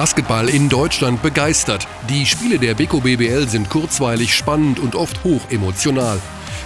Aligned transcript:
Basketball 0.00 0.48
in 0.48 0.70
Deutschland 0.70 1.20
begeistert. 1.20 1.86
Die 2.08 2.24
Spiele 2.24 2.58
der 2.58 2.72
Beko 2.72 3.00
BBL 3.00 3.46
sind 3.46 3.68
kurzweilig, 3.68 4.34
spannend 4.34 4.78
und 4.78 4.94
oft 4.94 5.24
hoch 5.24 5.42
emotional. 5.50 6.18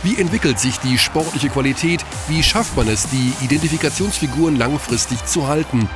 Wie 0.04 0.20
entwickelt 0.20 0.60
sich 0.60 0.78
die 0.78 0.98
sportliche 0.98 1.48
Qualität? 1.48 2.04
Wie 2.28 2.44
schafft 2.44 2.76
man 2.76 2.86
es, 2.86 3.08
die 3.08 3.32
Identifikationsfiguren 3.44 4.54
langfristig 4.54 5.24
zu 5.24 5.48
halten? 5.48 5.88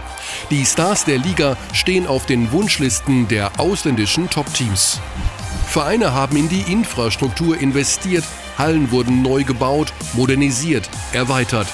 Die 0.50 0.66
Stars 0.66 1.04
der 1.04 1.18
Liga 1.18 1.56
stehen 1.72 2.09
auf 2.09 2.27
den 2.27 2.50
Wunschlisten 2.50 3.28
der 3.28 3.60
ausländischen 3.60 4.28
Top-Teams. 4.28 4.98
Vereine 5.68 6.12
haben 6.12 6.36
in 6.36 6.48
die 6.48 6.62
Infrastruktur 6.62 7.56
investiert, 7.56 8.24
Hallen 8.59 8.91
wurden 8.91 9.23
neu 9.23 9.45
gebaut, 9.45 9.92
modernisiert, 10.14 10.91
erweitert. 11.12 11.68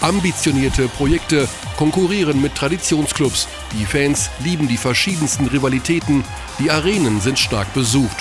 Ambitionierte 0.00 0.86
Projekte 0.86 1.48
konkurrieren 1.76 2.40
mit 2.40 2.54
Traditionsclubs. 2.54 3.48
Die 3.76 3.84
Fans 3.84 4.30
lieben 4.44 4.68
die 4.68 4.76
verschiedensten 4.76 5.46
Rivalitäten. 5.46 6.22
Die 6.60 6.70
Arenen 6.70 7.20
sind 7.20 7.36
stark 7.36 7.74
besucht. 7.74 8.16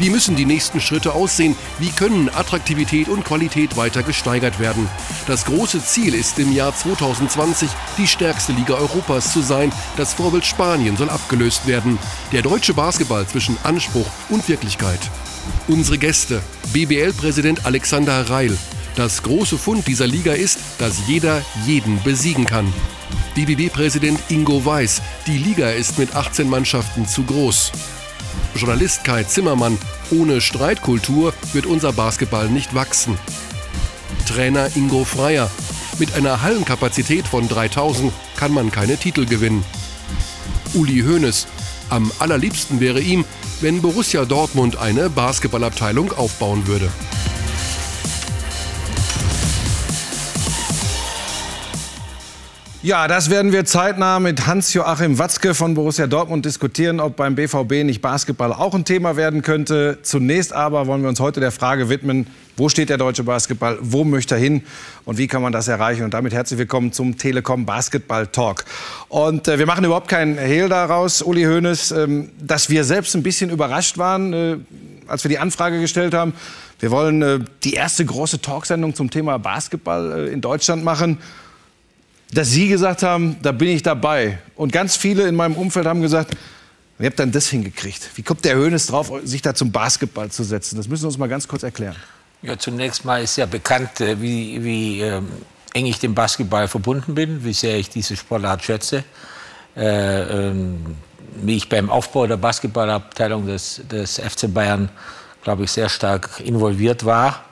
Wie 0.00 0.10
müssen 0.10 0.34
die 0.34 0.44
nächsten 0.44 0.80
Schritte 0.80 1.12
aussehen? 1.12 1.54
Wie 1.78 1.90
können 1.90 2.28
Attraktivität 2.28 3.08
und 3.08 3.24
Qualität 3.24 3.76
weiter 3.76 4.02
gesteigert 4.02 4.58
werden? 4.58 4.88
Das 5.28 5.44
große 5.44 5.84
Ziel 5.84 6.12
ist 6.14 6.40
im 6.40 6.52
Jahr 6.52 6.74
2020 6.74 7.70
die 7.98 8.08
stärkste 8.08 8.50
Liga 8.50 8.74
Europas 8.74 9.32
zu 9.32 9.42
sein. 9.42 9.70
Das 9.96 10.14
Vorbild 10.14 10.44
Spanien 10.44 10.96
soll 10.96 11.08
abgelöst 11.08 11.68
werden. 11.68 12.00
Der 12.32 12.42
deutsche 12.42 12.74
Basketball 12.74 13.28
zwischen 13.28 13.56
Anspruch 13.62 14.10
und 14.28 14.48
Wirklichkeit. 14.48 15.00
Unsere 15.68 15.98
Gäste. 15.98 16.42
BBL-Präsident 16.72 17.64
Alexander 17.64 18.28
Reil. 18.28 18.58
Das 18.94 19.22
große 19.22 19.56
Fund 19.56 19.86
dieser 19.86 20.06
Liga 20.06 20.32
ist, 20.32 20.58
dass 20.78 21.06
jeder 21.06 21.42
jeden 21.66 22.02
besiegen 22.02 22.44
kann. 22.44 22.72
BBB-Präsident 23.34 24.20
Ingo 24.28 24.64
Weiß. 24.64 25.00
Die 25.26 25.38
Liga 25.38 25.70
ist 25.70 25.98
mit 25.98 26.14
18 26.14 26.48
Mannschaften 26.48 27.06
zu 27.06 27.22
groß. 27.24 27.72
Journalist 28.54 29.04
Kai 29.04 29.24
Zimmermann. 29.24 29.78
Ohne 30.10 30.42
Streitkultur 30.42 31.32
wird 31.54 31.64
unser 31.64 31.94
Basketball 31.94 32.50
nicht 32.50 32.74
wachsen. 32.74 33.18
Trainer 34.26 34.68
Ingo 34.76 35.04
Freier. 35.04 35.50
Mit 35.98 36.14
einer 36.14 36.42
Hallenkapazität 36.42 37.26
von 37.26 37.48
3000 37.48 38.12
kann 38.36 38.52
man 38.52 38.70
keine 38.70 38.98
Titel 38.98 39.24
gewinnen. 39.24 39.64
Uli 40.74 41.00
Hoeneß. 41.00 41.46
Am 41.88 42.12
allerliebsten 42.18 42.80
wäre 42.80 43.00
ihm, 43.00 43.24
wenn 43.60 43.80
Borussia 43.80 44.26
Dortmund 44.26 44.76
eine 44.76 45.08
Basketballabteilung 45.08 46.12
aufbauen 46.12 46.66
würde. 46.66 46.90
Ja, 52.84 53.06
das 53.06 53.30
werden 53.30 53.52
wir 53.52 53.64
zeitnah 53.64 54.18
mit 54.18 54.48
Hans-Joachim 54.48 55.16
Watzke 55.16 55.54
von 55.54 55.74
Borussia 55.74 56.08
Dortmund 56.08 56.44
diskutieren, 56.44 56.98
ob 56.98 57.14
beim 57.14 57.36
BVB 57.36 57.84
nicht 57.84 58.02
Basketball 58.02 58.52
auch 58.52 58.74
ein 58.74 58.84
Thema 58.84 59.14
werden 59.14 59.42
könnte. 59.42 59.98
Zunächst 60.02 60.52
aber 60.52 60.88
wollen 60.88 61.00
wir 61.00 61.08
uns 61.08 61.20
heute 61.20 61.38
der 61.38 61.52
Frage 61.52 61.88
widmen, 61.88 62.26
wo 62.56 62.68
steht 62.68 62.88
der 62.88 62.98
deutsche 62.98 63.22
Basketball, 63.22 63.78
wo 63.82 64.02
möchte 64.02 64.34
er 64.34 64.40
hin 64.40 64.64
und 65.04 65.16
wie 65.16 65.28
kann 65.28 65.42
man 65.42 65.52
das 65.52 65.68
erreichen? 65.68 66.02
Und 66.02 66.12
damit 66.12 66.32
herzlich 66.32 66.58
willkommen 66.58 66.92
zum 66.92 67.16
Telekom 67.16 67.66
Basketball 67.66 68.26
Talk. 68.26 68.64
Und 69.08 69.46
äh, 69.46 69.60
wir 69.60 69.66
machen 69.66 69.84
überhaupt 69.84 70.08
keinen 70.08 70.36
Hehl 70.36 70.68
daraus, 70.68 71.22
Uli 71.22 71.44
Hoeneß, 71.44 71.92
ähm, 71.92 72.30
dass 72.40 72.68
wir 72.68 72.82
selbst 72.82 73.14
ein 73.14 73.22
bisschen 73.22 73.50
überrascht 73.50 73.96
waren, 73.96 74.32
äh, 74.32 74.56
als 75.06 75.22
wir 75.22 75.28
die 75.28 75.38
Anfrage 75.38 75.80
gestellt 75.80 76.14
haben. 76.14 76.32
Wir 76.80 76.90
wollen 76.90 77.22
äh, 77.22 77.38
die 77.62 77.74
erste 77.74 78.04
große 78.04 78.40
Talksendung 78.40 78.96
zum 78.96 79.08
Thema 79.08 79.38
Basketball 79.38 80.26
äh, 80.26 80.32
in 80.32 80.40
Deutschland 80.40 80.82
machen 80.82 81.18
dass 82.32 82.50
Sie 82.50 82.68
gesagt 82.68 83.02
haben, 83.02 83.36
da 83.42 83.52
bin 83.52 83.68
ich 83.68 83.82
dabei. 83.82 84.38
Und 84.56 84.72
ganz 84.72 84.96
viele 84.96 85.28
in 85.28 85.36
meinem 85.36 85.54
Umfeld 85.54 85.86
haben 85.86 86.00
gesagt, 86.00 86.34
wie 86.98 87.06
habt 87.06 87.18
dann 87.18 87.32
das 87.32 87.48
hingekriegt? 87.48 88.10
Wie 88.14 88.22
kommt 88.22 88.44
der 88.44 88.56
Hönes 88.56 88.86
drauf, 88.86 89.12
sich 89.24 89.42
da 89.42 89.54
zum 89.54 89.72
Basketball 89.72 90.30
zu 90.30 90.42
setzen? 90.42 90.76
Das 90.76 90.88
müssen 90.88 91.02
Sie 91.02 91.06
uns 91.08 91.18
mal 91.18 91.28
ganz 91.28 91.46
kurz 91.46 91.62
erklären. 91.62 91.96
Ja, 92.42 92.58
zunächst 92.58 93.04
mal 93.04 93.22
ist 93.22 93.36
ja 93.36 93.46
bekannt, 93.46 94.00
äh, 94.00 94.20
wie, 94.20 94.62
wie 94.64 95.00
ähm, 95.00 95.28
eng 95.74 95.86
ich 95.86 95.98
dem 95.98 96.14
Basketball 96.14 96.68
verbunden 96.68 97.14
bin, 97.14 97.44
wie 97.44 97.52
sehr 97.52 97.78
ich 97.78 97.88
diese 97.88 98.16
Sportart 98.16 98.62
schätze. 98.62 99.04
Äh, 99.76 100.48
ähm, 100.48 100.96
wie 101.36 101.56
ich 101.56 101.68
beim 101.68 101.88
Aufbau 101.88 102.26
der 102.26 102.36
Basketballabteilung 102.36 103.46
des, 103.46 103.80
des 103.90 104.18
FC 104.18 104.52
Bayern, 104.52 104.90
glaube 105.42 105.64
ich, 105.64 105.72
sehr 105.72 105.88
stark 105.88 106.40
involviert 106.44 107.04
war. 107.04 107.44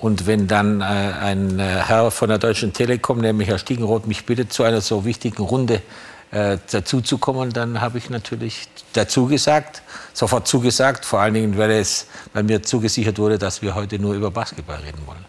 Und 0.00 0.26
wenn 0.26 0.46
dann 0.46 0.80
äh, 0.80 0.84
ein 0.84 1.58
äh, 1.58 1.62
Herr 1.62 2.10
von 2.10 2.30
der 2.30 2.38
Deutschen 2.38 2.72
Telekom, 2.72 3.18
nämlich 3.18 3.48
Herr 3.48 3.58
Stiegenroth, 3.58 4.06
mich 4.06 4.24
bittet, 4.24 4.50
zu 4.50 4.62
einer 4.62 4.80
so 4.80 5.04
wichtigen 5.04 5.42
Runde 5.42 5.82
äh, 6.30 6.56
dazuzukommen, 6.70 7.52
dann 7.52 7.82
habe 7.82 7.98
ich 7.98 8.08
natürlich 8.08 8.68
dazu 8.94 9.26
gesagt, 9.26 9.82
sofort 10.14 10.48
zugesagt, 10.48 11.04
vor 11.04 11.20
allen 11.20 11.34
Dingen, 11.34 11.58
weil, 11.58 11.70
es, 11.72 12.06
weil 12.32 12.44
mir 12.44 12.62
zugesichert 12.62 13.18
wurde, 13.18 13.36
dass 13.38 13.60
wir 13.60 13.74
heute 13.74 13.98
nur 13.98 14.14
über 14.14 14.30
Basketball 14.30 14.78
reden 14.78 15.02
wollen. 15.04 15.24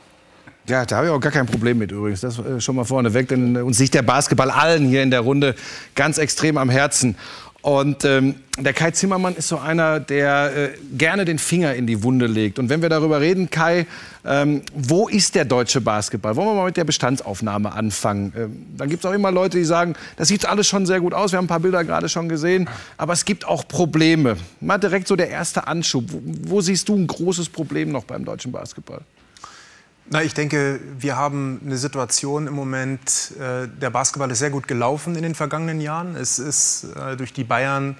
Ja, 0.67 0.85
da 0.85 0.97
habe 0.97 1.07
ich 1.07 1.11
auch 1.11 1.19
gar 1.19 1.31
kein 1.31 1.47
Problem 1.47 1.79
mit 1.79 1.91
übrigens. 1.91 2.21
Das 2.21 2.39
äh, 2.39 2.61
schon 2.61 2.75
mal 2.77 2.85
vorneweg, 2.85 3.27
denn 3.27 3.57
uns 3.57 3.79
liegt 3.79 3.93
der 3.93 4.03
Basketball 4.03 4.51
allen 4.51 4.87
hier 4.87 5.03
in 5.03 5.11
der 5.11 5.21
Runde 5.21 5.55
ganz 5.95 6.17
extrem 6.17 6.57
am 6.57 6.69
Herzen. 6.69 7.17
Und 7.61 8.05
ähm, 8.05 8.35
der 8.57 8.73
Kai 8.73 8.89
Zimmermann 8.89 9.35
ist 9.35 9.47
so 9.47 9.59
einer, 9.59 9.99
der 9.99 10.55
äh, 10.55 10.69
gerne 10.97 11.25
den 11.25 11.37
Finger 11.37 11.75
in 11.75 11.85
die 11.85 12.01
Wunde 12.01 12.25
legt. 12.25 12.57
Und 12.57 12.69
wenn 12.69 12.81
wir 12.81 12.89
darüber 12.89 13.21
reden, 13.21 13.51
Kai, 13.51 13.85
ähm, 14.25 14.63
wo 14.73 15.07
ist 15.07 15.35
der 15.35 15.45
deutsche 15.45 15.79
Basketball? 15.79 16.35
Wollen 16.35 16.47
wir 16.47 16.55
mal 16.55 16.65
mit 16.65 16.77
der 16.77 16.85
Bestandsaufnahme 16.85 17.71
anfangen? 17.71 18.33
Ähm, 18.35 18.65
dann 18.77 18.89
gibt 18.89 19.03
es 19.03 19.09
auch 19.09 19.13
immer 19.13 19.31
Leute, 19.31 19.59
die 19.59 19.63
sagen, 19.63 19.93
das 20.17 20.27
sieht 20.27 20.45
alles 20.45 20.67
schon 20.67 20.87
sehr 20.87 20.99
gut 20.99 21.13
aus. 21.13 21.31
Wir 21.31 21.37
haben 21.37 21.45
ein 21.45 21.49
paar 21.49 21.59
Bilder 21.59 21.83
gerade 21.83 22.09
schon 22.09 22.29
gesehen. 22.29 22.67
Aber 22.97 23.13
es 23.13 23.25
gibt 23.25 23.45
auch 23.45 23.67
Probleme. 23.67 24.37
Mal 24.59 24.79
direkt 24.79 25.07
so 25.07 25.15
der 25.15 25.29
erste 25.29 25.67
Anschub. 25.67 26.05
Wo, 26.07 26.21
wo 26.55 26.61
siehst 26.61 26.89
du 26.89 26.95
ein 26.95 27.05
großes 27.05 27.49
Problem 27.49 27.91
noch 27.91 28.05
beim 28.05 28.25
deutschen 28.25 28.51
Basketball? 28.51 29.01
Na, 30.13 30.21
ich 30.21 30.33
denke, 30.33 30.81
wir 30.99 31.15
haben 31.15 31.61
eine 31.65 31.77
Situation 31.77 32.45
im 32.45 32.53
Moment, 32.53 33.31
äh, 33.39 33.69
der 33.69 33.89
Basketball 33.91 34.29
ist 34.29 34.39
sehr 34.39 34.49
gut 34.49 34.67
gelaufen 34.67 35.15
in 35.15 35.23
den 35.23 35.35
vergangenen 35.35 35.79
Jahren. 35.79 36.17
Es 36.17 36.37
ist 36.37 36.87
äh, 36.97 37.15
durch 37.15 37.31
die 37.31 37.45
Bayern 37.45 37.95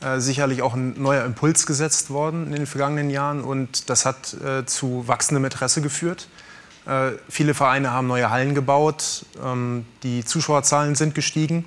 äh, 0.00 0.20
sicherlich 0.20 0.62
auch 0.62 0.74
ein 0.74 0.94
neuer 1.02 1.24
Impuls 1.24 1.66
gesetzt 1.66 2.10
worden 2.10 2.46
in 2.46 2.52
den 2.52 2.66
vergangenen 2.66 3.10
Jahren 3.10 3.42
und 3.42 3.90
das 3.90 4.06
hat 4.06 4.34
äh, 4.34 4.66
zu 4.66 5.08
wachsendem 5.08 5.46
Interesse 5.46 5.82
geführt. 5.82 6.28
Äh, 6.86 7.10
viele 7.28 7.54
Vereine 7.54 7.90
haben 7.90 8.06
neue 8.06 8.30
Hallen 8.30 8.54
gebaut, 8.54 9.26
ähm, 9.44 9.84
die 10.04 10.24
Zuschauerzahlen 10.24 10.94
sind 10.94 11.16
gestiegen 11.16 11.64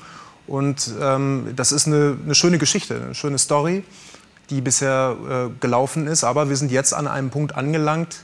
und 0.47 0.89
ähm, 1.01 1.51
das 1.57 1.73
ist 1.73 1.87
eine, 1.87 2.17
eine, 2.23 2.33
schöne 2.33 2.59
Geschichte, 2.59 2.95
eine 2.95 3.13
schöne 3.13 3.37
Story, 3.37 3.83
die 4.51 4.61
bisher 4.61 5.17
äh, 5.29 5.59
gelaufen 5.59 6.07
ist. 6.07 6.23
Aber 6.23 6.47
wir 6.47 6.55
sind 6.55 6.71
jetzt 6.71 6.93
an 6.93 7.07
einem 7.07 7.29
Punkt 7.29 7.55
angelangt, 7.55 8.23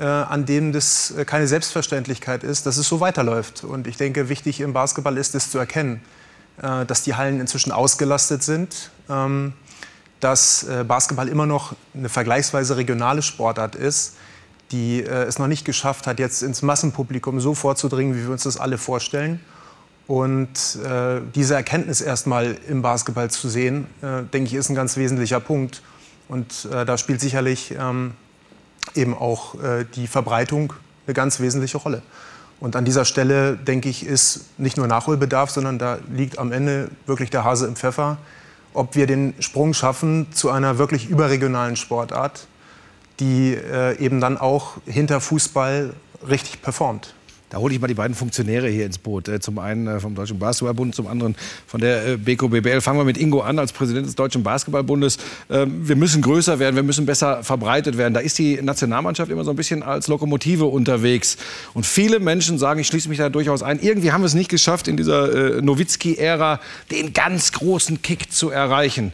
an 0.00 0.46
dem 0.46 0.72
das 0.72 1.10
äh, 1.10 1.24
keine 1.24 1.46
Selbstverständlichkeit 1.46 2.44
ist, 2.44 2.66
dass 2.66 2.76
es 2.76 2.88
so 2.88 3.00
weiterläuft. 3.00 3.64
Und 3.64 3.86
ich 3.86 3.96
denke, 3.96 4.28
wichtig 4.28 4.60
im 4.60 4.72
Basketball 4.72 5.18
ist 5.18 5.34
es 5.34 5.50
zu 5.50 5.58
erkennen, 5.58 6.00
äh, 6.60 6.84
dass 6.86 7.02
die 7.02 7.14
Hallen 7.14 7.40
inzwischen 7.40 7.72
ausgelastet 7.72 8.42
sind, 8.42 8.90
ähm, 9.08 9.54
dass 10.20 10.64
äh, 10.64 10.84
Basketball 10.86 11.28
immer 11.28 11.46
noch 11.46 11.74
eine 11.94 12.08
vergleichsweise 12.08 12.76
regionale 12.76 13.22
Sportart 13.22 13.74
ist, 13.74 14.14
die 14.70 15.02
äh, 15.02 15.24
es 15.24 15.38
noch 15.38 15.46
nicht 15.46 15.64
geschafft 15.64 16.06
hat, 16.06 16.18
jetzt 16.18 16.42
ins 16.42 16.62
Massenpublikum 16.62 17.40
so 17.40 17.54
vorzudringen, 17.54 18.16
wie 18.16 18.22
wir 18.22 18.30
uns 18.30 18.44
das 18.44 18.58
alle 18.58 18.78
vorstellen. 18.78 19.40
Und 20.06 20.78
äh, 20.84 21.20
diese 21.34 21.54
Erkenntnis 21.54 22.00
erstmal 22.00 22.56
im 22.68 22.82
Basketball 22.82 23.30
zu 23.30 23.48
sehen, 23.48 23.86
denke 24.02 24.48
ich, 24.48 24.54
ist 24.54 24.68
ein 24.68 24.74
ganz 24.74 24.96
wesentlicher 24.96 25.40
Punkt. 25.40 25.80
Und 26.28 26.68
da 26.70 26.98
spielt 26.98 27.20
sicherlich 27.20 27.74
ähm, 27.78 28.14
eben 28.94 29.16
auch 29.16 29.54
äh, 29.62 29.84
die 29.94 30.06
Verbreitung 30.06 30.72
eine 31.06 31.14
ganz 31.14 31.40
wesentliche 31.40 31.78
Rolle. 31.78 32.02
Und 32.60 32.76
an 32.76 32.84
dieser 32.84 33.04
Stelle, 33.04 33.56
denke 33.56 33.88
ich, 33.88 34.06
ist 34.06 34.46
nicht 34.56 34.76
nur 34.76 34.86
Nachholbedarf, 34.86 35.50
sondern 35.50 35.78
da 35.78 35.98
liegt 36.12 36.38
am 36.38 36.52
Ende 36.52 36.90
wirklich 37.06 37.30
der 37.30 37.42
Hase 37.42 37.66
im 37.66 37.74
Pfeffer, 37.74 38.18
ob 38.72 38.94
wir 38.94 39.06
den 39.06 39.34
Sprung 39.40 39.74
schaffen 39.74 40.28
zu 40.32 40.50
einer 40.50 40.78
wirklich 40.78 41.08
überregionalen 41.10 41.74
Sportart, 41.76 42.46
die 43.18 43.54
äh, 43.54 43.98
eben 43.98 44.20
dann 44.20 44.38
auch 44.38 44.76
hinter 44.86 45.20
Fußball 45.20 45.92
richtig 46.28 46.62
performt. 46.62 47.14
Da 47.52 47.58
hole 47.58 47.74
ich 47.74 47.80
mal 47.82 47.86
die 47.86 47.92
beiden 47.92 48.16
Funktionäre 48.16 48.66
hier 48.70 48.86
ins 48.86 48.96
Boot. 48.96 49.28
Äh, 49.28 49.38
zum 49.38 49.58
einen 49.58 49.86
äh, 49.86 50.00
vom 50.00 50.14
Deutschen 50.14 50.38
Basketballbund, 50.38 50.94
zum 50.94 51.06
anderen 51.06 51.36
von 51.66 51.82
der 51.82 52.06
äh, 52.06 52.16
BKBBL. 52.16 52.80
Fangen 52.80 52.98
wir 52.98 53.04
mit 53.04 53.18
Ingo 53.18 53.42
an 53.42 53.58
als 53.58 53.74
Präsident 53.74 54.06
des 54.06 54.14
Deutschen 54.14 54.42
Basketballbundes. 54.42 55.18
Ähm, 55.50 55.86
wir 55.86 55.96
müssen 55.96 56.22
größer 56.22 56.58
werden, 56.58 56.76
wir 56.76 56.82
müssen 56.82 57.04
besser 57.04 57.44
verbreitet 57.44 57.98
werden. 57.98 58.14
Da 58.14 58.20
ist 58.20 58.38
die 58.38 58.62
Nationalmannschaft 58.62 59.30
immer 59.30 59.44
so 59.44 59.50
ein 59.50 59.56
bisschen 59.56 59.82
als 59.82 60.08
Lokomotive 60.08 60.64
unterwegs. 60.64 61.36
Und 61.74 61.84
viele 61.84 62.20
Menschen 62.20 62.56
sagen, 62.56 62.80
ich 62.80 62.86
schließe 62.86 63.10
mich 63.10 63.18
da 63.18 63.28
durchaus 63.28 63.62
ein, 63.62 63.78
irgendwie 63.82 64.12
haben 64.12 64.22
wir 64.22 64.28
es 64.28 64.34
nicht 64.34 64.48
geschafft, 64.48 64.88
in 64.88 64.96
dieser 64.96 65.60
Nowitzki-Ära 65.60 66.58
den 66.90 67.12
ganz 67.12 67.52
großen 67.52 68.00
Kick 68.00 68.32
zu 68.32 68.48
erreichen. 68.48 69.12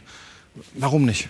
Warum 0.75 1.03
nicht? 1.03 1.27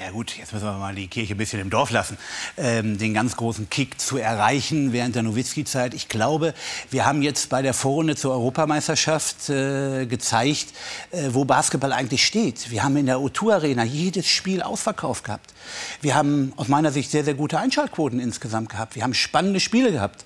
Ja 0.00 0.10
gut, 0.10 0.36
jetzt 0.38 0.52
müssen 0.52 0.64
wir 0.64 0.72
mal 0.78 0.94
die 0.94 1.06
Kirche 1.06 1.34
ein 1.34 1.36
bisschen 1.36 1.60
im 1.60 1.68
Dorf 1.68 1.90
lassen, 1.90 2.16
ähm, 2.56 2.98
den 2.98 3.12
ganz 3.12 3.36
großen 3.36 3.68
Kick 3.68 4.00
zu 4.00 4.16
erreichen 4.16 4.92
während 4.92 5.14
der 5.14 5.22
Nowitzki-Zeit. 5.22 5.92
Ich 5.92 6.08
glaube, 6.08 6.54
wir 6.90 7.04
haben 7.04 7.22
jetzt 7.22 7.50
bei 7.50 7.60
der 7.62 7.74
Vorrunde 7.74 8.16
zur 8.16 8.32
Europameisterschaft 8.32 9.50
äh, 9.50 10.06
gezeigt, 10.06 10.68
äh, 11.10 11.28
wo 11.32 11.44
Basketball 11.44 11.92
eigentlich 11.92 12.24
steht. 12.24 12.70
Wir 12.70 12.82
haben 12.82 12.96
in 12.96 13.06
der 13.06 13.18
O2 13.18 13.52
Arena 13.52 13.84
jedes 13.84 14.28
Spiel 14.28 14.62
ausverkauft 14.62 15.24
gehabt. 15.24 15.51
Wir 16.00 16.14
haben 16.14 16.52
aus 16.56 16.68
meiner 16.68 16.92
Sicht 16.92 17.10
sehr, 17.10 17.24
sehr 17.24 17.34
gute 17.34 17.58
Einschaltquoten 17.58 18.20
insgesamt 18.20 18.70
gehabt. 18.70 18.96
Wir 18.96 19.02
haben 19.02 19.14
spannende 19.14 19.60
Spiele 19.60 19.92
gehabt. 19.92 20.24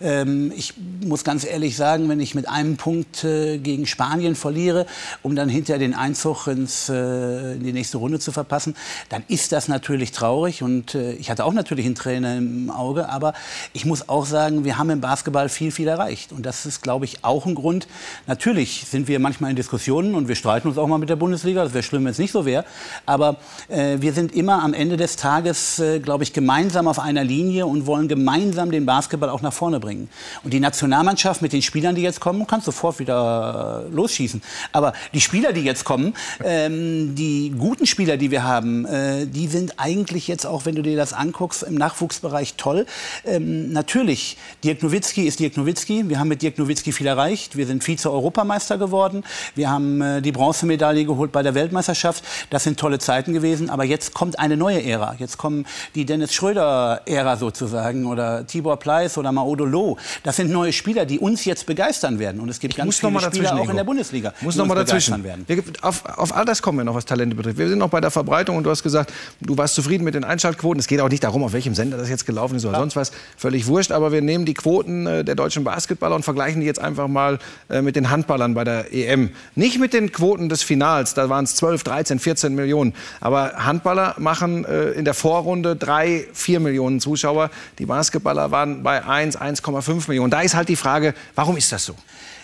Ähm, 0.00 0.52
ich 0.56 0.74
muss 1.04 1.24
ganz 1.24 1.44
ehrlich 1.44 1.76
sagen, 1.76 2.08
wenn 2.08 2.20
ich 2.20 2.34
mit 2.34 2.48
einem 2.48 2.76
Punkt 2.76 3.24
äh, 3.24 3.58
gegen 3.58 3.86
Spanien 3.86 4.34
verliere, 4.34 4.86
um 5.22 5.36
dann 5.36 5.48
hinterher 5.48 5.78
den 5.78 5.94
Einzug 5.94 6.46
ins, 6.46 6.88
äh, 6.88 7.54
in 7.54 7.64
die 7.64 7.72
nächste 7.72 7.98
Runde 7.98 8.18
zu 8.18 8.32
verpassen, 8.32 8.76
dann 9.08 9.24
ist 9.28 9.52
das 9.52 9.68
natürlich 9.68 10.12
traurig. 10.12 10.62
Und 10.62 10.94
äh, 10.94 11.12
ich 11.12 11.30
hatte 11.30 11.44
auch 11.44 11.52
natürlich 11.52 11.86
einen 11.86 11.94
Trainer 11.94 12.36
im 12.36 12.70
Auge. 12.70 13.08
Aber 13.08 13.32
ich 13.72 13.84
muss 13.84 14.08
auch 14.08 14.26
sagen, 14.26 14.64
wir 14.64 14.78
haben 14.78 14.90
im 14.90 15.00
Basketball 15.00 15.48
viel, 15.48 15.70
viel 15.70 15.88
erreicht. 15.88 16.32
Und 16.32 16.44
das 16.44 16.66
ist, 16.66 16.82
glaube 16.82 17.04
ich, 17.04 17.24
auch 17.24 17.46
ein 17.46 17.54
Grund. 17.54 17.88
Natürlich 18.26 18.86
sind 18.88 19.08
wir 19.08 19.18
manchmal 19.18 19.50
in 19.50 19.56
Diskussionen 19.56 20.14
und 20.14 20.28
wir 20.28 20.34
streiten 20.34 20.68
uns 20.68 20.78
auch 20.78 20.86
mal 20.86 20.98
mit 20.98 21.08
der 21.08 21.16
Bundesliga. 21.16 21.64
Das 21.64 21.74
wäre 21.74 21.82
schlimm, 21.82 22.04
wenn 22.04 22.12
es 22.12 22.18
nicht 22.18 22.32
so 22.32 22.44
wäre. 22.44 22.64
Aber 23.06 23.36
äh, 23.68 23.96
wir 24.00 24.12
sind 24.12 24.34
immer 24.34 24.62
am 24.62 24.74
Ende 24.76 24.96
des 24.96 25.16
Tages, 25.16 25.78
äh, 25.78 25.98
glaube 25.98 26.24
ich, 26.24 26.32
gemeinsam 26.32 26.86
auf 26.86 26.98
einer 26.98 27.24
Linie 27.24 27.66
und 27.66 27.86
wollen 27.86 28.08
gemeinsam 28.08 28.70
den 28.70 28.86
Basketball 28.86 29.30
auch 29.30 29.42
nach 29.42 29.52
vorne 29.52 29.80
bringen. 29.80 30.08
Und 30.44 30.52
die 30.52 30.60
Nationalmannschaft 30.60 31.42
mit 31.42 31.52
den 31.52 31.62
Spielern, 31.62 31.94
die 31.94 32.02
jetzt 32.02 32.20
kommen, 32.20 32.46
kann 32.46 32.60
sofort 32.60 32.98
wieder 32.98 33.84
losschießen. 33.90 34.42
Aber 34.72 34.92
die 35.14 35.20
Spieler, 35.20 35.52
die 35.52 35.62
jetzt 35.62 35.84
kommen, 35.84 36.14
ähm, 36.44 37.14
die 37.14 37.52
guten 37.58 37.86
Spieler, 37.86 38.16
die 38.16 38.30
wir 38.30 38.44
haben, 38.44 38.84
äh, 38.84 39.26
die 39.26 39.48
sind 39.48 39.74
eigentlich 39.78 40.28
jetzt 40.28 40.46
auch, 40.46 40.66
wenn 40.66 40.74
du 40.74 40.82
dir 40.82 40.96
das 40.96 41.12
anguckst, 41.12 41.62
im 41.62 41.74
Nachwuchsbereich 41.74 42.54
toll. 42.56 42.86
Ähm, 43.24 43.72
natürlich, 43.72 44.36
Dirk 44.62 44.82
Nowitzki 44.82 45.26
ist 45.26 45.40
Dirk 45.40 45.56
Nowitzki. 45.56 46.08
Wir 46.08 46.18
haben 46.18 46.28
mit 46.28 46.42
Dirk 46.42 46.58
Nowitzki 46.58 46.92
viel 46.92 47.06
erreicht. 47.06 47.56
Wir 47.56 47.66
sind 47.66 47.82
Vize-Europameister 47.82 48.78
geworden. 48.78 49.24
Wir 49.54 49.70
haben 49.70 50.00
äh, 50.00 50.22
die 50.22 50.32
Bronzemedaille 50.32 51.04
geholt 51.04 51.32
bei 51.32 51.42
der 51.42 51.54
Weltmeisterschaft. 51.54 52.22
Das 52.50 52.64
sind 52.64 52.78
tolle 52.78 52.98
Zeiten 52.98 53.32
gewesen. 53.32 53.70
Aber 53.70 53.84
jetzt 53.84 54.14
kommt 54.14 54.38
eine 54.38 54.56
neue 54.56 54.65
Ära. 54.74 55.14
Jetzt 55.18 55.38
kommen 55.38 55.66
die 55.94 56.04
Dennis 56.04 56.34
Schröder-Ära 56.34 57.36
sozusagen 57.36 58.06
oder 58.06 58.46
Tibor 58.46 58.78
Pleiss 58.78 59.18
oder 59.18 59.32
Maodo 59.32 59.64
Loh. 59.64 59.96
Das 60.22 60.36
sind 60.36 60.50
neue 60.50 60.72
Spieler, 60.72 61.06
die 61.06 61.18
uns 61.18 61.44
jetzt 61.44 61.66
begeistern 61.66 62.18
werden. 62.18 62.40
Und 62.40 62.48
es 62.48 62.60
gibt 62.60 62.74
ich 62.74 62.78
ganz 62.78 62.98
viele 62.98 63.20
Spieler 63.20 63.56
auch 63.56 63.68
in 63.68 63.76
der 63.76 63.84
Bundesliga. 63.84 64.32
Muss 64.40 64.56
noch 64.56 64.66
mal 64.66 64.74
dazwischen. 64.74 65.22
Werden. 65.22 65.44
Wir, 65.46 65.62
auf, 65.82 66.04
auf 66.04 66.36
all 66.36 66.44
das 66.44 66.62
kommen 66.62 66.78
wir 66.78 66.84
noch, 66.84 66.94
was 66.94 67.04
Talente 67.04 67.36
betrifft. 67.36 67.58
Wir 67.58 67.68
sind 67.68 67.78
noch 67.78 67.90
bei 67.90 68.00
der 68.00 68.10
Verbreitung 68.10 68.56
und 68.56 68.64
du 68.64 68.70
hast 68.70 68.82
gesagt, 68.82 69.12
du 69.40 69.56
warst 69.56 69.74
zufrieden 69.74 70.04
mit 70.04 70.14
den 70.14 70.24
Einschaltquoten. 70.24 70.78
Es 70.78 70.86
geht 70.86 71.00
auch 71.00 71.08
nicht 71.08 71.24
darum, 71.24 71.42
auf 71.42 71.52
welchem 71.52 71.74
Sender 71.74 71.96
das 71.96 72.08
jetzt 72.08 72.26
gelaufen 72.26 72.56
ist 72.56 72.64
oder 72.64 72.74
ja. 72.74 72.80
sonst 72.80 72.96
was. 72.96 73.12
Völlig 73.36 73.66
wurscht. 73.66 73.92
Aber 73.92 74.12
wir 74.12 74.22
nehmen 74.22 74.44
die 74.44 74.54
Quoten 74.54 75.06
äh, 75.06 75.24
der 75.24 75.34
deutschen 75.34 75.64
Basketballer 75.64 76.16
und 76.16 76.24
vergleichen 76.24 76.60
die 76.60 76.66
jetzt 76.66 76.80
einfach 76.80 77.08
mal 77.08 77.38
äh, 77.68 77.82
mit 77.82 77.96
den 77.96 78.10
Handballern 78.10 78.54
bei 78.54 78.64
der 78.64 78.92
EM. 78.92 79.30
Nicht 79.54 79.78
mit 79.78 79.92
den 79.92 80.12
Quoten 80.12 80.48
des 80.48 80.62
Finals. 80.62 81.14
Da 81.14 81.28
waren 81.28 81.44
es 81.44 81.56
12, 81.56 81.84
13, 81.84 82.18
14 82.18 82.54
Millionen. 82.54 82.94
Aber 83.20 83.52
Handballer 83.64 84.14
machen 84.18 84.55
äh, 84.64 84.90
in 84.90 85.04
der 85.04 85.14
Vorrunde 85.14 85.76
3, 85.76 86.26
4 86.32 86.60
Millionen 86.60 87.00
Zuschauer. 87.00 87.50
Die 87.78 87.86
Basketballer 87.86 88.50
waren 88.50 88.82
bei 88.82 89.04
1, 89.04 89.38
1,5 89.38 90.08
Millionen. 90.08 90.30
Da 90.30 90.40
ist 90.40 90.54
halt 90.54 90.68
die 90.68 90.76
Frage, 90.76 91.14
warum 91.34 91.56
ist 91.56 91.72
das 91.72 91.84
so? 91.84 91.94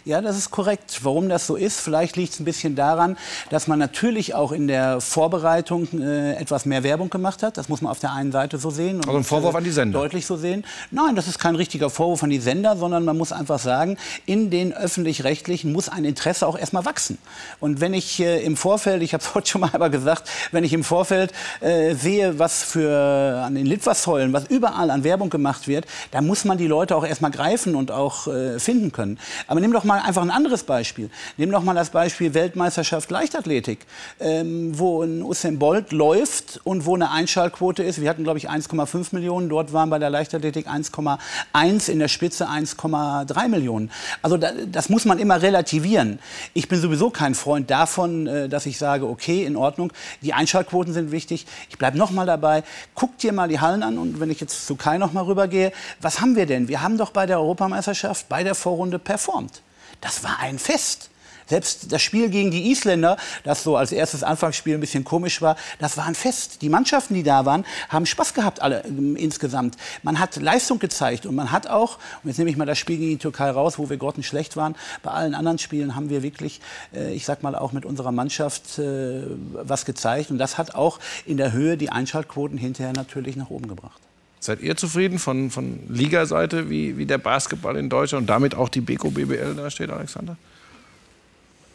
Ja, 0.05 0.21
das 0.21 0.37
ist 0.37 0.51
korrekt. 0.51 0.99
Warum 1.03 1.29
das 1.29 1.47
so 1.47 1.55
ist, 1.55 1.79
vielleicht 1.79 2.17
liegt 2.17 2.33
es 2.33 2.41
ein 2.41 2.45
bisschen 2.45 2.75
daran, 2.75 3.17
dass 3.51 3.69
man 3.69 3.79
natürlich 3.79 4.35
auch 4.35 4.51
in 4.51 4.67
der 4.67 5.01
Vorbereitung 5.01 5.87
äh, 6.01 6.35
etwas 6.35 6.67
mehr 6.67 6.83
Werbung 6.83 7.09
gemacht 7.09 7.45
hat. 7.45 7.57
Das 7.57 7.69
muss 7.69 7.83
man 7.83 7.93
auf 7.93 8.01
der 8.01 8.13
einen 8.13 8.33
Seite 8.33 8.59
so 8.59 8.71
sehen. 8.71 8.97
Und, 8.97 9.07
also 9.07 9.19
ein 9.19 9.23
Vorwurf 9.23 9.55
äh, 9.55 9.59
an 9.59 9.65
die 9.65 9.71
Sender? 9.71 10.01
Deutlich 10.01 10.27
so 10.27 10.37
sehen. 10.37 10.65
Nein, 10.91 11.15
das 11.15 11.29
ist 11.29 11.39
kein 11.39 11.55
richtiger 11.55 11.89
Vorwurf 11.89 12.25
an 12.25 12.31
die 12.31 12.41
Sender, 12.41 12.77
sondern 12.77 13.05
man 13.05 13.17
muss 13.17 13.31
einfach 13.31 13.61
sagen, 13.61 13.97
in 14.27 14.51
den 14.51 14.73
Öffentlich-Rechtlichen 14.73 15.73
muss 15.73 15.89
ein 15.89 16.05
Interesse 16.05 16.49
auch 16.49 16.59
erstmal 16.59 16.85
wachsen. 16.85 17.19
Und 17.61 17.81
wenn 17.81 17.95
ich 17.95 18.19
äh, 18.19 18.43
im 18.43 18.57
Vorfeld, 18.57 19.05
ich 19.05 19.15
habe 19.15 19.23
es 19.23 19.35
heute 19.37 19.49
schon 19.49 19.61
mal 19.61 19.71
gesagt, 19.89 20.29
wenn 20.51 20.65
ich 20.65 20.73
im 20.73 20.83
Vorfeld 20.83 21.33
äh, 21.61 21.95
sehe, 21.95 22.41
was 22.41 22.65
für 22.65 23.41
an 23.47 23.55
den 23.55 23.67
Litfaßsäulen, 23.67 24.33
was 24.33 24.47
überall 24.47 24.91
an 24.91 25.05
Werbung 25.05 25.31
gemacht 25.31 25.69
wird, 25.69 25.87
dann 26.11 26.27
muss 26.27 26.45
man 26.45 26.59
die 26.59 26.67
Leute 26.67 26.97
auch 26.97 27.07
erstmal 27.07 27.31
greifen 27.31 27.77
und 27.77 27.93
auch 27.93 28.27
äh, 28.27 28.59
finden 28.59 28.91
können. 28.91 29.21
Aber 29.47 29.61
nimm 29.61 29.73
doch 29.73 29.85
mal 29.85 29.92
mal 29.93 30.01
einfach 30.01 30.23
ein 30.23 30.31
anderes 30.31 30.63
Beispiel. 30.63 31.11
Nehmen 31.37 31.53
doch 31.53 31.63
mal 31.63 31.75
das 31.75 31.91
Beispiel 31.91 32.33
Weltmeisterschaft 32.33 33.11
Leichtathletik, 33.11 33.87
ähm, 34.21 34.79
wo 34.79 35.03
ein 35.03 35.23
Usain 35.23 35.59
Bolt 35.59 35.93
läuft 35.93 36.61
und 36.65 36.87
wo 36.87 36.95
eine 36.95 37.11
Einschaltquote 37.11 37.83
ist. 37.83 38.01
Wir 38.01 38.09
hatten, 38.09 38.25
glaube 38.25 38.39
ich, 38.39 38.49
1,5 38.49 39.09
Millionen. 39.13 39.51
Dort 39.51 39.73
waren 39.73 39.91
bei 39.91 39.99
der 39.99 40.09
Leichtathletik 40.09 40.67
1,1, 40.67 41.91
in 41.91 41.99
der 41.99 42.09
Spitze 42.09 42.49
1,3 42.49 43.49
Millionen. 43.49 43.91
Also 44.23 44.39
da, 44.39 44.53
das 44.67 44.89
muss 44.89 45.05
man 45.05 45.19
immer 45.19 45.43
relativieren. 45.43 46.19
Ich 46.55 46.69
bin 46.69 46.81
sowieso 46.81 47.11
kein 47.11 47.35
Freund 47.35 47.71
davon, 47.71 48.27
äh, 48.27 48.49
dass 48.49 48.65
ich 48.65 48.79
sage, 48.79 49.07
okay, 49.07 49.45
in 49.45 49.57
Ordnung, 49.57 49.93
die 50.23 50.33
Einschaltquoten 50.33 50.95
sind 50.95 51.13
wichtig. 51.13 51.47
Ich 51.69 51.77
bleibe 51.77 51.99
noch 51.99 52.11
mal 52.11 52.25
dabei. 52.25 52.65
Guck 52.95 53.19
dir 53.19 53.33
mal 53.33 53.49
die 53.49 53.61
Hallen 53.61 53.83
an 53.83 53.99
und 53.99 54.21
wenn 54.21 54.31
ich 54.31 54.41
jetzt 54.41 54.67
zu 54.67 54.75
Kai 54.75 54.97
noch 54.97 55.13
mal 55.13 55.25
rübergehe, 55.25 55.71
was 56.01 56.23
haben 56.23 56.35
wir 56.35 56.47
denn? 56.47 56.69
Wir 56.69 56.81
haben 56.81 56.97
doch 56.97 57.11
bei 57.11 57.27
der 57.27 57.39
Europameisterschaft, 57.41 58.31
bei 58.31 58.43
der 58.43 58.55
Vorrunde 58.55 58.99
performt. 58.99 59.61
Das 60.03 60.23
war 60.23 60.39
ein 60.41 60.59
Fest. 60.59 61.09
Selbst 61.47 61.93
das 61.93 62.03
Spiel 62.03 62.31
gegen 62.31 62.51
die 62.51 62.71
Isländer, 62.71 63.17
das 63.45 63.63
so 63.63 63.77
als 63.77 63.93
erstes 63.93 64.23
Anfangsspiel 64.23 64.75
ein 64.75 64.81
bisschen 64.81 65.05
komisch 65.05 65.43
war, 65.43 65.57
das 65.79 65.97
war 65.97 66.07
ein 66.07 66.15
Fest. 66.15 66.63
Die 66.63 66.69
Mannschaften, 66.69 67.15
die 67.15 67.23
da 67.23 67.45
waren, 67.45 67.65
haben 67.89 68.07
Spaß 68.07 68.35
gehabt 68.35 68.63
alle 68.63 68.85
äh, 68.85 68.89
insgesamt. 69.17 69.77
Man 70.03 70.19
hat 70.19 70.37
Leistung 70.37 70.79
gezeigt 70.79 71.27
und 71.27 71.35
man 71.35 71.53
hat 71.53 71.67
auch, 71.67 71.99
und 72.23 72.29
jetzt 72.29 72.39
nehme 72.39 72.51
ich 72.51 72.57
mal 72.57 72.65
das 72.65 72.79
Spiel 72.79 72.97
gegen 72.97 73.11
die 73.11 73.19
Türkei 73.19 73.51
raus, 73.51 73.79
wo 73.79 73.91
wir 73.91 73.97
grottenschlecht 73.97 74.57
waren, 74.57 74.77
bei 75.03 75.11
allen 75.11 75.35
anderen 75.35 75.59
Spielen 75.59 75.95
haben 75.95 76.11
wir 76.11 76.23
wirklich, 76.23 76.61
äh, 76.95 77.13
ich 77.13 77.25
sag 77.25 77.43
mal, 77.43 77.55
auch 77.55 77.73
mit 77.73 77.85
unserer 77.85 78.13
Mannschaft 78.13 78.79
äh, 78.79 79.23
was 79.53 79.85
gezeigt. 79.85 80.31
Und 80.31 80.39
das 80.39 80.59
hat 80.59 80.75
auch 80.75 81.01
in 81.27 81.37
der 81.37 81.53
Höhe 81.53 81.77
die 81.77 81.91
Einschaltquoten 81.91 82.57
hinterher 82.57 82.93
natürlich 82.93 83.37
nach 83.37 83.51
oben 83.51 83.69
gebracht. 83.69 84.01
Seid 84.43 84.61
ihr 84.61 84.77
zufrieden 84.77 85.21
von, 85.21 85.53
von 85.53 85.79
Ligaseite, 85.89 86.69
wie, 86.69 86.99
wie 86.99 87.07
der 87.07 87.19
Basketball 87.19 87.77
in 87.77 87.89
Deutschland 87.89 88.23
und 88.23 88.27
damit 88.27 88.57
auch 88.57 88.69
die 88.69 88.81
Beko 88.81 89.13
BBL 89.13 89.55
da 89.55 89.71
steht, 89.71 89.89
Alexander? 89.89 90.37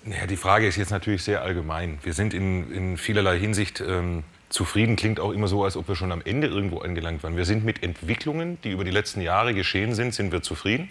Naja, 0.04 0.28
die 0.28 0.36
Frage 0.36 0.68
ist 0.68 0.76
jetzt 0.76 0.90
natürlich 0.90 1.24
sehr 1.24 1.44
allgemein. 1.44 1.98
Wir 2.04 2.12
sind 2.12 2.34
in, 2.34 2.70
in 2.74 2.98
vielerlei 2.98 3.40
Hinsicht 3.40 3.80
ähm, 3.80 4.24
zufrieden. 4.50 4.98
Klingt 4.98 5.22
auch 5.22 5.32
immer 5.32 5.48
so, 5.48 5.64
als 5.64 5.78
ob 5.78 5.88
wir 5.88 5.96
schon 5.96 6.12
am 6.12 6.22
Ende 6.26 6.48
irgendwo 6.48 6.80
angelangt 6.80 7.24
waren. 7.24 7.38
Wir 7.38 7.46
sind 7.46 7.64
mit 7.64 7.84
Entwicklungen, 7.84 8.58
die 8.66 8.72
über 8.72 8.84
die 8.84 8.92
letzten 8.92 9.22
Jahre 9.22 9.54
geschehen 9.54 9.96
sind, 9.96 10.14
sind 10.14 10.34
wir 10.34 10.42
zufrieden. 10.42 10.90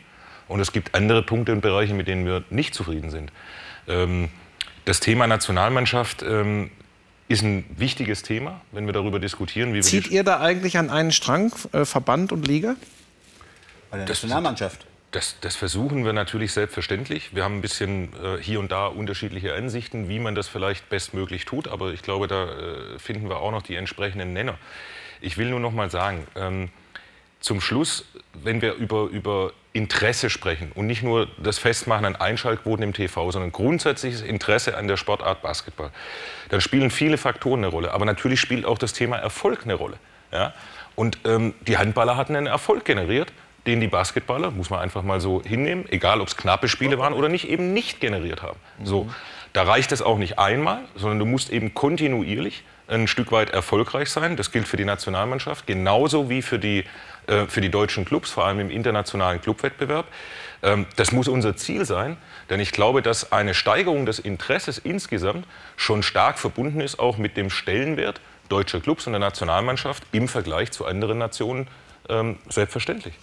Und 0.49 0.61
es 0.61 0.73
gibt 0.73 0.95
andere 0.95 1.23
Punkte 1.23 1.53
und 1.53 1.61
Bereiche, 1.61 1.93
mit 1.93 2.09
denen 2.09 2.25
wir 2.25 2.43
nicht 2.49 2.75
zufrieden 2.75 3.11
sind. 3.11 3.31
Ähm, 3.87 4.31
das 4.87 5.01
Thema 5.01 5.27
Nationalmannschaft 5.27 6.23
ähm, 6.23 6.71
ist 7.29 7.43
ein 7.43 7.65
wichtiges 7.77 8.23
Thema, 8.23 8.61
wenn 8.73 8.87
wir 8.87 8.93
darüber 8.93 9.19
diskutieren. 9.19 9.75
Wie 9.75 9.81
Zieht 9.81 10.09
ihr 10.11 10.23
da 10.23 10.41
eigentlich 10.41 10.79
an 10.79 10.91
einen 10.91 11.13
Strang, 11.13 11.53
äh, 11.73 11.85
Verband 11.85 12.33
und 12.33 12.47
Liga? 12.47 12.77
Bei 13.91 13.99
der 13.99 14.07
Nationalmannschaft? 14.07 14.87
Das, 15.13 15.37
das, 15.41 15.57
versuchen 15.57 16.05
wir 16.05 16.13
natürlich 16.13 16.53
selbstverständlich. 16.53 17.35
Wir 17.35 17.45
haben 17.45 17.57
ein 17.59 17.63
bisschen 17.63 18.13
äh, 18.23 18.43
hier 18.43 18.61
und 18.61 18.71
da 18.71 18.87
unterschiedliche 18.87 19.55
Ansichten, 19.55 20.09
wie 20.09 20.19
man 20.19 20.35
das 20.35 20.49
vielleicht 20.49 20.89
bestmöglich 20.89 21.45
tut. 21.45 21.69
Aber 21.69 21.93
ich 21.93 22.03
glaube, 22.03 22.27
da 22.27 22.45
äh, 22.45 22.99
finden 22.99 23.29
wir 23.29 23.39
auch 23.39 23.51
noch 23.51 23.63
die 23.63 23.77
entsprechenden 23.77 24.33
Nenner. 24.33 24.59
Ich 25.21 25.39
will 25.39 25.49
nur 25.49 25.61
noch 25.61 25.73
mal 25.73 25.91
sagen, 25.91 26.27
ähm, 26.37 26.71
zum 27.47 27.61
Schluss, 27.61 28.05
wenn 28.35 28.61
wir 28.61 28.75
über, 28.75 29.05
über 29.05 29.53
Interesse 29.73 30.31
sprechen 30.31 30.73
und 30.75 30.89
nicht 30.89 31.05
nur 31.05 31.29
das 31.39 31.59
Festmachen 31.59 32.05
an 32.05 32.17
Einschaltquoten 32.17 32.83
im 32.83 32.93
TV, 32.93 33.31
sondern 33.31 33.53
grundsätzliches 33.53 34.23
Interesse 34.23 34.77
an 34.77 34.89
der 34.89 34.97
Sportart 34.97 35.43
Basketball, 35.43 35.91
dann 36.49 36.61
spielen 36.61 36.91
viele 36.91 37.19
Faktoren 37.19 37.61
eine 37.61 37.69
Rolle. 37.69 37.95
Aber 37.95 38.05
natürlich 38.05 38.41
spielt 38.41 38.65
auch 38.65 38.79
das 38.79 38.95
Thema 38.95 39.17
Erfolg 39.17 39.61
eine 39.63 39.75
Rolle. 39.75 39.97
Ja? 40.33 40.55
Und 40.97 41.19
ähm, 41.25 41.55
die 41.69 41.79
Handballer 41.79 42.17
hatten 42.17 42.35
einen 42.35 42.49
Erfolg 42.49 42.85
generiert, 42.85 43.33
den 43.69 43.81
die 43.81 43.89
Basketballer, 43.89 44.51
muss 44.51 44.71
man 44.71 44.81
einfach 44.81 45.05
mal 45.05 45.21
so 45.21 45.41
hinnehmen, 45.43 45.85
egal 45.91 46.21
ob 46.21 46.27
es 46.27 46.37
knappe 46.37 46.67
Spiele 46.67 46.99
waren 46.99 47.13
oder 47.13 47.29
nicht, 47.29 47.49
eben 47.49 47.73
nicht 47.73 48.01
generiert 48.01 48.43
haben. 48.43 48.59
Mhm. 48.79 48.87
So, 48.87 49.11
da 49.53 49.63
reicht 49.63 49.93
es 49.93 50.03
auch 50.03 50.19
nicht 50.19 50.41
einmal, 50.41 50.81
sondern 50.97 51.21
du 51.21 51.27
musst 51.27 51.51
eben 51.51 51.75
kontinuierlich 51.75 52.65
ein 52.89 53.09
Stück 53.09 53.33
weit 53.33 53.51
erfolgreich 53.51 54.11
sein. 54.11 54.37
Das 54.37 54.53
gilt 54.53 54.69
für 54.69 54.77
die 54.77 54.85
Nationalmannschaft, 54.85 55.67
genauso 55.67 56.29
wie 56.31 56.43
für 56.43 56.59
die 56.59 56.85
äh, 57.27 57.47
für 57.47 57.61
die 57.61 57.71
deutschen 57.71 58.05
Clubs, 58.05 58.31
vor 58.31 58.47
allem 58.47 58.61
im 58.61 58.71
internationalen 58.71 59.41
Clubwettbewerb. 59.41 60.07
Ähm, 60.63 60.87
das 60.97 61.13
muss 61.13 61.29
unser 61.29 61.57
Ziel 61.57 61.85
sein, 61.85 62.17
denn 62.51 62.61
ich 62.61 62.73
glaube, 62.73 63.03
dass 63.03 63.33
eine 63.33 63.55
Steigerung 63.55 64.07
des 64.07 64.19
Interesses 64.19 64.79
insgesamt 64.79 65.47
schon 65.77 66.03
stark 66.03 66.39
verbunden 66.39 66.81
ist, 66.81 66.99
auch 66.99 67.19
mit 67.19 67.37
dem 67.37 67.51
Stellenwert 67.51 68.21
deutscher 68.49 68.81
Clubs 68.81 69.07
und 69.07 69.13
der 69.13 69.21
Nationalmannschaft 69.21 70.05
im 70.13 70.29
Vergleich 70.29 70.71
zu 70.71 70.87
anderen 70.87 71.19
Nationen 71.19 71.69
ähm, 72.09 72.39
selbstverständlich. 72.49 73.15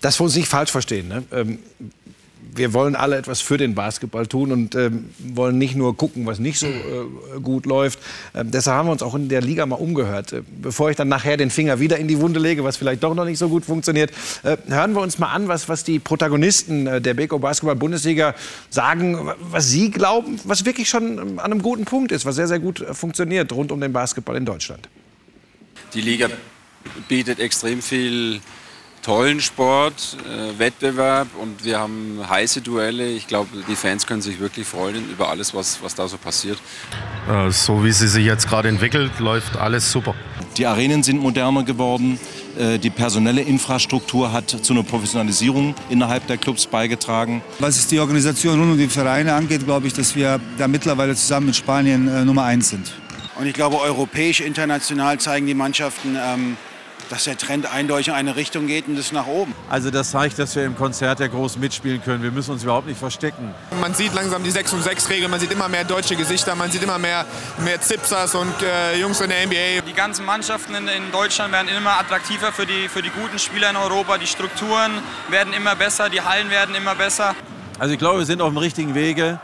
Das 0.00 0.18
wir 0.20 0.24
uns 0.24 0.36
nicht 0.36 0.48
falsch 0.48 0.70
verstehen. 0.70 1.08
Ne? 1.08 1.24
Ähm, 1.32 1.58
wir 2.54 2.72
wollen 2.72 2.96
alle 2.96 3.16
etwas 3.16 3.40
für 3.40 3.56
den 3.56 3.74
Basketball 3.74 4.26
tun 4.26 4.52
und 4.52 4.74
ähm, 4.74 5.10
wollen 5.18 5.58
nicht 5.58 5.74
nur 5.74 5.96
gucken, 5.96 6.26
was 6.26 6.38
nicht 6.38 6.58
so 6.58 6.66
äh, 6.66 7.40
gut 7.42 7.66
läuft. 7.66 7.98
Ähm, 8.34 8.50
deshalb 8.50 8.76
haben 8.76 8.88
wir 8.88 8.92
uns 8.92 9.02
auch 9.02 9.14
in 9.14 9.28
der 9.28 9.42
Liga 9.42 9.66
mal 9.66 9.76
umgehört. 9.76 10.32
Äh, 10.32 10.42
bevor 10.62 10.90
ich 10.90 10.96
dann 10.96 11.08
nachher 11.08 11.36
den 11.36 11.50
Finger 11.50 11.80
wieder 11.80 11.98
in 11.98 12.08
die 12.08 12.20
Wunde 12.20 12.40
lege, 12.40 12.64
was 12.64 12.76
vielleicht 12.76 13.02
doch 13.02 13.14
noch 13.14 13.24
nicht 13.24 13.38
so 13.38 13.48
gut 13.48 13.64
funktioniert, 13.64 14.10
äh, 14.42 14.56
hören 14.68 14.94
wir 14.94 15.00
uns 15.00 15.18
mal 15.18 15.32
an, 15.32 15.48
was, 15.48 15.68
was 15.68 15.84
die 15.84 15.98
Protagonisten 15.98 16.86
äh, 16.86 17.00
der 17.00 17.14
Beko 17.14 17.38
Basketball 17.38 17.76
Bundesliga 17.76 18.34
sagen, 18.70 19.30
was 19.50 19.70
sie 19.70 19.90
glauben, 19.90 20.38
was 20.44 20.64
wirklich 20.64 20.88
schon 20.88 21.18
ähm, 21.18 21.38
an 21.38 21.52
einem 21.52 21.62
guten 21.62 21.84
Punkt 21.84 22.12
ist, 22.12 22.24
was 22.24 22.36
sehr, 22.36 22.48
sehr 22.48 22.58
gut 22.58 22.80
äh, 22.80 22.94
funktioniert 22.94 23.52
rund 23.52 23.72
um 23.72 23.80
den 23.80 23.92
Basketball 23.92 24.36
in 24.36 24.44
Deutschland. 24.44 24.88
Die 25.94 26.00
Liga 26.00 26.28
bietet 27.08 27.40
extrem 27.40 27.82
viel 27.82 28.40
tollen 29.06 29.40
Sport, 29.40 30.16
äh, 30.24 30.58
Wettbewerb 30.58 31.28
und 31.40 31.64
wir 31.64 31.78
haben 31.78 32.18
heiße 32.28 32.60
Duelle. 32.60 33.06
Ich 33.06 33.28
glaube, 33.28 33.50
die 33.68 33.76
Fans 33.76 34.04
können 34.04 34.20
sich 34.20 34.40
wirklich 34.40 34.66
freuen 34.66 35.08
über 35.08 35.28
alles, 35.28 35.54
was, 35.54 35.80
was 35.80 35.94
da 35.94 36.08
so 36.08 36.16
passiert. 36.16 36.58
Äh, 37.30 37.52
so 37.52 37.84
wie 37.84 37.92
sie 37.92 38.08
sich 38.08 38.24
jetzt 38.24 38.48
gerade 38.48 38.68
entwickelt, 38.68 39.12
läuft 39.20 39.56
alles 39.58 39.92
super. 39.92 40.16
Die 40.56 40.66
Arenen 40.66 41.04
sind 41.04 41.20
moderner 41.22 41.62
geworden. 41.62 42.18
Äh, 42.58 42.78
die 42.78 42.90
personelle 42.90 43.42
Infrastruktur 43.42 44.32
hat 44.32 44.50
zu 44.50 44.72
einer 44.72 44.82
Professionalisierung 44.82 45.76
innerhalb 45.88 46.26
der 46.26 46.36
Clubs 46.36 46.66
beigetragen. 46.66 47.42
Was 47.60 47.76
es 47.76 47.86
die 47.86 48.00
Organisation 48.00 48.58
rund 48.58 48.72
um 48.72 48.78
die 48.78 48.88
Vereine 48.88 49.34
angeht, 49.34 49.64
glaube 49.64 49.86
ich, 49.86 49.92
dass 49.92 50.16
wir 50.16 50.40
da 50.58 50.66
mittlerweile 50.66 51.14
zusammen 51.14 51.46
mit 51.46 51.54
Spanien 51.54 52.08
äh, 52.08 52.24
Nummer 52.24 52.42
eins 52.42 52.70
sind. 52.70 52.92
Und 53.38 53.46
ich 53.46 53.54
glaube, 53.54 53.78
europäisch, 53.78 54.40
international 54.40 55.20
zeigen 55.20 55.46
die 55.46 55.54
Mannschaften, 55.54 56.18
ähm, 56.20 56.56
dass 57.10 57.24
der 57.24 57.36
Trend 57.36 57.72
eindeutig 57.72 58.08
in 58.08 58.14
eine 58.14 58.36
Richtung 58.36 58.66
geht 58.66 58.88
und 58.88 58.96
das 58.96 59.12
nach 59.12 59.26
oben. 59.26 59.54
Also 59.68 59.90
das 59.90 60.10
zeigt, 60.10 60.38
dass 60.38 60.54
wir 60.56 60.64
im 60.64 60.76
Konzert 60.76 61.20
ja 61.20 61.26
groß 61.26 61.58
mitspielen 61.58 62.02
können. 62.02 62.22
Wir 62.22 62.30
müssen 62.30 62.52
uns 62.52 62.62
überhaupt 62.62 62.86
nicht 62.86 62.98
verstecken. 62.98 63.54
Man 63.80 63.94
sieht 63.94 64.14
langsam 64.14 64.42
die 64.42 64.50
6 64.50 64.72
und 64.74 64.82
6 64.82 65.10
Regel, 65.10 65.28
man 65.28 65.40
sieht 65.40 65.52
immer 65.52 65.68
mehr 65.68 65.84
deutsche 65.84 66.16
Gesichter, 66.16 66.54
man 66.54 66.70
sieht 66.70 66.82
immer 66.82 66.98
mehr, 66.98 67.24
mehr 67.64 67.80
Zipsers 67.80 68.34
und 68.34 68.54
äh, 68.62 68.98
Jungs 68.98 69.20
in 69.20 69.30
der 69.30 69.46
NBA. 69.46 69.86
Die 69.86 69.92
ganzen 69.94 70.24
Mannschaften 70.24 70.74
in, 70.74 70.88
in, 70.88 71.12
Deutschland 71.12 71.52
werden 71.52 71.68
immer 71.68 71.98
attraktiver 71.98 72.52
für 72.52 72.66
die, 72.66 72.88
für 72.88 73.02
die 73.02 73.10
guten 73.10 73.38
Spieler 73.38 73.70
in 73.70 73.76
Europa. 73.76 74.18
Die 74.18 74.26
Strukturen 74.26 74.92
werden 75.28 75.52
immer 75.52 75.76
besser, 75.76 76.08
die 76.08 76.20
Hallen 76.20 76.50
werden 76.50 76.74
immer 76.74 76.94
besser. 76.94 77.34
Also 77.78 77.92
ich 77.92 77.98
glaube, 77.98 78.18
wir 78.18 78.26
sind 78.26 78.40
auf 78.40 78.48
dem 78.48 78.58
richtigen 78.58 78.94
Wege, 78.94 79.38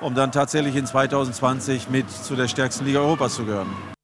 um 0.00 0.14
dann 0.14 0.32
tatsächlich 0.32 0.76
in 0.76 0.86
2020 0.86 1.88
mit 1.88 2.10
zu 2.10 2.36
der 2.36 2.48
stärksten 2.48 2.84
Liga 2.84 3.00
Europas 3.00 3.34
zu 3.36 3.44
gehören. 3.44 3.95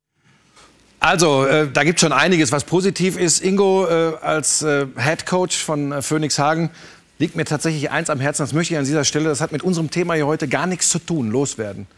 Also, 1.03 1.45
äh, 1.47 1.67
da 1.69 1.83
gibt 1.83 1.99
es 1.99 2.01
schon 2.01 2.13
einiges, 2.13 2.53
was 2.53 2.63
positiv 2.63 3.19
ist. 3.19 3.43
Ingo, 3.43 3.89
äh, 3.89 4.13
als 4.21 4.63
äh, 4.63 4.87
Head 4.97 5.27
Coach 5.27 5.57
von 5.57 5.91
äh, 5.91 6.01
Phoenix 6.01 6.39
Hagen, 6.39 6.71
liegt 7.19 7.35
mir 7.35 7.45
tatsächlich 7.45 7.91
eins 7.91 8.09
am 8.09 8.21
Herzen. 8.21 8.45
Das 8.45 8.53
möchte 8.53 8.75
ich 8.75 8.79
an 8.79 8.85
dieser 8.85 9.03
Stelle, 9.03 9.29
das 9.29 9.41
hat 9.41 9.51
mit 9.51 9.65
unserem 9.65 9.91
Thema 9.91 10.15
hier 10.15 10.29
heute 10.29 10.47
gar 10.47 10.69
nichts 10.69 10.91
zu 10.91 11.01
tun, 11.01 11.33
loswerden. 11.33 11.89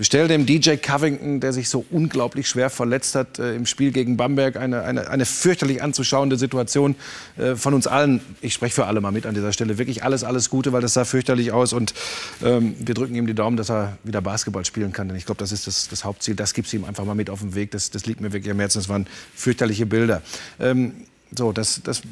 Bestell 0.00 0.28
dem 0.28 0.46
DJ 0.46 0.76
Covington, 0.76 1.40
der 1.40 1.52
sich 1.52 1.68
so 1.68 1.84
unglaublich 1.90 2.48
schwer 2.48 2.70
verletzt 2.70 3.14
hat 3.14 3.38
äh, 3.38 3.54
im 3.54 3.66
Spiel 3.66 3.92
gegen 3.92 4.16
Bamberg, 4.16 4.56
eine, 4.56 4.82
eine, 4.82 5.10
eine 5.10 5.26
fürchterlich 5.26 5.82
anzuschauende 5.82 6.38
Situation 6.38 6.94
äh, 7.36 7.54
von 7.54 7.74
uns 7.74 7.86
allen. 7.86 8.22
Ich 8.40 8.54
spreche 8.54 8.76
für 8.76 8.86
alle 8.86 9.02
mal 9.02 9.12
mit 9.12 9.26
an 9.26 9.34
dieser 9.34 9.52
Stelle. 9.52 9.76
Wirklich 9.76 10.02
alles, 10.02 10.24
alles 10.24 10.48
Gute, 10.48 10.72
weil 10.72 10.80
das 10.80 10.94
sah 10.94 11.04
fürchterlich 11.04 11.52
aus. 11.52 11.74
Und 11.74 11.92
ähm, 12.42 12.76
wir 12.78 12.94
drücken 12.94 13.14
ihm 13.14 13.26
die 13.26 13.34
Daumen, 13.34 13.58
dass 13.58 13.70
er 13.70 13.98
wieder 14.02 14.22
Basketball 14.22 14.64
spielen 14.64 14.94
kann. 14.94 15.06
Denn 15.06 15.18
ich 15.18 15.26
glaube, 15.26 15.38
das 15.38 15.52
ist 15.52 15.66
das, 15.66 15.88
das 15.90 16.02
Hauptziel. 16.02 16.34
Das 16.34 16.54
gibt 16.54 16.68
es 16.68 16.72
ihm 16.72 16.86
einfach 16.86 17.04
mal 17.04 17.14
mit 17.14 17.28
auf 17.28 17.40
den 17.40 17.54
Weg. 17.54 17.70
Das, 17.72 17.90
das 17.90 18.06
liegt 18.06 18.22
mir 18.22 18.32
wirklich 18.32 18.50
am 18.50 18.58
Herzen. 18.58 18.78
Das 18.78 18.88
waren 18.88 19.06
fürchterliche 19.34 19.84
Bilder. 19.84 20.22
Ähm, 20.58 20.94
so, 21.36 21.52
das, 21.52 21.80
das 21.84 22.02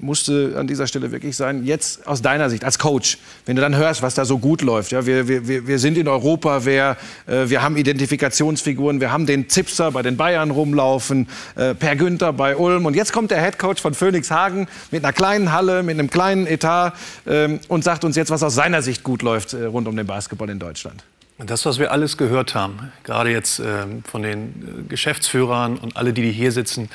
musste 0.00 0.54
an 0.58 0.66
dieser 0.66 0.88
Stelle 0.88 1.12
wirklich 1.12 1.36
sein. 1.36 1.64
Jetzt 1.64 2.06
aus 2.08 2.22
deiner 2.22 2.50
Sicht 2.50 2.64
als 2.64 2.78
Coach, 2.78 3.18
wenn 3.46 3.54
du 3.54 3.62
dann 3.62 3.76
hörst, 3.76 4.02
was 4.02 4.14
da 4.14 4.24
so 4.24 4.38
gut 4.38 4.62
läuft. 4.62 4.90
Ja, 4.90 5.06
wir, 5.06 5.28
wir, 5.28 5.66
wir 5.66 5.78
sind 5.78 5.96
in 5.96 6.08
Europa, 6.08 6.64
wir, 6.64 6.96
äh, 7.26 7.48
wir 7.48 7.62
haben 7.62 7.76
Identifikationsfiguren, 7.76 9.00
wir 9.00 9.12
haben 9.12 9.26
den 9.26 9.48
Zipser 9.48 9.92
bei 9.92 10.02
den 10.02 10.16
Bayern 10.16 10.50
rumlaufen, 10.50 11.28
äh, 11.54 11.74
Per 11.74 11.94
Günther 11.94 12.32
bei 12.32 12.56
Ulm. 12.56 12.84
Und 12.86 12.96
jetzt 12.96 13.12
kommt 13.12 13.30
der 13.30 13.40
Headcoach 13.40 13.78
von 13.78 13.94
Phoenix 13.94 14.32
Hagen 14.32 14.66
mit 14.90 15.04
einer 15.04 15.12
kleinen 15.12 15.52
Halle, 15.52 15.84
mit 15.84 15.96
einem 15.96 16.10
kleinen 16.10 16.48
Etat 16.48 16.94
ähm, 17.28 17.60
und 17.68 17.84
sagt 17.84 18.04
uns 18.04 18.16
jetzt, 18.16 18.30
was 18.30 18.42
aus 18.42 18.56
seiner 18.56 18.82
Sicht 18.82 19.04
gut 19.04 19.22
läuft 19.22 19.54
äh, 19.54 19.66
rund 19.66 19.86
um 19.86 19.96
den 19.96 20.06
Basketball 20.06 20.50
in 20.50 20.58
Deutschland. 20.58 21.04
Das, 21.38 21.66
was 21.66 21.80
wir 21.80 21.90
alles 21.90 22.16
gehört 22.16 22.54
haben, 22.54 22.92
gerade 23.02 23.30
jetzt 23.30 23.58
äh, 23.58 23.86
von 24.04 24.22
den 24.22 24.84
äh, 24.84 24.88
Geschäftsführern 24.88 25.78
und 25.78 25.96
alle, 25.96 26.12
die 26.12 26.30
hier 26.30 26.52
sitzen, 26.52 26.88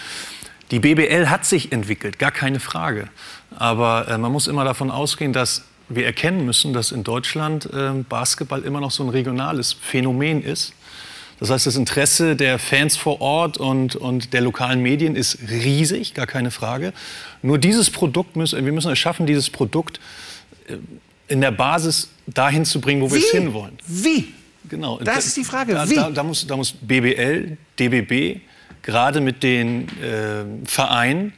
die 0.72 0.80
BBL 0.80 1.30
hat 1.30 1.46
sich 1.46 1.72
entwickelt, 1.72 2.20
gar 2.20 2.32
keine 2.32 2.60
Frage. 2.60 3.10
Aber 3.56 4.08
äh, 4.08 4.18
man 4.18 4.32
muss 4.32 4.48
immer 4.48 4.64
davon 4.64 4.92
ausgehen, 4.92 5.34
dass 5.34 5.64
wir 5.90 6.06
erkennen 6.06 6.46
müssen, 6.46 6.74
dass 6.74 6.92
in 6.92 7.04
Deutschland 7.04 7.66
äh, 7.74 7.92
Basketball 8.08 8.62
immer 8.64 8.80
noch 8.80 8.92
so 8.92 9.04
ein 9.04 9.10
regionales 9.10 9.74
Phänomen 9.74 10.44
ist. 10.44 10.74
Das 11.40 11.50
heißt, 11.50 11.66
das 11.66 11.76
Interesse 11.78 12.36
der 12.36 12.60
Fans 12.60 12.98
vor 12.98 13.22
Ort 13.22 13.58
und, 13.58 13.96
und 13.96 14.34
der 14.34 14.42
lokalen 14.42 14.82
Medien 14.82 15.16
ist 15.16 15.40
riesig, 15.50 16.14
gar 16.14 16.28
keine 16.28 16.52
Frage. 16.52 16.94
Nur 17.42 17.58
dieses 17.58 17.90
Produkt 17.90 18.36
müssen 18.36 18.64
wir 18.64 18.72
müssen 18.74 18.92
es 18.92 19.00
schaffen, 19.00 19.26
dieses 19.26 19.50
Produkt 19.50 20.00
äh, 20.68 20.76
in 21.28 21.42
der 21.42 21.52
Basis 21.52 22.10
dahin 22.28 22.66
zu 22.66 22.82
bringen, 22.82 23.02
wo 23.02 23.12
wir 23.12 23.20
es 23.20 23.32
hinwollen. 23.32 23.78
Wie? 23.88 24.34
Genau. 24.68 25.00
Das 25.00 25.26
ist 25.26 25.38
die 25.38 25.44
Frage. 25.44 25.74
Da, 25.74 25.90
Wie? 25.90 25.96
Da, 25.96 26.10
da, 26.10 26.24
muss, 26.24 26.46
da 26.46 26.56
muss 26.56 26.72
BBL, 26.72 27.58
DBB, 27.80 28.42
gerade 28.82 29.22
mit 29.22 29.44
den 29.44 29.88
äh, 30.02 30.44
Vereinen 30.66 31.34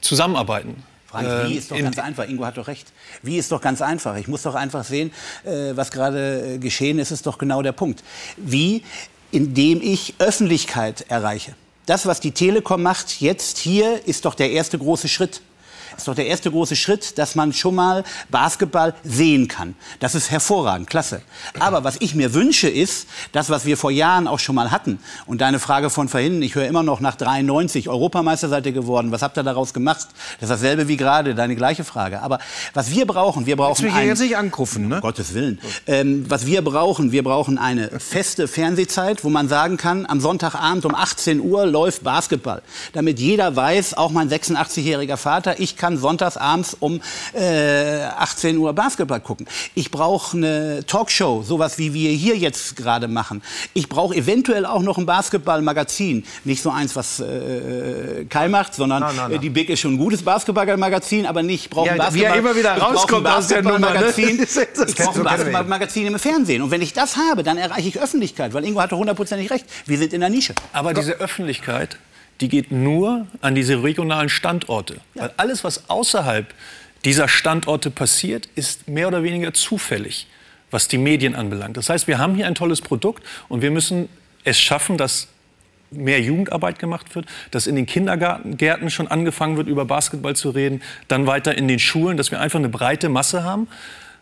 zusammenarbeiten. 0.00 0.82
Franz, 1.06 1.48
wie 1.48 1.54
ist 1.54 1.70
doch 1.72 1.78
ganz 1.78 1.98
einfach. 1.98 2.28
Ingo 2.28 2.44
hat 2.44 2.56
doch 2.56 2.68
recht. 2.68 2.92
Wie 3.22 3.36
ist 3.36 3.50
doch 3.50 3.60
ganz 3.60 3.82
einfach. 3.82 4.16
Ich 4.16 4.28
muss 4.28 4.42
doch 4.42 4.54
einfach 4.54 4.84
sehen, 4.84 5.10
äh, 5.44 5.72
was 5.74 5.90
gerade 5.90 6.54
äh, 6.54 6.58
geschehen 6.58 7.00
ist, 7.00 7.10
ist 7.10 7.26
doch 7.26 7.36
genau 7.36 7.62
der 7.62 7.72
Punkt. 7.72 8.04
Wie, 8.36 8.84
indem 9.32 9.82
ich 9.82 10.14
Öffentlichkeit 10.18 11.06
erreiche. 11.08 11.54
Das, 11.86 12.06
was 12.06 12.20
die 12.20 12.30
Telekom 12.30 12.82
macht 12.82 13.20
jetzt 13.20 13.58
hier, 13.58 14.06
ist 14.06 14.24
doch 14.24 14.36
der 14.36 14.52
erste 14.52 14.78
große 14.78 15.08
Schritt. 15.08 15.40
Das 15.92 16.02
ist 16.02 16.08
doch 16.08 16.14
der 16.14 16.26
erste 16.26 16.50
große 16.50 16.76
Schritt, 16.76 17.18
dass 17.18 17.34
man 17.34 17.52
schon 17.52 17.74
mal 17.74 18.04
Basketball 18.30 18.94
sehen 19.04 19.48
kann. 19.48 19.74
Das 19.98 20.14
ist 20.14 20.30
hervorragend, 20.30 20.88
klasse. 20.88 21.22
Aber 21.58 21.84
was 21.84 21.96
ich 22.00 22.14
mir 22.14 22.34
wünsche, 22.34 22.68
ist 22.68 23.06
das, 23.32 23.50
was 23.50 23.64
wir 23.64 23.76
vor 23.76 23.90
Jahren 23.90 24.26
auch 24.26 24.38
schon 24.38 24.54
mal 24.54 24.70
hatten. 24.70 24.98
Und 25.26 25.40
deine 25.40 25.58
Frage 25.58 25.90
von 25.90 26.08
vorhin, 26.08 26.42
ich 26.42 26.54
höre 26.54 26.66
immer 26.66 26.82
noch 26.82 27.00
nach 27.00 27.16
93, 27.16 27.88
Europameister 27.88 28.48
seid 28.48 28.66
ihr 28.66 28.72
geworden. 28.72 29.12
Was 29.12 29.22
habt 29.22 29.36
ihr 29.36 29.42
daraus 29.42 29.74
gemacht? 29.74 30.08
Das 30.40 30.50
ist 30.50 30.50
dasselbe 30.50 30.88
wie 30.88 30.96
gerade, 30.96 31.34
deine 31.34 31.56
gleiche 31.56 31.84
Frage. 31.84 32.22
Aber 32.22 32.38
was 32.74 32.90
wir 32.90 33.06
brauchen, 33.06 33.46
wir 33.46 33.56
brauchen 33.56 33.84
Jetzt 33.84 33.94
will 33.94 34.02
ich 34.02 34.08
jetzt 34.08 34.20
nicht 34.20 34.36
ankuffen, 34.36 34.88
ne? 34.88 34.96
Um 34.96 35.00
Gottes 35.00 35.34
Willen. 35.34 35.60
Ähm, 35.86 36.24
was 36.28 36.46
wir 36.46 36.62
brauchen, 36.62 37.12
wir 37.12 37.24
brauchen 37.24 37.58
eine 37.58 37.88
feste 38.00 38.48
Fernsehzeit, 38.48 39.24
wo 39.24 39.30
man 39.30 39.48
sagen 39.48 39.76
kann, 39.76 40.06
am 40.06 40.20
Sonntagabend 40.20 40.84
um 40.84 40.94
18 40.94 41.40
Uhr 41.40 41.66
läuft 41.66 42.04
Basketball. 42.04 42.62
Damit 42.92 43.18
jeder 43.18 43.56
weiß, 43.56 43.94
auch 43.94 44.10
mein 44.10 44.30
86-jähriger 44.30 45.16
Vater, 45.16 45.60
ich 45.60 45.76
kann 45.80 45.96
sonntags 45.96 46.36
abends 46.36 46.76
um 46.78 47.00
äh, 47.32 48.02
18 48.18 48.58
Uhr 48.58 48.72
Basketball 48.74 49.20
gucken. 49.20 49.46
Ich 49.74 49.90
brauche 49.90 50.36
eine 50.36 50.84
Talkshow, 50.86 51.42
sowas 51.42 51.78
wie 51.78 51.94
wir 51.94 52.10
hier 52.10 52.36
jetzt 52.36 52.76
gerade 52.76 53.08
machen. 53.08 53.42
Ich 53.72 53.88
brauche 53.88 54.14
eventuell 54.14 54.66
auch 54.66 54.82
noch 54.82 54.98
ein 54.98 55.06
Basketballmagazin. 55.06 56.24
Nicht 56.44 56.62
so 56.62 56.70
eins, 56.70 56.94
was 56.94 57.20
äh, 57.20 58.26
Kai 58.28 58.48
macht, 58.48 58.74
sondern 58.74 59.00
na, 59.00 59.28
na. 59.28 59.34
äh, 59.34 59.38
die 59.38 59.48
Big 59.48 59.70
ist 59.70 59.80
schon 59.80 59.94
ein 59.94 59.98
gutes 59.98 60.22
Basketballmagazin, 60.22 61.24
aber 61.24 61.42
nicht, 61.42 61.64
ich 61.64 61.70
brauche 61.70 61.86
Ja, 61.86 61.94
ein 61.94 62.14
wie 62.14 62.24
er 62.24 62.36
immer 62.36 62.54
wieder 62.54 62.76
rauskommt 62.76 63.26
aus 63.26 63.48
der 63.48 63.62
Nummer, 63.62 63.94
ne? 63.94 64.12
Ich 64.20 64.94
brauche 64.96 65.18
ein 65.18 65.24
Basketballmagazin 65.24 66.06
im 66.06 66.18
Fernsehen. 66.18 66.62
Und 66.62 66.70
wenn 66.70 66.82
ich 66.82 66.92
das 66.92 67.16
habe, 67.16 67.42
dann 67.42 67.56
erreiche 67.56 67.88
ich 67.88 67.98
Öffentlichkeit, 68.00 68.52
weil 68.52 68.64
Ingo 68.64 68.80
hatte 68.80 68.96
hundertprozentig 68.96 69.50
recht. 69.50 69.64
Wir 69.86 69.96
sind 69.96 70.12
in 70.12 70.20
der 70.20 70.28
Nische. 70.28 70.54
Aber 70.72 70.92
diese 70.92 71.12
Öffentlichkeit, 71.12 71.98
die 72.40 72.48
geht 72.48 72.72
nur 72.72 73.26
an 73.40 73.54
diese 73.54 73.82
regionalen 73.82 74.28
Standorte. 74.28 75.00
Weil 75.14 75.32
alles, 75.36 75.64
was 75.64 75.90
außerhalb 75.90 76.46
dieser 77.04 77.28
Standorte 77.28 77.90
passiert, 77.90 78.48
ist 78.54 78.88
mehr 78.88 79.08
oder 79.08 79.22
weniger 79.22 79.52
zufällig, 79.54 80.26
was 80.70 80.88
die 80.88 80.98
Medien 80.98 81.34
anbelangt. 81.34 81.76
Das 81.76 81.88
heißt, 81.88 82.06
wir 82.06 82.18
haben 82.18 82.34
hier 82.34 82.46
ein 82.46 82.54
tolles 82.54 82.80
Produkt 82.80 83.24
und 83.48 83.62
wir 83.62 83.70
müssen 83.70 84.08
es 84.44 84.58
schaffen, 84.58 84.96
dass 84.96 85.28
mehr 85.90 86.20
Jugendarbeit 86.20 86.78
gemacht 86.78 87.14
wird, 87.14 87.26
dass 87.50 87.66
in 87.66 87.74
den 87.74 87.86
Kindergärten 87.86 88.90
schon 88.90 89.08
angefangen 89.08 89.56
wird, 89.56 89.66
über 89.66 89.84
Basketball 89.84 90.36
zu 90.36 90.50
reden, 90.50 90.82
dann 91.08 91.26
weiter 91.26 91.56
in 91.58 91.68
den 91.68 91.78
Schulen, 91.78 92.16
dass 92.16 92.30
wir 92.30 92.40
einfach 92.40 92.58
eine 92.58 92.68
breite 92.68 93.08
Masse 93.08 93.42
haben, 93.42 93.66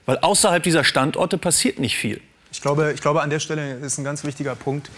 weil 0.07 0.19
außerhalb 0.19 0.63
dieser 0.63 0.83
Standorte 0.83 1.37
passiert 1.37 1.79
nicht 1.79 1.97
viel. 1.97 2.21
Ich 2.51 2.63
glaube, 2.63 2.93
ich 2.95 3.03
glaube, 3.03 3.21
an 3.21 3.29
der 3.29 3.41
Stelle 3.41 3.75
ist 3.75 3.99
ein 3.99 4.05
ganz 4.05 4.25
wichtiger 4.25 4.55
Punkt, 4.55 4.91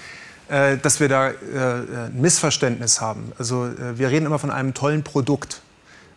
äh, 0.51 0.79
dass 0.79 0.99
wir 0.99 1.09
da 1.09 1.29
äh, 1.29 1.33
ein 1.33 2.21
Missverständnis 2.21 3.01
haben. 3.01 3.33
Also 3.39 3.67
äh, 3.67 3.97
wir 3.99 4.11
reden 4.11 4.27
immer 4.27 4.41
von 4.41 4.51
einem 4.51 4.75
tollen 4.75 5.05
Produkt. 5.05 5.63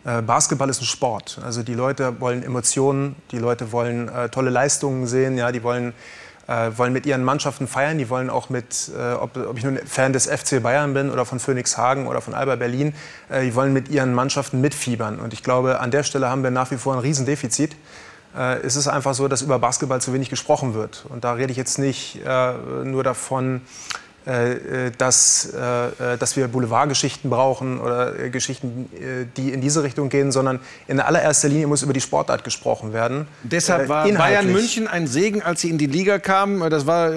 Äh, 0.04 0.22
Basketball 0.22 0.68
ist 0.68 0.82
ein 0.82 0.86
Sport. 0.86 1.38
Also 1.44 1.62
die 1.62 1.74
Leute 1.74 2.20
wollen 2.20 2.42
Emotionen, 2.42 3.16
die 3.30 3.38
Leute 3.38 3.70
wollen 3.70 4.08
äh, 4.08 4.28
tolle 4.28 4.50
Leistungen 4.50 5.06
sehen, 5.06 5.38
ja, 5.38 5.52
die 5.52 5.62
wollen, 5.62 5.94
äh, 6.48 6.72
wollen 6.76 6.92
mit 6.92 7.06
ihren 7.06 7.22
Mannschaften 7.22 7.68
feiern, 7.68 7.96
die 7.96 8.10
wollen 8.10 8.28
auch 8.28 8.50
mit, 8.50 8.90
ob, 9.20 9.36
ob 9.36 9.56
ich 9.56 9.64
nun 9.64 9.78
Fan 9.86 10.12
des 10.12 10.26
FC 10.26 10.62
Bayern 10.62 10.94
bin 10.94 11.10
oder 11.10 11.24
von 11.24 11.38
Phoenix 11.38 11.78
Hagen 11.78 12.06
oder 12.06 12.20
von 12.20 12.34
Alba 12.34 12.56
Berlin, 12.56 12.92
die 13.30 13.54
wollen 13.54 13.72
mit 13.72 13.88
ihren 13.88 14.12
Mannschaften 14.12 14.60
mitfiebern. 14.60 15.20
Und 15.20 15.32
ich 15.32 15.42
glaube, 15.42 15.80
an 15.80 15.90
der 15.90 16.02
Stelle 16.02 16.28
haben 16.28 16.42
wir 16.42 16.50
nach 16.50 16.70
wie 16.70 16.76
vor 16.76 16.92
ein 16.92 16.98
Riesendefizit. 16.98 17.76
äh, 18.36 18.60
ist 18.66 18.76
es 18.76 18.88
einfach 18.88 19.14
so, 19.14 19.26
dass 19.26 19.40
über 19.40 19.58
Basketball 19.58 20.00
zu 20.00 20.12
wenig 20.12 20.28
gesprochen 20.28 20.74
wird. 20.74 21.06
Und 21.08 21.24
da 21.24 21.32
rede 21.32 21.52
ich 21.52 21.56
jetzt 21.56 21.78
nicht 21.78 22.20
nur 22.84 23.02
davon, 23.02 23.62
dass, 24.24 25.52
äh, 25.52 26.16
dass 26.18 26.36
wir 26.36 26.48
Boulevardgeschichten 26.48 27.28
brauchen 27.28 27.78
oder 27.78 28.12
Geschichten, 28.30 28.88
die 29.36 29.52
in 29.52 29.60
diese 29.60 29.82
Richtung 29.82 30.08
gehen, 30.08 30.32
sondern 30.32 30.60
in 30.88 30.98
allererster 30.98 31.48
Linie 31.48 31.66
muss 31.66 31.82
über 31.82 31.92
die 31.92 32.00
Sportart 32.00 32.42
gesprochen 32.42 32.94
werden. 32.94 33.26
Deshalb 33.42 33.88
war 33.88 34.08
Bayern 34.08 34.50
München 34.50 34.88
ein 34.88 35.06
Segen, 35.06 35.42
als 35.42 35.60
sie 35.60 35.68
in 35.68 35.76
die 35.76 35.86
Liga 35.86 36.18
kamen. 36.18 36.70
Das 36.70 36.86
war 36.86 37.10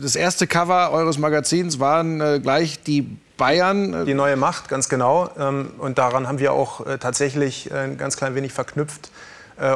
das 0.00 0.14
erste 0.14 0.46
Cover 0.46 0.92
eures 0.92 1.18
Magazins, 1.18 1.80
waren 1.80 2.42
gleich 2.42 2.80
die 2.82 3.02
Bayern. 3.36 4.06
Die 4.06 4.14
neue 4.14 4.36
Macht, 4.36 4.68
ganz 4.68 4.88
genau. 4.88 5.30
Ähm, 5.36 5.72
und 5.78 5.98
daran 5.98 6.28
haben 6.28 6.38
wir 6.38 6.52
auch 6.52 6.86
tatsächlich 7.00 7.72
ein 7.74 7.98
ganz 7.98 8.16
klein 8.16 8.36
wenig 8.36 8.52
verknüpft, 8.52 9.10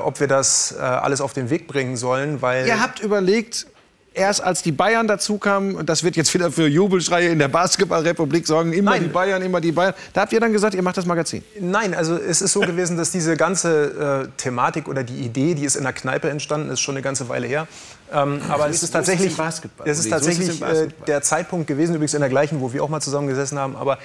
ob 0.05 0.21
wir 0.21 0.29
das 0.29 0.77
alles 0.77 1.21
auf 1.21 1.33
den 1.33 1.51
Weg 1.51 1.67
bringen 1.67 1.97
sollen. 1.97 2.41
Weil 2.41 2.69
Ihr 2.69 2.81
habt 2.81 3.01
überlegt, 3.01 3.67
erst 4.15 4.43
als 4.43 4.63
die 4.63 4.73
Bayern 4.73 5.07
dazu 5.07 5.39
kamen, 5.39 5.75
und 5.75 5.89
das 5.89 6.03
wird 6.03 6.17
jetzt 6.17 6.33
wieder 6.35 6.51
für 6.51 6.67
Jubelschreie 6.67 7.29
in 7.29 7.39
der 7.39 7.49
Basketballrepublik 7.49 8.47
sorgen, 8.47 8.73
immer 8.73 8.93
Nein. 8.93 9.05
die 9.05 9.09
Bayern, 9.09 9.43
immer 9.43 9.61
die 9.61 9.73
Bayern. 9.73 9.95
Da 10.13 10.23
habt 10.23 10.33
ihr 10.33 10.41
dann 10.41 10.53
gesagt, 10.53 10.75
ihr 10.75 10.83
macht 10.83 10.97
das 10.97 11.07
Magazin. 11.07 11.43
Nein, 11.61 11.95
also 11.95 12.17
es 12.17 12.43
ist 12.43 12.53
so 12.53 12.61
gewesen, 12.61 12.97
dass 12.97 13.11
diese 13.11 13.37
ganze 13.37 14.29
äh, 14.29 14.29
Thematik 14.37 14.89
oder 14.89 15.05
die 15.05 15.21
Idee, 15.21 15.55
die 15.55 15.65
ist 15.65 15.77
in 15.77 15.85
der 15.85 15.93
Kneipe 15.93 16.29
entstanden, 16.29 16.71
ist 16.71 16.81
schon 16.81 16.97
eine 16.97 17.03
ganze 17.03 17.29
Weile 17.29 17.47
her. 17.47 17.69
Ähm, 18.13 18.41
aber 18.49 18.69
es 18.69 18.83
ist 18.83 18.91
tatsächlich, 18.91 19.37
es 19.85 19.99
ist 19.99 20.11
tatsächlich 20.11 20.63
äh, 20.63 20.89
der 21.07 21.23
Zeitpunkt 21.23 21.67
gewesen, 21.67 21.95
übrigens 21.95 22.15
in 22.15 22.21
der 22.21 22.31
gleichen, 22.31 22.61
wo 22.61 22.73
wir 22.73 22.83
auch 22.83 22.89
mal 22.89 23.01
zusammen 23.01 23.29
gesessen 23.29 23.59
haben. 23.59 23.77
Aber 23.77 23.99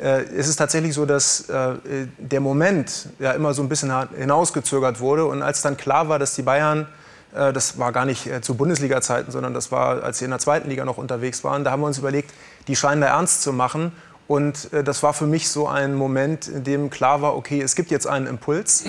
äh, 0.00 0.22
es 0.36 0.48
ist 0.48 0.56
tatsächlich 0.56 0.94
so, 0.94 1.06
dass 1.06 1.48
äh, 1.48 1.74
der 2.18 2.40
Moment 2.40 3.08
ja 3.18 3.32
immer 3.32 3.52
so 3.54 3.62
ein 3.62 3.68
bisschen 3.68 3.92
hinausgezögert 4.16 5.00
wurde. 5.00 5.26
Und 5.26 5.42
als 5.42 5.60
dann 5.62 5.76
klar 5.76 6.08
war, 6.08 6.18
dass 6.18 6.34
die 6.34 6.42
Bayern 6.42 6.82
äh, 6.82 6.86
das 7.32 7.78
war 7.78 7.92
gar 7.92 8.04
nicht 8.04 8.26
äh, 8.26 8.40
zu 8.40 8.54
Bundesliga-Zeiten, 8.54 9.30
sondern 9.30 9.54
das 9.54 9.70
war, 9.70 10.02
als 10.02 10.18
sie 10.18 10.24
in 10.24 10.30
der 10.30 10.40
zweiten 10.40 10.68
Liga 10.68 10.84
noch 10.84 10.98
unterwegs 10.98 11.44
waren. 11.44 11.64
Da 11.64 11.70
haben 11.70 11.80
wir 11.80 11.86
uns 11.86 11.98
überlegt, 11.98 12.32
die 12.68 12.76
scheinen 12.76 13.00
da 13.00 13.08
ernst 13.08 13.42
zu 13.42 13.52
machen. 13.52 13.92
Und 14.28 14.72
äh, 14.72 14.84
das 14.84 15.02
war 15.02 15.14
für 15.14 15.26
mich 15.26 15.48
so 15.48 15.66
ein 15.66 15.94
Moment, 15.94 16.48
in 16.48 16.62
dem 16.62 16.90
klar 16.90 17.22
war, 17.22 17.34
okay, 17.36 17.60
es 17.60 17.74
gibt 17.74 17.90
jetzt 17.90 18.06
einen 18.06 18.26
Impuls. 18.26 18.84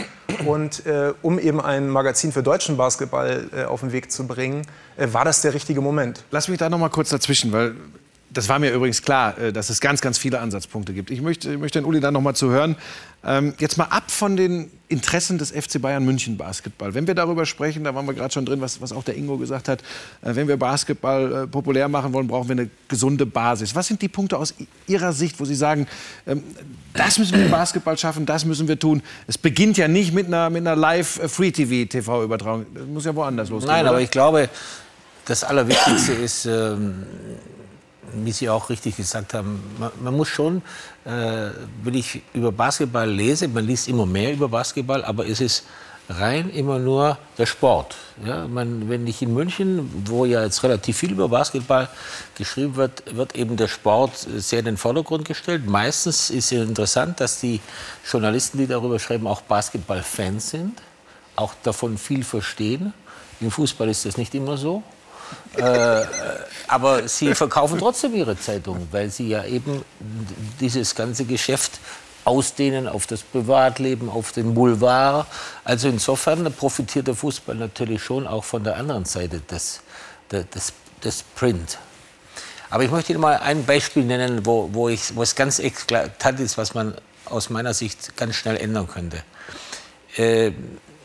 Und 0.45 0.85
äh, 0.85 1.13
um 1.21 1.39
eben 1.39 1.61
ein 1.61 1.89
Magazin 1.89 2.31
für 2.31 2.43
deutschen 2.43 2.77
Basketball 2.77 3.49
äh, 3.55 3.63
auf 3.63 3.79
den 3.79 3.91
Weg 3.91 4.11
zu 4.11 4.27
bringen, 4.27 4.67
äh, 4.97 5.07
war 5.11 5.25
das 5.25 5.41
der 5.41 5.53
richtige 5.53 5.81
Moment. 5.81 6.23
Lass 6.31 6.49
mich 6.49 6.59
da 6.59 6.69
noch 6.69 6.77
mal 6.77 6.89
kurz 6.89 7.09
dazwischen, 7.09 7.51
weil 7.51 7.75
das 8.31 8.47
war 8.47 8.59
mir 8.59 8.71
übrigens 8.71 9.01
klar, 9.01 9.37
äh, 9.37 9.53
dass 9.53 9.69
es 9.69 9.81
ganz, 9.81 10.01
ganz 10.01 10.17
viele 10.17 10.39
Ansatzpunkte 10.39 10.93
gibt. 10.93 11.09
Ich 11.11 11.21
möchte, 11.21 11.51
ich 11.53 11.57
möchte 11.57 11.79
den 11.79 11.85
Uli 11.85 11.99
da 11.99 12.11
noch 12.11 12.21
mal 12.21 12.35
zu 12.35 12.49
hören. 12.49 12.75
Ähm, 13.21 13.53
jetzt 13.59 13.77
mal 13.77 13.85
ab 13.85 14.11
von 14.11 14.37
den 14.37 14.71
Interessen 14.87 15.37
des 15.37 15.51
FC 15.51 15.81
Bayern 15.81 16.05
München 16.05 16.37
Basketball. 16.37 16.93
Wenn 16.93 17.05
wir 17.05 17.15
darüber 17.15 17.45
sprechen, 17.45 17.83
da 17.83 17.93
waren 17.93 18.05
wir 18.05 18.13
gerade 18.13 18.33
schon 18.33 18.45
drin, 18.45 18.61
was, 18.61 18.81
was 18.81 18.93
auch 18.93 19.03
der 19.03 19.17
Ingo 19.17 19.37
gesagt 19.37 19.67
hat, 19.67 19.81
äh, 20.21 20.35
wenn 20.35 20.47
wir 20.47 20.57
Basketball 20.57 21.43
äh, 21.43 21.47
populär 21.47 21.89
machen 21.89 22.13
wollen, 22.13 22.27
brauchen 22.27 22.47
wir 22.47 22.53
eine 22.53 22.69
gesunde 22.87 23.25
Basis. 23.25 23.75
Was 23.75 23.87
sind 23.87 24.01
die 24.01 24.07
Punkte 24.07 24.37
aus 24.37 24.53
Ihrer 24.87 25.11
Sicht, 25.11 25.39
wo 25.39 25.45
Sie 25.45 25.55
sagen, 25.55 25.87
ähm, 26.25 26.43
das 26.93 27.19
müssen 27.19 27.35
wir 27.37 27.45
im 27.45 27.51
Basketball 27.51 27.97
schaffen, 27.97 28.25
das 28.25 28.45
müssen 28.45 28.67
wir 28.67 28.79
tun? 28.79 29.01
Es 29.27 29.37
beginnt 29.37 29.77
ja 29.77 29.87
nicht 29.87 30.13
mit 30.13 30.27
einer, 30.27 30.49
mit 30.49 30.61
einer 30.61 30.75
Live-Free-TV-TV-Übertragung. 30.75 32.67
Das 32.73 32.85
muss 32.85 33.05
ja 33.05 33.13
woanders 33.15 33.49
losgehen. 33.49 33.71
Nein, 33.71 33.81
oder? 33.81 33.89
aber 33.89 34.01
ich 34.01 34.11
glaube, 34.11 34.49
das 35.25 35.43
Allerwichtigste 35.43 36.13
ist, 36.13 36.45
ähm, 36.45 37.03
wie 38.13 38.31
Sie 38.31 38.49
auch 38.49 38.69
richtig 38.69 38.97
gesagt 38.97 39.33
haben, 39.33 39.61
man, 39.77 39.91
man 40.01 40.17
muss 40.17 40.27
schon, 40.27 40.61
äh, 41.05 41.49
wenn 41.83 41.93
ich 41.93 42.21
über 42.33 42.51
Basketball 42.51 43.09
lese, 43.09 43.47
man 43.47 43.65
liest 43.65 43.87
immer 43.87 44.05
mehr 44.05 44.33
über 44.33 44.49
Basketball, 44.49 45.03
aber 45.03 45.27
es 45.27 45.41
ist 45.41 45.63
rein 46.09 46.49
immer 46.49 46.79
nur 46.79 47.17
der 47.37 47.45
Sport. 47.45 47.95
Ja, 48.25 48.47
man, 48.47 48.89
wenn 48.89 49.05
ich 49.05 49.21
in 49.21 49.33
München, 49.33 50.03
wo 50.05 50.25
ja 50.25 50.43
jetzt 50.43 50.63
relativ 50.63 50.97
viel 50.97 51.11
über 51.11 51.29
Basketball 51.29 51.87
geschrieben 52.35 52.75
wird, 52.75 53.15
wird 53.15 53.35
eben 53.35 53.55
der 53.55 53.67
Sport 53.67 54.17
sehr 54.17 54.59
in 54.59 54.65
den 54.65 54.77
Vordergrund 54.77 55.25
gestellt. 55.25 55.67
Meistens 55.67 56.29
ist 56.29 56.51
es 56.51 56.67
interessant, 56.67 57.19
dass 57.21 57.39
die 57.39 57.61
Journalisten, 58.09 58.57
die 58.57 58.67
darüber 58.67 58.99
schreiben, 58.99 59.27
auch 59.27 59.41
Basketballfans 59.41 60.49
sind, 60.49 60.81
auch 61.35 61.53
davon 61.63 61.97
viel 61.97 62.23
verstehen. 62.23 62.93
Im 63.39 63.51
Fußball 63.51 63.87
ist 63.87 64.05
das 64.05 64.17
nicht 64.17 64.33
immer 64.35 64.57
so. 64.57 64.83
Äh, 65.57 66.05
aber 66.67 67.07
sie 67.07 67.33
verkaufen 67.33 67.79
trotzdem 67.79 68.15
ihre 68.15 68.39
Zeitung, 68.39 68.87
weil 68.91 69.09
sie 69.09 69.29
ja 69.29 69.43
eben 69.45 69.83
dieses 70.59 70.95
ganze 70.95 71.25
Geschäft 71.25 71.79
ausdehnen 72.23 72.87
auf 72.87 73.07
das 73.07 73.23
Privatleben, 73.23 74.09
auf 74.09 74.31
den 74.31 74.53
Boulevard. 74.53 75.25
Also 75.63 75.89
insofern 75.89 76.51
profitiert 76.53 77.07
der 77.07 77.15
Fußball 77.15 77.55
natürlich 77.55 78.03
schon 78.03 78.27
auch 78.27 78.43
von 78.43 78.63
der 78.63 78.77
anderen 78.77 79.05
Seite 79.05 79.41
des, 79.41 79.81
des, 80.31 80.73
des 81.03 81.23
Print. 81.35 81.79
Aber 82.69 82.83
ich 82.83 82.91
möchte 82.91 83.11
Ihnen 83.13 83.21
mal 83.21 83.37
ein 83.37 83.65
Beispiel 83.65 84.03
nennen, 84.03 84.45
wo, 84.45 84.69
wo, 84.71 84.89
ich, 84.89 85.15
wo 85.15 85.23
es 85.23 85.35
ganz 85.35 85.59
eklatant 85.59 86.39
ist, 86.39 86.57
was 86.57 86.75
man 86.75 86.93
aus 87.25 87.49
meiner 87.49 87.73
Sicht 87.73 88.15
ganz 88.15 88.35
schnell 88.35 88.57
ändern 88.57 88.87
könnte. 88.87 89.23
Äh, 90.15 90.51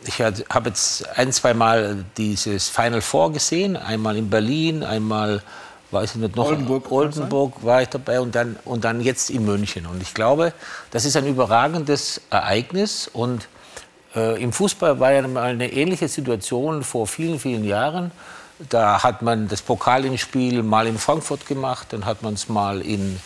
ich 0.06 0.20
habe 0.20 0.68
jetzt 0.68 1.08
ein, 1.16 1.32
zwei 1.32 1.54
Mal 1.54 2.04
dieses 2.16 2.68
Final 2.68 3.00
Four 3.00 3.32
gesehen, 3.32 3.76
einmal 3.76 4.16
in 4.16 4.30
Berlin, 4.30 4.82
einmal, 4.82 5.42
weiß 5.90 6.14
ich 6.14 6.20
nicht 6.20 6.36
noch, 6.36 6.46
Oldenburg, 6.46 6.90
Oldenburg 6.90 7.64
war 7.64 7.82
ich 7.82 7.88
dabei 7.88 8.20
und 8.20 8.34
dann, 8.34 8.56
und 8.64 8.84
dann 8.84 9.00
jetzt 9.00 9.30
in 9.30 9.44
München. 9.44 9.86
Und 9.86 10.02
ich 10.02 10.14
glaube, 10.14 10.52
das 10.90 11.04
ist 11.04 11.16
ein 11.16 11.26
überragendes 11.26 12.20
Ereignis 12.30 13.08
und 13.12 13.48
äh, 14.14 14.42
im 14.42 14.52
Fußball 14.52 15.00
war 15.00 15.12
ja 15.12 15.26
mal 15.26 15.44
eine 15.44 15.72
ähnliche 15.72 16.08
Situation 16.08 16.82
vor 16.82 17.06
vielen, 17.06 17.38
vielen 17.38 17.64
Jahren. 17.64 18.10
Da 18.68 19.02
hat 19.02 19.22
man 19.22 19.48
das 19.48 19.62
Pokalspiel 19.62 20.62
mal 20.62 20.86
in 20.86 20.98
Frankfurt 20.98 21.46
gemacht, 21.46 21.88
dann 21.90 22.04
hat 22.04 22.22
man 22.22 22.34
es 22.34 22.48
mal 22.48 22.80
in, 22.82 23.20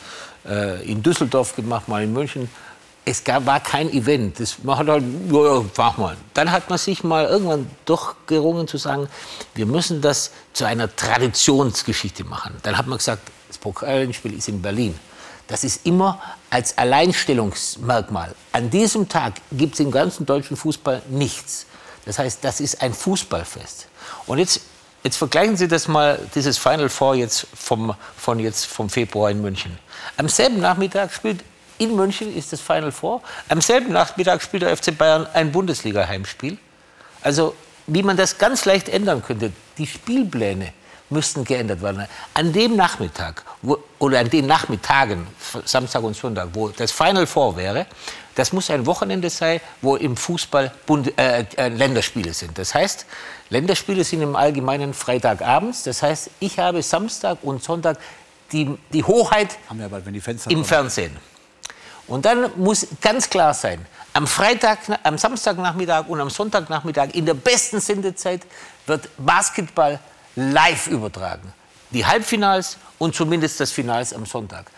äh, 0.49 0.83
in 0.91 1.03
Düsseldorf 1.03 1.55
gemacht, 1.55 1.89
mal 1.89 2.03
in 2.03 2.13
München 2.13 2.49
es 3.09 3.25
gab, 3.25 3.47
war 3.47 3.61
kein 3.61 3.91
Event. 3.91 4.39
Das, 4.39 4.63
man 4.63 4.79
hat 4.79 4.89
halt, 4.89 5.05
ja, 5.31 5.65
mach 5.77 5.97
mal. 5.97 6.17
Dann 6.35 6.53
hat 6.53 6.69
man 6.69 6.79
sich 6.79 7.03
mal 7.03 7.27
irgendwann 7.27 7.71
doch 7.85 8.15
gerungen 8.27 8.69
zu 8.69 8.77
sagen, 8.77 9.09
wir 9.55 9.67
müssen 9.67 10.01
das 10.01 10.31
zu 10.53 10.65
einer 10.65 10.95
Traditionsgeschichte 10.95 12.25
machen. 12.25 12.57
Dann 12.63 12.77
hat 12.77 12.87
man 12.87 12.99
gesagt, 12.99 13.23
das 13.49 13.59
Pokalspiel 13.59 14.35
ist 14.35 14.49
in 14.49 14.61
Berlin. 14.61 14.99
Das 15.47 15.65
ist 15.65 15.87
immer 15.87 16.21
als 16.51 16.77
Alleinstellungsmerkmal. 16.77 18.35
An 18.53 18.69
diesem 18.69 19.09
Tag 19.09 19.35
gibt 19.51 19.75
es 19.75 19.81
im 19.81 19.91
ganzen 19.91 20.27
deutschen 20.27 20.57
Fußball 20.57 21.03
nichts. 21.09 21.65
Das 22.05 22.19
heißt, 22.19 22.45
das 22.45 22.61
ist 22.61 22.83
ein 22.83 22.93
Fußballfest. 22.93 23.89
Und 24.27 24.39
jetzt, 24.39 24.61
jetzt 25.03 25.17
vergleichen 25.17 25.57
Sie 25.57 25.67
das 25.67 25.89
mal, 25.89 26.21
dieses 26.35 26.59
Final 26.59 26.91
Four 26.91 27.15
jetzt 27.15 27.47
vom, 27.55 27.95
von 28.17 28.39
jetzt 28.39 28.67
vom 28.67 28.91
Februar 28.91 29.31
in 29.31 29.41
München. 29.41 29.79
Am 30.19 30.29
selben 30.29 30.61
Nachmittag 30.61 31.13
spielt 31.13 31.43
in 31.79 31.97
München 31.97 32.35
ist 32.35 32.53
das 32.53 32.61
Final 32.61 32.93
Four. 32.93 33.23
Am 33.49 33.61
selben 33.61 33.93
Nachmittag 33.93 34.43
spielt 34.43 34.63
der 34.63 34.77
FC 34.77 34.97
Bayern 34.97 35.27
ein 35.33 35.53
Bundesliga-Heimspiel. 35.53 36.59
Also, 37.23 37.55
wie 37.87 38.03
man 38.03 38.17
das 38.17 38.39
ganz 38.39 38.65
leicht 38.65 38.89
ändern 38.89 39.23
könnte, 39.25 39.53
die 39.79 39.87
Spielpläne 39.87 40.73
müssten 41.11 41.45
geändert 41.45 41.83
werden. 41.83 42.07
An 42.35 42.53
dem 42.53 42.77
Nachmittag 42.77 43.43
wo, 43.63 43.79
oder 43.99 44.21
an 44.21 44.31
den 44.31 44.47
Nachmittagen, 44.47 45.27
Samstag 45.65 46.03
und 46.03 46.15
Sonntag, 46.15 46.49
wo 46.53 46.69
das 46.69 46.93
Final 46.93 47.27
Four 47.27 47.57
wäre, 47.57 47.87
das 48.35 48.53
muss 48.53 48.71
ein 48.71 48.87
Wochenende 48.87 49.31
sein, 49.31 49.61
wo 49.83 49.97
im 49.97 50.17
Fußball 50.17 50.73
Bund, 50.87 51.13
äh, 51.19 51.45
äh, 51.57 51.69
Länderspiele 51.69 52.33
sind. 52.33 52.57
Das 52.57 52.75
heißt, 52.75 53.07
Länderspiele 53.51 54.05
sind 54.05 54.23
im 54.23 54.37
Allgemeinen 54.37 54.95
Freitagabends. 54.95 55.83
Das 55.83 56.03
heißt, 56.03 56.31
ich 56.39 56.59
habe 56.59 56.83
Samstag 56.83 57.39
und 57.43 57.65
Sonntag 57.65 57.99
die, 58.53 58.79
die 58.93 59.03
Hoheit 59.03 59.59
im 60.49 60.65
Fernsehen. 60.65 61.17
Und 62.09 62.25
dann 62.25 62.51
muss 62.57 62.87
ganz 63.01 63.29
klar 63.29 63.55
sein, 63.55 63.87
am 64.15 64.27
Freitag, 64.27 64.79
am 65.05 65.19
Samstagnachmittag 65.19 66.09
und 66.09 66.21
am 66.21 66.31
Sonntagnachmittag 66.31 67.11
in 67.13 67.27
der 67.27 67.35
besten 67.35 67.81
Sendezeit 67.81 68.43
wird 68.87 69.09
Basketball 69.19 70.01
live 70.35 70.89
übertragen. 70.89 71.53
Die 71.91 72.05
Halbfinals 72.05 72.79
und 72.99 73.15
zumindest 73.15 73.61
das 73.61 73.71
Finals 73.71 74.13
am 74.13 74.27
Sonntag. 74.27 74.71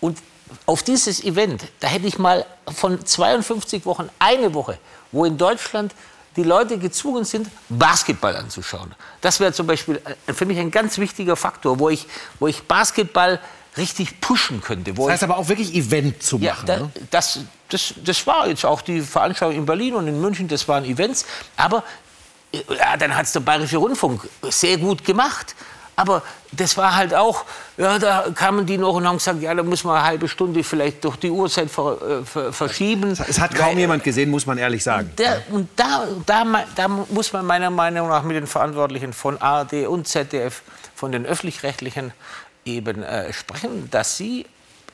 Und 0.00 0.18
auf 0.66 0.82
dieses 0.82 1.22
Event, 1.22 1.64
da 1.80 1.88
hätte 1.88 2.06
ich 2.06 2.18
mal 2.18 2.44
von 2.74 3.04
52 3.04 3.84
Wochen 3.84 4.08
eine 4.18 4.54
Woche, 4.54 4.78
wo 5.12 5.24
in 5.24 5.36
Deutschland 5.36 5.94
die 6.36 6.42
Leute 6.42 6.78
gezwungen 6.78 7.24
sind, 7.24 7.48
Basketball 7.68 8.36
anzuschauen. 8.36 8.94
Das 9.20 9.40
wäre 9.40 9.52
zum 9.52 9.66
Beispiel 9.66 10.00
äh, 10.26 10.32
für 10.32 10.46
mich 10.46 10.58
ein 10.58 10.70
ganz 10.70 10.96
wichtiger 10.98 11.36
Faktor, 11.36 11.78
wo 11.78 11.88
ich, 11.88 12.06
wo 12.38 12.46
ich 12.46 12.62
Basketball 12.62 13.40
richtig 13.76 14.20
pushen 14.20 14.60
könnte. 14.60 14.92
das 14.92 15.08
heißt 15.08 15.22
aber 15.22 15.36
auch 15.36 15.48
wirklich 15.48 15.74
Event 15.74 16.22
zu 16.22 16.38
machen. 16.38 16.66
Ja, 16.66 16.76
da, 16.76 16.76
ne? 16.78 16.90
das, 17.10 17.40
das, 17.68 17.94
das 18.04 18.26
war 18.26 18.48
jetzt 18.48 18.64
auch 18.64 18.80
die 18.80 19.00
Veranstaltung 19.00 19.56
in 19.56 19.66
Berlin 19.66 19.94
und 19.94 20.08
in 20.08 20.20
München, 20.20 20.48
das 20.48 20.66
waren 20.66 20.84
Events. 20.84 21.26
Aber 21.56 21.84
ja, 22.52 22.96
dann 22.96 23.14
hat 23.14 23.26
es 23.26 23.32
der 23.32 23.40
Bayerische 23.40 23.76
Rundfunk 23.76 24.28
sehr 24.42 24.78
gut 24.78 25.04
gemacht. 25.04 25.54
Aber 25.98 26.22
das 26.52 26.76
war 26.76 26.94
halt 26.94 27.12
auch, 27.12 27.44
ja, 27.76 27.98
da 27.98 28.26
kamen 28.32 28.64
die 28.64 28.78
noch 28.78 28.94
und 28.94 29.06
haben 29.06 29.16
gesagt, 29.16 29.42
ja, 29.42 29.52
da 29.52 29.64
muss 29.64 29.82
man 29.82 29.96
eine 29.96 30.04
halbe 30.04 30.28
Stunde 30.28 30.62
vielleicht 30.62 31.02
durch 31.02 31.16
die 31.16 31.28
Uhrzeit 31.28 31.68
ver, 31.68 31.98
äh, 32.00 32.24
ver, 32.24 32.52
verschieben. 32.52 33.10
Es 33.10 33.40
hat 33.40 33.52
kaum 33.52 33.70
Weil, 33.70 33.78
jemand 33.78 34.04
gesehen, 34.04 34.30
muss 34.30 34.46
man 34.46 34.58
ehrlich 34.58 34.84
sagen. 34.84 35.10
Der, 35.18 35.42
und 35.50 35.68
da, 35.74 36.06
da, 36.24 36.44
da 36.76 36.86
muss 36.86 37.32
man 37.32 37.44
meiner 37.44 37.70
Meinung 37.70 38.08
nach 38.08 38.22
mit 38.22 38.36
den 38.36 38.46
Verantwortlichen 38.46 39.12
von 39.12 39.38
ARD 39.42 39.88
und 39.88 40.06
ZDF, 40.06 40.62
von 40.94 41.10
den 41.10 41.26
öffentlich-rechtlichen 41.26 42.12
eben 42.76 43.02
äh, 43.02 43.32
sprechen, 43.32 43.90
dass 43.90 44.16
sie 44.16 44.46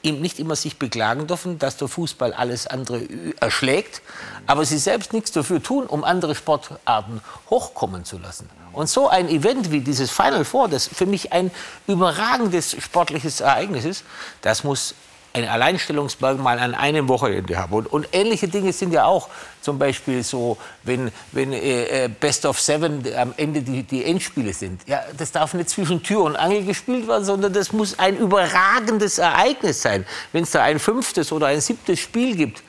nicht 0.02 0.38
immer 0.38 0.54
sich 0.54 0.78
beklagen 0.78 1.26
dürfen, 1.26 1.58
dass 1.58 1.78
der 1.78 1.88
Fußball 1.88 2.34
alles 2.34 2.66
andere 2.66 3.06
erschlägt, 3.40 4.02
aber 4.46 4.64
sie 4.66 4.76
selbst 4.76 5.14
nichts 5.14 5.32
dafür 5.32 5.62
tun, 5.62 5.86
um 5.86 6.04
andere 6.04 6.34
Sportarten 6.34 7.22
hochkommen 7.48 8.04
zu 8.04 8.18
lassen. 8.18 8.48
Und 8.72 8.88
so 8.88 9.08
ein 9.08 9.28
Event 9.28 9.70
wie 9.70 9.80
dieses 9.80 10.10
Final 10.10 10.44
Four, 10.44 10.68
das 10.68 10.86
für 10.86 11.06
mich 11.06 11.32
ein 11.32 11.50
überragendes 11.86 12.76
sportliches 12.82 13.40
Ereignis 13.40 13.84
ist, 13.84 14.04
das 14.42 14.62
muss 14.64 14.94
ein 15.34 15.48
Alleinstellungsmerkmal 15.48 16.60
an 16.60 16.74
einem 16.76 17.08
Wochenende 17.08 17.58
haben. 17.58 17.72
Und, 17.72 17.92
und, 17.92 18.08
ähnliche 18.12 18.46
Dinge 18.46 18.72
sind 18.72 18.92
ja 18.92 19.04
auch 19.04 19.28
zum 19.60 19.80
Beispiel 19.80 20.22
so, 20.22 20.56
wenn, 20.84 21.10
wenn 21.32 21.52
äh, 21.52 22.04
äh, 22.04 22.08
Best 22.08 22.46
of 22.46 22.60
Seven 22.60 23.02
am 23.16 23.34
Ende 23.36 23.60
die, 23.60 23.82
die 23.82 24.04
Endspiele 24.04 24.54
sind. 24.54 24.82
Ja, 24.86 25.02
das 25.16 25.32
darf 25.32 25.52
nicht 25.54 25.70
zwischen 25.70 26.04
Tür 26.04 26.22
und 26.22 26.36
Angel 26.36 26.64
gespielt 26.64 27.08
werden, 27.08 27.24
sondern 27.24 27.52
das 27.52 27.72
muss 27.72 27.98
ein 27.98 28.16
überragendes 28.16 29.18
Ereignis 29.18 29.82
sein. 29.82 30.06
Wenn 30.30 30.44
es 30.44 30.52
da 30.52 30.62
ein 30.62 30.78
fünftes 30.78 31.32
oder 31.32 31.48
ein 31.48 31.60
siebtes 31.60 31.98
Spiel 31.98 32.36
gibt, 32.36 32.62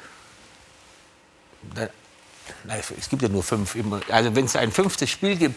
dann, 1.76 1.90
nein, 2.64 2.82
es 2.98 3.08
gibt 3.08 3.22
ja 3.22 3.30
nur 3.30 3.44
fünf. 3.44 3.78
Also 4.10 4.36
wenn 4.36 4.46
es 4.46 4.56
ein 4.56 4.72
fünftes 4.72 5.12
Spiel 5.12 5.36
gibt, 5.36 5.56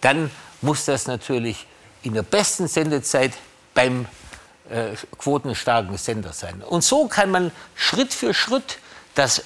dann 0.00 0.32
muss 0.62 0.84
das 0.84 1.06
natürlich 1.06 1.64
in 2.02 2.14
der 2.14 2.24
besten 2.24 2.66
Sendezeit 2.66 3.34
beim 3.72 4.06
äh, 4.70 4.94
quotenstarken 5.18 5.96
Sender 5.98 6.32
sein. 6.32 6.62
Und 6.62 6.84
so 6.84 7.06
kann 7.06 7.30
man 7.30 7.50
Schritt 7.74 8.12
für 8.12 8.32
Schritt 8.34 8.78
das 9.14 9.42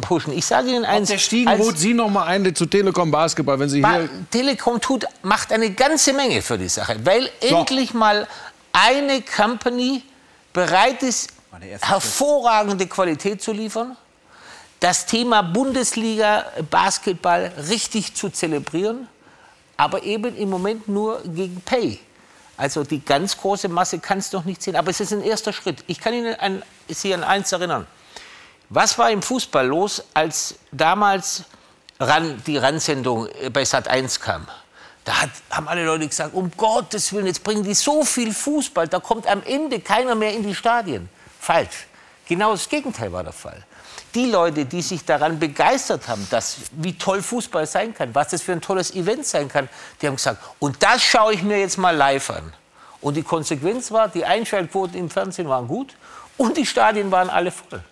pushen. 0.00 0.32
Ich 0.32 0.46
sage 0.46 0.68
Ihnen 0.70 0.84
eins. 0.84 1.08
Der 1.08 1.18
Stiegen 1.18 1.58
holt 1.58 1.78
Sie 1.78 1.94
noch 1.94 2.08
mal 2.08 2.24
ein 2.26 2.54
zu 2.54 2.66
Telekom 2.66 3.10
Basketball, 3.10 3.58
wenn 3.58 3.68
Sie 3.68 3.80
ba 3.80 3.98
hier 3.98 4.08
Telekom 4.30 4.80
tut, 4.80 5.04
macht 5.22 5.52
eine 5.52 5.70
ganze 5.72 6.12
Menge 6.12 6.40
für 6.42 6.56
die 6.56 6.68
Sache, 6.68 6.96
weil 7.04 7.28
so. 7.40 7.56
endlich 7.56 7.94
mal 7.94 8.26
eine 8.72 9.22
Company 9.22 10.02
bereit 10.52 11.02
ist, 11.02 11.30
hervorragende 11.80 12.86
Qualität 12.86 13.42
zu 13.42 13.52
liefern, 13.52 13.96
das 14.80 15.06
Thema 15.06 15.42
Bundesliga 15.42 16.46
Basketball 16.70 17.52
richtig 17.68 18.14
zu 18.14 18.28
zelebrieren, 18.30 19.08
aber 19.76 20.02
eben 20.04 20.36
im 20.36 20.50
Moment 20.50 20.88
nur 20.88 21.22
gegen 21.24 21.60
Pay. 21.62 21.98
Also 22.58 22.82
die 22.82 23.02
ganz 23.02 23.36
große 23.38 23.68
Masse 23.68 24.00
kann 24.00 24.18
es 24.18 24.32
noch 24.32 24.44
nicht 24.44 24.62
sehen, 24.62 24.74
aber 24.74 24.90
es 24.90 24.98
ist 24.98 25.12
ein 25.12 25.22
erster 25.22 25.52
Schritt. 25.52 25.84
Ich 25.86 26.00
kann 26.00 26.12
Ihnen 26.12 26.34
an, 26.34 26.64
Sie 26.88 27.14
an 27.14 27.22
eins 27.22 27.52
erinnern. 27.52 27.86
Was 28.68 28.98
war 28.98 29.12
im 29.12 29.22
Fußball 29.22 29.64
los, 29.64 30.02
als 30.12 30.56
damals 30.72 31.44
ran, 32.00 32.42
die 32.46 32.58
Randsendung 32.58 33.28
äh, 33.28 33.48
bei 33.48 33.64
Sat 33.64 33.86
1 33.86 34.18
kam? 34.18 34.48
Da 35.04 35.22
hat, 35.22 35.30
haben 35.50 35.68
alle 35.68 35.86
Leute 35.86 36.08
gesagt, 36.08 36.34
um 36.34 36.50
Gottes 36.56 37.12
Willen, 37.12 37.26
jetzt 37.26 37.44
bringen 37.44 37.62
die 37.62 37.74
so 37.74 38.04
viel 38.04 38.34
Fußball, 38.34 38.88
da 38.88 38.98
kommt 38.98 39.28
am 39.28 39.42
Ende 39.44 39.78
keiner 39.78 40.16
mehr 40.16 40.34
in 40.34 40.42
die 40.42 40.54
Stadien. 40.54 41.08
Falsch. 41.40 41.86
Genau 42.26 42.50
das 42.50 42.68
Gegenteil 42.68 43.12
war 43.12 43.22
der 43.22 43.32
Fall 43.32 43.64
die 44.14 44.26
Leute, 44.26 44.64
die 44.64 44.82
sich 44.82 45.04
daran 45.04 45.38
begeistert 45.38 46.08
haben, 46.08 46.26
dass, 46.30 46.56
wie 46.72 46.96
toll 46.96 47.22
Fußball 47.22 47.66
sein 47.66 47.94
kann, 47.94 48.14
was 48.14 48.28
das 48.28 48.42
für 48.42 48.52
ein 48.52 48.60
tolles 48.60 48.94
Event 48.94 49.26
sein 49.26 49.48
kann, 49.48 49.68
die 50.00 50.06
haben 50.06 50.16
gesagt, 50.16 50.42
und 50.58 50.82
das 50.82 51.02
schaue 51.02 51.34
ich 51.34 51.42
mir 51.42 51.58
jetzt 51.58 51.78
mal 51.78 51.94
live 51.94 52.30
an. 52.30 52.52
Und 53.00 53.14
die 53.16 53.22
Konsequenz 53.22 53.90
war, 53.90 54.08
die 54.08 54.24
Einschaltquoten 54.24 54.98
im 54.98 55.10
Fernsehen 55.10 55.48
waren 55.48 55.68
gut 55.68 55.94
und 56.36 56.56
die 56.56 56.66
Stadien 56.66 57.10
waren 57.10 57.30
alle 57.30 57.50
voll. 57.50 57.82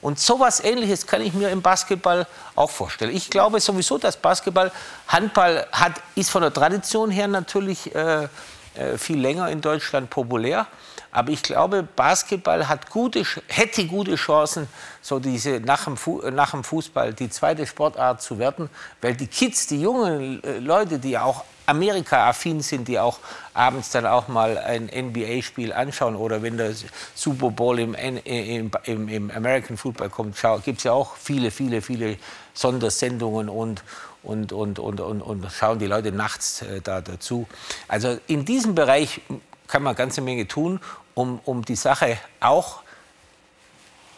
Und 0.00 0.20
so 0.20 0.36
etwas 0.36 0.60
Ähnliches 0.60 1.06
kann 1.06 1.22
ich 1.22 1.34
mir 1.34 1.50
im 1.50 1.60
Basketball 1.60 2.26
auch 2.54 2.70
vorstellen. 2.70 3.14
Ich 3.14 3.30
glaube 3.30 3.60
sowieso, 3.60 3.98
dass 3.98 4.16
Basketball, 4.16 4.70
Handball 5.08 5.66
hat, 5.72 5.94
ist 6.14 6.30
von 6.30 6.42
der 6.42 6.52
Tradition 6.52 7.10
her 7.10 7.26
natürlich 7.26 7.94
äh, 7.94 8.28
äh, 8.74 8.96
viel 8.96 9.18
länger 9.18 9.48
in 9.48 9.60
Deutschland 9.60 10.08
populär. 10.08 10.66
Aber 11.10 11.30
ich 11.30 11.42
glaube, 11.42 11.82
Basketball 11.82 12.68
hat 12.68 12.90
gute, 12.90 13.24
hätte 13.46 13.86
gute 13.86 14.16
Chancen, 14.16 14.68
so 15.00 15.18
diese 15.18 15.60
nach 15.60 15.84
dem, 15.84 15.96
nach 16.34 16.50
dem 16.50 16.64
Fußball 16.64 17.14
die 17.14 17.30
zweite 17.30 17.66
Sportart 17.66 18.20
zu 18.20 18.38
werden, 18.38 18.68
weil 19.00 19.14
die 19.14 19.26
Kids, 19.26 19.66
die 19.66 19.80
jungen 19.80 20.42
äh, 20.42 20.58
Leute, 20.58 20.98
die 20.98 21.16
auch 21.16 21.44
Amerika-affin 21.68 22.60
sind, 22.60 22.88
die 22.88 22.98
auch 22.98 23.18
abends 23.52 23.90
dann 23.90 24.06
auch 24.06 24.28
mal 24.28 24.56
ein 24.56 24.86
NBA-Spiel 24.86 25.72
anschauen 25.72 26.16
oder 26.16 26.42
wenn 26.42 26.56
der 26.56 26.72
Super 27.14 27.50
Bowl 27.50 27.78
im, 27.78 27.94
im, 27.94 28.70
im, 28.84 29.08
im 29.08 29.30
American 29.30 29.76
Football 29.76 30.08
kommt, 30.08 30.36
gibt 30.64 30.78
es 30.78 30.84
ja 30.84 30.92
auch 30.92 31.16
viele, 31.16 31.50
viele, 31.50 31.82
viele 31.82 32.16
Sondersendungen 32.54 33.50
und, 33.50 33.82
und, 34.22 34.52
und, 34.52 34.78
und, 34.78 35.00
und, 35.00 35.20
und 35.20 35.52
schauen 35.52 35.78
die 35.78 35.86
Leute 35.86 36.10
nachts 36.10 36.62
äh, 36.62 36.80
da 36.82 37.00
dazu. 37.02 37.46
Also 37.86 38.18
in 38.26 38.44
diesem 38.44 38.74
Bereich 38.74 39.20
kann 39.68 39.82
man 39.82 39.92
eine 39.92 39.98
ganze 39.98 40.20
Menge 40.20 40.48
tun, 40.48 40.80
um, 41.14 41.40
um 41.44 41.64
die 41.64 41.76
Sache 41.76 42.18
auch 42.40 42.82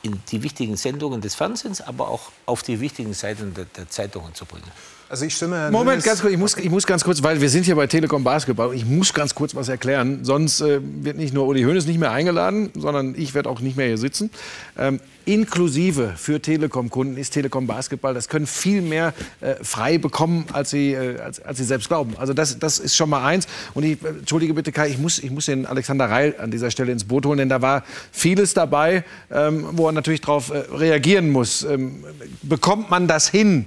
in 0.03 0.23
die 0.31 0.43
wichtigen 0.43 0.77
Sendungen 0.77 1.21
des 1.21 1.35
Fernsehens, 1.35 1.81
aber 1.81 2.09
auch 2.09 2.33
auf 2.47 2.63
die 2.63 2.81
wichtigen 2.81 3.13
Seiten 3.13 3.53
der, 3.53 3.67
der 3.67 3.91
Zeitungen 3.91 4.35
zu 4.35 4.47
bringen. 4.47 4.71
Also 5.11 5.25
ich 5.25 5.35
stimme 5.35 5.73
Moment, 5.73 6.05
ganz 6.05 6.21
kurz, 6.21 6.33
ich 6.33 6.39
muss, 6.39 6.57
ich 6.57 6.71
muss 6.71 6.87
ganz 6.87 7.03
kurz, 7.03 7.21
weil 7.25 7.41
wir 7.41 7.51
sind 7.51 7.65
hier 7.65 7.75
bei 7.75 7.89
Telekom 7.89 8.23
Basketball. 8.23 8.73
Ich 8.73 8.87
muss 8.87 9.13
ganz 9.13 9.35
kurz 9.35 9.57
was 9.57 9.69
erklären. 9.69 10.21
Sonst 10.23 10.61
äh, 10.61 10.79
wird 10.81 11.17
nicht 11.17 11.35
nur 11.35 11.49
Uli 11.49 11.65
Hoeneß 11.65 11.87
nicht 11.87 11.99
mehr 11.99 12.13
eingeladen, 12.13 12.71
sondern 12.77 13.17
ich 13.17 13.35
werde 13.35 13.49
auch 13.49 13.59
nicht 13.59 13.77
mehr 13.77 13.89
hier 13.89 13.99
sitzen. 13.99 14.31
Ähm, 14.79 15.01
inklusive 15.25 16.15
für 16.17 16.41
Telekom-Kunden 16.41 17.17
ist 17.17 17.31
Telekom 17.31 17.67
Basketball. 17.67 18.15
Das 18.15 18.29
können 18.29 18.47
viel 18.47 18.83
mehr 18.83 19.13
äh, 19.41 19.57
frei 19.63 19.99
bekommen, 19.99 20.45
als 20.53 20.71
sie, 20.71 20.93
äh, 20.93 21.19
als, 21.19 21.41
als 21.41 21.59
sie 21.59 21.65
selbst 21.65 21.89
glauben. 21.89 22.15
Also 22.17 22.33
das, 22.33 22.61
das 22.61 22.79
ist 22.79 22.95
schon 22.95 23.11
mal 23.11 23.27
eins. 23.27 23.49
Und 23.75 23.83
ich, 23.83 24.01
äh, 24.05 24.11
entschuldige 24.11 24.55
bitte, 24.55 24.71
Kai, 24.71 24.91
ich 24.91 24.99
muss, 24.99 25.19
ich 25.19 25.33
muss 25.33 25.47
den 25.47 25.67
Alexander 25.67 26.09
Reil 26.09 26.37
an 26.39 26.53
dieser 26.53 26.71
Stelle 26.71 26.93
ins 26.93 27.03
Boot 27.03 27.27
holen, 27.27 27.39
denn 27.39 27.49
da 27.49 27.61
war 27.61 27.83
vieles 28.13 28.55
dabei, 28.55 29.03
ähm, 29.33 29.71
wo 29.73 29.89
er 29.89 29.93
natürlich 29.93 30.21
darauf 30.21 30.51
äh, 30.51 30.59
reagieren 30.73 31.31
muss. 31.31 31.65
Ähm, 31.65 32.05
bekommt 32.43 32.91
man 32.91 33.09
das 33.09 33.29
hin? 33.29 33.67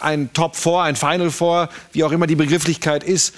Ein 0.00 0.32
Top 0.32 0.56
4, 0.56 0.80
ein 0.80 0.96
Final 0.96 1.30
4, 1.30 1.68
wie 1.92 2.04
auch 2.04 2.12
immer 2.12 2.26
die 2.26 2.36
Begrifflichkeit 2.36 3.04
ist, 3.04 3.34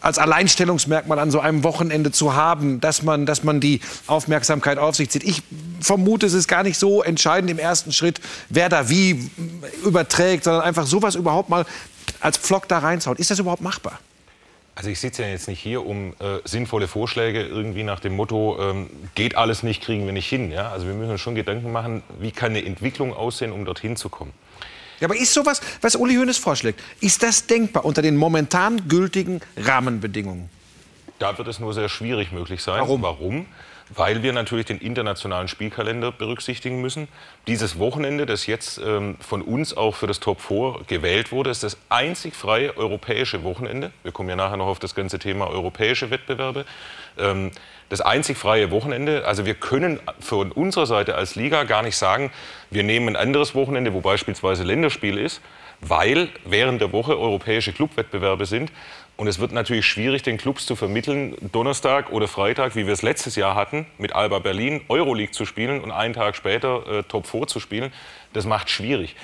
als 0.00 0.18
Alleinstellungsmerkmal 0.18 1.18
an 1.18 1.30
so 1.30 1.40
einem 1.40 1.64
Wochenende 1.64 2.12
zu 2.12 2.34
haben, 2.34 2.80
dass 2.80 3.02
man, 3.02 3.26
dass 3.26 3.42
man 3.42 3.60
die 3.60 3.80
Aufmerksamkeit 4.06 4.78
auf 4.78 4.94
sich 4.96 5.10
zieht. 5.10 5.24
Ich 5.24 5.42
vermute, 5.80 6.26
es 6.26 6.32
ist 6.32 6.48
gar 6.48 6.62
nicht 6.62 6.78
so 6.78 7.02
entscheidend 7.02 7.50
im 7.50 7.58
ersten 7.58 7.92
Schritt, 7.92 8.20
wer 8.48 8.68
da 8.68 8.88
wie 8.88 9.30
überträgt, 9.84 10.44
sondern 10.44 10.62
einfach 10.62 10.86
sowas 10.86 11.14
überhaupt 11.14 11.48
mal 11.48 11.64
als 12.20 12.36
Pflock 12.36 12.68
da 12.68 12.78
reinzuhauen. 12.78 13.18
Ist 13.18 13.30
das 13.30 13.38
überhaupt 13.38 13.62
machbar? 13.62 13.98
Also 14.76 14.90
ich 14.90 15.00
sitze 15.00 15.22
ja 15.22 15.28
jetzt 15.28 15.48
nicht 15.48 15.60
hier, 15.60 15.86
um 15.86 16.12
äh, 16.18 16.38
sinnvolle 16.44 16.86
Vorschläge 16.86 17.42
irgendwie 17.42 17.82
nach 17.82 17.98
dem 17.98 18.14
Motto, 18.14 18.58
ähm, 18.60 18.90
geht 19.14 19.34
alles 19.34 19.62
nicht, 19.62 19.82
kriegen 19.82 20.04
wir 20.04 20.12
nicht 20.12 20.28
hin. 20.28 20.52
Ja? 20.52 20.70
Also 20.70 20.86
wir 20.86 20.92
müssen 20.92 21.12
uns 21.12 21.20
schon 21.22 21.34
Gedanken 21.34 21.72
machen, 21.72 22.02
wie 22.20 22.30
kann 22.30 22.50
eine 22.50 22.62
Entwicklung 22.62 23.14
aussehen, 23.14 23.52
um 23.52 23.64
dorthin 23.64 23.96
zu 23.96 24.10
kommen. 24.10 24.32
Ja, 25.00 25.08
aber 25.08 25.16
ist 25.16 25.32
sowas, 25.32 25.60
was 25.80 25.96
Uli 25.96 26.16
Hoeneß 26.16 26.38
vorschlägt, 26.38 26.82
ist 27.00 27.22
das 27.22 27.46
denkbar 27.46 27.84
unter 27.84 28.02
den 28.02 28.16
momentan 28.16 28.88
gültigen 28.88 29.40
Rahmenbedingungen? 29.56 30.48
Da 31.18 31.36
wird 31.36 31.48
es 31.48 31.58
nur 31.58 31.72
sehr 31.74 31.88
schwierig 31.88 32.32
möglich 32.32 32.62
sein. 32.62 32.80
Warum? 32.80 33.02
Warum? 33.02 33.46
Weil 33.94 34.22
wir 34.22 34.32
natürlich 34.32 34.66
den 34.66 34.78
internationalen 34.78 35.46
Spielkalender 35.46 36.10
berücksichtigen 36.10 36.80
müssen. 36.80 37.06
Dieses 37.46 37.78
Wochenende, 37.78 38.26
das 38.26 38.46
jetzt 38.46 38.78
ähm, 38.78 39.16
von 39.20 39.42
uns 39.42 39.76
auch 39.76 39.94
für 39.94 40.08
das 40.08 40.18
Top 40.18 40.40
4 40.40 40.80
gewählt 40.88 41.30
wurde, 41.30 41.50
ist 41.50 41.62
das 41.62 41.76
einzig 41.88 42.34
freie 42.34 42.76
europäische 42.76 43.44
Wochenende. 43.44 43.92
Wir 44.02 44.10
kommen 44.10 44.28
ja 44.28 44.36
nachher 44.36 44.56
noch 44.56 44.66
auf 44.66 44.80
das 44.80 44.96
ganze 44.96 45.20
Thema 45.20 45.48
europäische 45.48 46.10
Wettbewerbe. 46.10 46.64
Ähm, 47.16 47.52
das 47.88 48.00
einzig 48.00 48.36
freie 48.36 48.70
Wochenende. 48.72 49.24
Also 49.26 49.46
wir 49.46 49.54
können 49.54 50.00
von 50.18 50.50
unserer 50.50 50.86
Seite 50.86 51.14
als 51.14 51.36
Liga 51.36 51.64
gar 51.64 51.82
nicht 51.82 51.96
sagen, 51.96 52.32
wir 52.70 52.82
nehmen 52.82 53.10
ein 53.10 53.16
anderes 53.16 53.54
Wochenende, 53.54 53.92
wo 53.92 54.00
beispielsweise 54.00 54.64
Länderspiel 54.64 55.18
ist, 55.18 55.40
weil 55.80 56.28
während 56.44 56.80
der 56.80 56.92
Woche 56.92 57.18
europäische 57.18 57.72
Clubwettbewerbe 57.72 58.46
sind. 58.46 58.72
Und 59.16 59.28
es 59.28 59.38
wird 59.38 59.52
natürlich 59.52 59.86
schwierig, 59.86 60.22
den 60.22 60.36
Clubs 60.36 60.66
zu 60.66 60.76
vermitteln, 60.76 61.36
Donnerstag 61.52 62.12
oder 62.12 62.28
Freitag, 62.28 62.76
wie 62.76 62.86
wir 62.86 62.92
es 62.92 63.00
letztes 63.00 63.34
Jahr 63.34 63.54
hatten, 63.54 63.86
mit 63.96 64.14
Alba 64.14 64.40
Berlin 64.40 64.82
Euroleague 64.88 65.32
zu 65.32 65.46
spielen 65.46 65.80
und 65.80 65.90
einen 65.90 66.12
Tag 66.12 66.36
später 66.36 66.86
äh, 66.86 67.02
Top 67.02 67.26
4 67.26 67.46
zu 67.46 67.58
spielen. 67.58 67.92
Das 68.34 68.44
macht 68.44 68.68
schwierig. 68.68 69.16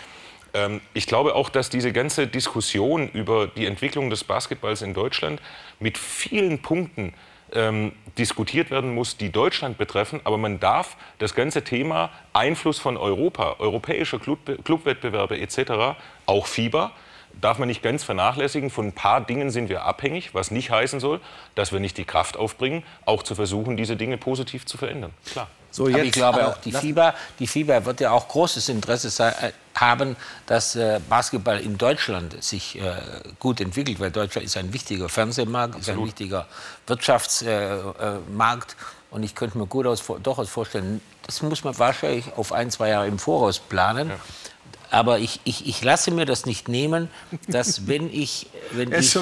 Ähm, 0.55 0.81
ich 0.94 1.07
glaube 1.07 1.35
auch, 1.35 1.50
dass 1.50 1.68
diese 1.68 1.92
ganze 1.92 2.26
Diskussion 2.26 3.09
über 3.11 3.46
die 3.46 3.66
Entwicklung 3.66 4.09
des 4.09 4.24
Basketballs 4.24 4.81
in 4.81 4.94
Deutschland 4.94 5.42
mit 5.78 5.98
vielen 5.98 6.61
Punkten 6.62 7.12
ähm, 7.52 7.92
diskutiert 8.16 8.70
werden 8.70 8.94
muss, 8.94 9.18
die 9.18 9.31
Deutschland 9.31 9.76
betreffen. 9.76 10.20
Aber 10.24 10.38
man 10.38 10.59
darf 10.59 10.96
das 11.18 11.35
ganze 11.35 11.64
Thema 11.64 12.11
Einfluss 12.33 12.78
von 12.78 12.96
Europa, 12.96 13.57
europäischer 13.59 14.18
Club, 14.18 14.38
Clubwettbewerbe 14.64 15.38
etc., 15.38 15.98
auch 16.24 16.46
FIBA, 16.46 16.92
darf 17.40 17.59
man 17.59 17.68
nicht 17.68 17.83
ganz 17.83 18.05
vernachlässigen. 18.05 18.71
Von 18.71 18.88
ein 18.88 18.92
paar 18.92 19.21
Dingen 19.21 19.51
sind 19.51 19.68
wir 19.68 19.85
abhängig, 19.85 20.35
was 20.35 20.51
nicht 20.51 20.71
heißen 20.71 21.01
soll, 21.01 21.21
dass 21.55 21.73
wir 21.73 21.81
nicht 21.81 21.99
die 21.99 22.05
Kraft 22.05 22.37
aufbringen, 22.37 22.83
auch 23.05 23.23
zu 23.23 23.35
versuchen, 23.35 23.77
diese 23.77 23.97
Dinge 23.97 24.18
positiv 24.18 24.66
zu 24.66 24.77
verändern. 24.79 25.12
Klar. 25.31 25.49
So, 25.73 25.87
aber 25.87 26.03
ich 26.03 26.12
glaube 26.12 26.47
auch, 26.47 26.59
die 26.59 26.71
FIBA, 26.71 27.14
die 27.38 27.47
FIBA 27.47 27.87
wird 27.87 28.01
ja 28.01 28.11
auch 28.11 28.29
großes 28.29 28.68
Interesse 28.68 29.09
sein, 29.09 29.33
äh, 29.40 29.53
haben, 29.75 30.16
dass 30.47 30.77
äh, 30.77 31.01
Basketball 31.09 31.59
in 31.61 31.79
Deutschland 31.79 32.45
sich 32.45 32.79
äh, 32.79 32.92
gut 33.38 33.59
entwickelt, 33.61 33.99
weil 33.99 34.11
Deutschland 34.11 34.45
ist 34.45 34.57
ein 34.59 34.73
wichtiger 34.75 35.09
Fernsehmarkt, 35.09 35.77
Absolut. 35.77 35.88
ist 35.88 36.01
ein 36.01 36.07
wichtiger 36.07 36.47
Wirtschaftsmarkt. 36.87 38.77
und 39.11 39.23
ich 39.23 39.35
könnte 39.35 39.57
mir 39.57 39.66
gut 39.66 39.87
aus, 39.87 40.05
durchaus 40.23 40.51
vorstellen, 40.51 41.01
das 41.27 41.40
muss 41.40 41.64
man 41.64 41.79
wahrscheinlich 41.79 42.27
auf 42.37 42.53
ein, 42.53 42.71
zwei 42.71 42.90
Jahre 42.90 43.07
im 43.07 43.18
Voraus 43.18 43.59
planen. 43.59 44.11
Ja. 44.11 44.16
Aber 44.92 45.18
ich, 45.18 45.40
ich, 45.44 45.66
ich 45.66 45.83
lasse 45.83 46.11
mir 46.11 46.26
das 46.26 46.44
nicht 46.44 46.68
nehmen, 46.68 47.09
dass 47.48 47.87
wenn 47.87 48.12
ich, 48.12 48.46
wenn 48.72 48.92
ich, 48.92 49.14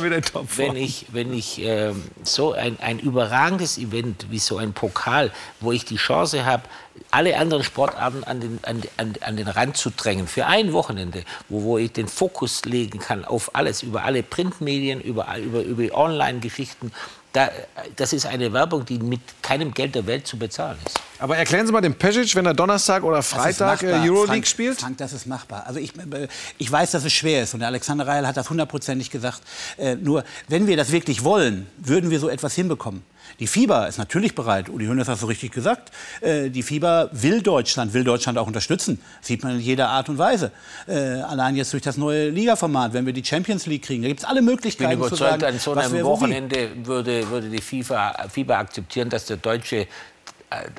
wenn 0.57 0.75
ich, 0.75 1.07
wenn 1.13 1.33
ich 1.33 1.63
äh, 1.63 1.93
so 2.25 2.53
ein, 2.53 2.79
ein 2.81 2.99
überragendes 2.99 3.79
Event 3.79 4.27
wie 4.31 4.41
so 4.41 4.57
ein 4.57 4.73
Pokal, 4.73 5.31
wo 5.61 5.71
ich 5.71 5.85
die 5.85 5.97
Chance 5.97 6.45
habe, 6.45 6.65
alle 7.13 7.39
anderen 7.39 7.63
Sportarten 7.63 8.25
an 8.25 8.41
den, 8.41 8.59
an, 8.63 8.83
an, 8.97 9.15
an 9.21 9.37
den 9.37 9.47
Rand 9.47 9.77
zu 9.77 9.91
drängen, 9.91 10.27
für 10.27 10.47
ein 10.47 10.73
Wochenende, 10.73 11.25
wo, 11.49 11.63
wo 11.63 11.79
ich 11.79 11.93
den 11.93 12.09
Fokus 12.09 12.65
legen 12.65 12.99
kann 12.99 13.25
auf 13.25 13.55
alles, 13.55 13.85
über 13.85 14.03
alle 14.03 14.25
Printmedien, 14.25 15.01
über, 15.01 15.39
über, 15.39 15.63
über 15.63 15.97
Online-Geschichten, 15.97 16.91
da, 17.33 17.51
das 17.97 18.13
ist 18.13 18.27
eine 18.27 18.53
Werbung, 18.53 18.85
die 18.85 18.99
mit 18.99 19.21
keinem 19.43 19.73
Geld 19.73 19.95
der 19.95 20.07
Welt 20.07 20.27
zu 20.27 20.37
bezahlen 20.37 20.79
ist. 20.85 20.99
Aber 21.19 21.37
erklären 21.37 21.67
Sie 21.67 21.73
mal 21.73 21.81
dem 21.81 21.95
Pesic, 21.95 22.35
wenn 22.35 22.47
er 22.47 22.55
Donnerstag 22.55 23.05
oder 23.05 23.23
Freitag 23.23 23.83
äh, 23.83 23.93
Euroleague 23.93 24.27
Frank, 24.27 24.47
spielt? 24.47 24.81
Frank, 24.81 24.99
das 24.99 25.13
ist 25.13 25.27
machbar. 25.27 25.65
Also 25.67 25.79
ich, 25.79 25.97
äh, 25.97 26.29
ich 26.59 26.71
weiß, 26.71 26.91
dass 26.91 27.05
es 27.05 27.13
schwer 27.13 27.43
ist 27.43 27.55
und 27.55 27.61
der 27.61 27.69
Alexander 27.69 28.07
Reil 28.07 28.27
hat 28.27 28.37
das 28.37 28.51
hundertprozentig 28.51 29.11
gesagt. 29.11 29.43
Äh, 29.77 29.97
nur, 29.97 30.25
wenn 30.49 30.67
wir 30.67 30.77
das 30.77 30.91
wirklich 30.91 31.23
wollen, 31.23 31.67
würden 31.77 32.11
wir 32.11 32.19
so 32.19 32.29
etwas 32.29 32.55
hinbekommen. 32.55 33.03
Die 33.41 33.47
FIBA 33.47 33.87
ist 33.87 33.99
natürlich 33.99 34.35
bereit. 34.35 34.69
Uli 34.69 34.87
Hoeneß 34.87 35.09
hat 35.09 35.19
so 35.19 35.27
richtig 35.27 35.51
gesagt. 35.53 35.91
Äh, 36.21 36.51
die 36.51 36.63
FIBA 36.63 37.09
will 37.13 37.43
Deutschland, 37.43 37.95
will 37.95 38.05
Deutschland 38.05 38.37
auch 38.39 38.47
unterstützen. 38.47 39.01
Das 39.19 39.29
sieht 39.29 39.43
man 39.43 39.55
in 39.55 39.61
jeder 39.61 39.89
Art 39.89 40.11
und 40.11 40.19
Weise. 40.19 40.53
Äh, 40.87 41.23
allein 41.23 41.57
jetzt 41.57 41.73
durch 41.73 41.83
das 41.83 41.97
neue 41.97 42.29
Ligaformat, 42.29 42.93
wenn 42.93 43.07
wir 43.07 43.15
die 43.15 43.25
Champions 43.25 43.65
League 43.65 43.85
kriegen, 43.85 44.03
da 44.03 44.09
gibt 44.09 44.21
es 44.21 44.27
alle 44.27 44.43
Möglichkeiten 44.43 44.93
ich 44.93 44.99
bin 44.99 45.07
überzeugt, 45.07 45.19
zu 45.19 45.41
sagen, 45.41 45.45
an 45.45 45.59
so 45.59 45.73
einem 45.73 46.05
Wochenende 46.05 46.69
würde, 46.85 47.29
würde 47.31 47.49
die 47.49 47.63
FIFA, 47.63 48.29
FIBA 48.29 48.59
akzeptieren, 48.59 49.09
dass 49.09 49.25
der 49.25 49.39
deutsche 49.39 49.77
äh, 49.79 49.87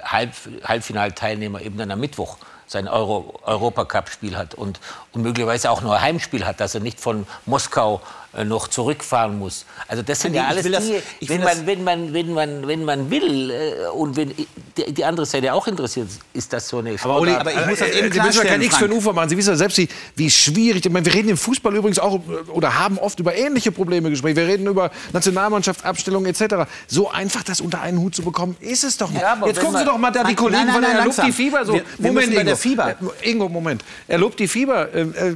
Halb, 0.04 0.34
Halbfinalteilnehmer 0.64 1.62
eben 1.62 1.78
dann 1.78 1.90
am 1.90 2.00
Mittwoch 2.00 2.38
sein 2.68 2.88
Euro, 2.88 3.40
Europacup-Spiel 3.44 4.38
hat 4.38 4.54
und, 4.54 4.80
und 5.14 5.24
möglicherweise 5.24 5.72
auch 5.72 5.82
nur 5.82 5.96
ein 5.96 6.02
Heimspiel 6.02 6.46
hat, 6.46 6.60
dass 6.60 6.76
er 6.76 6.82
nicht 6.82 7.02
von 7.02 7.26
Moskau 7.46 8.02
noch 8.46 8.70
zurückfahren 8.70 9.38
muss. 9.38 9.66
Also 9.88 10.04
das 10.04 10.22
sind 10.22 10.34
ja 10.34 10.46
alles 10.48 10.64
Dinge, 10.64 10.78
das, 10.78 11.30
wenn, 11.30 11.42
man, 11.44 11.66
wenn, 11.66 11.84
man, 11.84 12.14
wenn, 12.14 12.34
man, 12.34 12.68
wenn 12.68 12.86
man 12.86 13.12
will 13.12 13.52
äh, 13.52 13.90
und 13.94 14.16
wenn 14.16 14.30
die, 14.78 14.94
die, 14.94 15.04
andere 15.04 15.26
Seite 15.26 15.54
auch 15.54 15.68
interessiert, 15.68 16.08
ist 16.34 16.54
das 16.54 16.70
so 16.70 16.78
eine 16.78 16.96
Aber, 17.02 17.20
Uli, 17.20 17.34
aber 17.34 17.52
ich 17.52 17.66
muss 17.66 17.80
das 17.80 17.90
eben 17.90 18.12
Sie 18.12 18.22
müssen 18.22 18.38
ja 18.38 18.50
kein 18.50 18.62
X 18.62 18.78
für 18.78 18.86
ein 18.86 18.94
Ufer 18.94 19.12
machen. 19.12 19.28
Sie 19.28 19.38
wissen 19.38 19.50
ja 19.50 19.56
selbst, 19.58 19.78
wie, 19.78 19.90
wie 20.16 20.30
schwierig, 20.30 20.86
ich 20.86 20.92
meine, 20.92 21.06
wir 21.06 21.14
reden 21.14 21.28
im 21.28 21.38
Fußball 21.38 21.76
übrigens 21.76 22.00
auch 22.00 22.22
oder 22.54 22.80
haben 22.80 22.98
oft 23.00 23.20
über 23.20 23.36
ähnliche 23.36 23.72
Probleme 23.72 24.10
gesprochen. 24.10 24.36
Wir 24.38 24.48
reden 24.48 24.66
über 24.68 24.92
Nationalmannschaftsabstellungen 25.12 26.34
etc. 26.34 26.70
So 26.88 27.12
einfach 27.12 27.44
das 27.44 27.60
unter 27.60 27.82
einen 27.82 28.00
Hut 28.00 28.16
zu 28.16 28.22
bekommen, 28.22 28.56
ist 28.62 28.86
es 28.86 28.96
doch 28.96 29.10
nicht. 29.10 29.22
Ja, 29.22 29.38
Jetzt 29.46 29.60
gucken 29.60 29.78
Sie 29.78 29.86
doch 29.86 29.98
mal 29.98 30.12
da 30.12 30.24
die 30.24 30.36
Kollegen 30.36 30.68
nein, 30.68 30.82
nein, 30.82 30.82
nein, 30.82 31.04
von 31.04 31.16
der 31.16 31.24
lobt 31.26 31.28
die 31.28 31.32
Fieber 31.34 31.66
so. 31.66 31.74
Wir, 31.74 31.84
wir 31.98 32.12
Moment, 32.12 32.32
Ingo. 32.32 32.44
Der 32.44 32.56
Fieber. 32.56 32.96
Ingo, 33.24 33.50
Moment. 33.50 33.84
Er 34.08 34.18
lobt 34.20 34.40
die 34.40 34.48
Fieber. 34.48 34.94
Äh, 34.94 35.02
äh, 35.02 35.36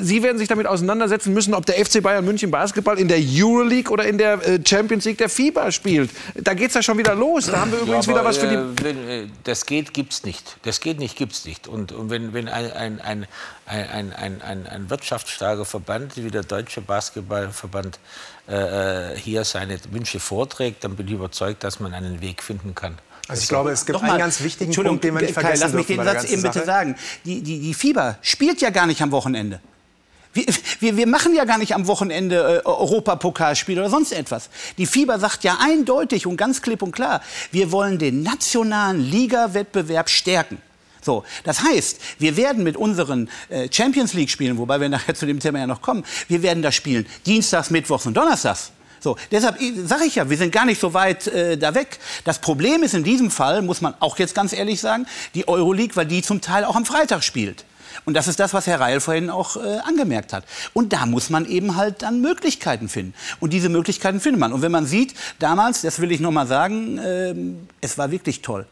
Sie 0.00 0.22
werden 0.22 0.38
sich 0.38 0.48
damit 0.48 0.66
auseinandersetzen 0.66 1.34
müssen, 1.34 1.54
ob 1.54 1.66
der 1.66 1.84
FC 1.84 2.02
Bayern 2.02 2.19
Bayern 2.20 2.24
München 2.24 2.50
Basketball 2.50 2.98
in 2.98 3.08
der 3.08 3.18
Euroleague 3.20 3.90
oder 3.90 4.04
in 4.04 4.18
der 4.18 4.46
äh, 4.46 4.60
Champions 4.64 5.04
League 5.04 5.18
der 5.18 5.28
FIBA 5.28 5.72
spielt. 5.72 6.10
Da 6.34 6.54
geht 6.54 6.68
es 6.68 6.74
ja 6.74 6.82
schon 6.82 6.98
wieder 6.98 7.14
los. 7.14 7.46
Da 7.46 7.60
haben 7.60 7.72
wir 7.72 7.80
übrigens 7.80 8.06
ja, 8.06 8.12
aber, 8.12 8.20
wieder 8.20 8.28
was 8.28 8.36
für 8.38 8.48
die. 8.48 8.54
Äh, 8.54 8.84
wenn, 8.84 9.08
äh, 9.08 9.26
das 9.44 9.66
geht, 9.66 9.94
gibt's 9.94 10.24
nicht. 10.24 10.56
Das 10.62 10.80
geht 10.80 10.98
nicht, 10.98 11.16
gibt's 11.16 11.44
nicht. 11.44 11.66
Und, 11.66 11.92
und 11.92 12.10
wenn, 12.10 12.32
wenn 12.32 12.48
ein, 12.48 12.72
ein, 12.72 13.00
ein, 13.00 13.26
ein, 13.66 14.12
ein, 14.12 14.42
ein, 14.42 14.66
ein 14.66 14.90
wirtschaftsstarker 14.90 15.64
Verband 15.64 16.16
wie 16.16 16.30
der 16.30 16.42
Deutsche 16.42 16.80
Basketballverband 16.80 17.98
äh, 18.46 19.16
hier 19.16 19.44
seine 19.44 19.78
Wünsche 19.90 20.20
vorträgt, 20.20 20.84
dann 20.84 20.96
bin 20.96 21.06
ich 21.06 21.14
überzeugt, 21.14 21.64
dass 21.64 21.80
man 21.80 21.94
einen 21.94 22.20
Weg 22.20 22.42
finden 22.42 22.74
kann. 22.74 22.98
Also 23.28 23.42
ich 23.42 23.48
glaube, 23.48 23.70
es 23.70 23.86
gibt 23.86 24.02
einen 24.02 24.18
ganz 24.18 24.42
wichtigen 24.42 24.72
Punkt, 24.72 25.04
den 25.04 25.14
wir 25.14 25.20
nicht 25.20 25.34
vergessen 25.34 25.60
Kai, 25.60 25.66
lass 25.66 25.72
mich 25.72 25.86
den 25.86 26.04
Satz 26.04 26.24
eben 26.24 26.42
bitte 26.42 26.64
sagen. 26.64 26.96
Die, 27.24 27.42
die, 27.42 27.60
die 27.60 27.74
FIBA 27.74 28.18
spielt 28.22 28.60
ja 28.60 28.70
gar 28.70 28.86
nicht 28.86 29.00
am 29.02 29.12
Wochenende. 29.12 29.60
Wir, 30.32 30.44
wir, 30.78 30.96
wir 30.96 31.06
machen 31.06 31.34
ja 31.34 31.44
gar 31.44 31.58
nicht 31.58 31.74
am 31.74 31.88
Wochenende 31.88 32.62
äh, 32.64 32.66
Europapokalspiel 32.66 33.78
oder 33.78 33.90
sonst 33.90 34.12
etwas. 34.12 34.48
Die 34.78 34.86
FIBA 34.86 35.18
sagt 35.18 35.42
ja 35.42 35.58
eindeutig 35.60 36.26
und 36.26 36.36
ganz 36.36 36.62
klipp 36.62 36.82
und 36.82 36.92
klar, 36.92 37.20
wir 37.50 37.72
wollen 37.72 37.98
den 37.98 38.22
nationalen 38.22 39.00
Liga-Wettbewerb 39.00 40.08
stärken. 40.08 40.58
So, 41.02 41.24
das 41.44 41.62
heißt, 41.62 42.00
wir 42.18 42.36
werden 42.36 42.62
mit 42.62 42.76
unseren 42.76 43.28
äh, 43.48 43.68
Champions 43.72 44.12
League 44.12 44.30
Spielen, 44.30 44.58
wobei 44.58 44.80
wir 44.80 44.88
nachher 44.88 45.14
zu 45.14 45.26
dem 45.26 45.40
Thema 45.40 45.58
ja 45.58 45.66
noch 45.66 45.82
kommen, 45.82 46.04
wir 46.28 46.42
werden 46.42 46.62
das 46.62 46.74
spielen 46.74 47.06
Dienstags, 47.26 47.70
Mittwochs 47.70 48.06
und 48.06 48.16
Donnerstags. 48.16 48.72
So, 49.00 49.16
deshalb 49.32 49.58
sage 49.86 50.04
ich 50.04 50.16
ja, 50.16 50.28
wir 50.28 50.36
sind 50.36 50.52
gar 50.52 50.66
nicht 50.66 50.78
so 50.78 50.92
weit 50.92 51.26
äh, 51.26 51.56
da 51.56 51.74
weg. 51.74 51.98
Das 52.24 52.38
Problem 52.38 52.82
ist 52.82 52.92
in 52.92 53.02
diesem 53.02 53.30
Fall, 53.30 53.62
muss 53.62 53.80
man 53.80 53.94
auch 53.98 54.18
jetzt 54.18 54.34
ganz 54.34 54.52
ehrlich 54.52 54.78
sagen, 54.78 55.06
die 55.34 55.48
Euroleague, 55.48 55.96
weil 55.96 56.04
die 56.04 56.20
zum 56.20 56.42
Teil 56.42 56.66
auch 56.66 56.76
am 56.76 56.84
Freitag 56.84 57.24
spielt. 57.24 57.64
Und 58.04 58.14
das 58.14 58.28
ist 58.28 58.40
das, 58.40 58.54
was 58.54 58.66
Herr 58.66 58.80
Reil 58.80 59.00
vorhin 59.00 59.30
auch 59.30 59.56
äh, 59.56 59.78
angemerkt 59.84 60.32
hat. 60.32 60.44
Und 60.72 60.92
da 60.92 61.06
muss 61.06 61.30
man 61.30 61.46
eben 61.46 61.76
halt 61.76 62.02
dann 62.02 62.20
Möglichkeiten 62.20 62.88
finden. 62.88 63.14
Und 63.40 63.52
diese 63.52 63.68
Möglichkeiten 63.68 64.20
findet 64.20 64.40
man. 64.40 64.52
Und 64.52 64.62
wenn 64.62 64.72
man 64.72 64.86
sieht, 64.86 65.14
damals, 65.38 65.82
das 65.82 66.00
will 66.00 66.12
ich 66.12 66.20
noch 66.20 66.30
mal 66.30 66.46
sagen, 66.46 66.98
äh, 66.98 67.34
es 67.80 67.98
war 67.98 68.10
wirklich 68.10 68.42
toll 68.42 68.66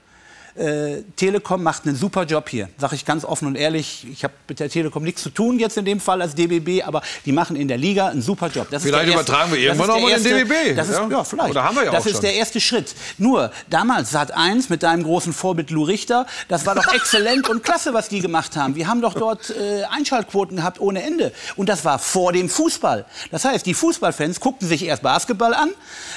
äh, 0.59 1.03
Telekom 1.16 1.62
macht 1.62 1.87
einen 1.87 1.97
super 1.97 2.25
Job 2.25 2.49
hier, 2.49 2.68
sage 2.79 2.94
ich 2.97 3.05
ganz 3.05 3.25
offen 3.25 3.47
und 3.47 3.55
ehrlich. 3.55 4.07
Ich 4.11 4.25
habe 4.25 4.35
mit 4.49 4.61
der 4.61 4.68
Telekom 4.68 5.05
nichts 5.05 5.23
zu 5.23 5.31
tun 5.31 5.59
jetzt 5.59 5.77
in 5.77 5.85
dem 5.85 6.01
Fall 6.01 6.21
als 6.21 6.35
DBB, 6.35 6.85
aber 6.85 7.03
die 7.25 7.33
machen 7.33 7.57
in 7.57 7.68
der 7.68 7.79
Liga 7.79 8.09
einen 8.09 8.23
super 8.23 8.49
Job. 8.49 8.68
Das 8.71 8.83
vielleicht 8.83 9.09
erste, 9.09 9.21
übertragen 9.21 9.53
wir 9.53 9.59
irgendwann 9.59 9.90
auch 9.90 10.01
mal 10.01 10.21
den 10.21 10.23
DBB. 10.23 10.77
Das 10.77 10.88
ist, 10.88 10.97
ja? 10.97 11.09
ja, 11.09 11.25
vielleicht. 11.25 11.51
Oder 11.51 11.64
haben 11.64 11.77
wir 11.77 11.85
ja 11.85 11.92
das 11.92 12.03
auch 12.03 12.07
ist 12.07 12.12
schon. 12.12 12.23
der 12.23 12.35
erste 12.35 12.61
Schritt. 12.61 12.94
Nur 13.18 13.53
damals 13.71 14.11
Sat 14.11 14.33
1 14.33 14.68
mit 14.68 14.83
deinem 14.83 15.05
großen 15.05 15.33
Vorbild 15.33 15.71
Lou 15.71 15.85
Richter, 15.85 16.27
das 16.49 16.66
war 16.66 16.75
doch 16.75 16.87
exzellent 16.94 17.49
und 17.49 17.62
klasse, 17.62 17.94
was 17.94 18.09
die 18.09 18.21
gemacht 18.21 18.57
haben. 18.57 18.75
Wir 18.75 18.88
haben 18.88 19.01
doch 19.01 19.14
dort 19.14 19.51
äh, 19.51 19.85
Einschaltquoten 19.85 20.57
gehabt 20.57 20.81
ohne 20.81 21.03
Ende. 21.03 21.33
Und 21.57 21.68
das 21.68 21.85
war 21.85 21.99
vor 21.99 22.33
dem 22.33 22.49
Fußball. 22.49 23.05
Das 23.31 23.44
heißt, 23.44 23.64
die 23.64 23.75
Fußballfans 23.75 24.40
guckten 24.40 24.66
sich 24.66 24.85
erst 24.85 25.03
Basketball 25.03 25.55
an 25.55 25.71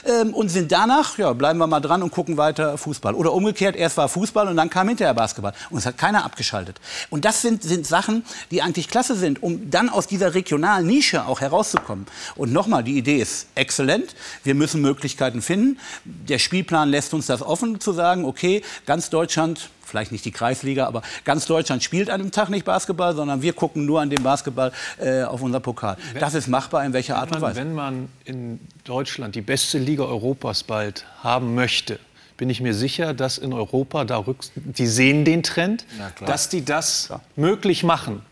ähm, 0.05 0.33
und 0.33 0.49
sind 0.49 0.71
danach, 0.71 1.17
ja, 1.17 1.31
bleiben 1.33 1.59
wir 1.59 1.67
mal 1.67 1.79
dran 1.79 2.01
und 2.03 2.11
gucken 2.11 2.37
weiter 2.37 2.77
Fußball. 2.77 3.13
Oder 3.13 3.33
umgekehrt, 3.33 3.75
erst 3.75 3.97
war 3.97 4.09
Fußball 4.09 4.30
Fußball 4.31 4.47
und 4.47 4.55
dann 4.55 4.69
kam 4.69 4.87
hinterher 4.87 5.13
Basketball. 5.13 5.53
Und 5.69 5.79
es 5.79 5.85
hat 5.85 5.97
keiner 5.97 6.23
abgeschaltet. 6.23 6.79
Und 7.09 7.25
das 7.25 7.41
sind, 7.41 7.63
sind 7.63 7.85
Sachen, 7.85 8.23
die 8.49 8.61
eigentlich 8.61 8.87
klasse 8.87 9.15
sind, 9.15 9.43
um 9.43 9.69
dann 9.69 9.89
aus 9.89 10.07
dieser 10.07 10.33
regionalen 10.33 10.87
Nische 10.87 11.25
auch 11.25 11.41
herauszukommen. 11.41 12.05
Und 12.35 12.53
nochmal, 12.53 12.83
die 12.83 12.97
Idee 12.97 13.17
ist 13.17 13.47
exzellent. 13.55 14.15
Wir 14.43 14.55
müssen 14.55 14.81
Möglichkeiten 14.81 15.41
finden. 15.41 15.77
Der 16.05 16.39
Spielplan 16.39 16.89
lässt 16.89 17.13
uns 17.13 17.25
das 17.25 17.41
offen 17.41 17.79
zu 17.79 17.91
sagen, 17.91 18.25
okay, 18.25 18.63
ganz 18.85 19.09
Deutschland 19.09 19.69
vielleicht 19.83 20.13
nicht 20.13 20.23
die 20.23 20.31
Kreisliga, 20.31 20.87
aber 20.87 21.01
ganz 21.25 21.45
Deutschland 21.47 21.83
spielt 21.83 22.09
an 22.09 22.21
dem 22.21 22.31
Tag 22.31 22.47
nicht 22.47 22.63
Basketball, 22.63 23.13
sondern 23.13 23.41
wir 23.41 23.51
gucken 23.51 23.85
nur 23.85 23.99
an 23.99 24.09
dem 24.09 24.23
Basketball 24.23 24.71
äh, 24.97 25.23
auf 25.23 25.41
unser 25.41 25.59
Pokal. 25.59 25.97
Wenn, 26.13 26.21
das 26.21 26.33
ist 26.33 26.47
machbar 26.47 26.85
in 26.85 26.93
welcher 26.93 27.17
Art 27.17 27.35
und 27.35 27.41
Weise? 27.41 27.59
Wenn 27.59 27.73
man 27.73 28.07
in 28.23 28.61
Deutschland 28.85 29.35
die 29.35 29.41
beste 29.41 29.79
Liga 29.79 30.03
Europas 30.03 30.63
bald 30.63 31.05
haben 31.21 31.55
möchte, 31.55 31.99
bin 32.41 32.49
ich 32.49 32.59
mir 32.59 32.73
sicher, 32.73 33.13
dass 33.13 33.37
in 33.37 33.53
Europa 33.53 34.03
da 34.03 34.17
rück, 34.17 34.37
die 34.55 34.87
sehen 34.87 35.25
den 35.25 35.43
Trend, 35.43 35.85
dass 36.25 36.49
die 36.49 36.65
das 36.65 37.05
klar. 37.05 37.21
möglich 37.35 37.83
machen. 37.83 38.23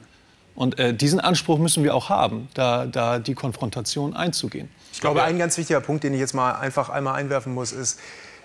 Und 0.55 0.79
äh, 0.79 0.95
diesen 0.95 1.19
Anspruch 1.19 1.59
müssen 1.59 1.83
wir 1.83 1.93
auch 1.93 2.09
haben, 2.09 2.49
da, 2.55 2.87
da 2.87 3.19
die 3.19 3.35
Konfrontation 3.35 4.15
einzugehen. 4.15 4.67
Ich 4.93 4.99
glaube, 4.99 5.21
ein 5.21 5.37
ganz 5.37 5.59
wichtiger 5.59 5.79
Punkt, 5.79 6.03
den 6.03 6.15
ich 6.15 6.19
jetzt 6.19 6.33
mal 6.33 6.53
einfach 6.53 6.89
einmal 6.89 7.19
einwerfen 7.19 7.53
muss, 7.53 7.71
ist, 7.71 7.99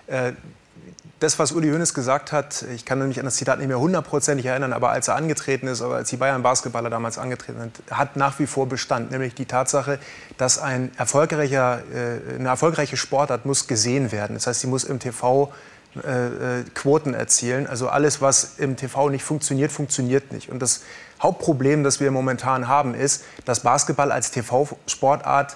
äh, 0.05 0.33
das, 1.19 1.39
was 1.39 1.53
Uli 1.53 1.69
Hoeneß 1.69 1.93
gesagt 1.93 2.31
hat, 2.31 2.65
ich 2.73 2.85
kann 2.85 3.05
mich 3.07 3.19
an 3.19 3.25
das 3.25 3.35
Zitat 3.35 3.59
nicht 3.59 3.69
mehr 3.69 3.79
hundertprozentig 3.79 4.45
erinnern, 4.45 4.73
aber 4.73 4.89
als 4.89 5.07
er 5.07 5.15
angetreten 5.15 5.67
ist, 5.67 5.81
oder 5.81 5.95
als 5.95 6.09
die 6.09 6.17
Bayern-Basketballer 6.17 6.89
damals 6.89 7.17
angetreten 7.17 7.59
sind, 7.59 7.81
hat 7.89 8.17
nach 8.17 8.37
wie 8.39 8.47
vor 8.47 8.67
Bestand, 8.67 9.11
nämlich 9.11 9.33
die 9.33 9.45
Tatsache, 9.45 9.99
dass 10.37 10.59
ein 10.59 10.91
erfolgreicher, 10.97 11.81
äh, 11.93 12.35
eine 12.35 12.49
erfolgreiche 12.49 12.97
Sportart 12.97 13.45
muss 13.45 13.67
gesehen 13.67 14.11
werden. 14.11 14.33
Das 14.33 14.47
heißt, 14.47 14.61
sie 14.61 14.67
muss 14.67 14.83
im 14.83 14.99
TV 14.99 15.53
äh, 16.03 16.59
äh, 16.59 16.63
Quoten 16.73 17.13
erzielen. 17.13 17.67
Also 17.67 17.87
alles, 17.87 18.21
was 18.21 18.55
im 18.57 18.75
TV 18.75 19.09
nicht 19.09 19.23
funktioniert, 19.23 19.71
funktioniert 19.71 20.33
nicht. 20.33 20.49
Und 20.49 20.59
das 20.59 20.81
Hauptproblem, 21.23 21.85
das 21.85 22.01
wir 22.01 22.11
momentan 22.11 22.67
haben, 22.67 22.93
ist, 22.93 23.23
dass 23.45 23.61
Basketball 23.61 24.11
als 24.11 24.31
TV-Sportart 24.31 25.55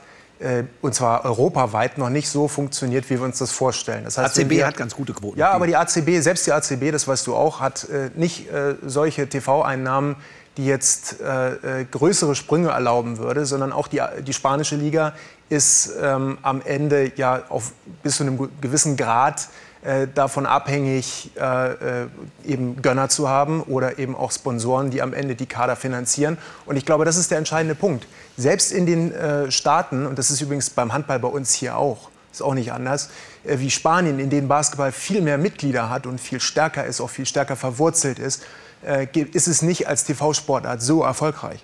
und 0.82 0.96
zwar 0.96 1.26
europaweit 1.26 1.98
noch 1.98 2.10
nicht 2.10 2.30
so 2.30 2.48
funktioniert, 2.48 3.10
wie 3.10 3.16
wir 3.16 3.24
uns 3.24 3.40
das 3.40 3.52
vorstellen. 3.52 4.06
Das 4.06 4.18
heißt, 4.18 4.40
ACB 4.40 4.50
wir, 4.50 4.68
hat 4.68 4.78
ganz 4.78 4.96
gute 4.96 5.14
Quoten. 5.14 5.38
Ja, 5.38 5.52
aber 5.52 5.68
die 5.68 5.76
ACB, 5.76 6.22
selbst 6.22 6.48
die 6.48 6.54
ACB, 6.54 6.92
das 6.92 7.08
weißt 7.08 7.28
du 7.28 7.36
auch, 7.36 7.60
hat 7.60 7.90
äh, 7.90 8.10
nicht 8.16 8.50
äh, 8.50 8.76
solche 8.82 9.28
TV-Einnahmen, 9.28 10.16
die 10.56 10.66
jetzt 10.66 11.22
äh, 11.22 11.82
äh, 11.82 11.86
größere 11.86 12.36
Sprünge 12.36 12.70
erlauben 12.70 13.18
würde, 13.18 13.46
sondern 13.46 13.72
auch 13.72 13.88
die, 13.88 14.02
die 14.26 14.34
spanische 14.34 14.76
Liga 14.76 15.14
ist 15.50 15.92
ähm, 16.02 16.38
am 16.42 16.62
Ende 16.62 17.12
ja 17.16 17.44
auf 17.50 17.72
bis 18.04 18.18
zu 18.18 18.24
einem 18.24 18.50
gewissen 18.62 18.98
Grad 18.98 19.42
äh, 19.42 19.69
davon 20.14 20.46
abhängig, 20.46 21.32
äh, 21.40 22.04
äh, 22.04 22.08
eben 22.46 22.82
Gönner 22.82 23.08
zu 23.08 23.30
haben 23.30 23.62
oder 23.64 23.98
eben 23.98 24.16
auch 24.16 24.32
Sponsoren, 24.32 24.92
die 24.92 25.02
am 25.02 25.14
Ende 25.14 25.36
die 25.36 25.46
Kader 25.46 25.78
finanzieren. 25.78 26.38
Und 26.66 26.76
ich 26.76 26.86
glaube, 26.86 27.06
das 27.06 27.16
ist 27.16 27.32
der 27.32 27.38
entscheidende 27.38 27.76
Punkt. 27.76 28.06
Selbst 28.36 28.74
in 28.74 28.86
den 28.86 29.14
äh, 29.14 29.50
Staaten, 29.52 30.06
und 30.06 30.20
das 30.20 30.32
ist 30.32 30.42
übrigens 30.42 30.70
beim 30.70 30.92
Handball 30.92 31.20
bei 31.20 31.30
uns 31.30 31.54
hier 31.54 31.78
auch, 31.78 32.10
ist 32.32 32.42
auch 32.42 32.54
nicht 32.54 32.74
anders, 32.74 33.10
äh, 33.46 33.60
wie 33.60 33.70
Spanien, 33.70 34.20
in 34.20 34.30
denen 34.30 34.50
Basketball 34.50 34.92
viel 34.92 35.22
mehr 35.22 35.38
Mitglieder 35.38 35.90
hat 35.90 36.06
und 36.06 36.20
viel 36.20 36.42
stärker 36.42 36.86
ist, 36.86 37.00
auch 37.00 37.10
viel 37.10 37.26
stärker 37.26 37.56
verwurzelt 37.56 38.20
ist, 38.20 38.44
äh, 38.86 39.08
ist 39.14 39.48
es 39.48 39.62
nicht 39.62 39.88
als 39.88 40.04
TV-Sportart 40.04 40.82
so 40.82 41.04
erfolgreich. 41.04 41.62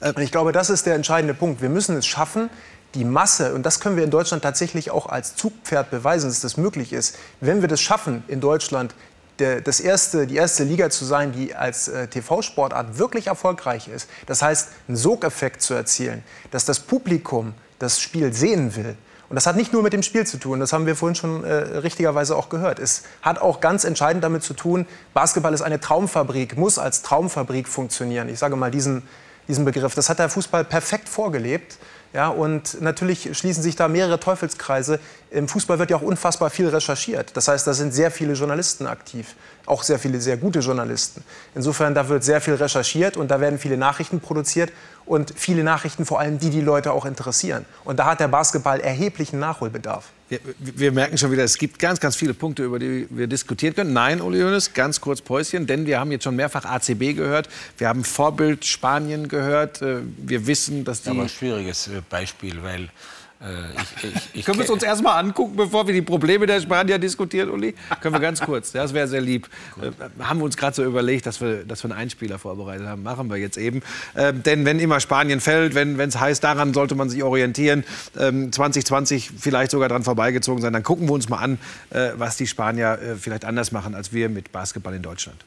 Und 0.00 0.18
ich 0.18 0.30
glaube, 0.30 0.52
das 0.52 0.68
ist 0.68 0.84
der 0.84 0.94
entscheidende 0.94 1.32
Punkt. 1.32 1.62
Wir 1.62 1.70
müssen 1.70 1.96
es 1.96 2.06
schaffen, 2.06 2.50
die 2.96 3.04
Masse, 3.04 3.54
und 3.54 3.64
das 3.64 3.78
können 3.78 3.96
wir 3.96 4.04
in 4.04 4.10
Deutschland 4.10 4.42
tatsächlich 4.42 4.90
auch 4.90 5.06
als 5.06 5.36
Zugpferd 5.36 5.90
beweisen, 5.90 6.28
dass 6.28 6.40
das 6.40 6.56
möglich 6.56 6.92
ist, 6.92 7.16
wenn 7.40 7.60
wir 7.60 7.68
das 7.68 7.80
schaffen, 7.80 8.24
in 8.26 8.40
Deutschland 8.40 8.94
das 9.38 9.80
erste, 9.80 10.26
die 10.26 10.36
erste 10.36 10.64
Liga 10.64 10.88
zu 10.88 11.04
sein, 11.04 11.30
die 11.30 11.54
als 11.54 11.88
äh, 11.88 12.08
TV-Sportart 12.08 12.98
wirklich 12.98 13.26
erfolgreich 13.26 13.86
ist. 13.86 14.08
Das 14.24 14.40
heißt, 14.40 14.70
einen 14.88 14.96
Sogeffekt 14.96 15.60
zu 15.60 15.74
erzielen, 15.74 16.24
dass 16.50 16.64
das 16.64 16.80
Publikum 16.80 17.52
das 17.78 18.00
Spiel 18.00 18.32
sehen 18.32 18.74
will. 18.76 18.96
Und 19.28 19.34
das 19.34 19.46
hat 19.46 19.56
nicht 19.56 19.72
nur 19.72 19.82
mit 19.82 19.92
dem 19.92 20.02
Spiel 20.02 20.26
zu 20.26 20.38
tun, 20.38 20.60
das 20.60 20.72
haben 20.72 20.86
wir 20.86 20.94
vorhin 20.94 21.16
schon 21.16 21.44
äh, 21.44 21.52
richtigerweise 21.52 22.36
auch 22.36 22.48
gehört. 22.48 22.78
Es 22.78 23.02
hat 23.22 23.38
auch 23.38 23.60
ganz 23.60 23.84
entscheidend 23.84 24.22
damit 24.22 24.42
zu 24.42 24.54
tun, 24.54 24.86
Basketball 25.14 25.52
ist 25.52 25.62
eine 25.62 25.80
Traumfabrik, 25.80 26.56
muss 26.56 26.78
als 26.78 27.02
Traumfabrik 27.02 27.68
funktionieren. 27.68 28.28
Ich 28.28 28.38
sage 28.38 28.56
mal 28.56 28.70
diesen, 28.70 29.02
diesen 29.48 29.64
Begriff. 29.64 29.94
Das 29.94 30.08
hat 30.08 30.20
der 30.20 30.28
Fußball 30.28 30.64
perfekt 30.64 31.08
vorgelebt. 31.08 31.76
Ja, 32.16 32.28
und 32.28 32.80
natürlich 32.80 33.36
schließen 33.36 33.62
sich 33.62 33.76
da 33.76 33.88
mehrere 33.88 34.18
Teufelskreise. 34.18 35.00
Im 35.30 35.48
Fußball 35.48 35.78
wird 35.78 35.90
ja 35.90 35.98
auch 35.98 36.02
unfassbar 36.02 36.48
viel 36.48 36.66
recherchiert. 36.66 37.36
Das 37.36 37.46
heißt, 37.46 37.66
da 37.66 37.74
sind 37.74 37.92
sehr 37.92 38.10
viele 38.10 38.32
Journalisten 38.32 38.86
aktiv, 38.86 39.34
auch 39.66 39.82
sehr 39.82 39.98
viele 39.98 40.18
sehr 40.18 40.38
gute 40.38 40.60
Journalisten. 40.60 41.22
Insofern, 41.54 41.94
da 41.94 42.08
wird 42.08 42.24
sehr 42.24 42.40
viel 42.40 42.54
recherchiert 42.54 43.18
und 43.18 43.30
da 43.30 43.38
werden 43.42 43.58
viele 43.58 43.76
Nachrichten 43.76 44.20
produziert 44.20 44.72
und 45.04 45.34
viele 45.36 45.62
Nachrichten 45.62 46.06
vor 46.06 46.18
allem, 46.18 46.38
die 46.38 46.48
die 46.48 46.62
Leute 46.62 46.92
auch 46.92 47.04
interessieren. 47.04 47.66
Und 47.84 47.98
da 47.98 48.06
hat 48.06 48.20
der 48.20 48.28
Basketball 48.28 48.80
erheblichen 48.80 49.38
Nachholbedarf. 49.38 50.06
Wir, 50.28 50.40
wir, 50.58 50.90
merken 50.90 51.16
schon 51.16 51.30
wieder, 51.30 51.44
es 51.44 51.56
gibt 51.56 51.78
ganz, 51.78 52.00
ganz 52.00 52.16
viele 52.16 52.34
Punkte, 52.34 52.64
über 52.64 52.80
die 52.80 53.06
wir 53.10 53.28
diskutieren 53.28 53.74
können. 53.76 53.92
Nein, 53.92 54.20
Uli 54.20 54.40
Hoeneß, 54.40 54.72
ganz 54.72 55.00
kurz 55.00 55.20
Päuschen, 55.20 55.68
denn 55.68 55.86
wir 55.86 56.00
haben 56.00 56.10
jetzt 56.10 56.24
schon 56.24 56.34
mehrfach 56.34 56.64
ACB 56.64 57.14
gehört. 57.14 57.48
Wir 57.78 57.88
haben 57.88 58.02
Vorbild 58.02 58.64
Spanien 58.64 59.28
gehört. 59.28 59.82
Äh, 59.82 59.98
wir 60.18 60.48
wissen, 60.48 60.84
dass 60.84 61.02
die... 61.02 61.10
Aber 61.10 61.22
ein 61.22 61.28
schwieriges 61.28 61.86
äh, 61.86 62.02
Beispiel, 62.10 62.60
weil 62.64 62.88
ich, 63.38 64.04
ich, 64.04 64.30
ich 64.32 64.44
Können 64.46 64.58
wir 64.58 64.64
es 64.64 64.70
uns 64.70 64.82
erstmal 64.82 65.22
angucken, 65.22 65.56
bevor 65.56 65.86
wir 65.86 65.92
die 65.92 66.02
Probleme 66.02 66.46
der 66.46 66.60
Spanier 66.60 66.98
diskutieren, 66.98 67.50
Uli? 67.50 67.74
Können 68.00 68.14
wir 68.14 68.20
ganz 68.20 68.40
kurz. 68.40 68.72
Das 68.72 68.94
wäre 68.94 69.06
sehr 69.08 69.20
lieb. 69.20 69.48
Äh, 69.80 69.90
haben 70.24 70.40
wir 70.40 70.44
uns 70.44 70.56
gerade 70.56 70.74
so 70.74 70.82
überlegt, 70.82 71.26
dass 71.26 71.40
wir, 71.40 71.64
dass 71.64 71.84
wir 71.84 71.90
einen 71.90 72.00
Einspieler 72.00 72.38
vorbereitet 72.38 72.86
haben. 72.86 73.02
Machen 73.02 73.28
wir 73.28 73.36
jetzt 73.36 73.58
eben. 73.58 73.82
Ähm, 74.16 74.42
denn 74.42 74.64
wenn 74.64 74.78
immer 74.78 75.00
Spanien 75.00 75.40
fällt, 75.40 75.74
wenn 75.74 76.00
es 76.00 76.18
heißt, 76.18 76.42
daran 76.42 76.72
sollte 76.72 76.94
man 76.94 77.10
sich 77.10 77.22
orientieren, 77.22 77.84
ähm, 78.18 78.52
2020 78.52 79.32
vielleicht 79.38 79.70
sogar 79.70 79.90
dran 79.90 80.02
vorbeigezogen 80.02 80.62
sein, 80.62 80.72
dann 80.72 80.82
gucken 80.82 81.06
wir 81.06 81.12
uns 81.12 81.28
mal 81.28 81.38
an, 81.38 81.58
äh, 81.90 82.12
was 82.16 82.38
die 82.38 82.46
Spanier 82.46 82.98
äh, 82.98 83.16
vielleicht 83.16 83.44
anders 83.44 83.70
machen 83.70 83.94
als 83.94 84.12
wir 84.12 84.30
mit 84.30 84.50
Basketball 84.50 84.94
in 84.94 85.02
Deutschland. 85.02 85.44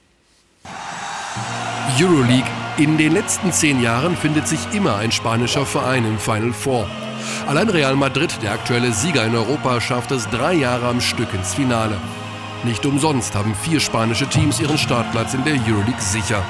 Euroleague. 1.99 2.47
In 2.77 2.97
den 2.97 3.13
letzten 3.13 3.51
zehn 3.51 3.81
Jahren 3.81 4.15
findet 4.15 4.47
sich 4.47 4.59
immer 4.73 4.97
ein 4.97 5.11
spanischer 5.11 5.65
Verein 5.65 6.05
im 6.05 6.19
Final 6.19 6.53
Four. 6.53 6.87
Allein 7.47 7.69
Real 7.69 7.95
Madrid, 7.95 8.37
der 8.41 8.53
aktuelle 8.53 8.91
Sieger 8.91 9.25
in 9.25 9.35
Europa, 9.35 9.81
schafft 9.81 10.11
es 10.11 10.27
drei 10.29 10.53
Jahre 10.53 10.87
am 10.87 11.01
Stück 11.01 11.33
ins 11.33 11.53
Finale. 11.53 11.97
Nicht 12.63 12.85
umsonst 12.85 13.35
haben 13.35 13.55
vier 13.55 13.79
spanische 13.79 14.27
Teams 14.27 14.59
ihren 14.59 14.77
Startplatz 14.77 15.33
in 15.33 15.43
der 15.45 15.53
Euroleague 15.53 16.01
sicher. 16.01 16.43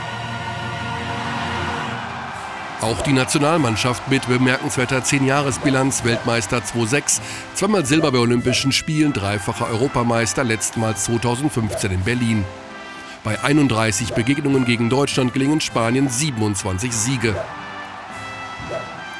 Auch 2.82 3.02
die 3.02 3.12
Nationalmannschaft 3.12 4.10
mit 4.10 4.26
bemerkenswerter 4.28 5.00
10-Jahres-Bilanz, 5.00 6.06
Weltmeister 6.06 6.64
2006, 6.64 7.22
zweimal 7.54 7.86
Silber 7.86 8.14
bei 8.14 8.20
Olympischen 8.20 8.72
Spielen, 8.72 9.12
dreifacher 9.12 9.68
Europameister, 9.68 10.46
letztmals 10.46 11.04
2015 11.04 11.92
in 11.92 12.02
Berlin. 12.02 12.46
Bei 13.26 13.44
31 13.44 14.14
Begegnungen 14.14 14.64
gegen 14.64 14.90
Deutschland 14.90 15.34
gelingen 15.34 15.60
Spanien 15.60 16.08
27 16.08 16.94
Siege. 16.94 17.36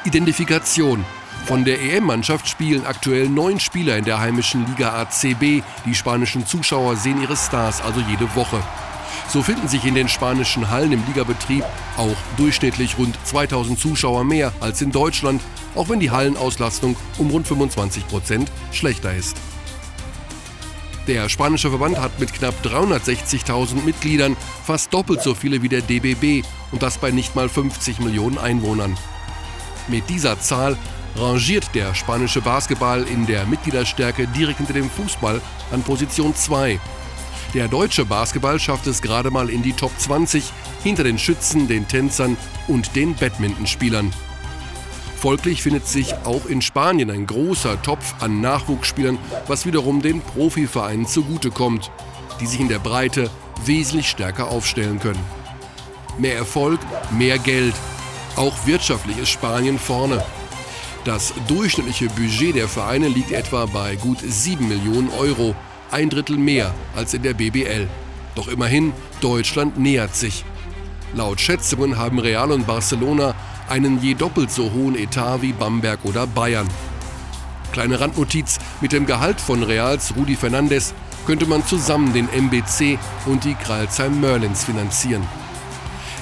Identifikation. 0.04 1.04
Von 1.50 1.64
der 1.64 1.82
EM-Mannschaft 1.82 2.48
spielen 2.48 2.86
aktuell 2.86 3.28
neun 3.28 3.58
Spieler 3.58 3.96
in 3.96 4.04
der 4.04 4.20
heimischen 4.20 4.64
Liga 4.66 4.90
ACB. 5.00 5.64
Die 5.84 5.96
spanischen 5.96 6.46
Zuschauer 6.46 6.94
sehen 6.94 7.20
ihre 7.20 7.36
Stars 7.36 7.80
also 7.80 7.98
jede 8.08 8.36
Woche. 8.36 8.62
So 9.26 9.42
finden 9.42 9.66
sich 9.66 9.84
in 9.84 9.96
den 9.96 10.08
spanischen 10.08 10.70
Hallen 10.70 10.92
im 10.92 11.02
Ligabetrieb 11.08 11.64
auch 11.96 12.14
durchschnittlich 12.36 12.98
rund 12.98 13.18
2000 13.24 13.80
Zuschauer 13.80 14.22
mehr 14.22 14.52
als 14.60 14.80
in 14.80 14.92
Deutschland, 14.92 15.42
auch 15.74 15.88
wenn 15.88 15.98
die 15.98 16.12
Hallenauslastung 16.12 16.94
um 17.18 17.30
rund 17.30 17.48
25 17.48 18.06
Prozent 18.06 18.48
schlechter 18.70 19.12
ist. 19.12 19.36
Der 21.08 21.28
spanische 21.28 21.70
Verband 21.70 21.98
hat 21.98 22.20
mit 22.20 22.32
knapp 22.32 22.54
360.000 22.62 23.84
Mitgliedern 23.84 24.36
fast 24.64 24.94
doppelt 24.94 25.20
so 25.20 25.34
viele 25.34 25.62
wie 25.62 25.68
der 25.68 25.82
DBB 25.82 26.46
und 26.70 26.84
das 26.84 26.98
bei 26.98 27.10
nicht 27.10 27.34
mal 27.34 27.48
50 27.48 27.98
Millionen 27.98 28.38
Einwohnern. 28.38 28.96
Mit 29.88 30.08
dieser 30.08 30.38
Zahl 30.38 30.76
rangiert 31.20 31.74
der 31.74 31.94
spanische 31.94 32.40
Basketball 32.40 33.02
in 33.02 33.26
der 33.26 33.44
Mitgliederstärke 33.46 34.26
direkt 34.28 34.58
hinter 34.58 34.72
dem 34.72 34.88
Fußball 34.88 35.40
an 35.70 35.82
Position 35.82 36.34
2. 36.34 36.80
Der 37.52 37.68
deutsche 37.68 38.04
Basketball 38.04 38.58
schafft 38.58 38.86
es 38.86 39.02
gerade 39.02 39.30
mal 39.30 39.50
in 39.50 39.62
die 39.62 39.72
Top 39.72 39.92
20 39.98 40.44
hinter 40.82 41.04
den 41.04 41.18
Schützen, 41.18 41.68
den 41.68 41.86
Tänzern 41.86 42.36
und 42.68 42.96
den 42.96 43.14
Badmintonspielern. 43.14 44.12
Folglich 45.16 45.62
findet 45.62 45.86
sich 45.86 46.14
auch 46.24 46.46
in 46.46 46.62
Spanien 46.62 47.10
ein 47.10 47.26
großer 47.26 47.82
Topf 47.82 48.14
an 48.20 48.40
Nachwuchsspielern, 48.40 49.18
was 49.46 49.66
wiederum 49.66 50.00
den 50.00 50.22
Profivereinen 50.22 51.06
zugutekommt, 51.06 51.90
die 52.40 52.46
sich 52.46 52.60
in 52.60 52.68
der 52.68 52.78
Breite 52.78 53.28
wesentlich 53.66 54.08
stärker 54.08 54.48
aufstellen 54.48 54.98
können. 54.98 55.20
Mehr 56.18 56.36
Erfolg, 56.36 56.80
mehr 57.10 57.38
Geld. 57.38 57.74
Auch 58.36 58.54
wirtschaftlich 58.64 59.18
ist 59.18 59.28
Spanien 59.28 59.78
vorne. 59.78 60.24
Das 61.04 61.32
durchschnittliche 61.48 62.08
Budget 62.08 62.56
der 62.56 62.68
Vereine 62.68 63.08
liegt 63.08 63.32
etwa 63.32 63.64
bei 63.64 63.96
gut 63.96 64.18
7 64.20 64.68
Millionen 64.68 65.08
Euro, 65.18 65.54
ein 65.90 66.10
Drittel 66.10 66.36
mehr 66.36 66.74
als 66.94 67.14
in 67.14 67.22
der 67.22 67.32
BBL. 67.32 67.88
Doch 68.34 68.48
immerhin, 68.48 68.92
Deutschland 69.22 69.78
nähert 69.78 70.14
sich. 70.14 70.44
Laut 71.14 71.40
Schätzungen 71.40 71.96
haben 71.96 72.18
Real 72.18 72.52
und 72.52 72.66
Barcelona 72.66 73.34
einen 73.68 74.02
je 74.02 74.14
doppelt 74.14 74.50
so 74.50 74.72
hohen 74.72 74.96
Etat 74.96 75.40
wie 75.40 75.52
Bamberg 75.52 76.00
oder 76.04 76.26
Bayern. 76.26 76.68
Kleine 77.72 77.98
Randnotiz, 77.98 78.58
mit 78.80 78.92
dem 78.92 79.06
Gehalt 79.06 79.40
von 79.40 79.62
Reals 79.62 80.14
Rudi 80.16 80.36
Fernandes 80.36 80.92
könnte 81.26 81.46
man 81.46 81.64
zusammen 81.64 82.12
den 82.12 82.28
MBC 82.28 82.98
und 83.26 83.44
die 83.44 83.54
Kralsheim 83.54 84.20
Merlins 84.20 84.64
finanzieren. 84.64 85.22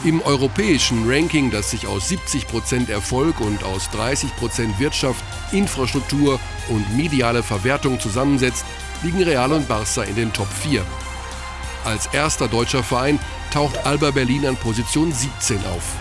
Im 0.05 0.23
europäischen 0.23 1.11
Ranking, 1.11 1.51
das 1.51 1.73
sich 1.73 1.89
aus 1.89 2.09
70% 2.09 2.89
Erfolg 2.89 3.41
und 3.41 3.65
aus 3.65 3.91
30% 3.91 4.79
Wirtschaft, 4.79 5.25
Infrastruktur 5.51 6.39
und 6.69 6.97
mediale 6.97 7.43
Verwertung 7.43 7.99
zusammensetzt, 7.99 8.65
liegen 9.03 9.23
Real 9.23 9.53
und 9.53 9.69
Barça 9.69 10.03
in 10.05 10.15
den 10.15 10.33
Top 10.33 10.47
4. 10.53 10.85
Als 11.85 12.07
erster 12.13 12.47
deutscher 12.47 12.85
Verein 12.85 13.19
taucht 13.53 13.85
Alba 13.87 14.13
Berlin 14.13 14.47
an 14.47 14.57
Position 14.57 15.13
17 15.13 15.59
auf. 15.67 15.97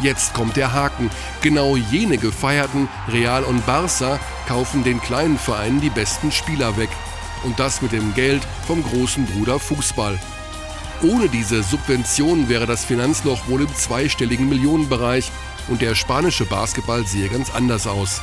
Jetzt 0.00 0.34
kommt 0.34 0.56
der 0.56 0.72
Haken. 0.72 1.08
Genau 1.42 1.76
jene 1.76 2.18
gefeierten 2.18 2.88
Real 3.08 3.44
und 3.44 3.64
Barça 3.64 4.18
kaufen 4.48 4.82
den 4.82 5.00
kleinen 5.00 5.38
Vereinen 5.38 5.80
die 5.80 5.90
besten 5.90 6.32
Spieler 6.32 6.76
weg. 6.76 6.90
Und 7.44 7.60
das 7.60 7.80
mit 7.80 7.92
dem 7.92 8.12
Geld 8.14 8.42
vom 8.66 8.82
großen 8.82 9.26
Bruder 9.26 9.60
Fußball. 9.60 10.18
Ohne 11.02 11.28
diese 11.28 11.62
Subventionen 11.62 12.48
wäre 12.50 12.66
das 12.66 12.84
Finanzloch 12.84 13.48
wohl 13.48 13.62
im 13.62 13.74
zweistelligen 13.74 14.48
Millionenbereich 14.48 15.30
und 15.68 15.80
der 15.80 15.94
spanische 15.94 16.44
Basketball 16.44 17.06
sehe 17.06 17.28
ganz 17.28 17.50
anders 17.54 17.86
aus. 17.86 18.20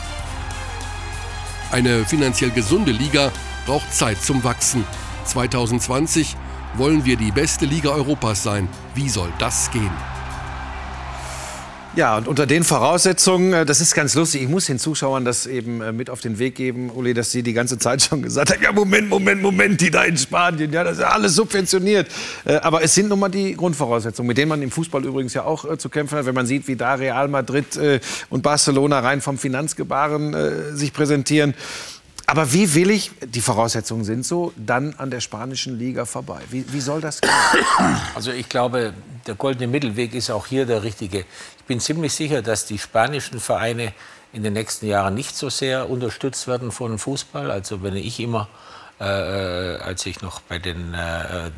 Eine 1.72 2.06
finanziell 2.06 2.52
gesunde 2.52 2.92
Liga 2.92 3.32
braucht 3.66 3.94
Zeit 3.94 4.22
zum 4.22 4.44
Wachsen. 4.44 4.86
2020 5.26 6.36
wollen 6.76 7.04
wir 7.04 7.18
die 7.18 7.32
beste 7.32 7.66
Liga 7.66 7.90
Europas 7.90 8.44
sein. 8.44 8.70
Wie 8.94 9.10
soll 9.10 9.34
das 9.40 9.72
gehen? 9.72 9.92
Ja, 11.98 12.16
und 12.16 12.28
unter 12.28 12.46
den 12.46 12.64
Voraussetzungen, 12.64 13.54
äh, 13.54 13.66
das 13.66 13.82
ist 13.82 13.96
ganz 13.96 14.14
lustig, 14.14 14.44
ich 14.44 14.48
muss 14.48 14.68
den 14.68 14.78
Zuschauern 14.78 15.26
das 15.26 15.48
eben 15.48 15.82
äh, 15.82 15.92
mit 15.92 16.12
auf 16.12 16.22
den 16.22 16.38
Weg 16.38 16.54
geben, 16.54 16.92
Uli, 16.92 17.16
dass 17.16 17.32
sie 17.32 17.42
die 17.42 17.54
ganze 17.54 17.80
Zeit 17.80 18.04
schon 18.04 18.22
gesagt 18.22 18.52
haben, 18.52 18.62
ja, 18.62 18.72
Moment, 18.72 19.10
Moment, 19.10 19.42
Moment, 19.42 19.82
die 19.82 19.90
da 19.90 20.04
in 20.04 20.16
Spanien, 20.16 20.72
ja, 20.72 20.84
das 20.84 20.98
ist 20.98 21.00
ja 21.00 21.08
alles 21.10 21.34
subventioniert. 21.34 22.08
Äh, 22.46 22.58
aber 22.58 22.84
es 22.84 22.94
sind 22.94 23.10
nun 23.10 23.20
mal 23.20 23.30
die 23.30 23.56
Grundvoraussetzungen, 23.56 24.28
mit 24.28 24.38
denen 24.38 24.50
man 24.50 24.62
im 24.62 24.70
Fußball 24.70 25.04
übrigens 25.06 25.34
ja 25.34 25.46
auch 25.46 25.76
zu 25.78 25.90
kämpfen 25.90 26.20
hat, 26.20 26.28
wenn 26.28 26.36
man 26.36 26.46
sieht, 26.46 26.68
wie 26.68 26.76
da 26.76 26.94
Real 26.94 27.30
Madrid 27.30 27.66
und 28.30 28.44
Barcelona 28.44 29.00
rein 29.00 29.20
vom 29.20 29.40
Finanzgebaren 29.40 30.76
sich 30.78 30.94
präsentieren. 30.94 31.56
Aber 32.28 32.52
wie 32.54 32.76
will 32.76 32.92
ich, 32.92 33.12
die 33.26 33.42
Voraussetzungen 33.42 34.04
sind 34.04 34.26
so, 34.26 34.54
dann 34.58 34.94
an 34.98 35.10
der 35.10 35.22
spanischen 35.22 35.80
Liga 35.80 36.06
vorbei? 36.06 36.42
Wie, 36.52 36.66
wie 36.74 36.82
soll 36.82 37.02
das 37.02 37.22
gehen? 37.22 37.32
Also 38.14 38.32
ich 38.32 38.50
glaube, 38.50 38.94
der 39.26 39.36
goldene 39.36 39.68
Mittelweg 39.68 40.14
ist 40.14 40.30
auch 40.30 40.46
hier 40.46 40.66
der 40.66 40.84
richtige. 40.84 41.26
Bin 41.68 41.80
ziemlich 41.80 42.14
sicher, 42.14 42.42
dass 42.42 42.66
die 42.66 42.78
spanischen 42.78 43.40
Vereine 43.40 43.94
in 44.34 44.44
den 44.44 44.54
nächsten 44.54 44.88
Jahren 44.88 45.16
nicht 45.16 45.36
so 45.36 45.50
sehr 45.50 45.90
unterstützt 45.90 46.48
werden 46.48 46.72
von 46.72 46.98
Fußball. 46.98 47.52
Also 47.52 47.84
wenn 47.84 47.96
ich 47.96 48.20
immer, 48.20 48.48
äh, 49.00 49.76
äh 49.76 49.78
als 49.80 50.06
ich 50.06 50.22
noch 50.22 50.42
bei 50.42 50.60
den 50.60 50.94
äh, 50.94 51.52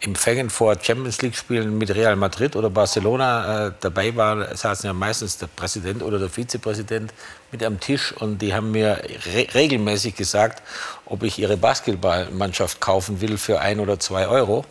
Empfängen 0.00 0.50
vor 0.50 0.76
Champions 0.80 1.22
League-Spielen 1.22 1.78
mit 1.78 1.94
Real 1.94 2.16
Madrid 2.16 2.54
oder 2.54 2.68
Barcelona 2.68 3.68
äh, 3.68 3.72
dabei 3.80 4.14
war, 4.14 4.54
saßen 4.54 4.86
ja 4.86 4.92
meistens 4.92 5.38
der 5.38 5.46
Präsident 5.46 6.02
oder 6.02 6.18
der 6.18 6.28
Vizepräsident 6.28 7.14
mit 7.50 7.64
am 7.64 7.80
Tisch 7.80 8.12
und 8.12 8.42
die 8.42 8.54
haben 8.54 8.72
mir 8.72 9.00
re 9.34 9.46
regelmäßig 9.54 10.14
gesagt, 10.14 10.62
ob 11.06 11.22
ich 11.22 11.38
ihre 11.38 11.56
Basketballmannschaft 11.56 12.80
kaufen 12.80 13.20
will 13.20 13.38
für 13.38 13.60
ein 13.60 13.80
oder 13.80 13.98
zwei 13.98 14.26
Euro, 14.26 14.64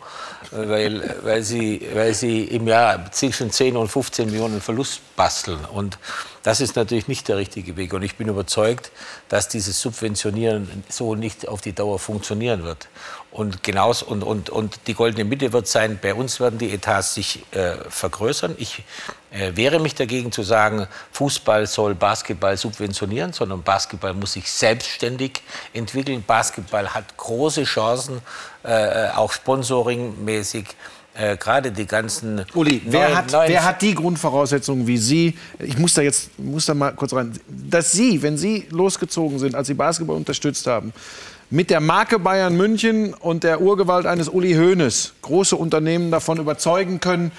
äh, 0.52 0.68
weil, 0.68 1.16
weil, 1.22 1.42
sie, 1.42 1.86
weil 1.94 2.14
sie 2.14 2.44
im 2.44 2.68
Jahr 2.68 3.10
zwischen 3.10 3.50
10 3.50 3.76
und 3.76 3.88
15 3.88 4.30
Millionen 4.30 4.60
Verlust 4.60 5.00
basteln. 5.16 5.64
Und 5.64 5.98
das 6.42 6.60
ist 6.60 6.76
natürlich 6.76 7.08
nicht 7.08 7.26
der 7.26 7.38
richtige 7.38 7.76
Weg. 7.76 7.92
Und 7.92 8.02
ich 8.02 8.16
bin 8.16 8.28
überzeugt, 8.28 8.92
dass 9.28 9.48
dieses 9.48 9.80
Subventionieren 9.80 10.84
so 10.88 11.14
nicht 11.14 11.48
auf 11.48 11.60
die 11.60 11.72
Dauer 11.72 11.98
funktionieren 11.98 12.62
wird. 12.62 12.88
Und, 13.32 13.62
genauso, 13.62 14.06
und, 14.06 14.22
und, 14.22 14.50
und 14.50 14.78
die 14.86 14.94
goldene 14.94 15.24
Mitte 15.24 15.52
wird 15.52 15.66
sein, 15.66 15.98
bei 16.00 16.14
uns 16.14 16.38
werden 16.38 16.58
die 16.58 16.72
Etats 16.72 17.14
sich 17.14 17.44
äh, 17.52 17.74
vergrößern. 17.88 18.54
Ich 18.58 18.84
äh, 19.36 19.54
wehre 19.54 19.80
mich 19.80 19.94
dagegen 19.94 20.32
zu 20.32 20.42
sagen, 20.42 20.86
Fußball 21.12 21.66
soll 21.66 21.94
Basketball 21.94 22.56
subventionieren, 22.56 23.32
sondern 23.32 23.62
Basketball 23.62 24.14
muss 24.14 24.32
sich 24.32 24.50
selbstständig 24.50 25.42
entwickeln. 25.74 26.24
Basketball 26.26 26.88
hat 26.88 27.16
große 27.16 27.64
Chancen, 27.64 28.20
äh, 28.62 29.08
auch 29.14 29.32
sponsoringmäßig. 29.32 30.66
Äh, 31.18 31.38
gerade 31.38 31.72
die 31.72 31.86
ganzen. 31.86 32.44
Uli, 32.52 32.82
wer, 32.84 33.08
neuen, 33.08 33.16
hat, 33.16 33.32
neuen 33.32 33.48
wer 33.48 33.64
hat 33.64 33.80
die 33.80 33.94
Grundvoraussetzungen 33.94 34.86
wie 34.86 34.98
Sie? 34.98 35.38
Ich 35.58 35.78
muss 35.78 35.94
da 35.94 36.02
jetzt 36.02 36.38
muss 36.38 36.66
da 36.66 36.74
mal 36.74 36.92
kurz 36.92 37.14
rein. 37.14 37.32
Dass 37.48 37.92
Sie, 37.92 38.20
wenn 38.20 38.36
Sie 38.36 38.66
losgezogen 38.70 39.38
sind, 39.38 39.54
als 39.54 39.66
Sie 39.66 39.74
Basketball 39.74 40.16
unterstützt 40.16 40.66
haben, 40.66 40.92
mit 41.48 41.70
der 41.70 41.80
Marke 41.80 42.18
Bayern 42.18 42.56
München 42.56 43.14
und 43.14 43.44
der 43.44 43.62
Urgewalt 43.62 44.04
eines 44.04 44.28
Uli 44.28 44.54
Hoeneß 44.54 45.14
große 45.22 45.56
Unternehmen 45.56 46.10
davon 46.10 46.38
überzeugen 46.38 47.00
können, 47.00 47.32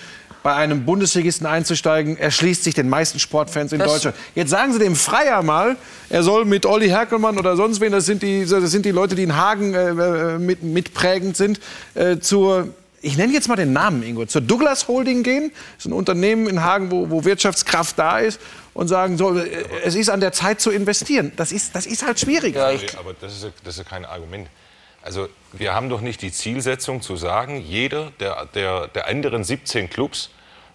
bei 0.43 0.53
einem 0.53 0.85
Bundesligisten 0.85 1.45
einzusteigen, 1.45 2.17
erschließt 2.17 2.63
sich 2.63 2.73
den 2.73 2.89
meisten 2.89 3.19
Sportfans 3.19 3.73
in 3.73 3.79
das 3.79 3.91
Deutschland. 3.91 4.15
Jetzt 4.35 4.49
sagen 4.49 4.73
Sie 4.73 4.79
dem 4.79 4.95
Freier 4.95 5.43
mal, 5.43 5.77
er 6.09 6.23
soll 6.23 6.45
mit 6.45 6.65
Olli 6.65 6.87
Herkelmann 6.87 7.37
oder 7.37 7.55
sonst 7.55 7.81
wen, 7.81 7.91
das 7.91 8.05
sind 8.05 8.23
die, 8.23 8.45
das 8.45 8.71
sind 8.71 8.85
die 8.85 8.91
Leute, 8.91 9.15
die 9.15 9.23
in 9.23 9.35
Hagen 9.35 9.73
äh, 9.73 9.89
äh 9.89 10.37
mit, 10.37 10.63
mitprägend 10.63 11.35
sind, 11.35 11.59
äh, 11.95 12.19
zur 12.19 12.69
ich 13.01 13.15
nenne 13.15 13.31
jetzt 13.31 13.47
mal 13.47 13.55
den 13.55 13.73
Namen, 13.73 14.01
Ingo, 14.03 14.25
zur 14.25 14.41
Douglas 14.41 14.87
Holding 14.87 15.21
gehen. 15.21 15.51
Das 15.75 15.85
ist 15.85 15.91
ein 15.91 15.93
Unternehmen 15.93 16.47
in 16.47 16.63
Hagen, 16.63 16.89
wo, 16.91 17.09
wo 17.09 17.23
Wirtschaftskraft 17.23 17.97
da 17.97 18.19
ist 18.19 18.39
und 18.73 18.87
sagen, 18.87 19.17
so, 19.17 19.37
äh, 19.37 19.47
es 19.83 19.95
ist 19.95 20.09
an 20.09 20.19
der 20.19 20.31
Zeit 20.31 20.59
zu 20.61 20.71
investieren. 20.71 21.31
Das 21.35 21.51
ist, 21.51 21.75
das 21.75 21.85
ist 21.85 22.05
halt 22.05 22.19
schwierig. 22.19 22.55
Ja, 22.55 22.69
aber 22.99 23.13
das 23.19 23.33
ist, 23.33 23.51
das 23.63 23.77
ist 23.77 23.87
kein 23.87 24.03
Argument. 24.05 24.47
Also 25.01 25.29
wir 25.53 25.73
haben 25.73 25.89
doch 25.89 26.01
nicht 26.01 26.21
die 26.21 26.31
Zielsetzung 26.31 27.01
zu 27.01 27.15
sagen, 27.15 27.61
jeder 27.61 28.11
der, 28.19 28.45
der, 28.53 28.87
der 28.87 29.07
anderen 29.07 29.43
17 29.43 29.89
Clubs 29.89 30.29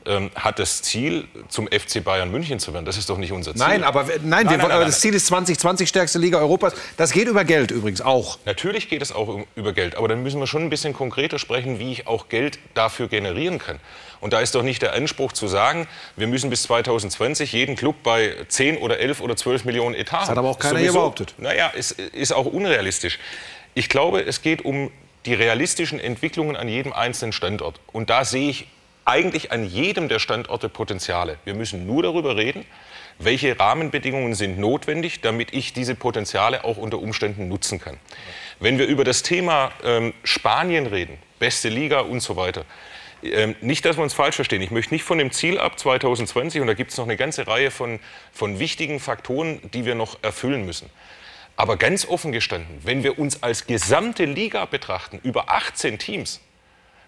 ähm, 0.07 0.31
hat 0.35 0.59
das 0.59 0.83
Ziel, 0.83 1.29
zum 1.49 1.69
FC 1.69 2.03
Bayern 2.03 2.31
München 2.31 2.59
zu 2.59 2.73
werden. 2.73 2.85
Das 2.85 2.97
ist 2.97 3.09
doch 3.09 3.19
nicht 3.19 3.33
unser 3.33 3.55
Ziel. 3.55 3.65
Nein, 3.65 3.85
aber, 3.85 4.05
nein, 4.05 4.21
nein, 4.23 4.51
wir, 4.51 4.57
nein, 4.59 4.69
nein 4.69 4.81
das 4.87 5.01
Ziel 5.01 5.15
ist 5.15 5.27
2020 5.27 5.89
stärkste 5.89 6.19
Liga 6.19 6.39
Europas. 6.39 6.75
Das 6.97 7.13
geht 7.13 7.29
über 7.29 7.45
Geld 7.45 7.71
übrigens 7.71 8.01
auch. 8.01 8.39
Natürlich 8.45 8.89
geht 8.89 9.03
es 9.03 9.13
auch 9.13 9.45
über 9.55 9.73
Geld. 9.73 9.97
Aber 9.97 10.09
dann 10.09 10.23
müssen 10.23 10.41
wir 10.41 10.47
schon 10.47 10.63
ein 10.63 10.71
bisschen 10.71 10.93
konkreter 10.93 11.39
sprechen, 11.39 11.79
wie 11.79 11.93
ich 11.93 12.07
auch 12.07 12.29
Geld 12.29 12.59
dafür 12.75 13.09
generieren 13.09 13.59
kann. 13.59 13.79
Und 14.21 14.33
da 14.33 14.41
ist 14.41 14.55
doch 14.55 14.63
nicht 14.63 14.83
der 14.83 14.95
Anspruch 14.95 15.33
zu 15.33 15.49
sagen, 15.49 15.89
wir 16.17 16.29
müssen 16.29 16.49
bis 16.49 16.63
2020 16.65 17.53
jeden 17.53 17.75
Club 17.75 17.97
bei 18.05 18.37
10 18.49 18.79
oder 18.79 18.99
11 18.99 19.21
oder 19.21 19.37
12 19.37 19.65
Millionen 19.65 19.95
Etat 19.95 20.13
haben. 20.13 20.21
Das 20.21 20.29
hat 20.31 20.39
aber 20.39 20.51
auch 20.51 20.59
keiner 20.59 20.75
Sowieso, 20.75 20.93
hier 20.93 21.01
behauptet. 21.01 21.35
Naja, 21.39 21.69
ist, 21.69 21.93
ist 21.93 22.33
auch 22.33 22.47
unrealistisch. 22.47 23.19
Ich 23.75 23.89
glaube, 23.89 24.21
es 24.21 24.43
geht 24.43 24.65
um 24.65 24.91
die 25.25 25.35
realistischen 25.35 25.99
Entwicklungen 25.99 26.57
an 26.57 26.69
jedem 26.69 26.93
einzelnen 26.93 27.33
Standort. 27.33 27.81
Und 27.93 28.11
da 28.11 28.25
sehe 28.25 28.51
ich 28.51 28.67
eigentlich 29.05 29.51
an 29.51 29.67
jedem 29.67 30.09
der 30.09 30.19
Standorte 30.19 30.69
Potenziale. 30.69 31.39
Wir 31.45 31.55
müssen 31.55 31.87
nur 31.87 32.03
darüber 32.03 32.37
reden, 32.37 32.65
welche 33.19 33.59
Rahmenbedingungen 33.59 34.35
sind 34.35 34.59
notwendig, 34.59 35.21
damit 35.21 35.53
ich 35.53 35.73
diese 35.73 35.95
Potenziale 35.95 36.65
auch 36.65 36.77
unter 36.77 36.99
Umständen 36.99 37.49
nutzen 37.49 37.81
kann. 37.81 37.99
Wenn 38.61 38.79
wir 38.79 38.87
über 38.87 39.05
das 39.05 39.23
Thema 39.23 39.73
ähm, 39.85 40.13
Spanien 40.23 40.87
reden, 40.87 41.19
beste 41.39 41.69
Liga 41.69 42.01
und 42.01 42.21
so 42.21 42.37
weiter, 42.37 42.65
ähm, 43.23 43.55
nicht, 43.61 43.85
dass 43.85 43.97
wir 43.97 44.03
uns 44.03 44.15
falsch 44.15 44.37
verstehen. 44.37 44.63
Ich 44.63 44.71
möchte 44.71 44.95
nicht 44.95 45.05
von 45.05 45.19
dem 45.19 45.31
Ziel 45.31 45.59
ab 45.59 45.79
2020, 45.79 46.61
und 46.61 46.67
da 46.67 46.75
gibt 46.75 46.91
es 46.91 46.97
noch 46.97 47.05
eine 47.05 47.17
ganze 47.17 47.47
Reihe 47.47 47.71
von, 47.71 48.01
von 48.33 48.59
wichtigen 48.59 49.01
Faktoren, 49.01 49.61
die 49.73 49.85
wir 49.85 49.95
noch 49.95 50.19
erfüllen 50.23 50.67
müssen. 50.67 50.91
Aber 51.57 51.77
ganz 51.77 52.07
offen 52.07 52.33
gestanden, 52.33 52.81
wenn 52.83 53.03
wir 53.03 53.19
uns 53.19 53.43
als 53.43 53.67
gesamte 53.67 54.25
Liga 54.25 54.65
betrachten, 54.65 55.21
über 55.23 55.51
18 55.51 55.99
Teams, 55.99 56.41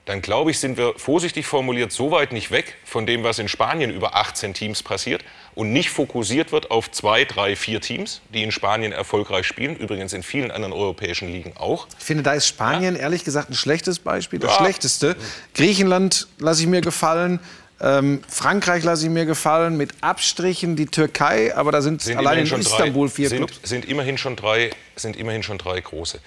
dann 0.04 0.20
glaube 0.20 0.50
ich, 0.50 0.58
sind 0.58 0.76
wir 0.76 0.94
vorsichtig 0.98 1.46
formuliert 1.46 1.90
so 1.90 2.10
weit 2.10 2.32
nicht 2.32 2.50
weg 2.50 2.76
von 2.84 3.06
dem, 3.06 3.24
was 3.24 3.38
in 3.38 3.48
Spanien 3.48 3.90
über 3.90 4.14
18 4.14 4.52
Teams 4.52 4.82
passiert 4.82 5.24
und 5.54 5.72
nicht 5.72 5.90
fokussiert 5.90 6.52
wird 6.52 6.70
auf 6.70 6.90
zwei, 6.90 7.24
drei, 7.24 7.56
vier 7.56 7.80
Teams, 7.80 8.20
die 8.28 8.42
in 8.42 8.52
Spanien 8.52 8.92
erfolgreich 8.92 9.46
spielen, 9.46 9.76
übrigens 9.76 10.12
in 10.12 10.22
vielen 10.22 10.50
anderen 10.50 10.74
europäischen 10.74 11.28
Ligen 11.28 11.56
auch. 11.56 11.86
Ich 11.98 12.04
finde, 12.04 12.22
da 12.22 12.34
ist 12.34 12.46
Spanien 12.46 12.96
ja. 12.96 13.02
ehrlich 13.02 13.24
gesagt 13.24 13.48
ein 13.50 13.54
schlechtes 13.54 13.98
Beispiel, 13.98 14.38
das 14.38 14.50
ja. 14.52 14.58
schlechteste. 14.58 15.16
Griechenland 15.54 16.28
lasse 16.38 16.62
ich 16.62 16.68
mir 16.68 16.82
gefallen. 16.82 17.40
Ähm, 17.84 18.22
Frankreich 18.26 18.82
lasse 18.82 19.04
ich 19.04 19.10
mir 19.10 19.26
gefallen, 19.26 19.76
mit 19.76 19.92
Abstrichen 20.00 20.74
die 20.74 20.86
Türkei, 20.86 21.54
aber 21.54 21.70
da 21.70 21.82
sind, 21.82 22.00
sind 22.00 22.16
allein 22.16 22.46
in 22.46 22.60
Istanbul 22.60 23.08
drei, 23.08 23.14
vier 23.14 23.28
sind, 23.28 23.38
Clubs. 23.38 23.60
Sind 23.62 23.84
immerhin 23.84 24.16
schon 24.16 24.36
drei, 24.36 24.70
sind 24.96 25.16
immerhin 25.16 25.42
schon 25.42 25.58
drei 25.58 25.82
große. 25.82 26.18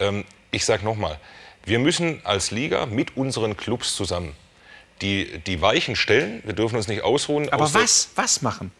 Ähm, 0.00 0.24
ich 0.50 0.64
sage 0.64 0.82
nochmal, 0.82 1.20
wir 1.66 1.78
müssen 1.78 2.22
als 2.24 2.50
Liga 2.50 2.86
mit 2.86 3.18
unseren 3.18 3.54
Clubs 3.54 3.94
zusammen 3.94 4.34
die, 5.02 5.40
die 5.46 5.60
Weichen 5.60 5.94
stellen. 5.94 6.42
Wir 6.46 6.54
dürfen 6.54 6.76
uns 6.76 6.88
nicht 6.88 7.02
ausruhen. 7.02 7.50
Aber 7.50 7.64
aus 7.64 7.74
was? 7.74 8.08
Was 8.14 8.40
machen? 8.40 8.70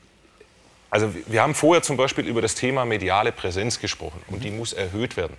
Also 0.89 1.13
wir 1.27 1.43
haben 1.43 1.55
vorher 1.55 1.83
zum 1.83 1.99
Beispiel 1.99 2.27
über 2.27 2.41
das 2.41 2.55
Thema 2.55 2.87
mediale 2.87 3.33
Präsenz 3.33 3.81
gesprochen 3.81 4.23
und 4.29 4.45
die 4.45 4.51
muss 4.51 4.73
erhöht 4.73 5.19
werden. 5.19 5.37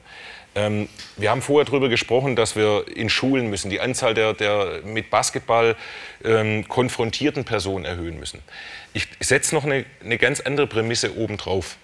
Ähm, 0.55 0.87
wir 1.17 1.31
haben 1.31 1.41
vorher 1.41 1.65
darüber 1.65 1.89
gesprochen, 1.89 2.35
dass 2.35 2.55
wir 2.55 2.85
in 2.95 3.09
Schulen 3.09 3.49
müssen, 3.49 3.69
die 3.69 3.81
Anzahl 3.81 4.13
der, 4.13 4.33
der 4.33 4.81
mit 4.85 5.09
Basketball 5.09 5.75
ähm, 6.23 6.67
konfrontierten 6.67 7.43
Personen 7.43 7.83
erhöhen 7.83 8.17
müssen. 8.17 8.41
Ich 8.93 9.07
setze 9.19 9.53
noch 9.53 9.65
eine, 9.65 9.85
eine 10.03 10.17
ganz 10.17 10.39
andere 10.39 10.67
Prämisse 10.67 11.17
obendrauf. 11.17 11.77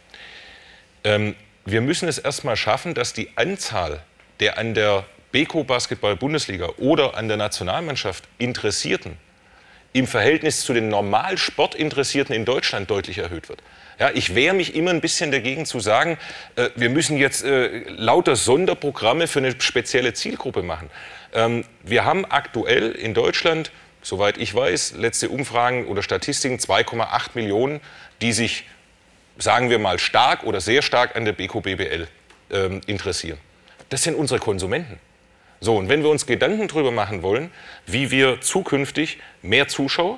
Ähm, 1.04 1.36
wir 1.66 1.82
müssen 1.82 2.08
es 2.08 2.18
erstmal 2.18 2.56
schaffen, 2.56 2.94
dass 2.94 3.14
die 3.14 3.30
Anzahl 3.36 4.02
der 4.40 4.58
an 4.58 4.74
der 4.74 5.06
Beko 5.32 5.64
Basketball 5.64 6.16
Bundesliga 6.16 6.70
oder 6.78 7.16
an 7.16 7.28
der 7.28 7.38
Nationalmannschaft 7.38 8.28
Interessierten 8.38 9.18
im 9.94 10.08
Verhältnis 10.08 10.62
zu 10.62 10.74
den 10.74 10.90
normal 10.90 11.38
Sportinteressierten 11.38 12.34
in 12.36 12.46
Deutschland 12.46 12.90
deutlich 12.90 13.18
erhöht 13.18 13.50
wird. 13.50 13.62
Ja, 14.00 14.10
ich 14.14 14.34
wehre 14.34 14.56
mich 14.56 14.76
immer 14.76 14.92
ein 14.92 15.02
bisschen 15.02 15.32
dagegen 15.32 15.66
zu 15.66 15.80
sagen, 15.80 16.18
äh, 16.56 16.70
wir 16.76 16.90
müssen 16.90 17.18
jetzt 17.18 17.44
äh, 17.44 17.84
lauter 17.90 18.36
Sonderprogramme 18.36 19.28
für 19.28 19.40
eine 19.40 19.60
spezielle 19.62 20.14
Zielgruppe 20.14 20.64
machen. 20.64 20.90
Ähm, 21.34 21.66
wir 21.84 22.06
haben 22.06 22.26
aktuell 22.26 22.92
in 22.92 23.14
Deutschland, 23.14 23.72
soweit 24.02 24.38
ich 24.38 24.56
weiß, 24.56 24.94
letzte 24.98 25.30
Umfragen 25.30 25.86
oder 25.86 26.02
Statistiken 26.02 26.58
2,8 26.58 27.32
Millionen, 27.36 27.80
die 28.22 28.34
sich, 28.34 28.66
sagen 29.38 29.70
wir 29.70 29.78
mal, 29.78 30.00
stark 30.00 30.44
oder 30.44 30.62
sehr 30.62 30.82
stark 30.82 31.16
an 31.16 31.26
der 31.26 31.34
Beko 31.34 31.62
BBL 31.62 32.08
ähm, 32.50 32.82
interessieren. 32.88 33.38
Das 33.90 34.04
sind 34.04 34.16
unsere 34.16 34.40
Konsumenten. 34.40 35.00
So, 35.64 35.78
und 35.78 35.90
wenn 35.90 36.02
wir 36.02 36.10
uns 36.10 36.26
Gedanken 36.26 36.68
darüber 36.68 36.92
machen 36.92 37.22
wollen, 37.22 37.52
wie 37.86 38.10
wir 38.10 38.42
zukünftig 38.42 39.20
mehr 39.44 39.68
Zuschauer, 39.68 40.18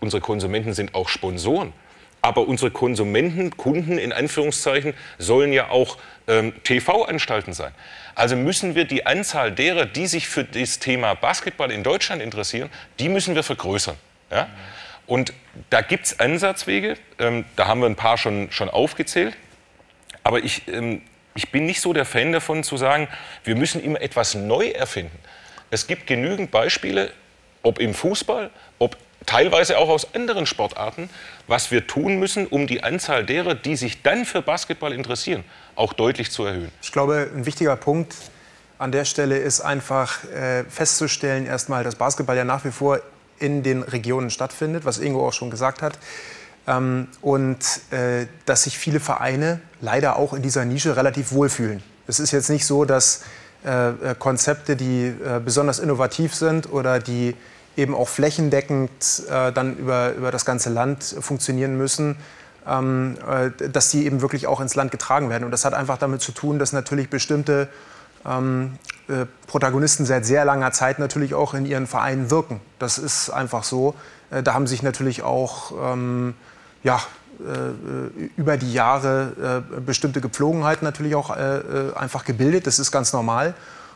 unsere 0.00 0.20
Konsumenten 0.20 0.74
sind 0.74 0.94
auch 0.94 1.08
Sponsoren, 1.08 1.72
aber 2.20 2.46
unsere 2.46 2.70
Konsumenten, 2.70 3.56
Kunden 3.56 3.96
in 3.96 4.12
Anführungszeichen, 4.12 4.92
sollen 5.18 5.54
ja 5.54 5.70
auch 5.70 5.96
ähm, 6.28 6.52
TV-Anstalten 6.62 7.54
sein. 7.54 7.72
Also 8.14 8.36
müssen 8.36 8.74
wir 8.74 8.84
die 8.84 9.06
Anzahl 9.06 9.50
derer, 9.50 9.86
die 9.86 10.06
sich 10.06 10.28
für 10.28 10.44
das 10.44 10.78
Thema 10.78 11.14
Basketball 11.14 11.72
in 11.72 11.82
Deutschland 11.82 12.20
interessieren, 12.20 12.68
die 12.98 13.08
müssen 13.08 13.34
wir 13.34 13.42
vergrößern. 13.42 13.96
Ja? 14.30 14.50
Und 15.06 15.32
da 15.70 15.80
gibt 15.80 16.04
es 16.04 16.20
Ansatzwege, 16.20 16.98
ähm, 17.18 17.46
da 17.56 17.66
haben 17.66 17.80
wir 17.80 17.86
ein 17.86 17.96
paar 17.96 18.18
schon, 18.18 18.52
schon 18.52 18.68
aufgezählt. 18.68 19.34
Aber 20.22 20.44
ich, 20.44 20.68
ähm, 20.68 21.00
ich 21.34 21.50
bin 21.50 21.66
nicht 21.66 21.80
so 21.80 21.92
der 21.92 22.04
Fan 22.04 22.32
davon 22.32 22.62
zu 22.62 22.76
sagen, 22.76 23.08
wir 23.44 23.56
müssen 23.56 23.82
immer 23.82 24.00
etwas 24.00 24.34
neu 24.34 24.68
erfinden. 24.68 25.18
Es 25.70 25.86
gibt 25.86 26.06
genügend 26.06 26.50
Beispiele, 26.50 27.12
ob 27.62 27.78
im 27.78 27.94
Fußball, 27.94 28.50
ob 28.78 28.96
teilweise 29.26 29.78
auch 29.78 29.88
aus 29.88 30.14
anderen 30.14 30.46
Sportarten, 30.46 31.08
was 31.46 31.70
wir 31.70 31.86
tun 31.86 32.18
müssen, 32.18 32.46
um 32.46 32.66
die 32.66 32.82
Anzahl 32.82 33.24
derer, 33.24 33.54
die 33.54 33.76
sich 33.76 34.02
dann 34.02 34.24
für 34.24 34.42
Basketball 34.42 34.92
interessieren, 34.92 35.44
auch 35.76 35.92
deutlich 35.92 36.30
zu 36.30 36.44
erhöhen. 36.44 36.72
Ich 36.82 36.92
glaube, 36.92 37.30
ein 37.34 37.46
wichtiger 37.46 37.76
Punkt 37.76 38.14
an 38.78 38.92
der 38.92 39.04
Stelle 39.04 39.38
ist 39.38 39.60
einfach 39.60 40.24
äh, 40.24 40.64
festzustellen, 40.64 41.46
erstmal, 41.46 41.84
dass 41.84 41.94
Basketball 41.94 42.36
ja 42.36 42.44
nach 42.44 42.64
wie 42.64 42.72
vor 42.72 43.00
in 43.38 43.62
den 43.62 43.82
Regionen 43.82 44.30
stattfindet, 44.30 44.84
was 44.84 44.98
Ingo 44.98 45.26
auch 45.26 45.32
schon 45.32 45.50
gesagt 45.50 45.82
hat. 45.82 45.98
Ähm, 46.66 47.08
und 47.20 47.58
äh, 47.90 48.26
dass 48.46 48.64
sich 48.64 48.78
viele 48.78 49.00
Vereine 49.00 49.60
leider 49.80 50.16
auch 50.16 50.32
in 50.32 50.42
dieser 50.42 50.64
Nische 50.64 50.96
relativ 50.96 51.32
wohlfühlen. 51.32 51.82
Es 52.06 52.20
ist 52.20 52.30
jetzt 52.30 52.50
nicht 52.50 52.66
so, 52.66 52.84
dass 52.84 53.22
äh, 53.64 53.90
äh 53.90 54.14
Konzepte, 54.16 54.76
die 54.76 55.06
äh, 55.06 55.40
besonders 55.44 55.80
innovativ 55.80 56.34
sind 56.34 56.72
oder 56.72 57.00
die 57.00 57.34
eben 57.76 57.94
auch 57.94 58.08
flächendeckend 58.08 59.22
äh, 59.28 59.52
dann 59.52 59.76
über, 59.76 60.12
über 60.14 60.30
das 60.30 60.44
ganze 60.44 60.70
Land 60.70 61.02
funktionieren 61.02 61.76
müssen, 61.76 62.16
ähm, 62.66 63.16
äh, 63.28 63.68
dass 63.68 63.90
die 63.90 64.06
eben 64.06 64.20
wirklich 64.20 64.46
auch 64.46 64.60
ins 64.60 64.74
Land 64.74 64.90
getragen 64.90 65.30
werden. 65.30 65.44
Und 65.44 65.50
das 65.50 65.64
hat 65.64 65.74
einfach 65.74 65.98
damit 65.98 66.20
zu 66.20 66.32
tun, 66.32 66.58
dass 66.58 66.72
natürlich 66.72 67.08
bestimmte 67.10 67.68
ähm, 68.24 68.78
äh, 69.08 69.26
Protagonisten 69.46 70.06
seit 70.06 70.26
sehr 70.26 70.44
langer 70.44 70.70
Zeit 70.72 70.98
natürlich 70.98 71.34
auch 71.34 71.54
in 71.54 71.66
ihren 71.66 71.86
Vereinen 71.86 72.30
wirken. 72.30 72.60
Das 72.78 72.98
ist 72.98 73.30
einfach 73.30 73.64
so. 73.64 73.94
Da 74.44 74.54
haben 74.54 74.66
sich 74.66 74.82
natürlich 74.82 75.22
auch 75.22 75.92
ähm, 75.92 76.32
ja, 76.82 77.00
äh, 77.40 78.28
über 78.36 78.56
die 78.56 78.72
Jahre 78.72 79.62
äh, 79.76 79.80
bestimmte 79.80 80.20
Gepflogenheiten 80.20 80.84
natürlich 80.84 81.14
auch 81.14 81.36
äh, 81.36 81.58
äh, 81.58 81.94
einfach 81.94 82.24
gebildet. 82.24 82.66
Das 82.66 82.78
ist 82.78 82.92
ganz 82.92 83.12
normal. 83.12 83.54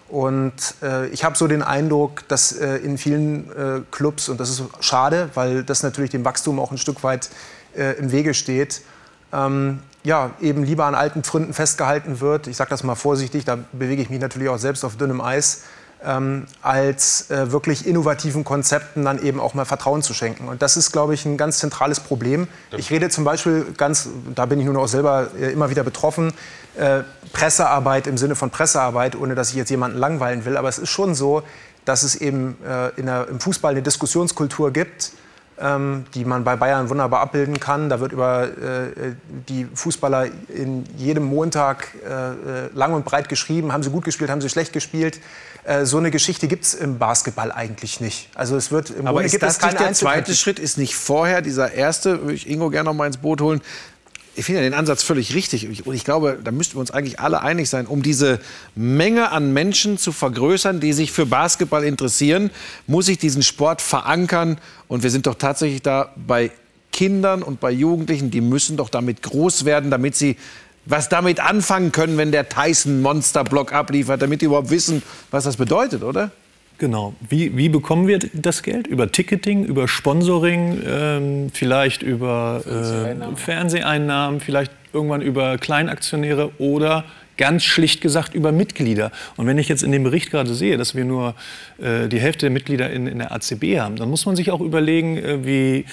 Und 0.09 0.77
ich 1.11 1.25
habe 1.25 1.37
so 1.37 1.49
den 1.49 1.65
Eindruck, 1.65 2.29
dass 2.29 2.53
in 2.53 2.97
vielen 2.97 3.51
Clubs, 3.91 4.29
und 4.29 4.39
das 4.39 4.51
ist 4.51 4.63
schade, 4.79 5.31
weil 5.35 5.65
das 5.65 5.83
natürlich 5.83 6.13
dem 6.13 6.25
Wachstum 6.25 6.61
auch 6.61 6.71
ein 6.71 6.79
Stück 6.79 7.03
weit 7.03 7.29
im 7.75 8.13
Wege 8.13 8.33
steht, 8.33 8.83
ähm, 9.33 9.81
ja, 10.05 10.31
eben 10.41 10.63
lieber 10.63 10.85
an 10.85 10.95
alten 10.95 11.25
Pfründen 11.25 11.53
festgehalten 11.53 12.21
wird, 12.21 12.47
ich 12.47 12.57
sage 12.57 12.71
das 12.71 12.85
mal 12.85 12.95
vorsichtig, 12.95 13.45
da 13.45 13.59
bewege 13.73 14.01
ich 14.01 14.09
mich 14.09 14.21
natürlich 14.21 14.49
auch 14.49 14.59
selbst 14.59 14.85
auf 14.85 14.97
dünnem 14.97 15.21
Eis, 15.21 15.65
ähm, 16.05 16.47
als 16.63 17.31
äh, 17.31 17.53
wirklich 17.53 17.87
innovativen 17.87 18.45
Konzepten 18.45 19.05
dann 19.05 19.23
eben 19.23 19.41
auch 19.41 19.55
mal 19.55 19.65
Vertrauen 19.65 20.03
zu 20.03 20.15
schenken. 20.15 20.49
Und 20.49 20.63
das 20.63 20.77
ist, 20.77 20.93
glaube 20.93 21.15
ich, 21.15 21.25
ein 21.25 21.37
ganz 21.37 21.59
zentrales 21.59 22.01
Problem. 22.01 22.49
Ich 22.77 22.91
rede 22.91 23.09
zum 23.09 23.25
Beispiel 23.25 23.67
ganz, 23.77 24.09
da 24.35 24.47
bin 24.47 24.61
ich 24.61 24.67
nun 24.67 24.77
auch 24.77 24.89
selber 24.89 25.29
äh, 25.39 25.53
immer 25.53 25.71
wieder 25.71 25.85
betroffen, 25.85 26.33
äh, 26.77 27.01
Pressearbeit 27.33 28.07
im 28.07 28.19
Sinne 28.19 28.35
von 28.35 28.51
Pressearbeit, 28.51 29.17
ohne 29.17 29.35
dass 29.35 29.51
ich 29.51 29.57
jetzt 29.57 29.71
jemanden 29.71 29.99
langweilen 29.99 30.45
will. 30.45 30.57
Aber 30.57 30.69
es 30.69 30.79
ist 30.79 30.91
schon 30.91 31.15
so, 31.15 31.43
dass 31.85 32.03
es 32.03 32.15
eben 32.17 32.57
äh, 32.67 32.89
in 32.99 33.07
der, 33.07 33.29
im 33.29 33.41
Fußball 33.41 33.73
eine 33.73 33.83
Diskussionskultur 33.83 34.73
gibt, 34.73 35.13
die 35.59 36.25
man 36.27 36.45
bei 36.45 36.55
Bayern 36.57 36.91
wunderbar 36.91 37.21
abbilden 37.21 37.59
kann. 37.59 37.89
Da 37.89 37.99
wird 38.01 38.13
über 38.13 38.45
äh, 38.45 39.15
die 39.49 39.67
Fußballer 39.73 40.27
in 40.49 40.85
jedem 40.99 41.25
Montag 41.25 41.95
äh, 42.05 42.09
äh, 42.09 42.35
lang 42.75 42.93
und 42.93 43.07
breit 43.07 43.31
geschrieben. 43.31 43.73
Haben 43.73 43.83
sie 43.83 43.91
gut 43.91 44.05
gespielt, 44.05 44.31
haben 44.31 44.43
sie 44.43 44.51
schlecht 44.51 44.75
gespielt. 44.75 45.19
Äh, 45.65 45.85
so 45.85 45.99
eine 45.99 46.11
Geschichte 46.11 46.47
gibt 46.47 46.65
es 46.65 46.75
im 46.75 46.99
Basketball 46.99 47.51
eigentlich 47.51 48.01
nicht. 48.01 48.29
Also 48.35 48.57
es 48.57 48.71
wird 48.71 48.91
im 48.91 49.07
Aber 49.07 49.21
Grunde 49.21 49.27
ist 49.35 49.43
das 49.43 49.61
nicht 49.61 49.81
der 49.81 49.93
zweite 49.95 50.35
Schritt? 50.35 50.59
Ist 50.59 50.79
nicht 50.79 50.95
vorher 50.95 51.43
dieser 51.43 51.73
erste, 51.73 52.21
würde 52.21 52.35
ich 52.35 52.49
Ingo 52.49 52.71
gerne 52.71 52.91
noch 52.91 52.95
mal 52.95 53.07
ins 53.07 53.17
Boot 53.17 53.41
holen, 53.41 53.61
ich 54.37 54.45
finde 54.45 54.61
den 54.61 54.75
Ansatz 54.75 55.03
völlig 55.03 55.35
richtig. 55.35 55.87
Und 55.87 55.95
ich 55.95 56.05
glaube, 56.05 56.39
da 56.43 56.51
müssten 56.51 56.77
wir 56.77 56.81
uns 56.81 56.91
eigentlich 56.91 57.21
alle 57.21 57.43
einig 57.43 57.69
sein, 57.69 57.87
um 57.87 58.03
diese 58.03 58.39
Menge 58.75 59.33
an 59.33 59.53
Menschen 59.53 59.99
zu 59.99 60.13
vergrößern, 60.13 60.79
die 60.79 60.93
sich 60.93 61.11
für 61.11 61.27
Basketball 61.27 61.85
interessieren, 61.85 62.51
muss 62.87 63.09
ich 63.09 63.19
diesen 63.19 63.43
Sport 63.43 63.81
verankern. 63.81 64.59
Und 64.89 65.03
wir 65.03 65.11
sind 65.11 65.27
doch 65.27 65.37
tatsächlich 65.37 65.83
da 65.83 66.13
bei 66.17 66.51
Kindern 66.93 67.43
und 67.43 67.61
bei 67.61 67.71
Jugendlichen, 67.71 68.31
die 68.31 68.41
müssen 68.41 68.77
doch 68.77 68.91
damit 68.91 69.23
groß 69.23 69.65
werden, 69.65 69.91
damit 69.91 70.15
sie 70.17 70.37
was 70.85 71.09
damit 71.09 71.41
anfangen 71.41 71.91
können, 71.91 72.17
wenn 72.17 72.31
der 72.31 72.49
Tyson 72.49 73.03
Monsterblock 73.03 73.73
abliefert, 73.73 74.23
damit 74.23 74.41
die 74.41 74.45
überhaupt 74.45 74.71
wissen, 74.71 75.03
was 75.31 75.45
das 75.45 75.57
bedeutet, 75.57 76.03
oder? 76.03 76.31
Genau. 76.79 77.15
Wie, 77.27 77.57
wie 77.57 77.69
bekommen 77.69 78.07
wir 78.07 78.19
das 78.35 78.63
Geld? 78.63 78.87
Über 78.87 79.11
Ticketing, 79.11 79.65
über 79.65 79.89
Sponsoring, 79.89 80.83
ähm, 80.87 81.51
vielleicht 81.53 82.03
über 82.03 82.63
äh, 82.67 83.37
Fernseheinnahmen, 83.37 84.41
vielleicht 84.41 84.73
irgendwann 84.93 85.23
über 85.23 85.57
Kleinaktionäre 85.57 86.51
oder 86.59 87.05
ganz 87.37 87.65
schlicht 87.65 88.01
gesagt 88.01 88.35
über 88.35 88.53
Mitglieder. 88.53 89.11
Und 89.37 89.47
wenn 89.47 89.59
ich 89.59 89.69
jetzt 89.69 89.83
in 89.83 89.93
dem 89.93 90.03
Bericht 90.03 90.31
gerade 90.31 90.55
sehe, 90.55 90.77
dass 90.77 90.95
wir 90.95 91.05
nur 91.05 91.35
äh, 91.79 92.09
die 92.09 92.19
Hälfte 92.19 92.41
der 92.41 92.51
Mitglieder 92.51 92.91
in, 92.91 93.07
in, 93.07 93.19
der 93.19 93.33
ACB 93.33 93.79
haben, 93.79 93.97
dann 93.97 94.09
muss 94.09 94.27
man 94.27 94.37
sich 94.37 94.51
auch 94.51 94.61
überlegen, 94.61 95.19
äh, 95.19 95.45
wie 95.45 95.85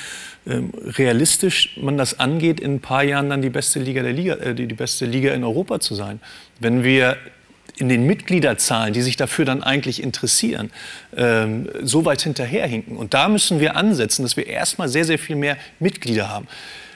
äh, 0.45 0.61
realistisch 0.97 1.77
man 1.81 1.97
das 1.97 2.19
angeht, 2.19 2.59
in 2.59 2.75
ein 2.75 2.79
paar 2.79 3.03
Jahren 3.03 3.29
dann 3.29 3.41
die 3.41 3.49
beste 3.49 3.79
Liga 3.79 4.03
der 4.03 4.13
Liga, 4.13 4.35
äh, 4.35 4.55
die, 4.55 4.67
die 4.67 4.75
beste 4.75 5.05
Liga 5.05 5.33
in 5.33 5.43
Europa 5.43 5.79
zu 5.79 5.95
sein. 5.95 6.19
Wenn 6.59 6.83
wir 6.83 7.17
in 7.77 7.89
den 7.89 8.05
Mitgliederzahlen, 8.05 8.93
die 8.93 9.01
sich 9.01 9.17
dafür 9.17 9.45
dann 9.45 9.63
eigentlich 9.63 10.01
interessieren, 10.01 10.71
ähm, 11.15 11.69
so 11.81 12.05
weit 12.05 12.21
hinterherhinken. 12.21 12.97
Und 12.97 13.13
da 13.13 13.27
müssen 13.27 13.59
wir 13.59 13.75
ansetzen, 13.75 14.23
dass 14.23 14.37
wir 14.37 14.47
erstmal 14.47 14.89
sehr, 14.89 15.05
sehr 15.05 15.19
viel 15.19 15.35
mehr 15.35 15.57
Mitglieder 15.79 16.29
haben. 16.29 16.47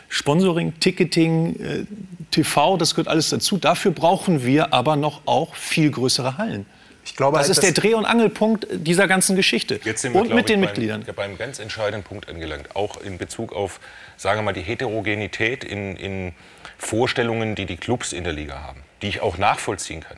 Sponsoring, 0.10 0.80
Ticketing, 0.80 1.60
äh, 1.60 1.86
TV, 2.32 2.78
das 2.78 2.96
gehört 2.96 3.08
alles 3.08 3.30
dazu. 3.30 3.58
Dafür 3.58 3.92
brauchen 3.92 4.46
wir 4.46 4.74
aber 4.74 4.96
noch 4.96 5.22
auch 5.26 5.56
viel 5.56 5.92
größere 5.92 6.38
Hallen. 6.38 6.66
Ich 7.04 7.16
glaube, 7.16 7.38
das 7.38 7.48
halt, 7.48 7.58
ist 7.58 7.64
der 7.64 7.72
Dreh- 7.72 7.94
und 7.94 8.06
Angelpunkt 8.06 8.68
dieser 8.70 9.08
ganzen 9.08 9.36
Geschichte. 9.38 9.80
Jetzt 9.84 10.02
sind 10.02 10.14
wir, 10.14 10.22
und 10.22 10.34
mit 10.34 10.50
den 10.50 10.60
beim, 10.60 10.70
Mitgliedern. 10.70 11.06
Beim 11.16 11.38
ganz 11.38 11.58
entscheidenden 11.60 12.04
Punkt 12.04 12.28
angelangt, 12.28 12.76
auch 12.76 13.02
in 13.02 13.18
Bezug 13.18 13.54
auf, 13.54 13.80
sagen 14.18 14.40
wir 14.40 14.44
mal, 14.44 14.54
die 14.54 14.62
Heterogenität 14.62 15.64
in, 15.64 15.96
in 15.96 16.34
Vorstellungen, 16.78 17.56
die 17.56 17.66
die 17.66 17.78
Clubs 17.78 18.12
in 18.12 18.26
der 18.26 18.34
Liga 18.34 18.62
haben, 18.62 18.84
die 19.02 19.08
ich 19.08 19.22
auch 19.22 19.38
nachvollziehen 19.38 20.02
kann. 20.02 20.18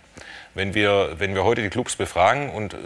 Wenn 0.55 0.73
wir, 0.73 1.15
wenn 1.19 1.35
wir 1.35 1.43
heute 1.43 1.61
die 1.61 1.69
Clubs 1.69 1.95
befragen 1.95 2.49
und 2.49 2.73
äh, 2.73 2.77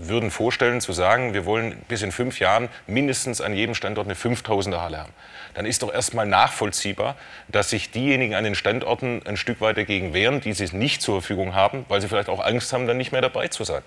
würden 0.00 0.30
vorstellen 0.30 0.80
zu 0.80 0.92
sagen, 0.92 1.32
wir 1.32 1.44
wollen 1.44 1.76
bis 1.88 2.02
in 2.02 2.12
fünf 2.12 2.40
Jahren 2.40 2.68
mindestens 2.86 3.40
an 3.40 3.54
jedem 3.54 3.74
Standort 3.74 4.06
eine 4.06 4.14
5000er 4.14 4.80
Halle 4.80 4.98
haben, 4.98 5.12
dann 5.54 5.64
ist 5.64 5.82
doch 5.82 5.92
erstmal 5.92 6.26
nachvollziehbar, 6.26 7.16
dass 7.48 7.70
sich 7.70 7.90
diejenigen 7.92 8.34
an 8.34 8.44
den 8.44 8.56
Standorten 8.56 9.22
ein 9.26 9.36
Stück 9.36 9.60
weit 9.60 9.76
dagegen 9.76 10.12
wehren, 10.12 10.40
die 10.40 10.52
sie 10.52 10.76
nicht 10.76 11.02
zur 11.02 11.20
Verfügung 11.20 11.54
haben, 11.54 11.84
weil 11.88 12.00
sie 12.00 12.08
vielleicht 12.08 12.28
auch 12.28 12.44
Angst 12.44 12.72
haben, 12.72 12.86
dann 12.86 12.96
nicht 12.96 13.12
mehr 13.12 13.22
dabei 13.22 13.48
zu 13.48 13.62
sein. 13.62 13.82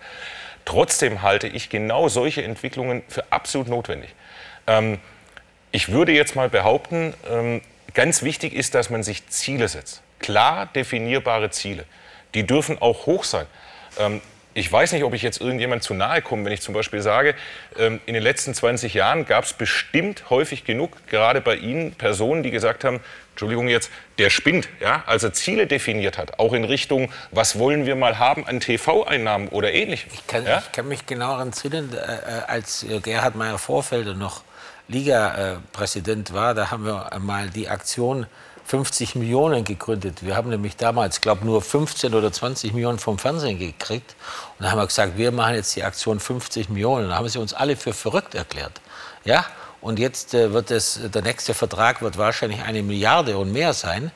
Trotzdem 0.64 1.22
halte 1.22 1.48
ich 1.48 1.70
genau 1.70 2.08
solche 2.08 2.44
Entwicklungen 2.44 3.04
für 3.10 3.24
absolut 3.32 3.68
notwendig. 3.68 4.16
Ähm, 4.68 5.00
ich 5.72 5.90
würde 5.90 6.14
jetzt 6.14 6.36
mal 6.36 6.50
behaupten, 6.50 7.14
ähm, 7.30 7.62
ganz 7.94 8.24
wichtig 8.24 8.54
ist, 8.54 8.74
dass 8.74 8.90
man 8.90 9.04
sich 9.04 9.28
Ziele 9.28 9.68
setzt. 9.68 10.02
Klar 10.20 10.68
definierbare 10.74 11.50
Ziele 11.50 11.84
die 12.38 12.46
dürfen 12.46 12.80
auch 12.80 13.08
hoch 13.08 13.24
sein. 13.24 13.48
Ähm, 13.98 14.22
ich 14.54 14.72
weiß 14.72 14.92
nicht, 14.94 15.04
ob 15.04 15.14
ich 15.14 15.22
jetzt 15.22 15.42
irgendjemand 15.42 15.84
zu 15.84 15.94
nahe 15.94 16.22
komme, 16.22 16.46
wenn 16.46 16.52
ich 16.52 16.62
zum 16.62 16.74
Beispiel 16.74 17.02
sage, 17.02 17.36
ähm, 17.78 18.00
in 18.06 18.14
den 18.14 18.24
letzten 18.24 18.54
20 18.54 18.94
Jahren 18.94 19.26
gab 19.26 19.44
es 19.44 19.54
bestimmt 19.54 20.30
häufig 20.30 20.66
genug, 20.66 20.92
gerade 21.08 21.42
bei 21.42 21.56
Ihnen, 21.56 21.94
Personen, 21.94 22.44
die 22.44 22.52
gesagt 22.52 22.84
haben, 22.84 23.00
Entschuldigung 23.32 23.68
jetzt, 23.68 23.92
der 24.20 24.30
spinnt, 24.30 24.70
ja, 24.80 25.04
also 25.06 25.30
Ziele 25.30 25.68
definiert 25.68 26.18
hat, 26.18 26.40
auch 26.40 26.54
in 26.54 26.64
Richtung, 26.64 27.12
was 27.32 27.58
wollen 27.58 27.86
wir 27.86 27.96
mal 27.96 28.20
haben 28.20 28.48
an 28.48 28.60
TV-Einnahmen 28.60 29.48
oder 29.50 29.74
ähnlichem. 29.74 30.10
Ich 30.14 30.26
kann, 30.26 30.46
ja? 30.46 30.60
ich 30.60 30.72
kann 30.72 30.88
mich 30.88 31.06
genau 31.06 31.38
erinnern, 31.40 31.94
äh, 31.94 31.98
äh 31.98 32.42
als 32.48 32.86
Gerhard 33.04 33.36
Meyer 33.36 33.58
Vorfelder 33.58 34.14
noch 34.14 34.44
Liga-Präsident 34.88 36.34
war, 36.34 36.54
da 36.54 36.72
haben 36.72 36.86
wir 36.86 37.12
mal 37.20 37.50
die 37.50 37.68
Aktion 37.68 38.26
50 38.68 39.16
Millionen 39.16 39.64
gegründet. 39.64 40.26
Wir 40.26 40.36
haben 40.36 40.50
nämlich 40.50 40.76
damals, 40.76 41.22
glaube 41.22 41.46
nur 41.46 41.62
15 41.62 42.14
oder 42.14 42.34
20 42.34 42.74
Millionen 42.74 43.00
vom 43.00 43.18
Fernsehen 43.18 43.58
gekriegt. 43.58 44.18
Und 44.58 44.64
dann 44.64 44.72
haben 44.72 44.80
wir 44.80 44.88
gesagt, 44.88 45.18
wir 45.18 45.32
machen 45.32 45.56
jetzt 45.56 45.74
die 45.78 45.86
Aktion 45.86 46.20
50 46.20 46.68
Millionen. 46.68 47.08
Da 47.08 47.16
haben 47.16 47.30
sie 47.30 47.40
uns 47.40 47.54
alle 47.54 47.78
für 47.78 47.94
verrückt 47.94 48.36
erklärt. 48.36 48.82
Ja? 49.24 49.46
Und 49.80 50.00
jetzt 50.00 50.34
äh, 50.34 50.52
wird 50.52 50.70
es, 50.70 51.00
der 51.02 51.22
nächste 51.22 51.54
Vertrag 51.54 52.02
wird 52.02 52.18
wahrscheinlich 52.18 52.62
eine 52.62 52.84
Milliarde 52.84 53.38
und 53.38 53.54
mehr 53.54 53.72
sein. 53.72 54.12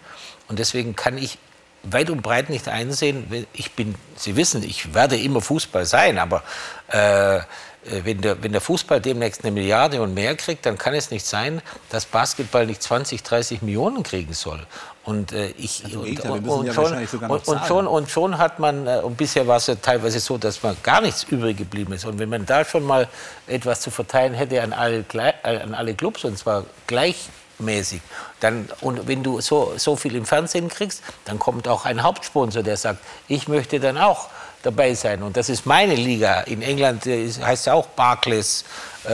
Und 0.49 0.59
deswegen 0.59 0.97
kann 0.97 1.17
ich 1.17 1.37
weit 1.83 2.09
und 2.09 2.21
breit 2.21 2.49
nicht 2.49 2.67
einsehen, 2.67 3.47
ich 3.53 3.71
bin, 3.71 3.95
Sie 4.17 4.35
wissen, 4.35 4.63
ich 4.63 4.93
werde 4.93 5.17
immer 5.17 5.41
Fußball 5.41 5.85
sein, 5.85 6.19
aber 6.19 6.43
äh, 6.89 7.39
wenn 7.83 8.21
der, 8.21 8.43
wenn 8.43 8.51
der 8.51 8.61
Fußball 8.61 9.01
demnächst 9.01 9.43
eine 9.43 9.51
Milliarde 9.51 10.01
und 10.01 10.13
mehr 10.13 10.35
kriegt, 10.35 10.65
dann 10.65 10.77
kann 10.77 10.93
es 10.93 11.09
nicht 11.09 11.25
sein, 11.25 11.61
dass 11.89 12.05
Basketball 12.05 12.65
nicht 12.67 12.83
20, 12.83 13.23
30 13.23 13.61
Millionen 13.63 14.03
kriegen 14.03 14.33
soll. 14.33 14.65
Und 15.03 15.31
äh, 15.31 15.47
ich 15.57 15.83
Also, 15.83 16.01
und, 16.01 16.19
und, 16.19 16.47
und, 16.47 16.65
ja 16.67 16.73
schon, 16.73 17.07
und, 17.27 17.65
schon 17.65 17.87
und 17.87 18.09
schon 18.11 18.37
hat 18.37 18.59
man 18.59 18.85
äh, 18.85 18.99
und 19.01 19.17
bisher 19.17 19.47
war 19.47 19.57
es 19.57 19.65
ja 19.65 19.75
teilweise 19.75 20.19
so, 20.19 20.37
dass 20.37 20.61
man 20.61 20.77
gar 20.83 21.01
nichts 21.01 21.23
übrig 21.23 21.57
geblieben 21.57 21.93
ist. 21.93 22.05
Und 22.05 22.19
wenn 22.19 22.29
man 22.29 22.45
da 22.45 22.63
schon 22.63 22.83
mal 22.83 23.07
etwas 23.47 23.81
zu 23.81 23.89
verteilen 23.89 24.35
hätte 24.35 24.61
an 24.61 24.73
alle, 24.73 25.03
äh, 25.13 25.57
an 25.57 25.73
alle 25.73 25.95
Clubs 25.95 26.23
und 26.23 26.37
zwar 26.37 26.65
gleichmäßig, 26.85 28.01
dann 28.41 28.69
und 28.81 29.07
wenn 29.07 29.23
du 29.23 29.41
so 29.41 29.73
so 29.77 29.95
viel 29.95 30.15
im 30.15 30.25
Fernsehen 30.25 30.69
kriegst, 30.69 31.01
dann 31.25 31.39
kommt 31.39 31.67
auch 31.67 31.85
ein 31.85 32.03
Hauptsponsor, 32.03 32.61
der 32.61 32.77
sagt, 32.77 32.99
ich 33.27 33.47
möchte 33.47 33.79
dann 33.79 33.97
auch 33.97 34.29
dabei 34.63 34.93
sein. 34.93 35.23
Und 35.23 35.37
das 35.37 35.49
ist 35.49 35.65
meine 35.65 35.95
Liga. 35.95 36.41
In 36.41 36.61
England 36.61 37.05
äh, 37.07 37.29
heißt 37.31 37.67
es 37.67 37.73
auch 37.73 37.87
Barclays, 37.87 38.63
äh, 39.07 39.13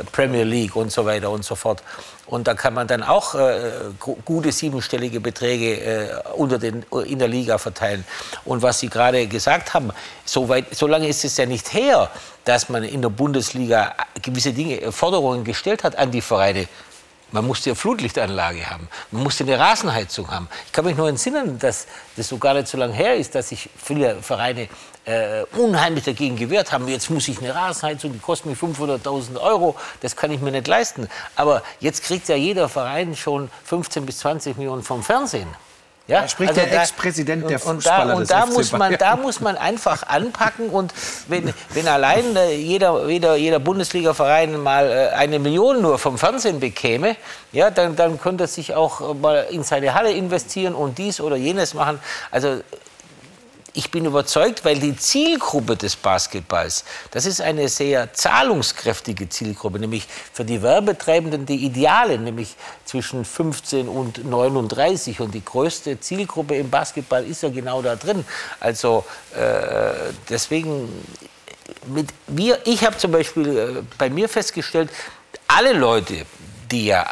äh, 0.00 0.04
Premier 0.12 0.44
League 0.44 0.74
und 0.76 0.90
so 0.90 1.04
weiter 1.04 1.30
und 1.30 1.44
so 1.44 1.54
fort. 1.54 1.82
Und 2.26 2.46
da 2.46 2.52
kann 2.54 2.74
man 2.74 2.86
dann 2.86 3.02
auch 3.02 3.34
äh, 3.34 3.70
gu- 3.98 4.16
gute 4.24 4.52
siebenstellige 4.52 5.18
Beträge 5.18 5.80
äh, 5.80 6.08
unter 6.36 6.58
den, 6.58 6.84
in 7.06 7.18
der 7.18 7.28
Liga 7.28 7.56
verteilen. 7.56 8.04
Und 8.44 8.60
was 8.60 8.80
Sie 8.80 8.88
gerade 8.88 9.26
gesagt 9.26 9.72
haben, 9.72 9.90
so, 10.26 10.46
weit, 10.48 10.74
so 10.74 10.86
lange 10.86 11.08
ist 11.08 11.24
es 11.24 11.38
ja 11.38 11.46
nicht 11.46 11.72
her, 11.72 12.10
dass 12.44 12.68
man 12.68 12.84
in 12.84 13.00
der 13.00 13.08
Bundesliga 13.08 13.94
gewisse 14.20 14.52
Dinge, 14.52 14.80
äh, 14.80 14.92
Forderungen 14.92 15.42
gestellt 15.42 15.84
hat 15.84 15.96
an 15.96 16.10
die 16.10 16.20
Vereine. 16.20 16.68
Man 17.30 17.46
musste 17.46 17.70
eine 17.70 17.76
Flutlichtanlage 17.76 18.70
haben, 18.70 18.88
man 19.10 19.22
musste 19.22 19.44
eine 19.44 19.58
Rasenheizung 19.58 20.30
haben. 20.30 20.48
Ich 20.66 20.72
kann 20.72 20.86
mich 20.86 20.96
nur 20.96 21.08
entsinnen, 21.08 21.58
dass 21.58 21.86
das 22.16 22.28
so 22.28 22.38
gar 22.38 22.54
nicht 22.54 22.68
so 22.68 22.78
lange 22.78 22.94
her 22.94 23.16
ist, 23.16 23.34
dass 23.34 23.50
sich 23.50 23.68
viele 23.76 24.22
Vereine 24.22 24.68
äh, 25.04 25.42
unheimlich 25.56 26.04
dagegen 26.04 26.36
gewehrt 26.36 26.72
haben. 26.72 26.88
Jetzt 26.88 27.10
muss 27.10 27.28
ich 27.28 27.38
eine 27.38 27.54
Rasenheizung, 27.54 28.12
die 28.12 28.18
kostet 28.18 28.46
mich 28.46 28.58
500.000 28.58 29.38
Euro, 29.40 29.76
das 30.00 30.16
kann 30.16 30.30
ich 30.30 30.40
mir 30.40 30.52
nicht 30.52 30.68
leisten. 30.68 31.08
Aber 31.36 31.62
jetzt 31.80 32.02
kriegt 32.02 32.28
ja 32.28 32.36
jeder 32.36 32.68
Verein 32.68 33.14
schon 33.14 33.50
15 33.64 34.06
bis 34.06 34.18
20 34.18 34.56
Millionen 34.56 34.82
vom 34.82 35.02
Fernsehen. 35.02 35.48
Ja, 36.08 36.22
Da 36.22 36.28
spricht 36.28 36.56
der 36.56 36.72
Ex-Präsident 36.72 37.50
der 37.50 37.62
und, 37.66 37.70
und 37.70 37.76
Fußballer 37.82 38.12
da, 38.12 38.18
und 38.18 38.30
da 38.30 38.46
muss 38.46 38.72
man, 38.72 38.96
da 38.96 39.16
muss 39.16 39.40
man 39.40 39.58
einfach 39.58 40.04
anpacken 40.04 40.70
und 40.70 40.94
wenn, 41.28 41.52
wenn 41.74 41.86
allein 41.86 42.34
äh, 42.34 42.54
jeder, 42.54 43.06
jeder, 43.06 43.36
jeder 43.36 43.58
Bundesliga-Verein 43.58 44.58
mal 44.58 44.90
äh, 44.90 45.14
eine 45.14 45.38
Million 45.38 45.82
nur 45.82 45.98
vom 45.98 46.16
Fernsehen 46.16 46.60
bekäme, 46.60 47.16
ja, 47.52 47.70
dann, 47.70 47.94
dann 47.94 48.18
könnte 48.18 48.44
er 48.44 48.48
sich 48.48 48.74
auch 48.74 49.02
äh, 49.02 49.14
mal 49.14 49.46
in 49.50 49.62
seine 49.62 49.92
Halle 49.92 50.10
investieren 50.12 50.74
und 50.74 50.96
dies 50.96 51.20
oder 51.20 51.36
jenes 51.36 51.74
machen. 51.74 52.00
Also 52.30 52.62
ich 53.74 53.90
bin 53.90 54.04
überzeugt, 54.04 54.64
weil 54.64 54.78
die 54.78 54.96
Zielgruppe 54.96 55.76
des 55.76 55.96
Basketballs, 55.96 56.84
das 57.10 57.26
ist 57.26 57.40
eine 57.40 57.68
sehr 57.68 58.12
zahlungskräftige 58.12 59.28
Zielgruppe, 59.28 59.78
nämlich 59.78 60.06
für 60.32 60.44
die 60.44 60.62
Werbetreibenden 60.62 61.46
die 61.46 61.64
Ideale, 61.64 62.18
nämlich 62.18 62.56
zwischen 62.84 63.24
15 63.24 63.88
und 63.88 64.24
39. 64.24 65.20
Und 65.20 65.34
die 65.34 65.44
größte 65.44 66.00
Zielgruppe 66.00 66.56
im 66.56 66.70
Basketball 66.70 67.24
ist 67.24 67.42
ja 67.42 67.50
genau 67.50 67.82
da 67.82 67.96
drin. 67.96 68.24
Also 68.58 69.04
äh, 69.34 69.92
deswegen, 70.28 70.88
mit 71.86 72.08
wir, 72.26 72.58
ich 72.66 72.84
habe 72.84 72.96
zum 72.96 73.12
Beispiel 73.12 73.58
äh, 73.58 73.82
bei 73.98 74.08
mir 74.10 74.28
festgestellt, 74.28 74.90
alle 75.46 75.72
Leute, 75.72 76.24
die 76.70 76.86
ja 76.86 77.06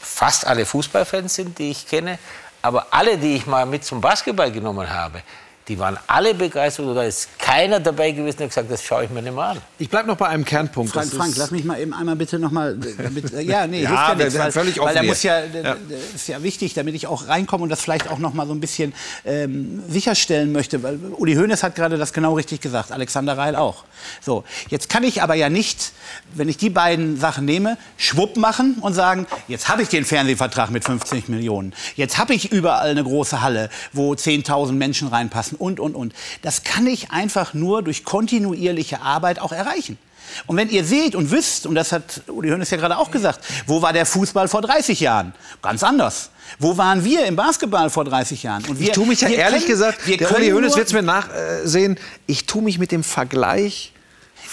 fast 0.00 0.46
alle 0.46 0.66
Fußballfans 0.66 1.34
sind, 1.34 1.58
die 1.58 1.70
ich 1.70 1.86
kenne, 1.86 2.18
aber 2.62 2.88
alle, 2.90 3.16
die 3.16 3.36
ich 3.36 3.46
mal 3.46 3.64
mit 3.64 3.84
zum 3.84 4.00
Basketball 4.00 4.52
genommen 4.52 4.90
habe, 4.90 5.22
die 5.68 5.78
waren 5.78 5.96
alle 6.08 6.34
begeistert 6.34 6.86
oder 6.86 6.96
da 6.96 7.02
ist 7.04 7.28
keiner 7.38 7.78
dabei 7.78 8.10
gewesen, 8.10 8.38
der 8.38 8.48
gesagt 8.48 8.66
hat, 8.66 8.72
das 8.72 8.82
schaue 8.82 9.04
ich 9.04 9.10
mir 9.10 9.22
nicht 9.22 9.34
mehr 9.34 9.44
an. 9.44 9.58
Ich 9.78 9.88
bleibe 9.88 10.08
noch 10.08 10.16
bei 10.16 10.26
einem 10.26 10.44
Kernpunkt. 10.44 10.92
Frank, 10.92 11.12
Frank, 11.12 11.34
lass 11.36 11.50
mich 11.52 11.64
mal 11.64 11.78
eben 11.80 11.92
einmal 11.94 12.16
bitte 12.16 12.38
noch 12.38 12.50
mal. 12.50 12.76
Damit, 12.76 13.32
äh, 13.32 13.42
ja, 13.42 13.66
nee, 13.66 13.82
Ja, 13.82 13.88
hilft 13.88 14.08
ja 14.08 14.14
nichts, 14.24 14.38
weil, 14.38 14.52
völlig 14.52 14.78
weil 14.78 14.84
offen 14.84 14.94
da 14.96 15.02
muss 15.04 15.22
ja, 15.22 15.40
Ja. 15.44 15.76
das 15.88 16.14
ist 16.14 16.28
ja 16.28 16.42
wichtig, 16.42 16.74
damit 16.74 16.94
ich 16.94 17.06
auch 17.06 17.28
reinkomme 17.28 17.62
und 17.64 17.68
das 17.68 17.80
vielleicht 17.82 18.10
auch 18.10 18.18
noch 18.18 18.34
mal 18.34 18.46
so 18.46 18.52
ein 18.52 18.60
bisschen 18.60 18.92
ähm, 19.24 19.82
sicherstellen 19.88 20.50
möchte, 20.52 20.82
weil 20.82 20.98
Uli 21.16 21.34
Hoeneß 21.36 21.62
hat 21.62 21.76
gerade 21.76 21.98
das 21.98 22.12
genau 22.12 22.34
richtig 22.34 22.60
gesagt, 22.60 22.90
Alexander 22.90 23.38
Reil 23.38 23.54
auch. 23.54 23.84
So, 24.20 24.44
jetzt 24.70 24.88
kann 24.88 25.04
ich 25.04 25.22
aber 25.22 25.34
ja 25.34 25.50
nicht, 25.50 25.92
wenn 26.34 26.48
ich 26.48 26.56
die 26.56 26.70
beiden 26.70 27.18
Sachen 27.18 27.44
nehme, 27.44 27.76
schwupp 27.96 28.36
machen 28.36 28.76
und 28.80 28.94
sagen, 28.94 29.26
jetzt 29.46 29.68
habe 29.68 29.82
ich 29.82 29.88
den 29.88 30.04
Fernsehvertrag 30.04 30.70
mit 30.70 30.84
50 30.84 31.28
Millionen, 31.28 31.74
jetzt 31.96 32.18
habe 32.18 32.34
ich 32.34 32.50
überall 32.50 32.90
eine 32.90 33.04
große 33.04 33.40
Halle, 33.40 33.70
wo 33.92 34.12
10.000 34.14 34.72
Menschen 34.72 35.08
reinpassen 35.08 35.49
und 35.58 35.80
und 35.80 35.94
und. 35.94 36.12
Das 36.42 36.62
kann 36.64 36.86
ich 36.86 37.10
einfach 37.10 37.54
nur 37.54 37.82
durch 37.82 38.04
kontinuierliche 38.04 39.00
Arbeit 39.02 39.38
auch 39.40 39.52
erreichen. 39.52 39.98
Und 40.46 40.56
wenn 40.56 40.70
ihr 40.70 40.84
seht 40.84 41.16
und 41.16 41.32
wisst, 41.32 41.66
und 41.66 41.74
das 41.74 41.90
hat 41.90 42.22
Uli 42.28 42.50
Hoeneß 42.50 42.70
ja 42.70 42.76
gerade 42.76 42.96
auch 42.98 43.10
gesagt, 43.10 43.40
wo 43.66 43.82
war 43.82 43.92
der 43.92 44.06
Fußball 44.06 44.46
vor 44.46 44.62
30 44.62 45.00
Jahren? 45.00 45.32
Ganz 45.60 45.82
anders. 45.82 46.30
Wo 46.60 46.76
waren 46.76 47.04
wir 47.04 47.26
im 47.26 47.34
Basketball 47.36 47.90
vor 47.90 48.04
30 48.04 48.44
Jahren? 48.44 48.64
Und 48.66 48.78
wir, 48.78 48.88
ich 48.88 48.92
tue 48.92 49.06
mich 49.06 49.20
ja 49.22 49.28
ehrlich 49.28 49.62
können- 49.62 49.72
gesagt, 49.72 50.06
wir 50.06 50.16
der 50.18 50.32
Uli 50.34 50.50
Hoeneß 50.50 50.76
wird 50.76 50.86
es 50.86 50.92
mir 50.92 51.02
nachsehen, 51.02 51.98
ich 52.26 52.46
tue 52.46 52.62
mich 52.62 52.78
mit 52.78 52.92
dem 52.92 53.02
Vergleich 53.02 53.92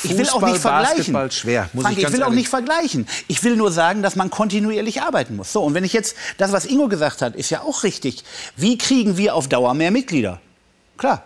Ich 0.04 0.18
will 0.18 0.28
auch 0.30 0.42
nicht 0.42 0.58
vergleichen. 0.58 1.32
Schwer, 1.32 1.70
Frank, 1.80 1.98
ich 1.98 2.04
ich, 2.04 2.12
will 2.12 2.24
auch 2.24 2.32
nicht 2.32 2.50
vergleichen. 2.50 3.08
Ich 3.28 3.44
will 3.44 3.56
nur 3.56 3.72
sagen, 3.72 4.02
dass 4.02 4.16
man 4.16 4.30
kontinuierlich 4.32 5.02
arbeiten 5.02 5.36
muss. 5.36 5.52
So, 5.54 5.64
und 5.64 5.74
wenn 5.76 5.84
ich 5.84 5.94
jetzt 5.94 6.16
das, 6.38 6.52
was 6.52 6.66
Ingo 6.66 6.88
gesagt 6.88 7.22
hat, 7.22 7.36
ist 7.36 7.50
ja 7.52 7.62
auch 7.62 7.84
richtig. 7.84 8.24
Wie 8.56 8.78
kriegen 8.78 9.18
wir 9.18 9.36
auf 9.36 9.48
Dauer 9.48 9.74
mehr 9.76 9.92
Mitglieder? 9.92 10.40
Klar. 10.98 11.24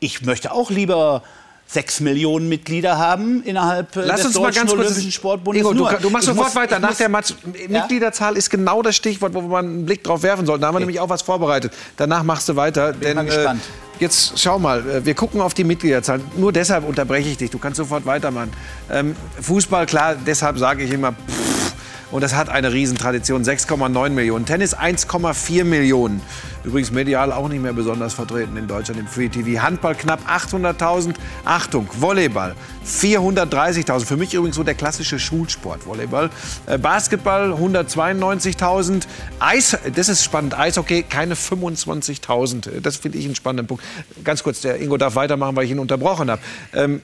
Ich 0.00 0.22
möchte 0.24 0.52
auch 0.52 0.70
lieber 0.70 1.22
sechs 1.70 2.00
Millionen 2.00 2.48
Mitglieder 2.48 2.96
haben 2.96 3.42
innerhalb 3.42 3.94
äh, 3.94 4.00
Lass 4.02 4.18
des 4.22 4.26
uns 4.28 4.36
mal 4.36 4.42
Deutschen 4.44 4.60
ganz 4.60 4.70
kurz. 4.70 4.80
Olympischen 4.86 5.12
Sportbundes. 5.12 5.60
Ingo, 5.60 5.74
du, 5.74 5.96
du 6.00 6.08
machst 6.10 6.24
ich 6.28 6.34
sofort 6.34 6.46
muss- 6.48 6.54
weiter. 6.56 6.78
Nach 6.78 6.88
muss- 6.90 6.98
der 6.98 7.08
Match 7.10 7.34
Mitgliederzahl 7.68 8.36
ist 8.38 8.48
genau 8.48 8.80
das 8.80 8.96
Stichwort, 8.96 9.34
wo 9.34 9.42
wir 9.42 9.58
einen 9.58 9.84
Blick 9.84 10.02
drauf 10.02 10.22
werfen 10.22 10.46
sollten. 10.46 10.62
Da 10.62 10.68
haben 10.68 10.76
wir 10.76 10.80
nämlich 10.80 10.98
auch 11.00 11.10
was 11.10 11.20
vorbereitet. 11.22 11.72
Danach 11.98 12.22
machst 12.22 12.48
du 12.48 12.56
weiter. 12.56 12.92
Bin 12.94 13.14
mal 13.16 13.24
gespannt. 13.26 13.60
Äh, 13.98 14.02
jetzt 14.04 14.38
schau 14.40 14.58
mal, 14.58 14.78
äh, 14.88 15.04
wir 15.04 15.14
gucken 15.14 15.42
auf 15.42 15.52
die 15.52 15.64
Mitgliederzahl. 15.64 16.20
Nur 16.36 16.52
deshalb 16.52 16.88
unterbreche 16.88 17.28
ich 17.28 17.36
dich. 17.36 17.50
Du 17.50 17.58
kannst 17.58 17.76
sofort 17.76 18.06
weitermachen. 18.06 18.50
Ähm, 18.90 19.14
Fußball, 19.42 19.84
klar, 19.84 20.14
deshalb 20.14 20.58
sage 20.58 20.84
ich 20.84 20.90
immer. 20.92 21.12
Pff, 21.12 21.47
und 22.10 22.22
das 22.22 22.34
hat 22.34 22.48
eine 22.48 22.72
Riesentradition, 22.72 23.44
6,9 23.44 24.10
Millionen. 24.10 24.46
Tennis 24.46 24.76
1,4 24.76 25.64
Millionen. 25.64 26.22
Übrigens 26.64 26.90
medial 26.90 27.32
auch 27.32 27.48
nicht 27.48 27.62
mehr 27.62 27.72
besonders 27.72 28.14
vertreten 28.14 28.56
in 28.56 28.66
Deutschland 28.66 28.98
im 29.00 29.06
Free 29.06 29.28
TV. 29.28 29.62
Handball 29.62 29.94
knapp 29.94 30.20
800.000. 30.28 31.14
Achtung, 31.44 31.86
Volleyball 31.98 32.54
430.000. 32.86 34.04
Für 34.06 34.16
mich 34.16 34.32
übrigens 34.32 34.56
so 34.56 34.62
der 34.62 34.74
klassische 34.74 35.18
Schulsport, 35.18 35.86
Volleyball. 35.86 36.30
Äh, 36.66 36.78
Basketball 36.78 37.52
192.000. 37.52 39.02
Eis, 39.38 39.76
das 39.94 40.08
ist 40.08 40.24
spannend. 40.24 40.58
Eishockey 40.58 41.02
keine 41.02 41.34
25.000. 41.34 42.80
Das 42.80 42.96
finde 42.96 43.18
ich 43.18 43.26
einen 43.26 43.34
spannenden 43.34 43.66
Punkt. 43.66 43.84
Ganz 44.24 44.42
kurz, 44.42 44.62
der 44.62 44.80
Ingo 44.80 44.96
darf 44.96 45.14
weitermachen, 45.14 45.56
weil 45.56 45.64
ich 45.64 45.70
ihn 45.70 45.78
unterbrochen 45.78 46.30
habe. 46.30 46.40
Ähm, 46.72 47.02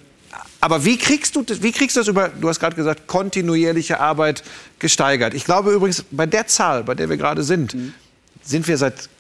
aber 0.65 0.85
wie 0.87 0.97
kriegst 0.97 1.37
du 1.37 1.43
das, 1.43 1.63
wie 1.63 1.73
kriegst 1.73 1.95
du 1.95 2.01
das 2.01 2.09
über, 2.09 2.31
du 2.31 2.49
hast 2.49 2.59
gerade 2.59 2.75
gesagt, 2.75 3.07
kontinuierliche 3.07 4.01
Arbeit 4.01 4.43
gesteigert? 4.79 5.35
Ich 5.35 5.45
glaube 5.45 5.73
übrigens, 5.73 6.05
bei 6.11 6.25
der 6.25 6.47
Zahl, 6.47 6.85
bei 6.85 6.95
der 6.95 7.11
wir 7.11 7.19
gerade 7.19 7.43
sind, 7.43 7.77
sind 8.43 8.67
wir 8.67 8.79
seit 8.79 9.11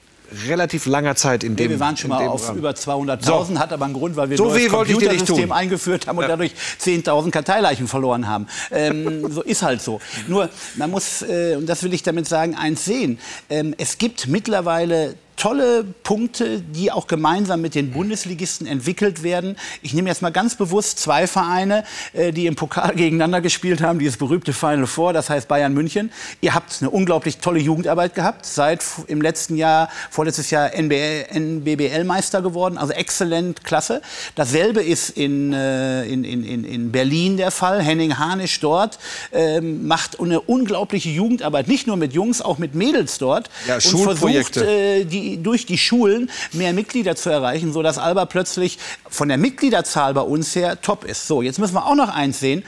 relativ 0.49 0.86
langer 0.86 1.14
Zeit 1.16 1.45
in 1.45 1.53
Nee, 1.53 1.64
dem 1.64 1.70
wir 1.72 1.80
waren 1.80 1.99
schon 1.99 2.09
mal 2.09 2.26
auf 2.28 2.49
Rahmen. 2.49 2.59
über 2.59 2.70
200.000, 2.70 3.22
So. 3.24 3.59
hat 3.59 3.74
aber 3.74 3.84
einen 3.84 3.92
Grund, 3.92 4.16
weil 4.16 4.30
wir 4.30 4.38
So 4.38 4.49
ein 4.51 4.68
Computersystem 4.68 5.53
eingeführt 5.53 6.07
haben 6.07 6.16
und 6.16 6.22
Ja. 6.22 6.28
dadurch 6.28 6.53
10.000 6.80 7.30
Karteileichen 7.30 7.86
verloren 7.88 8.26
haben. 8.26 8.47
Ähm, 8.70 9.30
so 9.30 9.42
ist 9.42 9.62
halt 9.62 9.82
so. 9.82 10.01
Nur, 10.26 10.49
man 10.76 10.90
muss, 10.90 11.20
äh, 11.20 11.57
und 11.57 11.66
das 11.66 11.82
will 11.82 11.92
ich 11.92 12.03
damit 12.03 12.26
sagen, 12.26 12.55
eins 12.57 12.86
sehen. 12.86 13.18
Ähm, 13.51 13.74
es 13.76 13.99
gibt 13.99 14.26
mittlerweile 14.26 15.14
tolle 15.37 15.85
Punkte, 16.03 16.61
die 16.61 16.91
auch 16.91 17.07
gemeinsam 17.07 17.61
mit 17.61 17.74
den 17.74 17.93
Bundesligisten 17.93 18.66
entwickelt 18.66 19.22
werden. 19.22 19.57
Ich 19.82 19.95
nehme 19.95 20.09
jetzt 20.09 20.22
mal 20.22 20.30
ganz 20.30 20.57
bewusst 20.57 20.99
zwei 20.99 21.26
Vereine, 21.26 21.85
äh, 22.12 22.32
die 22.32 22.47
im 22.47 22.57
Pokal 22.57 22.95
gegeneinander 22.97 23.41
gespielt 23.41 23.82
haben, 23.82 23.99
dieses 23.99 24.16
berühmte 24.16 24.53
Final 24.53 24.87
Four, 24.87 25.12
das 25.12 25.30
heißt 25.30 25.49
Bayern 25.49 25.74
München. 25.74 26.11
Ihr 26.41 26.55
habt 26.55 26.78
eine 26.80 26.91
unglaublich 26.91 27.39
tolle 27.39 27.61
Jugendarbeit 27.61 28.14
gehabt, 28.14 28.47
seid 28.47 28.85
im 29.07 29.20
letzten 29.20 29.57
Jahr, 29.57 29.89
vorletztes 30.11 30.51
Jahr 30.51 30.70
NBBL-Meister 30.74 32.43
geworden, 32.43 32.78
also 32.78 32.93
exzellent, 32.93 33.64
klasse. 33.64 34.03
Dasselbe 34.35 34.82
ist 34.82 35.11
in, 35.11 35.53
äh, 35.53 36.05
in, 36.05 36.24
in, 36.24 36.45
in, 36.45 36.64
in 36.64 36.93
Berlin 36.93 37.37
der 37.37 37.51
Fall. 37.51 37.82
Henning 37.82 38.18
Hanisch 38.18 38.61
dort 38.61 38.99
ähm, 39.32 39.87
macht 39.87 40.20
eine 40.20 40.41
unglaubliche 40.41 41.11
Jugendarbeit, 41.11 41.68
nicht 41.68 41.87
nur 41.87 41.97
mit 41.97 42.12
Jungs, 42.12 42.41
auch 42.43 42.59
mit 42.59 42.74
Mädels 42.74 43.18
dort. 43.18 43.51
Ja, 43.66 43.76
und 43.76 43.82
Schulprojekte. 43.82 44.61
versucht, 44.61 44.66
äh, 44.66 45.05
die, 45.05 45.23
durch 45.42 45.66
die 45.66 45.78
Schulen 45.78 46.30
mehr 46.52 46.72
Mitglieder 46.72 47.16
zu 47.16 47.30
erreichen, 47.30 47.72
sodass 47.72 47.98
Alba 47.98 48.26
plötzlich 48.26 48.78
von 49.08 49.28
der 49.28 49.38
Mitgliederzahl 49.38 50.14
bei 50.14 50.20
uns 50.22 50.54
her 50.54 50.80
top 50.80 51.04
ist. 51.04 51.26
So, 51.26 51.42
jetzt 51.42 51.58
müssen 51.58 51.74
wir 51.74 51.86
auch 51.86 51.94
noch 51.94 52.08
eins 52.08 52.40
sehen. 52.40 52.64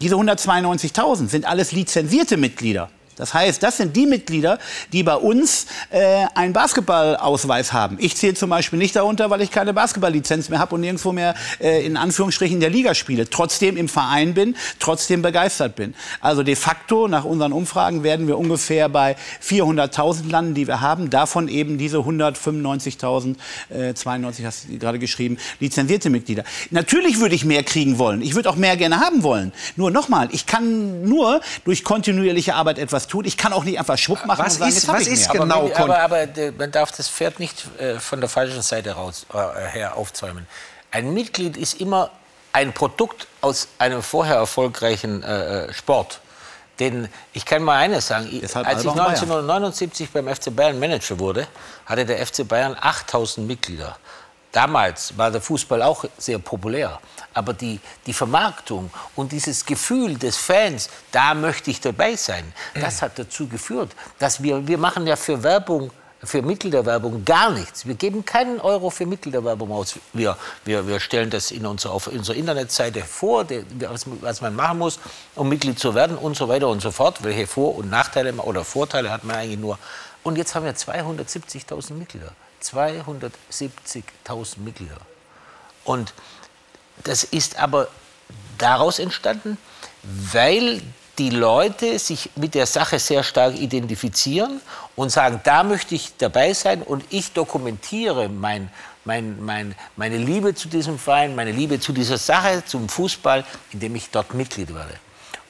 Diese 0.00 0.14
192.000 0.14 1.28
sind 1.28 1.44
alles 1.44 1.72
lizenzierte 1.72 2.36
Mitglieder. 2.36 2.90
Das 3.20 3.34
heißt, 3.34 3.62
das 3.62 3.76
sind 3.76 3.94
die 3.96 4.06
Mitglieder, 4.06 4.58
die 4.94 5.02
bei 5.02 5.14
uns 5.14 5.66
äh, 5.90 6.24
einen 6.34 6.54
Basketballausweis 6.54 7.74
haben. 7.74 7.98
Ich 8.00 8.16
zähle 8.16 8.32
zum 8.32 8.48
Beispiel 8.48 8.78
nicht 8.78 8.96
darunter, 8.96 9.28
weil 9.28 9.42
ich 9.42 9.50
keine 9.50 9.74
Basketballlizenz 9.74 10.48
mehr 10.48 10.58
habe 10.58 10.74
und 10.74 10.80
nirgendwo 10.80 11.12
mehr 11.12 11.34
äh, 11.60 11.84
in 11.84 11.98
Anführungsstrichen 11.98 12.54
in 12.56 12.60
der 12.60 12.70
Liga 12.70 12.94
spiele. 12.94 13.28
Trotzdem 13.28 13.76
im 13.76 13.90
Verein 13.90 14.32
bin, 14.32 14.56
trotzdem 14.78 15.20
begeistert 15.20 15.76
bin. 15.76 15.94
Also 16.22 16.42
de 16.42 16.56
facto, 16.56 17.08
nach 17.08 17.24
unseren 17.24 17.52
Umfragen, 17.52 18.02
werden 18.02 18.26
wir 18.26 18.38
ungefähr 18.38 18.88
bei 18.88 19.16
400.000 19.44 20.30
landen, 20.30 20.54
die 20.54 20.66
wir 20.66 20.80
haben. 20.80 21.10
Davon 21.10 21.48
eben 21.48 21.76
diese 21.76 21.98
195.000, 21.98 23.36
äh, 23.68 23.92
92 23.92 24.46
hast 24.46 24.64
du 24.70 24.78
gerade 24.78 24.98
geschrieben, 24.98 25.36
lizenzierte 25.58 26.08
Mitglieder. 26.08 26.44
Natürlich 26.70 27.20
würde 27.20 27.34
ich 27.34 27.44
mehr 27.44 27.64
kriegen 27.64 27.98
wollen. 27.98 28.22
Ich 28.22 28.34
würde 28.34 28.48
auch 28.48 28.56
mehr 28.56 28.78
gerne 28.78 29.00
haben 29.00 29.22
wollen. 29.22 29.52
Nur 29.76 29.90
nochmal, 29.90 30.30
ich 30.32 30.46
kann 30.46 31.02
nur 31.02 31.42
durch 31.66 31.84
kontinuierliche 31.84 32.54
Arbeit 32.54 32.78
etwas 32.78 33.09
tun. 33.10 33.24
Ich 33.24 33.36
kann 33.36 33.52
auch 33.52 33.64
nicht 33.64 33.78
einfach 33.78 33.98
Schwupp 33.98 34.24
machen 34.24 34.44
was 34.44 34.54
und 34.54 34.60
sagen, 34.60 34.72
ist, 34.72 34.88
was 34.88 35.06
ich 35.06 35.12
ist 35.14 35.32
mehr. 35.32 35.42
genau 35.42 35.70
aber, 35.74 35.98
aber, 35.98 36.22
aber 36.22 36.52
man 36.58 36.70
darf 36.70 36.92
das 36.92 37.08
Pferd 37.08 37.38
nicht 37.38 37.66
äh, 37.78 37.98
von 37.98 38.20
der 38.20 38.28
falschen 38.28 38.62
Seite 38.62 38.92
raus, 38.92 39.26
äh, 39.32 39.68
her 39.68 39.96
aufzäumen. 39.96 40.46
Ein 40.90 41.12
Mitglied 41.12 41.56
ist 41.56 41.80
immer 41.80 42.10
ein 42.52 42.72
Produkt 42.72 43.26
aus 43.40 43.68
einem 43.78 44.02
vorher 44.02 44.36
erfolgreichen 44.36 45.22
äh, 45.22 45.72
Sport. 45.72 46.20
Denn 46.80 47.08
ich 47.34 47.44
kann 47.44 47.62
mal 47.62 47.76
eines 47.76 48.06
sagen, 48.06 48.26
ich, 48.30 48.42
als 48.42 48.52
ich 48.52 48.56
Alba 48.56 48.90
und 48.90 48.96
Bayern. 48.96 49.10
1979 49.10 50.10
beim 50.10 50.34
FC 50.34 50.54
Bayern 50.54 50.78
Manager 50.78 51.18
wurde, 51.18 51.46
hatte 51.84 52.06
der 52.06 52.26
FC 52.26 52.48
Bayern 52.48 52.74
8000 52.80 53.46
Mitglieder. 53.46 53.96
Damals 54.50 55.16
war 55.16 55.30
der 55.30 55.42
Fußball 55.42 55.82
auch 55.82 56.04
sehr 56.16 56.38
populär. 56.38 56.98
Aber 57.32 57.52
die, 57.52 57.80
die 58.06 58.12
Vermarktung 58.12 58.90
und 59.14 59.32
dieses 59.32 59.64
Gefühl 59.64 60.16
des 60.16 60.36
Fans, 60.36 60.90
da 61.12 61.34
möchte 61.34 61.70
ich 61.70 61.80
dabei 61.80 62.16
sein, 62.16 62.52
das 62.74 63.02
hat 63.02 63.18
dazu 63.18 63.46
geführt, 63.46 63.92
dass 64.18 64.42
wir, 64.42 64.66
wir 64.66 64.78
machen 64.78 65.06
ja 65.06 65.16
für 65.16 65.42
Werbung, 65.42 65.92
für 66.22 66.42
Mitgliederwerbung 66.42 67.24
gar 67.24 67.50
nichts. 67.50 67.86
Wir 67.86 67.94
geben 67.94 68.24
keinen 68.24 68.60
Euro 68.60 68.90
für 68.90 69.06
Mitgliederwerbung 69.06 69.72
aus. 69.72 69.94
Wir, 70.12 70.36
wir, 70.64 70.86
wir 70.86 71.00
stellen 71.00 71.30
das 71.30 71.50
in 71.50 71.64
unserer, 71.64 71.92
auf 71.92 72.08
unserer 72.08 72.36
Internetseite 72.36 73.02
vor, 73.02 73.44
der, 73.44 73.62
was, 73.88 74.04
was 74.20 74.40
man 74.40 74.54
machen 74.54 74.78
muss, 74.78 74.98
um 75.34 75.48
Mitglied 75.48 75.78
zu 75.78 75.94
werden 75.94 76.18
und 76.18 76.36
so 76.36 76.48
weiter 76.48 76.68
und 76.68 76.82
so 76.82 76.90
fort. 76.90 77.22
Welche 77.22 77.46
Vor- 77.46 77.76
und 77.76 77.88
Nachteile 77.90 78.34
oder 78.34 78.64
Vorteile 78.64 79.10
hat 79.10 79.24
man 79.24 79.36
eigentlich 79.36 79.60
nur. 79.60 79.78
Und 80.22 80.36
jetzt 80.36 80.54
haben 80.54 80.66
wir 80.66 80.74
270.000 80.74 81.94
Mitglieder. 81.94 82.32
270.000 82.62 84.58
Mitglieder. 84.58 84.98
Und 85.84 86.12
das 87.04 87.24
ist 87.24 87.58
aber 87.58 87.88
daraus 88.58 88.98
entstanden, 88.98 89.58
weil 90.02 90.82
die 91.18 91.30
Leute 91.30 91.98
sich 91.98 92.30
mit 92.36 92.54
der 92.54 92.66
Sache 92.66 92.98
sehr 92.98 93.22
stark 93.22 93.54
identifizieren 93.54 94.60
und 94.96 95.10
sagen, 95.10 95.40
da 95.44 95.62
möchte 95.62 95.94
ich 95.94 96.16
dabei 96.16 96.54
sein 96.54 96.82
und 96.82 97.04
ich 97.10 97.32
dokumentiere 97.32 98.28
mein, 98.28 98.70
mein, 99.04 99.42
mein, 99.44 99.74
meine 99.96 100.16
Liebe 100.16 100.54
zu 100.54 100.68
diesem 100.68 100.98
Verein, 100.98 101.34
meine 101.34 101.52
Liebe 101.52 101.78
zu 101.78 101.92
dieser 101.92 102.16
Sache, 102.16 102.62
zum 102.64 102.88
Fußball, 102.88 103.44
indem 103.72 103.96
ich 103.96 104.10
dort 104.10 104.32
Mitglied 104.34 104.74
werde. 104.74 104.94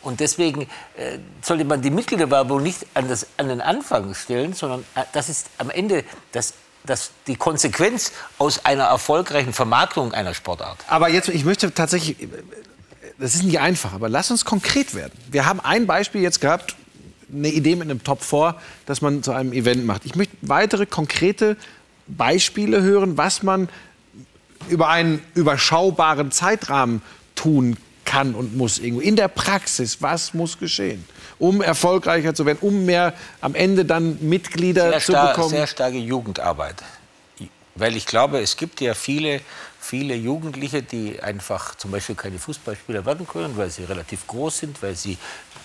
Und 0.02 0.20
deswegen 0.20 0.62
äh, 0.96 1.18
sollte 1.42 1.64
man 1.64 1.82
die 1.82 1.90
Mitgliederwerbung 1.90 2.62
nicht 2.62 2.86
an, 2.94 3.08
das, 3.08 3.26
an 3.36 3.48
den 3.48 3.60
Anfang 3.60 4.14
stellen, 4.14 4.54
sondern 4.54 4.84
äh, 4.94 5.02
das 5.12 5.28
ist 5.28 5.50
am 5.58 5.70
Ende 5.70 6.04
das, 6.32 6.54
das, 6.84 7.10
die 7.26 7.36
Konsequenz 7.36 8.12
aus 8.38 8.64
einer 8.64 8.84
erfolgreichen 8.84 9.52
Vermarktung 9.52 10.12
einer 10.12 10.34
Sportart. 10.34 10.78
Aber 10.88 11.08
jetzt, 11.08 11.28
ich 11.28 11.44
möchte 11.44 11.72
tatsächlich, 11.72 12.16
das 13.18 13.34
ist 13.34 13.44
nicht 13.44 13.60
einfach, 13.60 13.92
aber 13.92 14.08
lass 14.08 14.30
uns 14.30 14.44
konkret 14.44 14.94
werden. 14.94 15.12
Wir 15.30 15.46
haben 15.46 15.60
ein 15.60 15.86
Beispiel 15.86 16.22
jetzt 16.22 16.40
gehabt, 16.40 16.76
eine 17.32 17.48
Idee 17.48 17.76
mit 17.76 17.88
einem 17.88 18.02
Top 18.02 18.22
4, 18.22 18.56
dass 18.86 19.02
man 19.02 19.22
zu 19.22 19.32
einem 19.32 19.52
Event 19.52 19.84
macht. 19.84 20.04
Ich 20.04 20.14
möchte 20.14 20.36
weitere 20.42 20.86
konkrete 20.86 21.56
Beispiele 22.06 22.82
hören, 22.82 23.16
was 23.16 23.42
man 23.42 23.68
über 24.68 24.88
einen 24.88 25.22
überschaubaren 25.34 26.32
Zeitrahmen 26.32 27.02
tun 27.34 27.76
kann 28.04 28.34
und 28.34 28.56
muss 28.56 28.78
irgendwo. 28.78 29.00
In 29.00 29.16
der 29.16 29.28
Praxis, 29.28 30.02
was 30.02 30.34
muss 30.34 30.58
geschehen, 30.58 31.04
um 31.40 31.60
erfolgreicher 31.62 32.34
zu 32.34 32.46
werden, 32.46 32.58
um 32.60 32.84
mehr 32.86 33.14
am 33.40 33.56
Ende 33.56 33.84
dann 33.84 34.18
Mitglieder 34.20 34.90
sehr 34.90 35.00
zu 35.00 35.12
star- 35.12 35.28
bekommen? 35.32 35.50
Sehr 35.50 35.66
starke 35.66 35.96
Jugendarbeit. 35.98 36.76
Weil 37.76 37.96
ich 37.96 38.04
glaube, 38.04 38.40
es 38.40 38.56
gibt 38.56 38.80
ja 38.80 38.94
viele, 38.94 39.40
viele 39.80 40.14
Jugendliche, 40.14 40.82
die 40.82 41.22
einfach 41.22 41.74
zum 41.76 41.92
Beispiel 41.92 42.14
keine 42.16 42.38
Fußballspieler 42.38 43.06
werden 43.06 43.26
können, 43.26 43.56
weil 43.56 43.70
sie 43.70 43.84
relativ 43.84 44.26
groß 44.26 44.58
sind, 44.58 44.82
weil 44.82 44.96
sie 44.96 45.16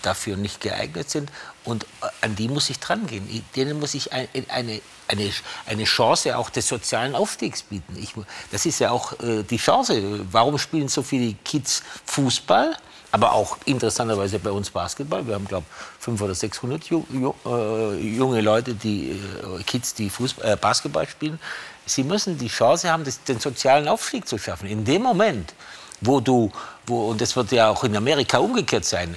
dafür 0.02 0.36
nicht 0.36 0.60
geeignet 0.60 1.10
sind. 1.10 1.30
Und 1.64 1.82
äh, 1.82 2.06
an 2.22 2.36
die 2.36 2.48
muss 2.48 2.70
ich 2.70 2.78
drangehen. 2.78 3.28
Denen 3.56 3.78
muss 3.80 3.92
ich 3.94 4.12
ein- 4.12 4.28
eine, 4.48 4.80
eine, 5.08 5.30
eine 5.66 5.84
Chance 5.84 6.38
auch 6.38 6.48
des 6.48 6.68
sozialen 6.68 7.14
Aufstiegs 7.14 7.62
bieten. 7.64 7.96
Ich, 8.00 8.14
das 8.52 8.64
ist 8.66 8.78
ja 8.78 8.92
auch 8.92 9.12
äh, 9.20 9.42
die 9.42 9.58
Chance. 9.58 10.20
Warum 10.30 10.56
spielen 10.58 10.88
so 10.88 11.02
viele 11.02 11.34
Kids 11.44 11.82
Fußball? 12.06 12.76
Aber 13.12 13.32
auch 13.32 13.56
interessanterweise 13.64 14.38
bei 14.38 14.50
uns 14.50 14.70
Basketball. 14.70 15.26
Wir 15.26 15.34
haben, 15.34 15.46
glaube 15.46 15.64
ich, 15.68 16.04
500 16.04 16.24
oder 16.24 16.34
600 16.34 16.84
ju, 16.84 17.04
ju, 17.12 17.34
äh, 17.46 17.96
junge 18.00 18.40
Leute, 18.40 18.74
die, 18.74 19.10
äh, 19.10 19.62
Kids, 19.62 19.94
die 19.94 20.10
Fußball, 20.10 20.52
äh, 20.52 20.56
Basketball 20.56 21.06
spielen. 21.08 21.38
Sie 21.86 22.02
müssen 22.02 22.36
die 22.36 22.48
Chance 22.48 22.90
haben, 22.90 23.04
den 23.28 23.40
sozialen 23.40 23.88
Aufstieg 23.88 24.26
zu 24.26 24.38
schaffen. 24.38 24.66
In 24.66 24.84
dem 24.84 25.02
Moment, 25.02 25.54
wo 26.00 26.20
du, 26.20 26.50
wo, 26.86 27.10
und 27.10 27.20
das 27.20 27.36
wird 27.36 27.52
ja 27.52 27.70
auch 27.70 27.84
in 27.84 27.96
Amerika 27.96 28.38
umgekehrt 28.38 28.84
sein, 28.84 29.16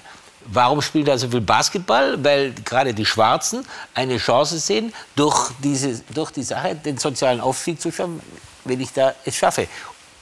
Warum 0.51 0.81
spielen 0.81 1.05
da 1.05 1.17
so 1.17 1.29
viel 1.29 1.41
Basketball? 1.41 2.23
Weil 2.23 2.53
gerade 2.53 2.93
die 2.93 3.05
Schwarzen 3.05 3.65
eine 3.93 4.17
Chance 4.17 4.57
sehen, 4.59 4.93
durch, 5.15 5.51
diese, 5.61 6.01
durch 6.13 6.31
die 6.31 6.43
Sache 6.43 6.75
den 6.75 6.97
sozialen 6.97 7.41
Aufstieg 7.41 7.79
zu 7.79 7.91
schaffen, 7.91 8.21
wenn 8.63 8.79
ich 8.79 8.91
da 8.93 9.13
es 9.25 9.35
schaffe. 9.35 9.67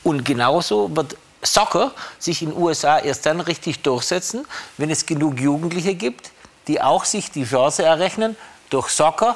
Und 0.04 0.26
genauso 0.26 0.94
wird 0.96 1.16
Soccer 1.54 1.92
sich 2.20 2.42
in 2.42 2.52
den 2.52 2.62
USA 2.62 3.00
erst 3.00 3.26
dann 3.26 3.42
richtig 3.42 3.82
durchsetzen, 3.84 4.46
wenn 4.78 4.90
es 4.90 5.06
genug 5.06 5.40
Jugendliche 5.40 5.96
gibt, 5.96 6.32
die 6.68 6.82
auch 6.82 7.06
sich 7.06 7.32
die 7.32 7.46
Chance 7.46 7.84
errechnen, 7.84 8.36
durch 8.70 8.90
Soccer 8.90 9.36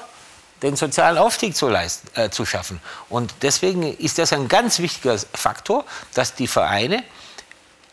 den 0.61 0.75
sozialen 0.75 1.17
Aufstieg 1.17 1.55
zu, 1.55 1.67
leisten, 1.67 2.07
äh, 2.19 2.29
zu 2.29 2.45
schaffen. 2.45 2.79
Und 3.09 3.33
deswegen 3.41 3.83
ist 3.83 4.17
das 4.17 4.31
ein 4.33 4.47
ganz 4.47 4.79
wichtiger 4.79 5.17
Faktor, 5.33 5.85
dass 6.13 6.35
die 6.35 6.47
Vereine 6.47 7.03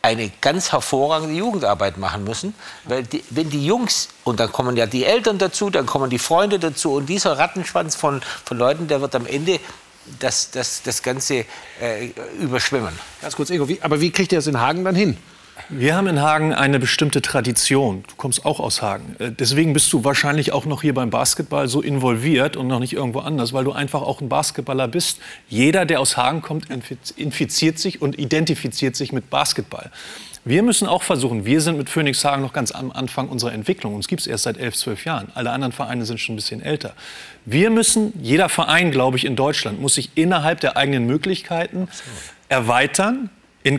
eine 0.03 0.31
ganz 0.41 0.73
hervorragende 0.73 1.35
Jugendarbeit 1.35 1.99
machen 1.99 2.25
müssen, 2.25 2.55
weil 2.85 3.03
die, 3.03 3.25
wenn 3.31 3.51
die 3.51 3.65
Jungs, 3.65 4.09
und 4.25 4.39
dann 4.39 4.53
kommen 4.53 4.77
ja 4.77 4.87
die 4.87 5.05
Eltern 5.05 5.39
dazu, 5.39 5.71
dann 5.71 5.87
kommen 5.87 6.09
die 6.09 6.19
Freunde 6.19 6.59
dazu 6.59 6.93
und 6.95 7.07
dieser 7.07 7.39
Rattenschwanz 7.39 7.97
von, 7.97 8.23
von 8.45 8.59
Leuten, 8.59 8.87
der 8.87 9.01
wird 9.01 9.15
am 9.15 9.27
Ende 9.27 9.59
das, 10.19 10.51
das, 10.51 10.83
das 10.83 11.03
Ganze 11.03 11.45
äh, 11.81 12.11
überschwemmen. 12.41 12.93
Ganz 13.21 13.37
kurz, 13.37 13.51
Ingo, 13.51 13.69
wie, 13.69 13.81
aber 13.83 14.01
wie 14.01 14.11
kriegt 14.11 14.33
ihr 14.33 14.39
das 14.39 14.47
in 14.47 14.61
Hagen 14.61 14.85
dann 14.85 14.95
hin? 14.95 15.17
Wir 15.71 15.97
haben 15.97 16.07
in 16.07 16.21
Hagen 16.23 16.55
eine 16.55 16.79
bestimmte 16.79 17.21
Tradition. 17.21 18.05
Du 18.07 18.15
kommst 18.17 18.47
auch 18.47 18.61
aus 18.61 18.81
Hagen. 18.81 19.17
Äh, 19.19 19.33
Deswegen 19.33 19.73
bist 19.73 19.93
du 19.93 20.05
wahrscheinlich 20.05 20.53
auch 20.53 20.67
noch 20.67 20.83
hier 20.83 20.95
beim 20.95 21.11
Basketball 21.11 21.67
so 21.69 21.83
involviert 21.83 22.57
und 22.57 22.69
noch 22.69 22.79
nicht 22.79 22.93
irgendwo 22.93 23.19
anders, 23.21 23.53
weil 23.53 23.65
du 23.65 23.73
einfach 23.73 24.03
auch 24.03 24.21
ein 24.21 24.29
Basketballer 24.29 24.87
bist. 24.87 25.19
Jeder, 25.49 25.85
der 25.85 26.01
aus 26.01 26.17
Hagen 26.17 26.43
kommt, 26.43 26.71
infiz- 26.71 27.13
infiziert 27.17 27.79
sich 27.81 28.01
und 28.01 28.19
identifiziert 28.19 28.95
sich 28.95 29.13
mit 29.13 29.31
Basketball. 29.31 29.91
Wir 30.49 30.63
müssen 30.63 30.89
auch 30.89 31.03
versuchen, 31.03 31.45
wir 31.45 31.61
sind 31.61 31.77
mit 31.77 31.91
Phoenix 31.91 32.25
Hagen 32.25 32.41
noch 32.41 32.55
ganz 32.55 32.73
am 32.73 32.91
Anfang 32.91 33.29
unserer 33.29 33.53
Entwicklung. 33.53 33.95
Uns 33.95 34.09
gibt 34.09 34.23
es 34.23 34.27
erst 34.27 34.45
seit 34.45 34.57
elf, 34.57 34.75
zwölf 34.77 35.05
Jahren. 35.05 35.31
Alle 35.35 35.51
anderen 35.51 35.75
Vereine 35.75 36.07
sind 36.07 36.21
schon 36.21 36.33
ein 36.33 36.37
bisschen 36.37 36.63
älter. 36.63 36.95
Wir 37.45 37.69
müssen, 37.69 38.15
jeder 38.23 38.49
Verein, 38.49 38.91
glaube 38.91 39.19
ich, 39.19 39.27
in 39.27 39.37
Deutschland, 39.37 39.79
muss 39.79 39.97
sich 39.97 40.09
innerhalb 40.15 40.61
der 40.61 40.79
eigenen 40.79 41.07
Möglichkeiten 41.07 41.89
erweitern, 42.49 43.29
in 43.63 43.79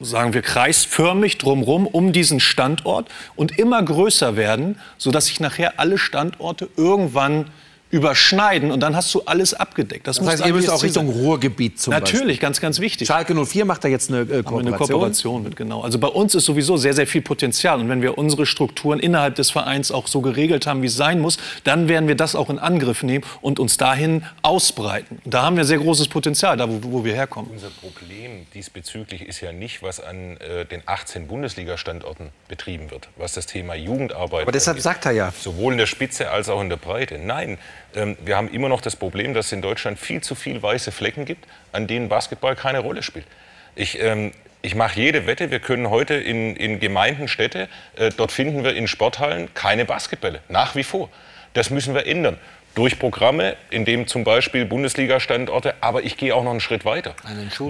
sagen 0.00 0.32
wir 0.32 0.42
kreisförmig 0.42 1.38
drumherum 1.38 1.86
um 1.86 2.12
diesen 2.12 2.40
Standort 2.40 3.08
und 3.36 3.56
immer 3.56 3.80
größer 3.80 4.34
werden, 4.34 4.80
sodass 4.98 5.26
sich 5.26 5.38
nachher 5.38 5.78
alle 5.78 5.96
Standorte 5.96 6.68
irgendwann 6.76 7.46
überschneiden 7.90 8.70
und 8.70 8.80
dann 8.80 8.94
hast 8.94 9.12
du 9.14 9.22
alles 9.26 9.52
abgedeckt. 9.52 10.06
Das, 10.06 10.20
muss 10.20 10.30
heißt, 10.30 10.46
ihr 10.46 10.52
müsst 10.52 10.68
das 10.68 10.74
auch 10.74 10.82
Richtung 10.82 11.10
sein. 11.12 11.20
Ruhrgebiet 11.20 11.80
zum 11.80 11.92
Natürlich, 11.92 12.20
Beispiel. 12.20 12.38
ganz, 12.38 12.60
ganz 12.60 12.80
wichtig. 12.80 13.08
Schalke 13.08 13.34
04 13.34 13.64
macht 13.64 13.82
da 13.82 13.88
jetzt 13.88 14.10
eine 14.10 14.20
äh, 14.20 14.20
Haben 14.20 14.30
wir 14.30 14.42
Kooperation. 14.44 14.64
eine 14.68 14.76
Kooperation 14.78 15.42
mit, 15.42 15.56
genau. 15.56 15.80
Also 15.80 15.98
bei 15.98 16.06
uns 16.08 16.34
ist 16.36 16.44
sowieso 16.44 16.76
sehr, 16.76 16.94
sehr 16.94 17.08
viel 17.08 17.22
Potenzial. 17.22 17.80
Und 17.80 17.88
wenn 17.88 18.00
wir 18.00 18.16
unsere 18.16 18.46
Strukturen 18.46 19.00
innerhalb 19.00 19.34
des 19.34 19.50
Vereins 19.50 19.90
auch 19.90 20.06
so 20.06 20.20
geregelt 20.20 20.66
haben, 20.68 20.82
wie 20.82 20.86
es 20.86 20.96
sein 20.96 21.20
muss, 21.20 21.38
dann 21.64 21.88
werden 21.88 22.06
wir 22.06 22.14
das 22.14 22.36
auch 22.36 22.48
in 22.48 22.60
Angriff 22.60 23.02
nehmen 23.02 23.24
und 23.40 23.58
uns 23.58 23.76
dahin 23.76 24.24
ausbreiten. 24.42 25.18
Da 25.24 25.42
haben 25.42 25.56
wir 25.56 25.64
sehr 25.64 25.78
großes 25.78 26.08
Potenzial, 26.08 26.56
da 26.56 26.68
wo, 26.68 26.78
wo 26.82 27.04
wir 27.04 27.14
herkommen. 27.14 27.50
Unser 27.50 27.70
Problem 27.70 28.46
diesbezüglich 28.54 29.22
ist 29.22 29.40
ja 29.40 29.50
nicht, 29.52 29.82
was 29.82 29.98
an 29.98 30.36
äh, 30.36 30.64
den 30.64 30.82
18 30.86 31.26
Bundesliga-Standorten 31.26 32.28
betrieben 32.46 32.90
wird, 32.92 33.08
was 33.16 33.32
das 33.32 33.46
Thema 33.46 33.74
Jugendarbeit 33.74 34.42
Aber 34.42 34.52
deshalb 34.52 34.76
angeht. 34.76 34.84
sagt 34.84 35.06
er 35.06 35.12
ja. 35.12 35.32
Sowohl 35.36 35.72
in 35.72 35.78
der 35.78 35.86
Spitze 35.86 36.30
als 36.30 36.48
auch 36.48 36.60
in 36.60 36.68
der 36.68 36.76
Breite. 36.76 37.18
Nein, 37.18 37.58
wir 37.92 38.36
haben 38.36 38.50
immer 38.50 38.68
noch 38.68 38.80
das 38.80 38.96
Problem, 38.96 39.34
dass 39.34 39.46
es 39.46 39.52
in 39.52 39.62
Deutschland 39.62 39.98
viel 39.98 40.20
zu 40.20 40.34
viele 40.34 40.62
weiße 40.62 40.92
Flecken 40.92 41.24
gibt, 41.24 41.46
an 41.72 41.86
denen 41.86 42.08
Basketball 42.08 42.56
keine 42.56 42.80
Rolle 42.80 43.02
spielt. 43.02 43.26
Ich, 43.74 44.00
ähm, 44.00 44.32
ich 44.62 44.74
mache 44.74 45.00
jede 45.00 45.26
Wette, 45.26 45.50
wir 45.50 45.60
können 45.60 45.90
heute 45.90 46.14
in, 46.14 46.56
in 46.56 46.80
Gemeinden, 46.80 47.28
Städte, 47.28 47.68
äh, 47.96 48.10
dort 48.16 48.32
finden 48.32 48.62
wir 48.64 48.74
in 48.74 48.88
Sporthallen 48.88 49.52
keine 49.54 49.84
Basketbälle, 49.84 50.40
nach 50.48 50.74
wie 50.74 50.84
vor. 50.84 51.08
Das 51.54 51.70
müssen 51.70 51.94
wir 51.94 52.06
ändern. 52.06 52.38
Durch 52.76 52.98
Programme, 52.98 53.56
in 53.70 53.84
dem 53.84 54.06
zum 54.06 54.22
Beispiel 54.22 54.64
Bundesliga-Standorte, 54.64 55.74
aber 55.80 56.04
ich 56.04 56.16
gehe 56.16 56.34
auch 56.34 56.44
noch 56.44 56.52
einen 56.52 56.60
Schritt 56.60 56.84
weiter. 56.84 57.14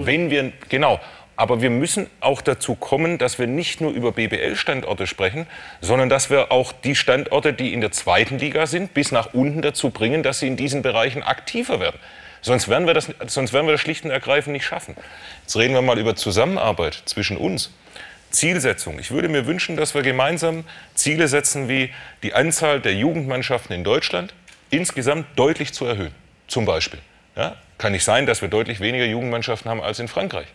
Wenn 0.05 0.29
wir, 0.29 0.51
genau, 0.69 0.99
aber 1.41 1.59
wir 1.59 1.71
müssen 1.71 2.07
auch 2.19 2.39
dazu 2.39 2.75
kommen, 2.75 3.17
dass 3.17 3.39
wir 3.39 3.47
nicht 3.47 3.81
nur 3.81 3.91
über 3.93 4.11
BBL-Standorte 4.11 5.07
sprechen, 5.07 5.47
sondern 5.81 6.07
dass 6.07 6.29
wir 6.29 6.51
auch 6.51 6.71
die 6.71 6.93
Standorte, 6.93 7.51
die 7.51 7.73
in 7.73 7.81
der 7.81 7.91
zweiten 7.91 8.37
Liga 8.37 8.67
sind, 8.67 8.93
bis 8.93 9.11
nach 9.11 9.33
unten 9.33 9.63
dazu 9.63 9.89
bringen, 9.89 10.21
dass 10.21 10.37
sie 10.37 10.45
in 10.45 10.55
diesen 10.55 10.83
Bereichen 10.83 11.23
aktiver 11.23 11.79
werden. 11.79 11.97
Sonst 12.41 12.69
werden 12.69 12.85
wir 12.85 12.93
das, 12.93 13.09
sonst 13.25 13.53
werden 13.53 13.65
wir 13.65 13.71
das 13.71 13.81
schlicht 13.81 14.05
und 14.05 14.11
ergreifend 14.11 14.53
nicht 14.53 14.65
schaffen. 14.65 14.95
Jetzt 15.41 15.55
reden 15.55 15.73
wir 15.73 15.81
mal 15.81 15.97
über 15.97 16.15
Zusammenarbeit 16.15 17.01
zwischen 17.05 17.37
uns. 17.37 17.71
Zielsetzung. 18.29 18.99
Ich 18.99 19.09
würde 19.09 19.27
mir 19.27 19.47
wünschen, 19.47 19.75
dass 19.75 19.95
wir 19.95 20.03
gemeinsam 20.03 20.63
Ziele 20.93 21.27
setzen, 21.27 21.67
wie 21.67 21.89
die 22.21 22.35
Anzahl 22.35 22.81
der 22.81 22.93
Jugendmannschaften 22.93 23.75
in 23.75 23.83
Deutschland 23.83 24.35
insgesamt 24.69 25.25
deutlich 25.37 25.73
zu 25.73 25.85
erhöhen. 25.85 26.13
Zum 26.47 26.65
Beispiel. 26.65 26.99
Ja, 27.35 27.55
kann 27.79 27.93
nicht 27.93 28.03
sein, 28.03 28.27
dass 28.27 28.43
wir 28.43 28.47
deutlich 28.47 28.79
weniger 28.79 29.05
Jugendmannschaften 29.05 29.71
haben 29.71 29.81
als 29.81 29.97
in 29.97 30.07
Frankreich. 30.07 30.45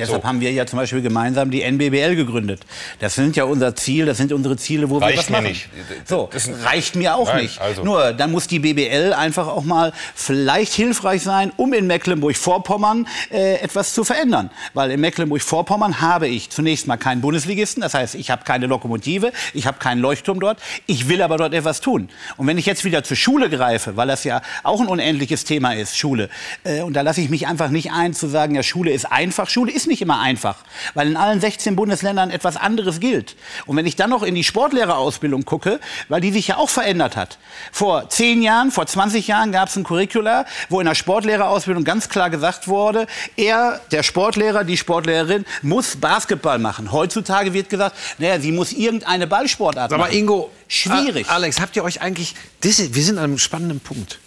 Deshalb 0.00 0.22
so. 0.22 0.28
haben 0.28 0.40
wir 0.40 0.50
ja 0.50 0.66
zum 0.66 0.78
Beispiel 0.78 1.02
gemeinsam 1.02 1.50
die 1.50 1.62
NBBL 1.62 2.16
gegründet. 2.16 2.62
Das 2.98 3.14
sind 3.14 3.36
ja 3.36 3.44
unser 3.44 3.76
Ziel, 3.76 4.06
das 4.06 4.16
sind 4.16 4.32
unsere 4.32 4.56
Ziele, 4.56 4.90
wo 4.90 4.98
reicht 4.98 5.12
wir 5.12 5.18
was 5.18 5.30
machen. 5.30 5.42
Mir 5.44 5.48
nicht. 5.50 5.68
So, 6.06 6.28
das 6.32 6.50
reicht 6.64 6.96
mir 6.96 7.16
auch 7.16 7.28
Nein, 7.28 7.42
nicht. 7.42 7.60
Also. 7.60 7.84
Nur, 7.84 8.12
dann 8.12 8.32
muss 8.32 8.46
die 8.46 8.58
BBL 8.58 9.12
einfach 9.12 9.46
auch 9.46 9.64
mal 9.64 9.92
vielleicht 10.14 10.72
hilfreich 10.72 11.22
sein, 11.22 11.52
um 11.56 11.72
in 11.72 11.86
Mecklenburg-Vorpommern 11.86 13.06
äh, 13.30 13.56
etwas 13.56 13.94
zu 13.94 14.04
verändern. 14.04 14.50
Weil 14.74 14.90
in 14.90 15.00
Mecklenburg-Vorpommern 15.00 16.00
habe 16.00 16.28
ich 16.28 16.50
zunächst 16.50 16.86
mal 16.86 16.96
keinen 16.96 17.20
Bundesligisten, 17.20 17.82
das 17.82 17.94
heißt, 17.94 18.14
ich 18.14 18.30
habe 18.30 18.44
keine 18.44 18.66
Lokomotive, 18.66 19.32
ich 19.54 19.66
habe 19.66 19.78
keinen 19.78 20.00
Leuchtturm 20.00 20.40
dort, 20.40 20.58
ich 20.86 21.08
will 21.08 21.22
aber 21.22 21.36
dort 21.36 21.54
etwas 21.54 21.80
tun. 21.80 22.08
Und 22.36 22.46
wenn 22.46 22.58
ich 22.58 22.66
jetzt 22.66 22.84
wieder 22.84 23.04
zur 23.04 23.16
Schule 23.16 23.50
greife, 23.50 23.96
weil 23.96 24.08
das 24.08 24.24
ja 24.24 24.40
auch 24.62 24.80
ein 24.80 24.86
unendliches 24.86 25.44
Thema 25.44 25.74
ist, 25.74 25.98
Schule, 25.98 26.30
äh, 26.64 26.80
und 26.82 26.94
da 26.94 27.02
lasse 27.02 27.20
ich 27.20 27.28
mich 27.28 27.46
einfach 27.46 27.68
nicht 27.68 27.92
ein 27.92 28.14
zu 28.14 28.28
sagen, 28.28 28.54
ja, 28.54 28.62
Schule 28.62 28.90
ist 28.90 29.10
einfach, 29.10 29.48
Schule 29.48 29.72
ist 29.72 29.86
nicht 29.90 30.00
immer 30.00 30.20
einfach, 30.20 30.56
weil 30.94 31.08
in 31.08 31.16
allen 31.16 31.40
16 31.40 31.76
Bundesländern 31.76 32.30
etwas 32.30 32.56
anderes 32.56 33.00
gilt. 33.00 33.36
Und 33.66 33.76
wenn 33.76 33.84
ich 33.84 33.96
dann 33.96 34.08
noch 34.08 34.22
in 34.22 34.34
die 34.34 34.44
Sportlehrerausbildung 34.44 35.44
gucke, 35.44 35.80
weil 36.08 36.22
die 36.22 36.32
sich 36.32 36.48
ja 36.48 36.56
auch 36.56 36.70
verändert 36.70 37.16
hat. 37.16 37.38
Vor 37.72 38.08
10 38.08 38.42
Jahren, 38.42 38.70
vor 38.70 38.86
20 38.86 39.26
Jahren 39.26 39.52
gab 39.52 39.68
es 39.68 39.76
ein 39.76 39.84
Curricula, 39.84 40.46
wo 40.68 40.80
in 40.80 40.86
der 40.86 40.94
Sportlehrerausbildung 40.94 41.84
ganz 41.84 42.08
klar 42.08 42.30
gesagt 42.30 42.68
wurde, 42.68 43.06
er, 43.36 43.80
der 43.92 44.02
Sportlehrer, 44.02 44.64
die 44.64 44.76
Sportlehrerin, 44.76 45.44
muss 45.62 45.96
Basketball 45.96 46.58
machen. 46.58 46.92
Heutzutage 46.92 47.52
wird 47.52 47.68
gesagt, 47.68 47.96
naja, 48.18 48.40
sie 48.40 48.52
muss 48.52 48.72
irgendeine 48.72 49.26
Ballsportart 49.26 49.90
machen. 49.90 50.02
Aber 50.02 50.12
Ingo, 50.12 50.50
schwierig. 50.68 51.28
Alex, 51.28 51.60
habt 51.60 51.76
ihr 51.76 51.84
euch 51.84 52.00
eigentlich, 52.00 52.34
wir 52.62 52.72
sind 52.72 53.18
an 53.18 53.24
einem 53.24 53.38
spannenden 53.38 53.80
Punkt. 53.80 54.18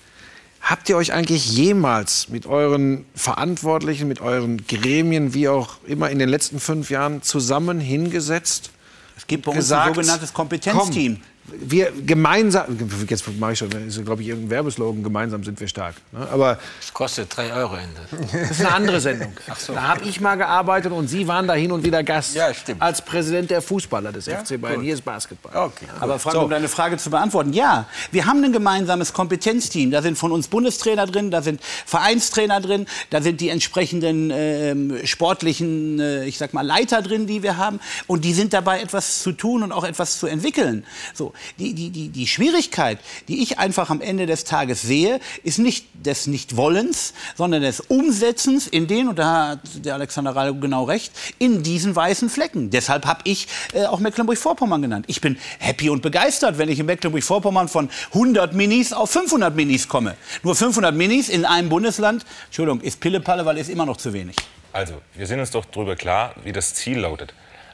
Habt 0.63 0.87
ihr 0.87 0.95
euch 0.95 1.11
eigentlich 1.11 1.51
jemals 1.51 2.29
mit 2.29 2.45
euren 2.45 3.03
Verantwortlichen, 3.15 4.07
mit 4.07 4.21
euren 4.21 4.65
Gremien, 4.65 5.33
wie 5.33 5.49
auch 5.49 5.75
immer, 5.85 6.09
in 6.09 6.19
den 6.19 6.29
letzten 6.29 6.57
fünf 6.57 6.89
Jahren 6.89 7.21
zusammen 7.21 7.81
hingesetzt? 7.81 8.71
Es 9.17 9.27
gibt 9.27 9.43
bei 9.43 9.51
uns 9.51 9.57
gesagt, 9.57 9.89
ein 9.89 9.93
sogenanntes 9.93 10.33
Kompetenzteam. 10.33 11.15
Komm, 11.15 11.23
wir 11.45 11.91
gemeinsam, 12.05 12.77
jetzt 13.07 13.27
mache 13.37 13.53
ich 13.53 13.59
schon, 13.59 13.69
ist 13.71 14.03
glaube 14.05 14.21
ich 14.21 14.29
irgendein 14.29 14.49
Werbeslogan, 14.49 15.03
gemeinsam 15.03 15.43
sind 15.43 15.59
wir 15.59 15.67
stark. 15.67 15.95
Ne? 16.13 16.25
Aber 16.31 16.57
das 16.79 16.93
kostet 16.93 17.35
drei 17.35 17.53
Euro 17.53 17.75
Ende. 18.13 18.31
Das 18.31 18.51
ist 18.51 18.61
eine 18.61 18.73
andere 18.73 19.01
Sendung. 19.01 19.33
So. 19.57 19.73
Da 19.73 19.89
habe 19.89 20.05
ich 20.05 20.21
mal 20.21 20.35
gearbeitet 20.35 20.93
und 20.93 21.09
Sie 21.09 21.27
waren 21.27 21.45
da 21.47 21.53
hin 21.53 21.71
und 21.73 21.83
wieder 21.83 22.01
Gast. 22.01 22.35
Ja, 22.35 22.53
stimmt. 22.53 22.81
Als 22.81 23.01
Präsident 23.01 23.51
der 23.51 23.61
Fußballer 23.61 24.13
des 24.13 24.25
ja? 24.25 24.39
FC 24.39 24.59
Bayern. 24.59 24.75
Gut. 24.75 24.85
Hier 24.85 24.93
ist 24.93 25.03
Basketball. 25.03 25.65
Okay. 25.65 25.85
Aber 25.99 26.17
Frank, 26.17 26.35
so. 26.35 26.43
um 26.43 26.49
deine 26.49 26.69
Frage 26.69 26.97
zu 26.97 27.09
beantworten, 27.09 27.51
ja, 27.51 27.87
wir 28.11 28.25
haben 28.25 28.41
ein 28.43 28.53
gemeinsames 28.53 29.11
Kompetenzteam. 29.11 29.91
Da 29.91 30.01
sind 30.01 30.17
von 30.17 30.31
uns 30.31 30.47
Bundestrainer 30.47 31.05
drin, 31.07 31.29
da 31.29 31.41
sind 31.41 31.61
Vereinstrainer 31.85 32.61
drin, 32.61 32.85
da 33.09 33.21
sind 33.21 33.41
die 33.41 33.49
entsprechenden 33.49 34.31
äh, 34.31 35.05
sportlichen, 35.05 35.99
äh, 35.99 36.25
ich 36.25 36.37
sag 36.37 36.53
mal, 36.53 36.65
Leiter 36.65 37.01
drin, 37.01 37.27
die 37.27 37.43
wir 37.43 37.57
haben. 37.57 37.81
Und 38.07 38.23
die 38.23 38.33
sind 38.33 38.53
dabei, 38.53 38.79
etwas 38.79 39.21
zu 39.21 39.33
tun 39.33 39.61
und 39.61 39.73
auch 39.73 39.83
etwas 39.83 40.19
zu 40.19 40.27
entwickeln. 40.27 40.85
So 41.13 41.32
die, 41.57 41.73
die, 41.73 41.89
die, 41.89 42.09
die 42.09 42.27
Schwierigkeit, 42.27 42.99
die 43.27 43.41
ich 43.41 43.59
einfach 43.59 43.89
am 43.89 44.01
Ende 44.01 44.25
des 44.25 44.43
Tages 44.43 44.81
sehe, 44.81 45.19
ist 45.43 45.59
nicht 45.59 45.87
des 45.93 46.27
Nichtwollens, 46.27 47.13
sondern 47.35 47.61
des 47.61 47.79
Umsetzens 47.79 48.67
in 48.67 48.87
den, 48.87 49.07
und 49.07 49.19
da 49.19 49.49
hat 49.49 49.59
der 49.85 49.95
Alexander 49.95 50.35
Rallo 50.35 50.55
genau 50.55 50.83
recht, 50.83 51.11
in 51.39 51.63
diesen 51.63 51.95
weißen 51.95 52.29
Flecken. 52.29 52.69
Deshalb 52.69 53.05
habe 53.05 53.21
ich 53.23 53.47
äh, 53.73 53.85
auch 53.85 53.99
Mecklenburg-Vorpommern 53.99 54.81
genannt. 54.81 55.05
Ich 55.07 55.21
bin 55.21 55.37
happy 55.59 55.89
und 55.89 56.01
begeistert, 56.01 56.57
wenn 56.57 56.69
ich 56.69 56.79
in 56.79 56.85
Mecklenburg-Vorpommern 56.85 57.67
von 57.67 57.89
100 58.13 58.53
Minis 58.53 58.93
auf 58.93 59.09
500 59.09 59.55
Minis 59.55 59.87
komme. 59.87 60.15
Nur 60.43 60.55
500 60.55 60.95
Minis 60.95 61.29
in 61.29 61.45
einem 61.45 61.69
Bundesland, 61.69 62.25
Entschuldigung, 62.45 62.81
ist 62.81 62.99
Pillepalle, 62.99 63.45
weil 63.45 63.57
ist 63.63 63.69
immer 63.69 63.85
noch 63.85 63.97
zu 63.97 64.13
wenig. 64.13 64.35
Also, 64.71 65.01
wir 65.15 65.27
sind 65.27 65.39
uns 65.39 65.51
doch 65.51 65.65
darüber 65.65 65.95
klar, 65.95 66.35
wie 66.43 66.51
das 66.51 66.73
Ziel 66.73 66.99
lautet. 66.99 67.33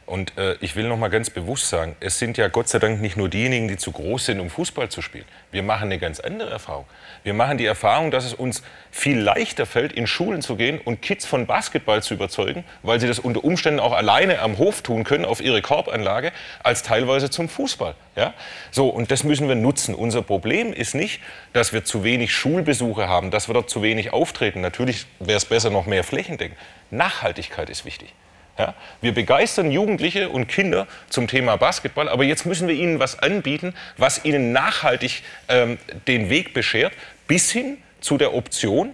Und 0.10 0.36
äh, 0.39 0.55
ich 0.60 0.76
will 0.76 0.88
noch 0.88 0.97
mal 0.97 1.10
ganz 1.10 1.30
bewusst 1.30 1.70
sagen, 1.70 1.95
es 1.99 2.18
sind 2.18 2.36
ja 2.36 2.47
Gott 2.47 2.68
sei 2.68 2.80
Dank 2.80 2.99
nicht 2.99 3.16
nur 3.16 3.30
diejenigen, 3.30 3.68
die 3.68 3.78
zu 3.78 3.91
groß 3.91 4.26
sind, 4.26 4.39
um 4.39 4.49
Fußball 4.49 4.89
zu 4.89 5.03
spielen. 5.03 5.26
Wir 5.51 5.62
machen 5.62 5.84
eine 5.84 5.99
ganz 5.99 6.20
andere 6.20 6.49
Erfahrung. 6.49 6.86
Wir 7.22 7.36
machen 7.36 7.60
die 7.60 7.68
Erfahrung, 7.68 8.10
dass 8.10 8.26
es 8.26 8.34
uns 8.34 8.64
viel 8.89 9.20
leichter 9.20 9.68
fällt, 9.68 9.93
in 9.93 10.07
Schulen 10.07 10.41
zu 10.41 10.55
gehen 10.55 10.82
und 10.84 11.03
Kids 11.03 11.28
von 11.28 11.45
Basketball 11.45 12.01
zu 12.01 12.16
überzeugen, 12.16 12.64
weil 12.82 12.99
sie 12.99 13.07
das 13.07 13.20
unter 13.20 13.43
Umständen 13.43 13.80
auch 13.80 13.93
alleine 13.93 14.39
am 14.39 14.57
Hof 14.57 14.82
tun 14.82 15.03
können, 15.03 15.26
auf 15.26 15.41
ihre 15.41 15.62
Korbanlage, 15.62 16.32
als 16.64 16.82
teilweise 16.82 17.30
zum 17.30 17.47
Fußball. 17.47 17.93
Ja? 18.16 18.34
So, 18.72 18.89
und 18.89 19.12
das 19.12 19.24
müssen 19.24 19.47
wir 19.47 19.53
nutzen. 19.53 19.93
Unser 19.93 20.24
Problem 20.24 20.74
ist 20.74 20.95
nicht, 20.95 21.22
dass 21.53 21.72
wir 21.72 21.84
zu 21.86 22.03
wenig 22.03 22.34
Schulbesuche 22.34 23.07
haben, 23.07 23.30
dass 23.30 23.47
wir 23.47 23.53
dort 23.53 23.70
zu 23.70 23.84
wenig 23.84 24.12
auftreten. 24.12 24.62
Natürlich 24.62 25.05
wäre 25.20 25.38
es 25.38 25.45
besser, 25.45 25.70
noch 25.70 25.86
mehr 25.86 26.03
flächendeckend. 26.03 26.57
Nachhaltigkeit 26.89 27.70
ist 27.70 27.86
wichtig. 27.86 28.12
Ja? 28.60 28.76
Wir 29.01 29.14
begeistern 29.14 29.72
Jugendliche 29.72 30.30
und 30.30 30.47
Kinder 30.47 30.86
zum 31.10 31.28
Thema 31.28 31.55
Basketball, 31.55 32.10
aber 32.10 32.26
jetzt 32.26 32.45
müssen 32.45 32.68
wir 32.68 32.76
ihnen 32.76 32.99
was 32.99 33.18
anbieten, 33.18 33.74
was 33.97 34.26
ihnen 34.26 34.51
nachhaltig 34.51 35.24
ähm, 35.47 35.80
den 36.07 36.30
Weg 36.30 36.53
beschert, 36.53 36.93
bis 37.28 37.49
hin 37.49 37.78
zu 38.01 38.18
der 38.18 38.36
Option, 38.36 38.93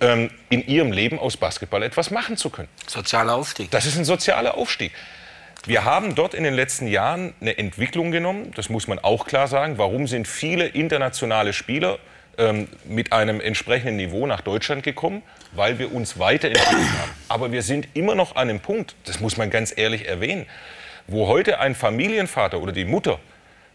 ähm, 0.00 0.30
in 0.50 0.66
ihrem 0.66 0.92
Leben 0.92 1.18
aus 1.18 1.36
Basketball 1.36 1.82
etwas 1.82 2.10
machen 2.10 2.36
zu 2.36 2.50
können. 2.50 2.68
Sozialer 2.86 3.34
Aufstieg. 3.34 3.70
Das 3.70 3.86
ist 3.86 3.96
ein 3.96 4.04
sozialer 4.04 4.56
Aufstieg. 4.58 4.92
Wir 5.64 5.84
haben 5.84 6.14
dort 6.14 6.34
in 6.34 6.44
den 6.44 6.54
letzten 6.54 6.86
Jahren 6.86 7.34
eine 7.40 7.56
Entwicklung 7.58 8.10
genommen, 8.10 8.52
das 8.54 8.68
muss 8.68 8.88
man 8.88 8.98
auch 8.98 9.26
klar 9.26 9.48
sagen. 9.48 9.78
Warum 9.78 10.06
sind 10.06 10.28
viele 10.28 10.66
internationale 10.66 11.52
Spieler 11.52 11.98
ähm, 12.38 12.68
mit 12.84 13.12
einem 13.12 13.40
entsprechenden 13.40 13.96
Niveau 13.96 14.26
nach 14.26 14.40
Deutschland 14.40 14.82
gekommen, 14.82 15.22
weil 15.52 15.78
wir 15.78 15.94
uns 15.94 16.18
weiterentwickelt 16.18 16.74
haben. 16.74 17.10
Aber 17.28 17.52
wir 17.52 17.62
sind 17.62 17.88
immer 17.94 18.14
noch 18.14 18.36
an 18.36 18.48
einem 18.48 18.60
Punkt, 18.60 18.94
das 19.04 19.20
muss 19.20 19.36
man 19.36 19.50
ganz 19.50 19.72
ehrlich 19.76 20.06
erwähnen, 20.06 20.46
wo 21.06 21.28
heute 21.28 21.60
ein 21.60 21.74
Familienvater 21.74 22.60
oder 22.60 22.72
die 22.72 22.84
Mutter 22.84 23.18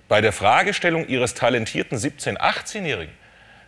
bei 0.08 0.22
der 0.22 0.34
Fragestellung 0.34 1.08
ihres 1.08 1.34
talentierten 1.34 1.98
17-, 1.98 2.38
18-Jährigen 2.38 3.14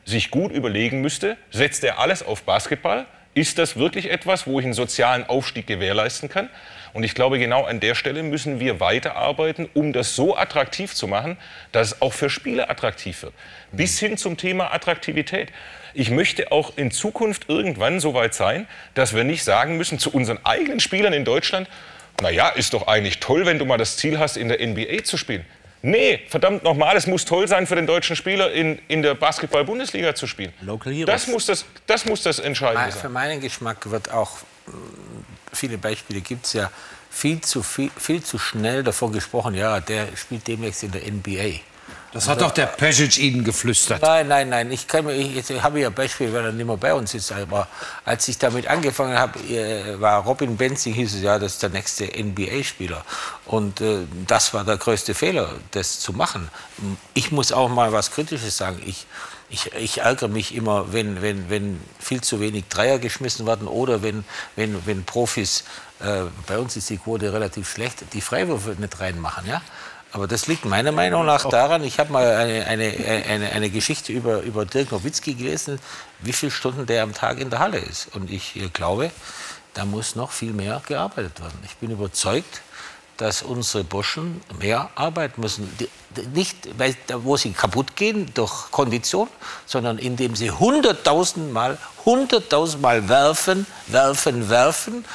sich 0.06 0.32
gut 0.32 0.52
überlegen 0.52 1.02
müsste, 1.02 1.38
setzt 1.52 1.84
er 1.84 2.00
alles 2.00 2.24
auf 2.24 2.44
Basketball? 2.44 3.06
Ist 3.34 3.58
das 3.58 3.78
wirklich 3.78 4.12
etwas, 4.12 4.46
wo 4.46 4.60
ich 4.60 4.66
einen 4.66 4.74
sozialen 4.74 5.26
Aufstieg 5.26 5.66
gewährleisten 5.66 6.30
kann? 6.30 6.50
Und 6.94 7.04
ich 7.04 7.16
glaube, 7.16 7.40
genau 7.40 7.64
an 7.64 7.80
der 7.80 7.96
Stelle 7.96 8.22
müssen 8.22 8.60
wir 8.60 8.80
weiterarbeiten, 8.80 9.68
um 9.74 9.94
das 9.94 10.16
so 10.16 10.38
attraktiv 10.38 10.94
zu 10.94 11.08
machen, 11.08 11.38
dass 11.72 11.88
es 11.88 12.02
auch 12.02 12.14
für 12.14 12.30
Spieler 12.30 12.70
attraktiv 12.70 13.24
wird. 13.24 13.34
Bis 13.72 14.00
hin 14.00 14.18
zum 14.18 14.38
Thema 14.38 14.74
Attraktivität. 14.74 15.52
Ich 15.96 16.12
möchte 16.12 16.52
auch 16.52 16.74
in 16.76 16.92
Zukunft 16.92 17.50
irgendwann 17.50 18.00
so 18.00 18.14
weit 18.14 18.34
sein, 18.34 18.68
dass 18.94 19.16
wir 19.16 19.24
nicht 19.24 19.44
sagen 19.44 19.78
müssen 19.78 20.00
zu 20.00 20.12
unseren 20.12 20.40
eigenen 20.44 20.80
Spielern 20.80 21.14
in 21.14 21.26
Deutschland, 21.26 21.68
na 22.22 22.30
ja, 22.30 22.50
ist 22.50 22.74
doch 22.74 22.88
eigentlich 22.88 23.20
toll, 23.20 23.46
wenn 23.46 23.58
du 23.58 23.66
mal 23.66 23.78
das 23.78 23.98
Ziel 23.98 24.20
hast, 24.20 24.38
in 24.38 24.48
der 24.48 24.66
NBA 24.66 25.04
zu 25.04 25.18
spielen. 25.18 25.46
Nee, 25.82 26.22
verdammt 26.30 26.64
nochmal, 26.64 26.96
es 26.96 27.08
muss 27.08 27.26
toll 27.26 27.48
sein 27.48 27.68
für 27.68 27.76
den 27.76 27.86
deutschen 27.86 28.16
Spieler, 28.16 28.52
in, 28.52 28.80
in 28.88 29.02
der 29.02 29.16
Basketball-Bundesliga 29.16 30.16
zu 30.16 30.28
spielen. 30.28 30.54
Local 30.62 30.94
Heroes. 30.94 31.08
Das 31.08 31.28
muss 31.28 31.46
das, 31.46 31.66
das, 31.88 32.06
muss 32.06 32.24
das 32.24 32.40
Entscheidende 32.40 32.92
sein. 32.92 33.02
Für 33.02 33.10
meinen 33.10 33.42
Geschmack 33.42 33.90
wird 33.92 34.12
auch 34.12 34.38
viele 35.52 35.78
Beispiele 35.78 36.22
gibt 36.22 36.46
es 36.46 36.54
ja, 36.54 36.72
viel 37.10 37.42
zu, 37.42 37.62
viel, 37.64 37.92
viel 37.96 38.24
zu 38.24 38.40
schnell 38.40 38.84
davon 38.84 39.12
gesprochen, 39.12 39.54
ja, 39.54 39.80
der 39.80 40.08
spielt 40.18 40.48
demnächst 40.48 40.84
in 40.84 40.92
der 40.92 41.02
NBA. 41.02 41.62
Das 42.14 42.28
hat 42.28 42.42
doch 42.42 42.52
der 42.52 42.68
Pesic 42.68 43.18
Ihnen 43.18 43.44
geflüstert. 43.44 44.04
Nein, 44.04 44.28
nein, 44.28 44.50
nein. 44.50 44.72
Ich, 44.72 44.88
kann, 44.88 45.10
ich, 45.10 45.50
ich 45.50 45.64
habe 45.64 45.80
ja 45.80 45.90
Beispiel, 45.90 46.32
weil 46.32 46.46
er 46.46 46.52
nicht 46.52 46.66
mehr 46.66 46.78
bei 46.78 46.94
uns 46.94 47.16
ist. 47.16 47.32
Aber 47.32 47.68
als 48.06 48.28
ich 48.28 48.38
damit 48.38 48.68
angefangen 48.68 49.18
habe, 49.18 49.40
äh, 49.40 50.00
war 50.00 50.24
Robin 50.24 50.56
Benzing, 50.56 50.94
hieß 50.94 51.16
es 51.16 51.22
ja, 51.24 51.40
das 51.40 51.54
ist 51.54 51.64
der 51.64 51.72
nächste 51.72 52.06
NBA-Spieler. 52.06 53.04
Und 53.46 53.82
äh, 53.82 54.02
das 54.28 54.54
war 54.54 54.64
der 54.64 54.78
größte 54.78 55.16
Fehler, 55.16 55.56
das 55.72 56.00
zu 56.02 56.14
machen. 56.14 56.50
Ich 57.16 57.32
muss 57.32 57.52
auch 57.52 57.70
mal 57.70 57.92
was 57.92 58.12
Kritisches 58.12 58.58
sagen. 58.58 58.80
Ich, 58.86 59.08
ich, 59.54 59.72
ich 59.74 60.02
ärgere 60.02 60.28
mich 60.28 60.56
immer, 60.56 60.92
wenn, 60.94 61.22
wenn, 61.22 61.50
wenn 61.50 61.80
viel 62.00 62.22
zu 62.22 62.40
wenig 62.40 62.66
Dreier 62.70 62.98
geschmissen 62.98 63.46
werden 63.46 63.68
oder 63.68 64.02
wenn, 64.02 64.26
wenn, 64.56 64.86
wenn 64.88 65.04
Profis, 65.06 65.64
äh, 66.00 66.24
bei 66.48 66.58
uns 66.58 66.76
ist 66.76 66.90
die 66.90 66.98
Quote 66.98 67.32
relativ 67.32 67.70
schlecht, 67.70 68.04
die 68.14 68.22
Freiwürfe 68.22 68.76
nicht 68.80 69.00
reinmachen. 69.00 69.48
Ja? 69.48 69.62
Aber 70.12 70.28
das 70.28 70.48
liegt 70.48 70.66
meiner 70.66 70.92
Meinung 70.92 71.26
nach 71.26 71.48
daran, 71.48 71.84
ich 71.84 72.00
habe 72.00 72.12
mal 72.12 72.36
eine, 72.36 72.66
eine, 72.66 72.94
eine, 73.28 73.52
eine 73.52 73.70
Geschichte 73.70 74.12
über, 74.12 74.42
über 74.42 74.66
Dirk 74.66 74.92
Nowitzki 74.92 75.36
gelesen, 75.36 75.80
wie 76.20 76.34
viele 76.34 76.52
Stunden 76.52 76.88
der 76.88 77.04
am 77.04 77.14
Tag 77.14 77.40
in 77.40 77.52
der 77.52 77.60
Halle 77.60 77.78
ist. 77.78 78.16
Und 78.16 78.32
ich 78.32 78.56
äh, 78.56 78.70
glaube, 78.70 79.12
da 79.76 79.86
muss 79.86 80.16
noch 80.16 80.32
viel 80.32 80.54
mehr 80.54 80.82
gearbeitet 80.88 81.40
werden. 81.40 81.60
Ich 81.64 81.76
bin 81.78 81.92
überzeugt, 81.92 82.62
dass 83.18 83.42
unsere 83.42 83.84
Burschen 83.84 84.42
mehr 84.60 84.90
arbeiten 84.96 85.42
müssen. 85.42 85.70
Nicht, 86.34 86.70
wo 87.24 87.38
sie 87.38 87.52
kaputt 87.52 87.96
gehen 87.96 88.32
durch 88.34 88.72
Kondition, 88.72 89.28
sondern 89.66 89.98
indem 89.98 90.36
sie 90.36 90.52
hunderttausendmal, 90.52 91.78
hunderttausendmal 92.06 93.08
werfen, 93.10 93.66
werfen, 93.88 94.50
werfen. 94.50 95.06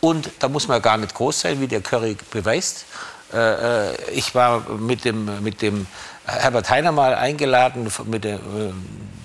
Und 0.00 0.30
da 0.38 0.48
muss 0.48 0.68
man 0.68 0.80
gar 0.80 0.96
nicht 0.96 1.14
groß 1.14 1.40
sein, 1.40 1.60
wie 1.60 1.66
der 1.66 1.80
Curry 1.80 2.16
beweist. 2.30 2.86
Äh, 3.32 3.90
äh 3.90 4.10
ich 4.12 4.34
war 4.34 4.60
mit 4.70 5.04
dem, 5.04 5.42
mit 5.42 5.60
dem 5.62 5.86
Herbert 6.26 6.70
Heiner 6.70 6.92
mal 6.92 7.14
eingeladen, 7.14 7.90
mit 8.04 8.24
der, 8.24 8.36
äh, 8.36 8.72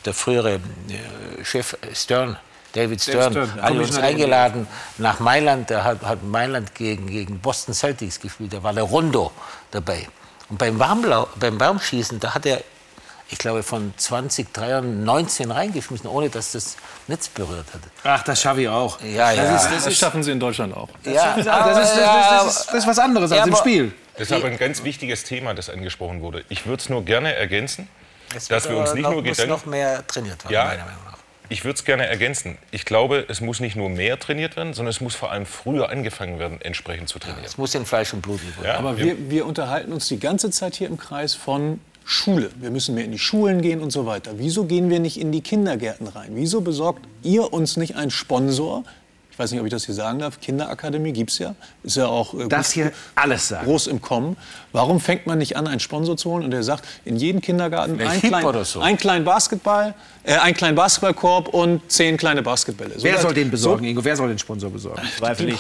der 0.06 0.14
frühere 0.14 0.60
Chef 1.44 1.78
Stern 1.94 2.38
David 2.74 3.02
Stern, 3.02 3.32
Stern. 3.32 3.62
hat 3.62 3.72
uns 3.72 3.98
eingeladen 3.98 4.68
nach 4.98 5.20
Mailand. 5.20 5.70
Der 5.70 5.84
hat, 5.84 6.02
hat 6.02 6.24
Mailand 6.24 6.74
gegen, 6.74 7.08
gegen 7.08 7.40
Boston 7.40 7.74
Celtics 7.74 8.20
gespielt. 8.20 8.52
Da 8.54 8.64
war 8.64 8.74
der 8.74 8.84
Rondo 8.84 9.32
dabei. 9.72 10.08
Und 10.50 10.58
beim, 10.58 10.80
Warmlau, 10.80 11.28
beim 11.36 11.60
Warmschießen, 11.60 12.20
da 12.20 12.34
hat 12.34 12.46
er, 12.48 12.62
ich 13.30 13.38
glaube, 13.38 13.62
von 13.62 13.94
20 13.96 14.52
Dreiern 14.54 15.04
19 15.04 15.52
reingeschmissen, 15.52 16.10
ohne 16.10 16.30
dass 16.30 16.54
das 16.54 16.76
Netz 17.08 17.30
berührt 17.30 17.68
hat. 17.74 17.82
Ach, 18.04 18.24
das 18.24 18.42
schaffe 18.42 18.64
ich 18.64 18.68
auch. 18.68 19.00
Ja, 19.02 19.32
ja. 19.32 19.44
Das, 19.44 19.64
ist, 19.64 19.72
das, 19.72 19.84
das 19.86 19.98
schaffen 19.98 20.24
Sie 20.24 20.32
in 20.32 20.40
Deutschland 20.40 20.76
auch. 20.76 20.90
Das, 21.04 21.14
ja, 21.14 21.36
das, 21.36 21.90
ist, 21.90 22.68
das, 22.68 22.74
ist, 22.74 22.88
was 22.88 23.00
anderes 23.00 23.30
ja, 23.30 23.38
als 23.38 23.48
im 23.48 23.56
Spiel. 23.56 23.94
Das 24.14 24.30
ist 24.30 24.34
aber 24.34 24.48
ein 24.48 24.58
ganz 24.58 24.84
wichtiges 24.84 25.24
Thema, 25.24 25.54
das 25.54 25.70
angesprochen 25.70 26.22
wurde. 26.22 26.44
Ich 26.50 26.66
würde 26.66 26.82
es 26.82 26.90
nur 26.90 27.04
gerne 27.04 27.36
ergänzen, 27.36 27.88
dass 28.50 28.68
wir 28.68 28.78
uns 28.78 28.94
nicht 28.94 29.04
noch, 29.04 29.12
nur 29.12 29.24
Gedanken... 29.24 29.50
noch 29.50 29.66
mehr 29.66 30.06
trainiert 30.08 30.44
werden, 30.44 30.54
ja, 30.54 30.66
meiner 30.66 30.86
Meinung 30.86 31.04
nach. 31.06 31.13
Ich 31.54 31.64
würde 31.64 31.76
es 31.76 31.86
gerne 31.86 32.08
ergänzen. 32.08 32.58
Ich 32.72 32.84
glaube, 32.84 33.28
es 33.30 33.40
muss 33.40 33.60
nicht 33.60 33.76
nur 33.76 33.88
mehr 33.88 34.18
trainiert 34.18 34.56
werden, 34.58 34.74
sondern 34.74 34.90
es 34.90 35.02
muss 35.02 35.14
vor 35.14 35.32
allem 35.32 35.46
früher 35.46 35.92
angefangen 35.92 36.40
werden, 36.40 36.60
entsprechend 36.60 37.10
zu 37.10 37.20
trainieren. 37.20 37.44
es 37.46 37.60
muss 37.60 37.76
in 37.76 37.86
Fleisch 37.86 38.12
und 38.12 38.24
Blut 38.24 38.42
werden. 38.44 38.66
Ja, 38.66 38.80
Aber 38.80 38.98
wir, 38.98 39.30
wir 39.30 39.46
unterhalten 39.46 39.94
uns 39.94 40.08
die 40.08 40.20
ganze 40.20 40.50
Zeit 40.50 40.74
hier 40.74 40.88
im 40.88 40.98
Kreis 40.98 41.36
von 41.36 41.80
Schule. 42.06 42.50
Wir 42.56 42.72
müssen 42.72 42.96
mehr 42.96 43.06
in 43.06 43.12
die 43.12 43.20
Schulen 43.20 43.62
gehen 43.62 43.82
und 43.82 43.92
so 43.92 44.08
weiter. 44.08 44.32
Wieso 44.38 44.66
gehen 44.66 44.90
wir 44.90 45.00
nicht 45.00 45.20
in 45.20 45.32
die 45.32 45.42
Kindergärten 45.42 46.08
rein? 46.08 46.32
Wieso 46.32 46.62
besorgt 46.62 47.06
ihr 47.22 47.54
uns 47.54 47.78
nicht 47.78 47.98
einen 47.98 48.10
Sponsor, 48.10 48.84
ich 49.34 49.38
weiß 49.38 49.52
nicht, 49.52 49.60
ob 49.60 49.66
ich 49.68 49.72
das 49.72 49.86
hier 49.86 49.96
sagen 49.96 50.20
darf, 50.20 50.40
Kinderakademie 50.40 51.12
gibt 51.12 51.32
es 51.32 51.40
ja, 51.40 51.56
ist 51.84 51.98
ja 51.98 52.08
auch 52.08 52.34
äh, 52.34 52.48
das 52.48 52.72
hier 52.72 52.92
alles 53.14 53.48
sagen. 53.48 53.66
groß 53.66 53.88
im 53.88 54.02
Kommen. 54.02 54.38
Warum 54.74 55.00
fängt 55.00 55.28
man 55.28 55.38
nicht 55.38 55.56
an, 55.56 55.68
einen 55.68 55.80
Sponsor 55.80 56.18
zu 56.18 56.32
holen 56.32 56.44
und 56.44 56.52
der 56.52 56.64
sagt, 56.64 56.84
in 57.06 57.16
jedem 57.16 57.42
Kindergarten 57.42 58.02
ein, 58.02 58.20
klein, 58.20 58.66
so. 58.66 58.82
ein 58.82 58.98
kleinen 58.98 59.24
Basketball, 59.24 59.94
äh, 60.24 60.34
einen 60.34 60.56
kleinen 60.56 60.76
Basketballkorb 60.76 61.48
und 61.50 61.92
zehn 61.92 62.18
kleine 62.18 62.42
Basketbälle. 62.42 62.96
So 62.98 63.04
Wer 63.04 63.20
soll 63.20 63.36
den 63.36 63.52
besorgen, 63.52 63.84
so, 63.84 63.90
Ingo? 63.90 64.04
Wer 64.04 64.16
soll 64.16 64.30
den 64.30 64.40
Sponsor 64.40 64.72
besorgen? 64.72 65.04
Zweifel 65.18 65.56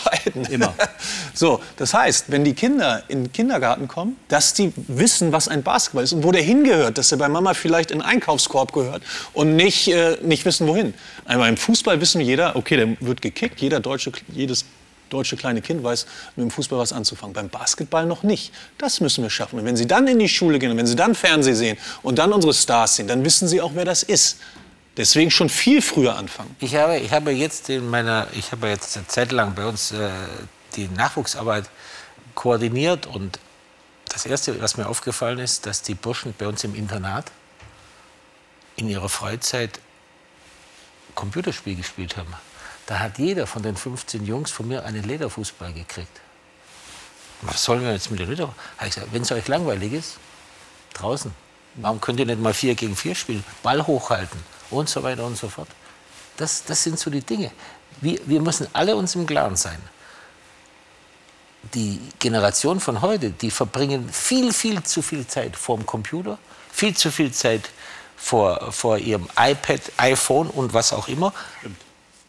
immer. 0.49 0.73
so, 1.35 1.61
das 1.77 1.93
heißt, 1.93 2.31
wenn 2.31 2.43
die 2.43 2.55
Kinder 2.55 3.03
in 3.07 3.25
den 3.25 3.31
Kindergarten 3.31 3.87
kommen, 3.87 4.17
dass 4.29 4.55
die 4.55 4.73
wissen, 4.75 5.31
was 5.31 5.47
ein 5.47 5.61
Basketball 5.61 6.03
ist 6.03 6.13
und 6.13 6.23
wo 6.23 6.31
der 6.31 6.41
hingehört, 6.41 6.97
dass 6.97 7.11
er 7.11 7.19
bei 7.19 7.29
Mama 7.29 7.53
vielleicht 7.53 7.91
in 7.91 7.99
den 7.99 8.05
Einkaufskorb 8.05 8.73
gehört 8.73 9.03
und 9.33 9.55
nicht, 9.55 9.89
äh, 9.89 10.17
nicht 10.23 10.43
wissen, 10.43 10.67
wohin. 10.67 10.95
Aber 11.25 11.47
im 11.47 11.57
Fußball 11.57 12.01
wissen 12.01 12.19
jeder, 12.19 12.55
okay, 12.55 12.77
der 12.77 12.97
wird 12.99 13.21
gekickt, 13.21 13.61
jeder 13.61 13.79
deutsche, 13.79 14.11
jedes 14.29 14.65
deutsche 15.09 15.37
kleine 15.37 15.61
Kind 15.61 15.83
weiß 15.83 16.05
mit 16.35 16.43
dem 16.43 16.51
Fußball 16.51 16.79
was 16.79 16.93
anzufangen. 16.93 17.33
Beim 17.33 17.49
Basketball 17.49 18.05
noch 18.05 18.23
nicht. 18.23 18.51
Das 18.77 18.99
müssen 18.99 19.23
wir 19.23 19.29
schaffen. 19.29 19.59
Und 19.59 19.65
wenn 19.65 19.77
Sie 19.77 19.87
dann 19.87 20.07
in 20.07 20.19
die 20.19 20.29
Schule 20.29 20.59
gehen 20.59 20.71
und 20.71 20.77
wenn 20.77 20.87
Sie 20.87 20.95
dann 20.95 21.15
Fernsehen 21.15 21.55
sehen 21.55 21.77
und 22.01 22.17
dann 22.19 22.33
unsere 22.33 22.53
Stars 22.53 22.95
sehen, 22.95 23.07
dann 23.07 23.23
wissen 23.23 23.47
Sie 23.47 23.61
auch, 23.61 23.71
wer 23.75 23.85
das 23.85 24.03
ist. 24.03 24.39
Deswegen 24.97 25.31
schon 25.31 25.49
viel 25.49 25.81
früher 25.81 26.15
anfangen. 26.15 26.55
Ich 26.59 26.75
habe, 26.75 26.99
ich 26.99 27.11
habe 27.11 27.31
jetzt 27.31 27.69
in 27.69 27.89
meiner, 27.89 28.27
ich 28.37 28.51
habe 28.51 28.67
jetzt 28.67 28.95
eine 28.95 29.07
Zeit 29.07 29.31
lang 29.31 29.55
bei 29.55 29.65
uns 29.65 29.91
äh, 29.91 30.09
die 30.75 30.87
Nachwuchsarbeit 30.87 31.65
koordiniert 32.35 33.07
und 33.07 33.39
das 34.09 34.25
erste, 34.27 34.61
was 34.61 34.77
mir 34.77 34.87
aufgefallen 34.87 35.39
ist, 35.39 35.65
dass 35.65 35.81
die 35.81 35.95
Burschen 35.95 36.35
bei 36.37 36.47
uns 36.47 36.63
im 36.63 36.75
Internat 36.75 37.31
in 38.75 38.87
ihrer 38.87 39.09
Freizeit 39.09 39.79
Computerspiel 41.15 41.75
gespielt 41.75 42.17
haben. 42.17 42.33
Da 42.85 42.99
hat 42.99 43.17
jeder 43.17 43.47
von 43.47 43.63
den 43.63 43.77
15 43.77 44.25
Jungs 44.25 44.51
von 44.51 44.67
mir 44.67 44.83
einen 44.83 45.03
Lederfußball 45.03 45.71
gekriegt. 45.73 46.21
Was 47.41 47.63
sollen 47.63 47.83
wir 47.83 47.93
jetzt 47.93 48.11
mit 48.11 48.19
dem 48.19 48.29
Lederfußball? 48.29 49.07
wenn 49.11 49.21
es 49.21 49.31
euch 49.31 49.47
langweilig 49.47 49.93
ist, 49.93 50.17
draußen. 50.93 51.33
Warum 51.75 51.99
könnt 51.99 52.19
ihr 52.19 52.25
nicht 52.25 52.39
mal 52.39 52.53
4 52.53 52.75
gegen 52.75 52.95
4 52.95 53.15
spielen? 53.15 53.43
Ball 53.63 53.85
hochhalten 53.85 54.39
und 54.69 54.89
so 54.89 55.01
weiter 55.01 55.25
und 55.25 55.37
so 55.37 55.49
fort. 55.49 55.69
Das, 56.37 56.63
das 56.65 56.83
sind 56.83 56.99
so 56.99 57.09
die 57.09 57.21
Dinge. 57.21 57.51
Wir, 58.01 58.19
wir 58.25 58.41
müssen 58.41 58.67
alle 58.73 58.95
uns 58.95 59.15
im 59.15 59.25
Klaren 59.25 59.55
sein. 59.55 59.81
Die 61.73 61.99
Generation 62.19 62.79
von 62.79 63.01
heute, 63.01 63.31
die 63.31 63.49
verbringen 63.49 64.09
viel, 64.09 64.51
viel 64.51 64.83
zu 64.83 65.01
viel 65.01 65.25
Zeit 65.25 65.55
vor 65.55 65.77
dem 65.77 65.85
Computer, 65.85 66.37
viel 66.71 66.95
zu 66.95 67.11
viel 67.11 67.31
Zeit 67.31 67.69
vor, 68.17 68.71
vor 68.71 68.97
ihrem 68.97 69.29
iPad, 69.37 69.81
iPhone 69.97 70.49
und 70.49 70.73
was 70.73 70.91
auch 70.91 71.07
immer. 71.07 71.33
Stimmt 71.59 71.82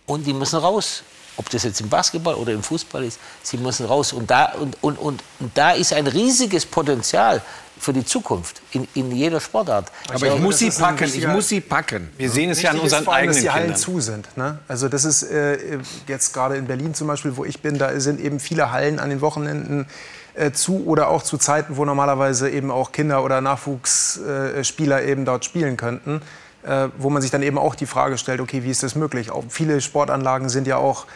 und 0.06 0.26
die 0.26 0.32
müssen 0.32 0.58
raus. 0.58 1.02
Ob 1.36 1.50
das 1.50 1.64
jetzt 1.64 1.80
im 1.80 1.88
Basketball 1.88 2.34
oder 2.34 2.52
im 2.52 2.62
Fußball 2.62 3.02
ist, 3.02 3.18
sie 3.42 3.56
müssen 3.56 3.86
raus. 3.86 4.12
Und 4.12 4.30
da, 4.30 4.52
und, 4.52 4.76
und, 4.82 4.96
und, 4.98 5.22
und 5.40 5.58
da 5.58 5.72
ist 5.72 5.92
ein 5.92 6.06
riesiges 6.06 6.64
Potenzial 6.64 7.42
für 7.76 7.92
die 7.92 8.04
Zukunft 8.04 8.62
in, 8.70 8.86
in 8.94 9.10
jeder 9.10 9.40
Sportart. 9.40 9.90
Aber 10.06 10.14
ich, 10.14 10.22
glaube, 10.22 10.36
ich 10.36 10.42
muss 10.42 10.58
sie 10.58 10.70
packen, 10.70 11.04
ich 11.12 11.26
muss 11.26 11.48
sie 11.48 11.60
packen. 11.60 12.08
Wir 12.16 12.30
sehen 12.30 12.50
es 12.50 12.62
ja 12.62 12.70
an 12.70 12.78
unseren 12.78 13.06
allem, 13.08 13.08
eigenen 13.08 13.34
dass 13.34 13.42
die 13.42 13.50
Hallen 13.50 13.64
Kindern. 13.64 13.80
zu 13.80 14.00
sind. 14.00 14.36
Ne? 14.36 14.58
Also 14.68 14.88
das 14.88 15.04
ist 15.04 15.24
äh, 15.24 15.78
jetzt 16.06 16.32
gerade 16.32 16.56
in 16.56 16.66
Berlin 16.66 16.94
zum 16.94 17.08
Beispiel, 17.08 17.36
wo 17.36 17.44
ich 17.44 17.60
bin, 17.60 17.78
da 17.78 17.98
sind 17.98 18.20
eben 18.20 18.38
viele 18.38 18.70
Hallen 18.70 19.00
an 19.00 19.10
den 19.10 19.20
Wochenenden 19.20 19.86
äh, 20.34 20.52
zu 20.52 20.86
oder 20.86 21.08
auch 21.08 21.24
zu 21.24 21.36
Zeiten, 21.36 21.76
wo 21.76 21.84
normalerweise 21.84 22.48
eben 22.48 22.70
auch 22.70 22.92
Kinder 22.92 23.24
oder 23.24 23.40
Nachwuchsspieler 23.40 25.02
äh, 25.02 25.10
eben 25.10 25.24
dort 25.24 25.44
spielen 25.44 25.76
könnten 25.76 26.22
äh, 26.64 26.88
wo 26.98 27.10
man 27.10 27.22
sich 27.22 27.30
dann 27.30 27.42
eben 27.42 27.58
auch 27.58 27.74
die 27.74 27.86
Frage 27.86 28.18
stellt, 28.18 28.40
okay, 28.40 28.62
wie 28.62 28.70
ist 28.70 28.82
das 28.82 28.94
möglich? 28.94 29.30
Auch 29.30 29.44
viele 29.48 29.80
Sportanlagen 29.80 30.48
sind 30.48 30.66
ja 30.66 30.76
auch 30.76 31.06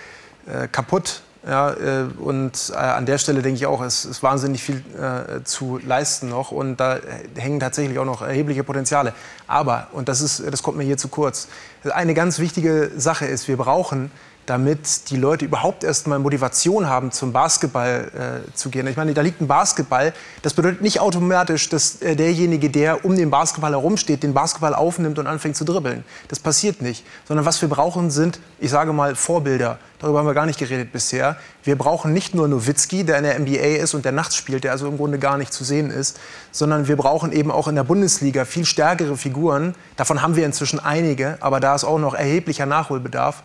äh, 0.47 0.69
kaputt. 0.69 1.23
Ja, 1.47 1.71
äh, 1.73 2.09
und 2.19 2.73
äh, 2.75 2.77
an 2.77 3.07
der 3.07 3.17
Stelle 3.17 3.43
denke 3.43 3.57
ich 3.57 3.67
auch, 3.67 3.81
es 3.81 4.05
ist 4.05 4.23
wahnsinnig 4.23 4.63
viel 4.63 4.83
äh, 5.01 5.45
zu 5.45 5.79
leisten 5.79 6.29
noch 6.29 6.51
und 6.51 6.79
da 6.79 6.99
hängen 7.37 7.61
tatsächlich 7.61 7.99
auch 7.99 8.05
noch 8.05 8.23
erhebliche 8.23 8.65
Potenziale. 8.65 9.15
Aber, 9.47 9.87
und 9.93 10.09
das, 10.09 10.21
ist, 10.21 10.43
das 10.51 10.63
kommt 10.63 10.77
mir 10.77 10.85
hier 10.85 10.99
zu 10.99 11.09
kurz, 11.09 11.49
eine 11.91 12.13
ganz 12.13 12.39
wichtige 12.39 12.91
Sache 12.97 13.27
ist, 13.27 13.47
wir 13.47 13.57
brauchen 13.57 14.11
damit 14.49 15.11
die 15.11 15.17
Leute 15.17 15.45
überhaupt 15.45 15.85
erst 15.85 16.07
mal 16.07 16.19
Motivation 16.19 16.89
haben, 16.89 17.13
zum 17.13 17.33
Basketball 17.33 18.43
äh, 18.49 18.55
zu 18.55 18.71
gehen. 18.71 18.87
Ich 18.87 18.97
meine, 18.97 19.13
da 19.13 19.21
liegt 19.21 19.43
ein 19.43 19.47
Basketball. 19.47 20.15
Das 20.41 20.55
bedeutet 20.55 20.81
nicht 20.81 21.01
automatisch, 21.01 21.69
dass 21.69 22.01
äh, 22.01 22.17
derjenige, 22.17 22.71
der 22.71 23.05
um 23.05 23.15
den 23.15 23.31
Basketball 23.31 23.73
herumsteht, 23.73 24.23
den 24.23 24.33
Basketball 24.33 24.75
aufnimmt 24.75 25.19
und 25.19 25.27
anfängt 25.27 25.57
zu 25.57 25.65
dribbeln. 25.65 26.03
Das 26.29 26.41
passiert 26.41 26.81
nicht. 26.81 27.05
Sondern 27.27 27.45
was 27.45 27.61
wir 27.61 27.69
brauchen, 27.69 28.11
sind, 28.11 28.41
ich 28.59 28.71
sage 28.71 28.95
mal, 28.95 29.17
Vorbilder. 29.17 29.79
Darüber 29.99 30.21
haben 30.21 30.27
wir 30.27 30.35
gar 30.35 30.47
nicht 30.47 30.59
geredet 30.59 30.93
bisher. 30.93 31.37
Wir 31.65 31.77
brauchen 31.77 32.13
nicht 32.15 32.35
nur 32.35 32.49
Nowitzki, 32.49 33.05
der 33.05 33.19
in 33.19 33.25
der 33.25 33.39
NBA 33.39 33.83
ist 33.83 33.93
und 33.93 34.05
der 34.05 34.13
nachts 34.13 34.37
spielt, 34.37 34.65
der 34.65 34.73
also 34.73 34.87
im 34.87 34.97
Grunde 34.97 35.19
gar 35.19 35.37
nicht 35.37 35.53
zu 35.53 35.65
sehen 35.65 35.91
ist, 35.91 36.19
sondern 36.53 36.89
wir 36.89 36.97
brauchen 36.97 37.33
eben 37.33 37.51
auch 37.51 37.69
in 37.69 37.75
der 37.75 37.85
Bundesliga 37.85 38.45
viel 38.45 38.65
stärkere 38.65 39.17
Figuren. 39.17 39.75
Davon 39.97 40.23
haben 40.23 40.37
wir 40.37 40.47
inzwischen 40.47 40.79
einige, 40.79 41.37
aber 41.41 41.61
da 41.61 41.75
ist 41.75 41.85
auch 41.85 41.99
noch 41.99 42.15
erheblicher 42.15 42.65
Nachholbedarf. 42.65 43.43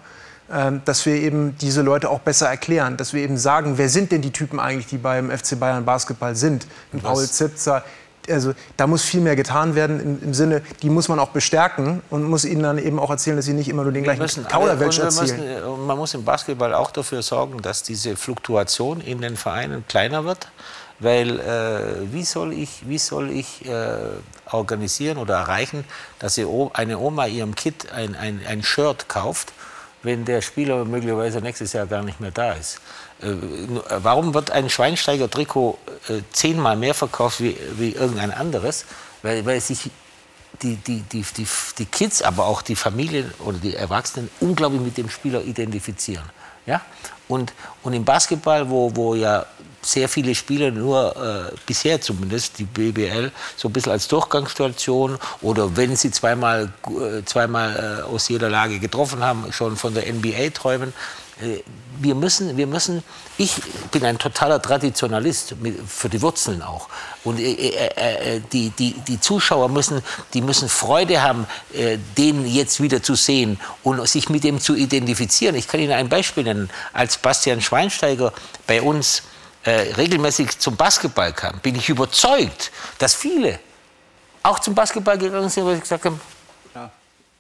Ähm, 0.51 0.81
dass 0.83 1.05
wir 1.05 1.15
eben 1.15 1.57
diese 1.57 1.81
Leute 1.81 2.09
auch 2.09 2.19
besser 2.19 2.49
erklären, 2.49 2.97
dass 2.97 3.13
wir 3.13 3.23
eben 3.23 3.37
sagen, 3.37 3.77
wer 3.77 3.87
sind 3.87 4.11
denn 4.11 4.21
die 4.21 4.31
Typen 4.31 4.59
eigentlich, 4.59 4.87
die 4.87 4.97
beim 4.97 5.31
FC 5.31 5.57
Bayern 5.57 5.85
Basketball 5.85 6.35
sind? 6.35 6.67
Paul 7.01 7.25
Zipzer, 7.25 7.83
also 8.29 8.53
da 8.75 8.85
muss 8.85 9.03
viel 9.03 9.21
mehr 9.21 9.37
getan 9.37 9.73
werden 9.73 9.99
im, 10.01 10.21
im, 10.21 10.33
Sinne, 10.33 10.61
die 10.81 10.89
muss 10.89 11.07
man 11.07 11.17
auch 11.19 11.29
bestärken 11.29 12.01
und 12.09 12.23
muss 12.23 12.43
ihnen 12.43 12.61
dann 12.61 12.77
eben 12.77 12.99
auch 12.99 13.09
erzählen, 13.09 13.37
dass 13.37 13.45
sie 13.45 13.53
nicht 13.53 13.69
immer 13.69 13.83
nur 13.83 13.93
den 13.93 14.03
gleichen 14.03 14.45
Kauderwelsch 14.45 14.99
erzählen. 14.99 15.61
Müssen, 15.61 15.87
man 15.87 15.97
muss 15.97 16.13
im 16.13 16.25
Basketball 16.25 16.73
auch 16.73 16.91
dafür 16.91 17.21
sorgen, 17.21 17.61
dass 17.61 17.81
diese 17.81 18.17
Fluktuation 18.17 18.99
in 18.99 19.21
den 19.21 19.37
Vereinen 19.37 19.85
kleiner 19.87 20.25
wird, 20.25 20.49
weil 20.99 21.39
äh, 21.39 22.11
wie 22.11 22.23
soll 22.23 22.51
ich, 22.51 22.87
wie 22.87 22.97
soll 22.97 23.31
ich 23.31 23.65
äh, 23.65 23.95
organisieren 24.51 25.17
oder 25.17 25.35
erreichen, 25.35 25.85
dass 26.19 26.37
eine 26.73 26.97
Oma 26.97 27.27
ihrem 27.27 27.55
Kind 27.55 27.91
ein, 27.93 28.15
ein, 28.15 28.41
ein 28.47 28.61
Shirt 28.61 29.07
kauft 29.07 29.53
wenn 30.04 30.26
der 30.26 30.41
Spieler 30.41 30.86
möglicherweise 30.86 31.39
nächstes 31.39 31.74
Jahr 31.74 31.88
gar 31.88 32.04
nicht 32.04 32.20
mehr 32.20 32.32
da 32.32 32.54
ist. 32.54 32.80
Äh, 33.22 33.34
warum 33.89 34.34
wird 34.34 34.51
ein 34.51 34.70
Schweinsteiger-Trikot 34.70 35.78
äh, 36.10 36.22
zehnmal 36.32 36.76
mehr 36.76 36.93
verkauft 36.93 37.39
wie, 37.41 37.58
wie 37.78 37.93
irgendein 37.93 38.32
anderes? 38.32 38.86
Weil, 39.22 39.45
weil 39.45 39.62
sich 39.62 39.89
die, 40.62 40.76
die, 40.76 41.01
die, 41.01 41.24
die, 41.24 41.47
die 41.78 41.86
Kids, 41.86 42.22
aber 42.22 42.45
auch 42.45 42.62
die 42.62 42.76
Familien 42.76 43.34
oder 43.39 43.58
die 43.58 43.76
Erwachsenen 43.76 44.30
unglaublich 44.39 44.82
mit 44.82 44.97
dem 44.97 45.10
Spieler 45.10 45.41
identifizieren. 45.41 46.26
Ja? 46.66 46.82
Und, 47.28 47.54
und 47.82 47.93
im 47.93 48.06
Basketball, 48.06 48.70
wo, 48.70 48.95
wo 48.95 49.16
ja 49.16 49.45
sehr 49.86 50.09
viele 50.09 50.36
Spieler 50.36 50.71
nur 50.71 51.15
äh, 51.15 51.55
bisher 51.65 52.01
zumindest 52.01 52.59
die 52.59 52.65
BBL 52.65 53.31
so 53.55 53.67
ein 53.67 53.73
bisschen 53.73 53.91
als 53.91 54.07
Durchgangsstation 54.07 55.17
oder 55.41 55.75
wenn 55.75 55.95
sie 55.95 56.11
zweimal, 56.11 56.71
äh, 56.88 57.23
zweimal 57.25 58.01
äh, 58.01 58.03
aus 58.03 58.29
jeder 58.29 58.49
Lage 58.49 58.79
getroffen 58.79 59.23
haben, 59.23 59.51
schon 59.51 59.75
von 59.75 59.93
der 59.93 60.11
NBA 60.11 60.49
träumen. 60.53 60.93
Äh, 61.41 61.59
wir 61.99 62.15
müssen, 62.15 62.57
wir 62.57 62.67
müssen, 62.67 63.03
ich 63.38 63.55
bin 63.91 64.03
ein 64.03 64.17
totaler 64.17 64.61
Traditionalist 64.61 65.55
für 65.88 66.09
die 66.09 66.21
Wurzeln 66.21 66.61
auch. 66.63 66.89
Und 67.23 67.38
die, 67.38 68.71
die, 68.71 68.93
die 69.07 69.19
Zuschauer 69.21 69.69
müssen, 69.69 70.01
die 70.34 70.41
müssen 70.41 70.69
Freude 70.69 71.21
haben, 71.21 71.45
den 72.17 72.47
jetzt 72.47 72.81
wieder 72.81 73.03
zu 73.03 73.13
sehen 73.13 73.59
und 73.84 74.05
sich 74.07 74.27
mit 74.29 74.43
dem 74.43 74.59
zu 74.59 74.75
identifizieren. 74.75 75.55
Ich 75.55 75.67
kann 75.67 75.79
Ihnen 75.79 75.93
ein 75.93 76.09
Beispiel 76.09 76.43
nennen. 76.43 76.69
Als 76.93 77.17
Bastian 77.17 77.61
Schweinsteiger 77.61 78.34
bei 78.65 78.81
uns 78.81 79.21
äh, 79.64 79.93
regelmäßig 79.97 80.59
zum 80.59 80.76
Basketball 80.76 81.34
kam, 81.34 81.59
bin 81.59 81.76
ich 81.76 81.89
überzeugt, 81.89 82.72
dass 82.99 83.14
viele 83.16 83.59
auch 84.43 84.59
zum 84.59 84.76
Basketball 84.76 85.18
gegangen 85.18 85.49
sind, 85.49 85.66
weil 85.66 85.76
sie 85.76 85.82
gesagt 85.82 86.05
haben, 86.05 86.20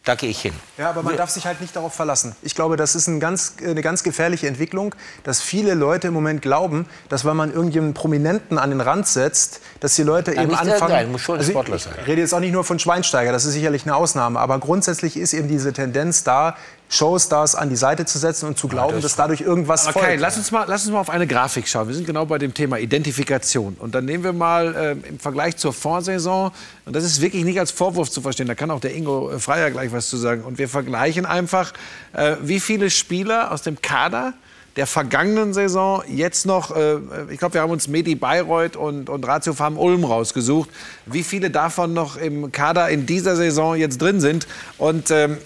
da 0.05 0.15
gehe 0.15 0.29
ich 0.29 0.41
hin. 0.41 0.53
Ja, 0.77 0.89
aber 0.89 1.01
man 1.01 1.15
darf 1.15 1.29
sich 1.29 1.45
halt 1.45 1.61
nicht 1.61 1.73
darauf 1.77 1.93
verlassen. 1.93 2.35
Ich 2.41 2.55
glaube, 2.55 2.75
das 2.75 2.93
ist 2.93 3.07
ein 3.07 3.21
ganz, 3.21 3.55
eine 3.63 3.81
ganz 3.81 4.03
gefährliche 4.03 4.49
Entwicklung, 4.49 4.93
dass 5.23 5.41
viele 5.41 5.75
Leute 5.75 6.07
im 6.09 6.13
Moment 6.13 6.41
glauben, 6.41 6.87
dass 7.07 7.23
wenn 7.23 7.37
man 7.37 7.53
irgendjemanden 7.53 7.93
Prominenten 7.93 8.57
an 8.57 8.69
den 8.71 8.81
Rand 8.81 9.07
setzt, 9.07 9.61
dass 9.79 9.95
die 9.95 10.03
Leute 10.03 10.35
Ja, 10.35 10.41
eben 10.43 10.51
anfangen. 10.55 10.73
irgendein, 10.73 11.11
muss 11.13 11.21
schon 11.21 11.37
Also 11.37 11.51
Sportler 11.51 11.79
sein. 11.79 11.93
ich 12.01 12.07
rede 12.07 12.19
jetzt 12.19 12.33
auch 12.33 12.41
nicht 12.41 12.51
nur 12.51 12.65
von 12.65 12.79
Schweinsteiger, 12.79 13.31
das 13.31 13.45
ist 13.45 13.53
sicherlich 13.53 13.83
eine 13.83 13.95
Ausnahme, 13.95 14.41
aber 14.41 14.59
grundsätzlich 14.59 15.15
ist 15.15 15.31
eben 15.31 15.47
diese 15.47 15.71
Tendenz 15.71 16.25
da, 16.25 16.57
Showstars 16.89 17.55
an 17.55 17.69
die 17.69 17.75
Seite 17.75 18.05
zu 18.05 18.19
setzen 18.19 18.47
und 18.47 18.57
zu 18.57 18.67
glauben, 18.67 19.01
dass 19.01 19.15
dadurch 19.15 19.41
irgendwas 19.41 19.87
Okay, 19.87 19.99
folgt. 19.99 20.19
lass 20.19 20.37
uns, 20.37 20.51
mal, 20.51 20.65
lass 20.67 20.83
uns 20.83 20.93
mal 20.93 20.99
auf 20.99 21.09
eine 21.09 21.25
Grafik 21.25 21.67
schauen. 21.67 21.87
Wir 21.87 21.95
sind 21.95 22.05
genau 22.05 22.25
bei 22.25 22.37
dem 22.37 22.53
Thema 22.53 22.77
Identifikation. 22.77 23.75
Und 23.79 23.95
dann 23.95 24.05
nehmen 24.05 24.23
wir 24.23 24.33
mal 24.33 24.75
äh, 25.03 25.09
im 25.09 25.19
Vergleich 25.19 25.57
zur 25.57 25.73
Vorsaison, 25.73 26.51
und 26.85 26.95
das 26.95 27.03
ist 27.03 27.19
wirklich 27.21 27.43
nicht 27.45 27.59
als 27.59 27.71
Vorwurf 27.71 28.11
zu 28.11 28.21
verstehen, 28.21 28.47
da 28.47 28.55
kann 28.55 28.69
auch 28.69 28.79
der 28.79 28.93
Ingo 28.95 29.31
äh, 29.31 29.39
Freier 29.39 29.71
gleich 29.71 29.91
was 29.91 30.07
zu 30.09 30.17
sagen. 30.17 30.43
Und 30.43 30.59
wir 30.59 30.69
vergleichen 30.69 31.25
einfach, 31.25 31.73
äh, 32.13 32.35
wie 32.41 32.59
viele 32.59 32.89
Spieler 32.91 33.51
aus 33.51 33.63
dem 33.63 33.81
Kader 33.81 34.33
der 34.75 34.87
vergangenen 34.87 35.53
Saison 35.53 36.03
jetzt 36.07 36.45
noch, 36.45 36.75
äh, 36.75 36.95
ich 37.29 37.37
glaube, 37.39 37.55
wir 37.55 37.61
haben 37.61 37.71
uns 37.71 37.87
Medi 37.87 38.15
Bayreuth 38.15 38.75
und, 38.75 39.09
und 39.09 39.25
Ratio 39.27 39.53
Farm 39.53 39.77
Ulm 39.77 40.03
rausgesucht, 40.03 40.69
wie 41.05 41.23
viele 41.23 41.51
davon 41.51 41.93
noch 41.93 42.17
im 42.17 42.51
Kader 42.51 42.89
in 42.89 43.05
dieser 43.05 43.35
Saison 43.35 43.75
jetzt 43.75 44.01
drin 44.01 44.19
sind. 44.19 44.47
Und 44.77 45.11
ähm, 45.11 45.37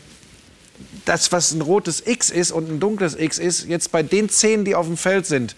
das, 1.07 1.31
was 1.31 1.51
ein 1.53 1.61
rotes 1.61 2.05
X 2.05 2.29
ist 2.29 2.51
und 2.51 2.69
ein 2.69 2.79
dunkles 2.79 3.17
X 3.17 3.39
ist, 3.39 3.67
jetzt 3.67 3.91
bei 3.91 4.03
den 4.03 4.29
zehn, 4.29 4.65
die 4.65 4.75
auf 4.75 4.87
dem 4.87 4.97
Feld 4.97 5.25
sind, 5.25 5.55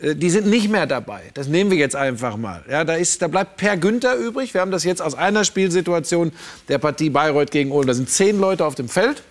äh, 0.00 0.14
die 0.14 0.30
sind 0.30 0.46
nicht 0.46 0.68
mehr 0.68 0.86
dabei. 0.86 1.22
Das 1.34 1.48
nehmen 1.48 1.70
wir 1.70 1.78
jetzt 1.78 1.96
einfach 1.96 2.36
mal. 2.36 2.64
Ja, 2.68 2.84
da, 2.84 2.94
ist, 2.94 3.22
da 3.22 3.28
bleibt 3.28 3.56
Per 3.56 3.76
Günther 3.76 4.16
übrig. 4.16 4.54
Wir 4.54 4.60
haben 4.60 4.70
das 4.70 4.84
jetzt 4.84 5.00
aus 5.02 5.14
einer 5.14 5.44
Spielsituation 5.44 6.32
der 6.68 6.78
Partie 6.78 7.10
Bayreuth 7.10 7.50
gegen 7.50 7.72
Ulm. 7.72 7.86
Da 7.86 7.94
sind 7.94 8.10
zehn 8.10 8.38
Leute 8.38 8.64
auf 8.64 8.74
dem 8.74 8.88
Feld 8.88 9.22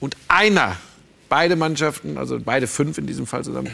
und 0.00 0.16
einer, 0.28 0.76
beide 1.28 1.56
Mannschaften, 1.56 2.18
also 2.18 2.38
beide 2.38 2.66
fünf 2.66 2.98
in 2.98 3.06
diesem 3.06 3.26
Fall 3.26 3.44
zusammen, 3.44 3.70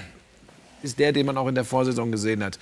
ist 0.82 0.98
der, 0.98 1.12
den 1.12 1.26
man 1.26 1.36
auch 1.36 1.48
in 1.48 1.54
der 1.54 1.64
Vorsaison 1.64 2.12
gesehen 2.12 2.42
hat. 2.44 2.58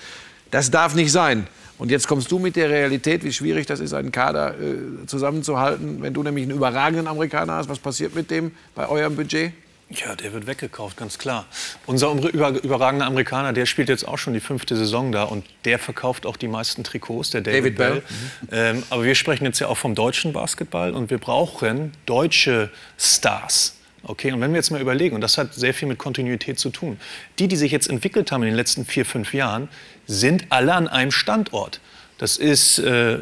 Das 0.52 0.70
darf 0.70 0.94
nicht 0.94 1.10
sein. 1.10 1.48
Und 1.78 1.90
jetzt 1.90 2.06
kommst 2.06 2.30
du 2.30 2.38
mit 2.38 2.54
der 2.54 2.70
Realität, 2.70 3.24
wie 3.24 3.32
schwierig 3.32 3.66
das 3.66 3.80
ist, 3.80 3.92
einen 3.94 4.12
Kader 4.12 4.54
äh, 4.60 5.06
zusammenzuhalten. 5.06 6.00
Wenn 6.00 6.14
du 6.14 6.22
nämlich 6.22 6.44
einen 6.44 6.56
überragenden 6.56 7.08
Amerikaner 7.08 7.54
hast, 7.54 7.68
was 7.68 7.80
passiert 7.80 8.14
mit 8.14 8.30
dem 8.30 8.52
bei 8.74 8.86
eurem 8.86 9.16
Budget? 9.16 9.52
Ja, 9.90 10.14
der 10.14 10.32
wird 10.32 10.46
weggekauft, 10.46 10.96
ganz 10.96 11.18
klar. 11.18 11.46
Unser 11.86 12.12
über, 12.12 12.50
überragender 12.62 13.06
Amerikaner, 13.06 13.52
der 13.52 13.66
spielt 13.66 13.88
jetzt 13.88 14.06
auch 14.06 14.18
schon 14.18 14.32
die 14.34 14.40
fünfte 14.40 14.76
Saison 14.76 15.10
da 15.10 15.24
und 15.24 15.44
der 15.64 15.78
verkauft 15.78 16.24
auch 16.24 16.36
die 16.36 16.48
meisten 16.48 16.84
Trikots, 16.84 17.30
der 17.30 17.40
David, 17.40 17.78
David 17.78 17.78
Bell. 17.78 18.02
Bell. 18.48 18.76
Ähm, 18.76 18.82
aber 18.90 19.04
wir 19.04 19.14
sprechen 19.14 19.44
jetzt 19.44 19.58
ja 19.58 19.68
auch 19.68 19.76
vom 19.76 19.94
deutschen 19.94 20.32
Basketball 20.32 20.92
und 20.92 21.10
wir 21.10 21.18
brauchen 21.18 21.92
deutsche 22.06 22.70
Stars. 22.98 23.76
Okay, 24.04 24.32
und 24.32 24.40
wenn 24.40 24.50
wir 24.50 24.56
jetzt 24.56 24.70
mal 24.70 24.80
überlegen, 24.80 25.14
und 25.14 25.20
das 25.20 25.38
hat 25.38 25.54
sehr 25.54 25.74
viel 25.74 25.86
mit 25.86 25.98
Kontinuität 25.98 26.58
zu 26.58 26.70
tun, 26.70 26.98
die, 27.38 27.46
die 27.46 27.56
sich 27.56 27.70
jetzt 27.70 27.88
entwickelt 27.88 28.32
haben 28.32 28.42
in 28.42 28.48
den 28.48 28.56
letzten 28.56 28.84
vier, 28.84 29.04
fünf 29.04 29.32
Jahren, 29.32 29.68
sind 30.06 30.46
alle 30.50 30.74
an 30.74 30.88
einem 30.88 31.12
Standort. 31.12 31.80
Das 32.18 32.36
ist 32.36 32.78
äh, 32.80 33.18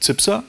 Zipser, 0.00 0.44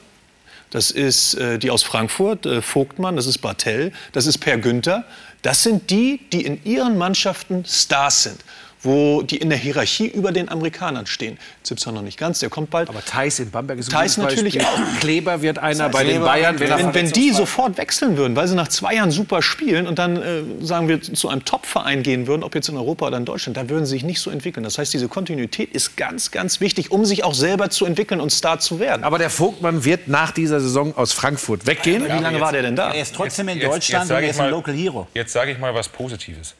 das 0.70 0.90
ist 0.90 1.34
äh, 1.34 1.58
die 1.58 1.70
aus 1.70 1.82
Frankfurt, 1.82 2.46
äh, 2.46 2.62
Vogtmann, 2.62 3.16
das 3.16 3.26
ist 3.26 3.38
Bartell, 3.38 3.92
das 4.12 4.26
ist 4.26 4.38
Per 4.38 4.58
Günther. 4.58 5.04
Das 5.42 5.62
sind 5.62 5.90
die, 5.90 6.20
die 6.32 6.44
in 6.44 6.64
ihren 6.64 6.96
Mannschaften 6.96 7.64
Stars 7.66 8.22
sind, 8.22 8.44
wo 8.84 9.22
die 9.22 9.36
in 9.38 9.48
der 9.48 9.58
Hierarchie 9.58 10.06
über 10.06 10.30
den 10.32 10.48
Amerikanern 10.48 11.06
stehen. 11.06 11.38
Zipser 11.62 11.90
noch 11.92 12.02
nicht 12.02 12.18
ganz, 12.18 12.38
der 12.38 12.50
kommt 12.50 12.70
bald. 12.70 12.88
Aber 12.88 13.04
Thais 13.04 13.38
in 13.40 13.50
Bamberg 13.50 13.78
ist 13.78 13.88
ein 13.88 13.92
Thais 13.92 14.16
natürlich 14.18 14.58
Beispiel. 14.58 14.84
auch. 14.84 15.00
Kleber 15.00 15.42
wird 15.42 15.58
einer 15.58 15.84
Das 15.84 15.92
bei 15.92 16.00
heißt, 16.00 16.10
den 16.10 16.22
Bayern. 16.22 16.60
wenn, 16.60 16.70
wenn, 16.70 16.94
wenn 16.94 17.10
die 17.10 17.30
sofort 17.32 17.76
wechseln 17.78 18.16
würden, 18.16 18.36
weil 18.36 18.46
sie 18.46 18.54
nach 18.54 18.68
zwei 18.68 18.94
Jahren 18.94 19.10
super 19.10 19.42
spielen 19.42 19.86
und 19.86 19.98
dann, 19.98 20.16
äh, 20.16 20.42
sagen 20.60 20.88
wir, 20.88 21.00
zu 21.02 21.28
einem 21.28 21.44
Top-Verein 21.44 22.02
gehen 22.02 22.26
würden, 22.26 22.42
ob 22.42 22.54
jetzt 22.54 22.68
in 22.68 22.76
Europa 22.76 23.06
oder 23.06 23.16
in 23.16 23.24
Deutschland, 23.24 23.56
da 23.56 23.68
würden 23.68 23.86
sie 23.86 23.90
sich 23.94 24.04
nicht 24.04 24.20
so 24.20 24.30
entwickeln. 24.30 24.62
Das 24.64 24.78
heißt, 24.78 24.92
diese 24.92 25.08
Kontinuität 25.08 25.70
ist 25.72 25.96
ganz, 25.96 26.30
ganz 26.30 26.60
wichtig, 26.60 26.90
um 26.90 27.04
sich 27.04 27.24
auch 27.24 27.34
selber 27.34 27.70
zu 27.70 27.86
entwickeln 27.86 28.20
und 28.20 28.30
Star 28.30 28.58
zu 28.60 28.80
werden. 28.80 29.04
Aber 29.04 29.18
der 29.18 29.30
Vogtmann 29.30 29.84
wird 29.84 30.08
nach 30.08 30.30
dieser 30.30 30.60
Saison 30.60 30.96
aus 30.96 31.12
Frankfurt 31.12 31.66
weggehen. 31.66 32.04
Wie 32.04 32.08
lange 32.22 32.40
war 32.40 32.52
der 32.52 32.62
denn 32.62 32.76
da? 32.76 32.92
Er 32.92 33.02
ist 33.02 33.14
trotzdem 33.14 33.48
in 33.48 33.58
Jetzt- 33.58 33.66
Deutschland 33.72 34.02
jetzt 34.04 34.08
sag 34.08 34.18
und 34.18 34.24
er 34.24 34.30
ist 34.30 34.38
ein 34.40 34.44
mal- 34.46 34.50
Local 34.50 34.74
Hero. 34.74 35.06
Jetzt 35.14 35.32
sage 35.32 35.52
ich 35.52 35.58
mal 35.58 35.74
was 35.74 35.88
Positives. 35.88 36.54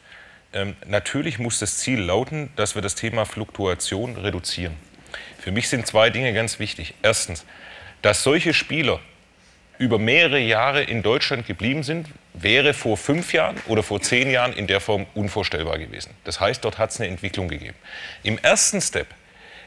Ähm, 0.55 0.75
natürlich 0.87 1.37
muss 1.37 1.59
das 1.59 1.77
Ziel 1.77 1.99
lauten, 1.99 2.49
dass 2.55 2.75
wir 2.75 2.81
das 2.81 2.95
Thema 2.95 3.25
Fluktuation 3.25 4.15
reduzieren. 4.15 4.75
Für 5.37 5.51
mich 5.51 5.67
sind 5.69 5.85
zwei 5.85 6.09
Dinge 6.09 6.33
ganz 6.33 6.59
wichtig. 6.59 6.93
Erstens, 7.03 7.45
dass 8.01 8.23
solche 8.23 8.53
Spieler 8.53 8.99
über 9.77 9.99
mehrere 9.99 10.39
Jahre 10.39 10.81
in 10.81 11.03
Deutschland 11.03 11.45
geblieben 11.45 11.83
sind, 11.83 12.07
wäre 12.33 12.73
vor 12.73 12.95
fünf 12.95 13.33
Jahren 13.33 13.57
oder 13.67 13.83
vor 13.83 14.01
zehn 14.01 14.31
Jahren 14.31 14.53
in 14.53 14.67
der 14.67 14.79
Form 14.79 15.05
unvorstellbar 15.13 15.77
gewesen. 15.77 16.11
Das 16.23 16.39
heißt, 16.39 16.63
dort 16.63 16.77
hat 16.77 16.91
es 16.91 17.01
eine 17.01 17.09
Entwicklung 17.09 17.49
gegeben. 17.49 17.75
Im 18.23 18.37
ersten 18.37 18.79
Step 18.79 19.07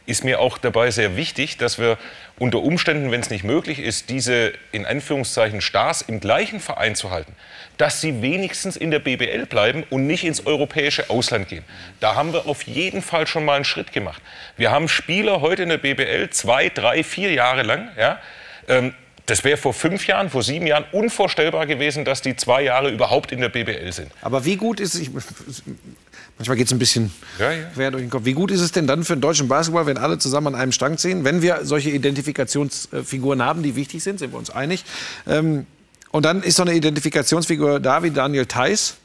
ist 0.07 0.25
mir 0.25 0.41
auch 0.41 0.57
dabei 0.57 0.91
sehr 0.91 1.17
wichtig, 1.17 1.59
dass 1.59 1.79
wir 1.79 1.99
unter 2.39 2.61
Umständen, 2.61 3.11
wenn 3.11 3.21
es 3.21 3.31
nicht 3.31 3.45
möglich 3.45 3.79
ist, 3.79 4.11
diese 4.11 4.53
in 4.73 4.87
Anführungszeichen 4.87 5.61
Stars 5.61 6.03
im 6.03 6.21
gleichen 6.21 6.61
Verein 6.61 6.95
zu 6.95 7.11
halten, 7.11 7.35
dass 7.77 8.01
sie 8.01 8.23
wenigstens 8.23 8.77
in 8.77 8.91
der 8.91 9.01
BBL 9.01 9.47
bleiben 9.47 9.85
und 9.91 10.07
nicht 10.07 10.25
ins 10.25 10.47
europäische 10.47 11.11
Ausland 11.11 11.49
gehen. 11.49 11.65
Da 12.01 12.15
haben 12.15 12.33
wir 12.33 12.47
auf 12.47 12.63
jeden 12.63 13.03
Fall 13.03 13.27
schon 13.27 13.45
mal 13.45 13.57
einen 13.57 13.65
Schritt 13.65 13.93
gemacht. 13.93 14.23
Wir 14.57 14.71
haben 14.71 14.89
Spieler 14.89 15.41
heute 15.41 15.65
in 15.65 15.69
der 15.69 15.79
BBL 15.79 16.31
zwei, 16.31 16.69
drei, 16.69 17.03
vier 17.03 17.33
Jahre 17.33 17.63
lang. 17.63 17.89
Ja, 17.99 18.21
ähm, 18.69 18.95
das 19.27 19.45
wäre 19.45 19.59
vor 19.59 19.75
fünf 19.75 20.07
Jahren, 20.07 20.31
vor 20.31 20.43
sieben 20.43 20.67
Jahren 20.67 20.87
unvorstellbar 20.91 21.67
gewesen, 21.67 22.07
dass 22.07 22.23
die 22.23 22.35
zwei 22.35 22.63
Jahre 22.63 22.91
überhaupt 22.91 23.31
in 23.31 23.43
der 23.43 23.51
BBL 23.51 23.93
sind. 23.93 24.11
Aber 24.23 24.47
wie 24.47 24.57
gut 24.57 24.81
ist 24.81 24.95
es, 24.95 25.11
manchmal 26.39 26.57
geht 26.57 26.67
es 26.67 26.73
ein 26.73 26.79
bisschen 26.79 27.13
Ja, 27.39 27.53
ja. 27.53 27.65
quer 27.75 27.91
durch 27.91 28.03
den 28.03 28.11
Kopf, 28.11 28.25
wie 28.25 28.33
gut 28.33 28.51
ist 28.51 28.61
es 28.61 28.73
denn 28.73 28.87
dann 28.87 29.05
für 29.05 29.15
den 29.15 29.21
deutschen 29.21 29.49
Basketball, 29.49 29.87
wenn 29.87 29.99
alle 29.99 30.19
zusammen 30.19 30.49
an 30.49 30.55
einem 30.55 30.73
Strang 30.73 30.97
ziehen, 30.99 31.25
wenn 31.25 31.43
wir 31.43 31.61
solche 31.65 31.91
Identifikationsfiguren 31.91 33.43
haben, 33.43 33.63
die 33.63 33.77
wichtig 33.77 34.03
sind, 34.03 34.19
sind 34.19 34.33
wir 34.33 34.39
uns 34.39 34.51
einig. 34.51 34.85
Ähm, 35.27 35.67
und 36.11 36.25
dann 36.25 36.43
ist 36.43 36.57
so 36.57 36.63
eine 36.63 36.75
Identifikationsfigur 36.75 37.81
da 37.81 38.03
wie 38.03 38.11
Daniel 38.11 38.47
Theiss. 38.47 38.97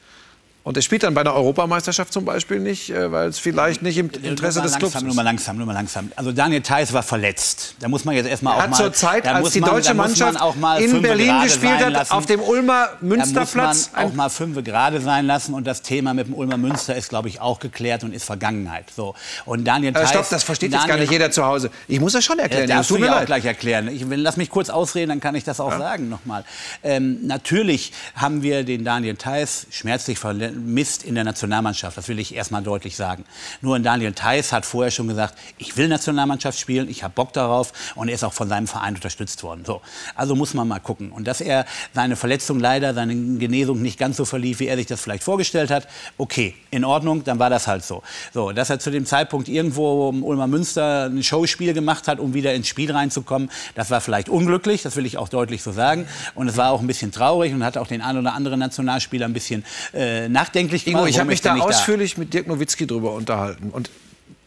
Und 0.64 0.78
er 0.78 0.82
spielt 0.82 1.02
dann 1.02 1.12
bei 1.12 1.20
einer 1.20 1.34
Europameisterschaft 1.34 2.10
zum 2.10 2.24
Beispiel 2.24 2.58
nicht, 2.58 2.88
äh, 2.88 3.12
weil 3.12 3.28
es 3.28 3.38
vielleicht 3.38 3.82
nicht 3.82 3.98
im 3.98 4.08
Interesse 4.22 4.62
des 4.62 4.76
Clubs 4.78 4.94
ist. 4.94 5.02
Nur 5.02 5.14
mal 5.14 5.20
langsam, 5.20 5.58
nur 5.58 5.66
mal 5.66 5.74
langsam. 5.74 6.10
Also 6.16 6.32
Daniel 6.32 6.62
Theiss 6.62 6.90
war 6.94 7.02
verletzt. 7.02 7.74
Da 7.80 7.88
muss 7.88 8.06
man 8.06 8.14
jetzt 8.14 8.26
erstmal 8.26 8.54
Er 8.54 8.56
auch 8.56 8.62
hat 8.62 8.70
mal. 8.70 8.76
zur 8.78 8.92
Zeit, 8.94 9.26
da 9.26 9.32
als 9.32 9.44
muss 9.44 9.52
die 9.52 9.60
man- 9.60 9.70
deutsche 9.70 9.88
da 9.88 9.94
man 9.94 10.06
Mannschaft 10.06 10.40
auch 10.40 10.56
mal 10.56 10.80
in 10.82 11.02
Berlin 11.02 11.42
gespielt 11.42 11.84
hat, 11.84 11.92
lassen. 11.92 12.12
auf 12.12 12.24
dem 12.24 12.40
Ulmer 12.40 12.88
Da 12.98 13.06
Münsterplatz. 13.06 13.88
muss 13.88 13.92
man 13.94 14.04
auch 14.06 14.14
mal 14.14 14.30
fünfe 14.30 14.62
gerade 14.62 15.02
sein 15.02 15.26
lassen 15.26 15.52
und 15.52 15.66
das 15.66 15.82
Thema 15.82 16.14
mit 16.14 16.28
dem 16.28 16.34
Ulmer 16.34 16.56
Münster 16.56 16.96
ist, 16.96 17.10
glaube 17.10 17.28
ich, 17.28 17.42
auch 17.42 17.60
geklärt 17.60 18.02
und 18.02 18.14
ist 18.14 18.24
Vergangenheit. 18.24 18.86
So. 18.96 19.14
Und 19.44 19.64
Daniel 19.66 19.90
Äh, 19.94 20.00
Theiss, 20.00 20.08
stopp, 20.10 20.30
das 20.30 20.44
versteht 20.44 20.72
jetzt 20.72 20.80
gar 20.80 20.88
Daniel- 20.88 21.02
nicht 21.02 21.12
jeder 21.12 21.30
zu 21.30 21.44
Hause. 21.44 21.70
Ich 21.88 22.00
muss 22.00 22.14
das 22.14 22.24
schon 22.24 22.38
erklären. 22.38 22.62
Ja, 22.62 22.66
das 22.68 22.88
darfst 22.88 22.90
du 22.90 22.98
mir 22.98 23.06
ja 23.06 23.12
auch 23.12 23.16
leid. 23.18 23.26
gleich 23.26 23.44
erklären. 23.44 23.88
Ich 23.88 24.08
will, 24.08 24.18
lass 24.22 24.38
mich 24.38 24.48
kurz 24.48 24.70
ausreden, 24.70 25.10
dann 25.10 25.20
kann 25.20 25.34
ich 25.34 25.44
das 25.44 25.60
auch 25.60 25.72
sagen 25.76 26.08
nochmal. 26.08 26.42
Ähm, 26.82 27.18
natürlich 27.26 27.92
haben 28.16 28.42
wir 28.42 28.64
den 28.64 28.82
Daniel 28.82 29.16
Theiss 29.16 29.66
schmerzlich 29.70 30.18
verle 30.18 30.53
misst 30.54 31.02
in 31.02 31.14
der 31.14 31.24
Nationalmannschaft. 31.24 31.96
Das 31.96 32.08
will 32.08 32.18
ich 32.18 32.34
erstmal 32.34 32.62
deutlich 32.62 32.96
sagen. 32.96 33.24
Nur 33.60 33.78
Daniel 33.78 34.12
Theiss 34.12 34.52
hat 34.52 34.66
vorher 34.66 34.90
schon 34.90 35.08
gesagt, 35.08 35.38
ich 35.58 35.76
will 35.76 35.88
Nationalmannschaft 35.88 36.58
spielen, 36.58 36.88
ich 36.88 37.02
habe 37.02 37.14
Bock 37.14 37.32
darauf 37.32 37.72
und 37.94 38.08
er 38.08 38.14
ist 38.14 38.24
auch 38.24 38.32
von 38.32 38.48
seinem 38.48 38.66
Verein 38.66 38.94
unterstützt 38.94 39.42
worden. 39.42 39.64
So. 39.64 39.80
Also 40.14 40.34
muss 40.34 40.54
man 40.54 40.68
mal 40.68 40.80
gucken. 40.80 41.12
Und 41.12 41.26
dass 41.26 41.40
er 41.40 41.66
seine 41.92 42.16
Verletzung 42.16 42.60
leider, 42.60 42.94
seine 42.94 43.14
Genesung 43.14 43.82
nicht 43.82 43.98
ganz 43.98 44.16
so 44.16 44.24
verlief, 44.24 44.60
wie 44.60 44.66
er 44.66 44.76
sich 44.76 44.86
das 44.86 45.00
vielleicht 45.00 45.24
vorgestellt 45.24 45.70
hat, 45.70 45.88
okay, 46.18 46.54
in 46.70 46.84
Ordnung, 46.84 47.24
dann 47.24 47.38
war 47.38 47.50
das 47.50 47.66
halt 47.66 47.84
so. 47.84 48.02
So, 48.32 48.52
dass 48.52 48.70
er 48.70 48.78
zu 48.78 48.90
dem 48.90 49.06
Zeitpunkt 49.06 49.48
irgendwo 49.48 50.08
um 50.08 50.22
Ulmer 50.22 50.46
Münster 50.46 51.06
ein 51.06 51.22
Showspiel 51.22 51.72
gemacht 51.72 52.08
hat, 52.08 52.18
um 52.18 52.34
wieder 52.34 52.54
ins 52.54 52.68
Spiel 52.68 52.90
reinzukommen, 52.90 53.50
das 53.74 53.90
war 53.90 54.00
vielleicht 54.00 54.28
unglücklich, 54.28 54.82
das 54.82 54.96
will 54.96 55.06
ich 55.06 55.18
auch 55.18 55.28
deutlich 55.28 55.62
so 55.62 55.72
sagen. 55.72 56.06
Und 56.34 56.48
es 56.48 56.56
war 56.56 56.70
auch 56.70 56.80
ein 56.80 56.86
bisschen 56.86 57.12
traurig 57.12 57.52
und 57.52 57.64
hat 57.64 57.76
auch 57.76 57.86
den 57.86 58.02
einen 58.02 58.18
oder 58.18 58.34
anderen 58.34 58.60
Nationalspieler 58.60 59.26
ein 59.26 59.32
bisschen 59.32 59.64
äh, 59.92 60.28
nachdenklich 60.44 60.84
gemacht. 60.84 61.00
Ingo, 61.00 61.08
ich 61.08 61.18
habe 61.18 61.28
mich 61.28 61.40
da 61.40 61.56
ausführlich 61.56 62.14
da? 62.14 62.20
mit 62.20 62.34
Dirk 62.34 62.46
Nowitzki 62.46 62.86
drüber 62.86 63.12
unterhalten. 63.12 63.70
Und 63.70 63.90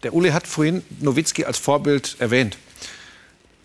der 0.04 0.14
Uli 0.14 0.32
hat 0.32 0.48
vorhin 0.48 0.84
Nowitzki 1.00 1.46
als 1.46 1.58
Vorbild 1.58 2.16
erwähnt. 2.20 2.58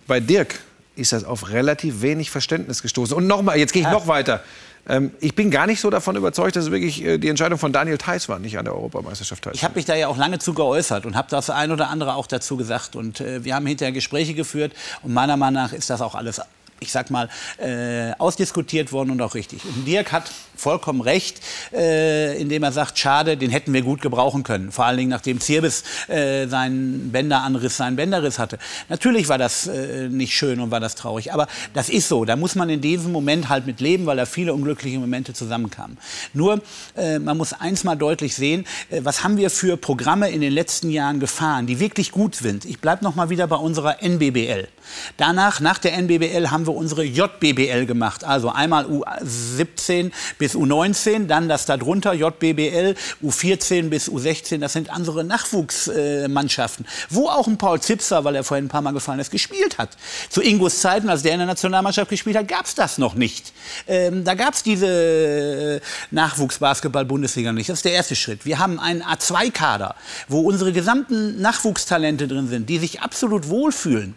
Bei 0.06 0.20
Dirk 0.20 0.60
ist 0.96 1.12
das 1.12 1.24
auf 1.24 1.50
relativ 1.50 2.02
wenig 2.02 2.30
Verständnis 2.30 2.82
gestoßen. 2.82 3.16
Und 3.16 3.26
nochmal, 3.26 3.58
jetzt 3.58 3.72
gehe 3.72 3.82
ich 3.82 3.88
noch 3.88 4.06
weiter. 4.06 4.42
Ähm, 4.88 5.12
ich 5.20 5.34
bin 5.34 5.50
gar 5.50 5.66
nicht 5.66 5.80
so 5.80 5.90
davon 5.90 6.16
überzeugt, 6.16 6.56
dass 6.56 6.64
es 6.64 6.70
wirklich 6.70 7.04
äh, 7.04 7.18
die 7.18 7.28
Entscheidung 7.28 7.58
von 7.58 7.72
Daniel 7.72 7.98
Theiss 7.98 8.28
war, 8.28 8.38
nicht 8.38 8.58
an 8.58 8.64
der 8.64 8.74
Europameisterschaft 8.74 9.44
teilzunehmen. 9.44 9.58
Ich 9.58 9.64
habe 9.64 9.74
mich 9.76 9.84
da 9.84 9.94
ja 9.94 10.08
auch 10.08 10.16
lange 10.16 10.38
zu 10.38 10.54
geäußert 10.54 11.06
und 11.06 11.14
habe 11.14 11.28
das 11.30 11.50
ein 11.50 11.70
oder 11.70 11.88
andere 11.88 12.14
auch 12.16 12.26
dazu 12.26 12.56
gesagt. 12.56 12.96
Und 12.96 13.20
äh, 13.20 13.44
wir 13.44 13.54
haben 13.54 13.66
hinterher 13.66 13.92
Gespräche 13.92 14.34
geführt. 14.34 14.72
Und 15.02 15.14
meiner 15.14 15.36
Meinung 15.36 15.62
nach 15.62 15.72
ist 15.72 15.88
das 15.88 16.00
auch 16.00 16.14
alles 16.14 16.40
ich 16.82 16.92
sag 16.92 17.10
mal, 17.10 17.28
äh, 17.58 18.12
ausdiskutiert 18.18 18.92
worden 18.92 19.10
und 19.10 19.22
auch 19.22 19.34
richtig. 19.34 19.64
Und 19.64 19.86
Dirk 19.86 20.12
hat 20.12 20.30
vollkommen 20.56 21.00
recht, 21.00 21.40
äh, 21.72 22.40
indem 22.40 22.62
er 22.62 22.72
sagt, 22.72 22.98
schade, 22.98 23.36
den 23.36 23.50
hätten 23.50 23.72
wir 23.72 23.82
gut 23.82 24.00
gebrauchen 24.00 24.42
können. 24.42 24.70
Vor 24.70 24.84
allen 24.84 24.96
Dingen, 24.96 25.10
nachdem 25.10 25.40
Zirbis 25.40 25.82
äh, 26.08 26.46
seinen 26.46 27.10
Bänderanriss, 27.10 27.76
seinen 27.76 27.96
Bänderriss 27.96 28.38
hatte. 28.38 28.58
Natürlich 28.88 29.28
war 29.28 29.38
das 29.38 29.66
äh, 29.66 30.08
nicht 30.08 30.34
schön 30.34 30.60
und 30.60 30.70
war 30.70 30.80
das 30.80 30.94
traurig, 30.94 31.32
aber 31.32 31.48
das 31.74 31.88
ist 31.88 32.08
so. 32.08 32.24
Da 32.24 32.36
muss 32.36 32.54
man 32.54 32.70
in 32.70 32.80
diesem 32.80 33.12
Moment 33.12 33.48
halt 33.48 33.66
mit 33.66 33.80
leben, 33.80 34.06
weil 34.06 34.16
da 34.16 34.26
viele 34.26 34.54
unglückliche 34.54 34.98
Momente 34.98 35.32
zusammenkamen. 35.32 35.98
Nur, 36.34 36.60
äh, 36.96 37.18
man 37.18 37.36
muss 37.36 37.52
eins 37.52 37.84
mal 37.84 37.96
deutlich 37.96 38.34
sehen, 38.34 38.64
äh, 38.90 39.00
was 39.02 39.24
haben 39.24 39.36
wir 39.36 39.50
für 39.50 39.76
Programme 39.76 40.30
in 40.30 40.40
den 40.40 40.52
letzten 40.52 40.90
Jahren 40.90 41.20
gefahren, 41.20 41.66
die 41.66 41.80
wirklich 41.80 42.12
gut 42.12 42.34
sind. 42.34 42.64
Ich 42.64 42.80
bleibe 42.80 43.04
noch 43.04 43.14
mal 43.14 43.30
wieder 43.30 43.46
bei 43.46 43.56
unserer 43.56 44.02
NBBL. 44.02 44.68
Danach, 45.16 45.60
nach 45.60 45.78
der 45.78 45.94
NBBL, 45.94 46.50
haben 46.50 46.66
wir 46.66 46.74
unsere 46.74 47.04
JBBL 47.04 47.86
gemacht. 47.86 48.24
Also 48.24 48.50
einmal 48.50 48.86
U17 48.86 50.10
bis 50.38 50.54
U19, 50.54 51.26
dann 51.26 51.48
das 51.48 51.66
darunter 51.66 52.12
JBBL, 52.12 52.94
U14 53.22 53.88
bis 53.88 54.10
U16. 54.10 54.58
Das 54.58 54.72
sind 54.72 54.90
andere 54.90 55.24
Nachwuchsmannschaften, 55.24 56.86
wo 57.10 57.28
auch 57.28 57.46
ein 57.46 57.58
Paul 57.58 57.80
Zipser, 57.80 58.24
weil 58.24 58.36
er 58.36 58.44
vorhin 58.44 58.66
ein 58.66 58.68
paar 58.68 58.82
Mal 58.82 58.92
gefallen 58.92 59.20
ist, 59.20 59.30
gespielt 59.30 59.78
hat. 59.78 59.90
Zu 60.28 60.42
Ingos 60.42 60.80
Zeiten, 60.80 61.08
als 61.08 61.22
der 61.22 61.32
in 61.32 61.38
der 61.38 61.46
Nationalmannschaft 61.46 62.10
gespielt 62.10 62.36
hat, 62.36 62.48
gab 62.48 62.66
es 62.66 62.74
das 62.74 62.98
noch 62.98 63.14
nicht. 63.14 63.52
Ähm, 63.86 64.24
da 64.24 64.34
gab 64.34 64.54
es 64.54 64.62
diese 64.62 64.86
äh, 64.86 65.80
Nachwuchsbasketball-Bundesliga 66.10 67.52
nicht. 67.52 67.68
Das 67.68 67.78
ist 67.78 67.84
der 67.84 67.92
erste 67.92 68.16
Schritt. 68.16 68.44
Wir 68.44 68.58
haben 68.58 68.78
einen 68.78 69.02
A2-Kader, 69.02 69.94
wo 70.28 70.40
unsere 70.40 70.72
gesamten 70.72 71.40
Nachwuchstalente 71.40 72.28
drin 72.28 72.48
sind, 72.48 72.68
die 72.68 72.78
sich 72.78 73.00
absolut 73.00 73.48
wohlfühlen. 73.48 74.14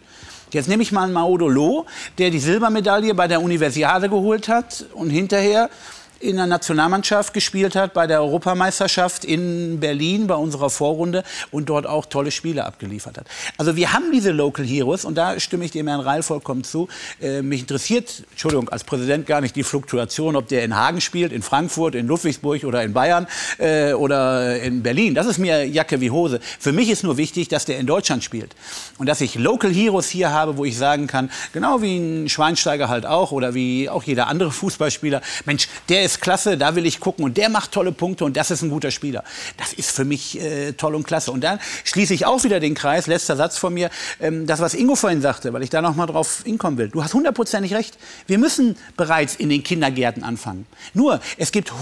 Jetzt 0.56 0.68
nehme 0.68 0.82
ich 0.82 0.90
mal 0.90 1.06
Maodo 1.08 1.48
Loh, 1.48 1.84
der 2.16 2.30
die 2.30 2.38
Silbermedaille 2.38 3.14
bei 3.14 3.28
der 3.28 3.42
Universiade 3.42 4.08
geholt 4.08 4.48
hat 4.48 4.86
und 4.94 5.10
hinterher 5.10 5.68
in 6.26 6.36
der 6.36 6.46
Nationalmannschaft 6.46 7.32
gespielt 7.32 7.76
hat, 7.76 7.94
bei 7.94 8.06
der 8.06 8.20
Europameisterschaft 8.20 9.24
in 9.24 9.78
Berlin, 9.80 10.26
bei 10.26 10.34
unserer 10.34 10.70
Vorrunde 10.70 11.22
und 11.50 11.68
dort 11.68 11.86
auch 11.86 12.06
tolle 12.06 12.30
Spiele 12.30 12.64
abgeliefert 12.64 13.18
hat. 13.18 13.26
Also 13.56 13.76
wir 13.76 13.92
haben 13.92 14.10
diese 14.12 14.32
Local 14.32 14.64
Heroes 14.64 15.04
und 15.04 15.14
da 15.14 15.38
stimme 15.38 15.64
ich 15.64 15.70
dem 15.70 15.86
Herrn 15.86 16.00
Reil 16.00 16.22
vollkommen 16.22 16.64
zu. 16.64 16.88
Äh, 17.20 17.42
mich 17.42 17.60
interessiert, 17.60 18.24
Entschuldigung, 18.32 18.68
als 18.68 18.84
Präsident 18.84 19.26
gar 19.26 19.40
nicht 19.40 19.54
die 19.54 19.62
Fluktuation, 19.62 20.36
ob 20.36 20.48
der 20.48 20.64
in 20.64 20.74
Hagen 20.74 21.00
spielt, 21.00 21.32
in 21.32 21.42
Frankfurt, 21.42 21.94
in 21.94 22.06
Ludwigsburg 22.06 22.64
oder 22.64 22.82
in 22.82 22.92
Bayern 22.92 23.26
äh, 23.58 23.92
oder 23.92 24.60
in 24.60 24.82
Berlin. 24.82 25.14
Das 25.14 25.26
ist 25.26 25.38
mir 25.38 25.64
Jacke 25.64 26.00
wie 26.00 26.10
Hose. 26.10 26.40
Für 26.58 26.72
mich 26.72 26.90
ist 26.90 27.04
nur 27.04 27.16
wichtig, 27.16 27.48
dass 27.48 27.64
der 27.64 27.78
in 27.78 27.86
Deutschland 27.86 28.24
spielt 28.24 28.56
und 28.98 29.06
dass 29.08 29.20
ich 29.20 29.36
Local 29.36 29.72
Heroes 29.72 30.08
hier 30.08 30.32
habe, 30.32 30.56
wo 30.56 30.64
ich 30.64 30.76
sagen 30.76 31.06
kann, 31.06 31.30
genau 31.52 31.82
wie 31.82 31.96
ein 31.96 32.28
Schweinsteiger 32.28 32.88
halt 32.88 33.06
auch 33.06 33.30
oder 33.30 33.54
wie 33.54 33.88
auch 33.88 34.02
jeder 34.02 34.26
andere 34.26 34.50
Fußballspieler, 34.50 35.20
Mensch, 35.44 35.68
der 35.88 36.02
ist 36.16 36.22
klasse, 36.22 36.56
da 36.56 36.74
will 36.74 36.86
ich 36.86 37.00
gucken 37.00 37.24
und 37.24 37.36
der 37.36 37.48
macht 37.48 37.72
tolle 37.72 37.92
Punkte 37.92 38.24
und 38.24 38.36
das 38.36 38.50
ist 38.50 38.62
ein 38.62 38.70
guter 38.70 38.90
Spieler. 38.90 39.22
Das 39.56 39.72
ist 39.72 39.90
für 39.90 40.04
mich 40.04 40.40
äh, 40.40 40.72
toll 40.72 40.94
und 40.94 41.06
klasse. 41.06 41.30
Und 41.30 41.42
dann 41.42 41.58
schließe 41.84 42.14
ich 42.14 42.24
auch 42.26 42.42
wieder 42.44 42.60
den 42.60 42.74
Kreis, 42.74 43.06
letzter 43.06 43.36
Satz 43.36 43.58
von 43.58 43.74
mir, 43.74 43.90
ähm, 44.20 44.46
das, 44.46 44.60
was 44.60 44.74
Ingo 44.74 44.94
vorhin 44.94 45.20
sagte, 45.20 45.52
weil 45.52 45.62
ich 45.62 45.70
da 45.70 45.82
noch 45.82 45.94
mal 45.94 46.06
drauf 46.06 46.42
hinkommen 46.44 46.78
will. 46.78 46.88
Du 46.88 47.04
hast 47.04 47.14
hundertprozentig 47.14 47.74
recht. 47.74 47.98
Wir 48.26 48.38
müssen 48.38 48.76
bereits 48.96 49.36
in 49.36 49.50
den 49.50 49.62
Kindergärten 49.62 50.22
anfangen. 50.22 50.66
Nur, 50.94 51.20
es 51.36 51.52
gibt 51.52 51.72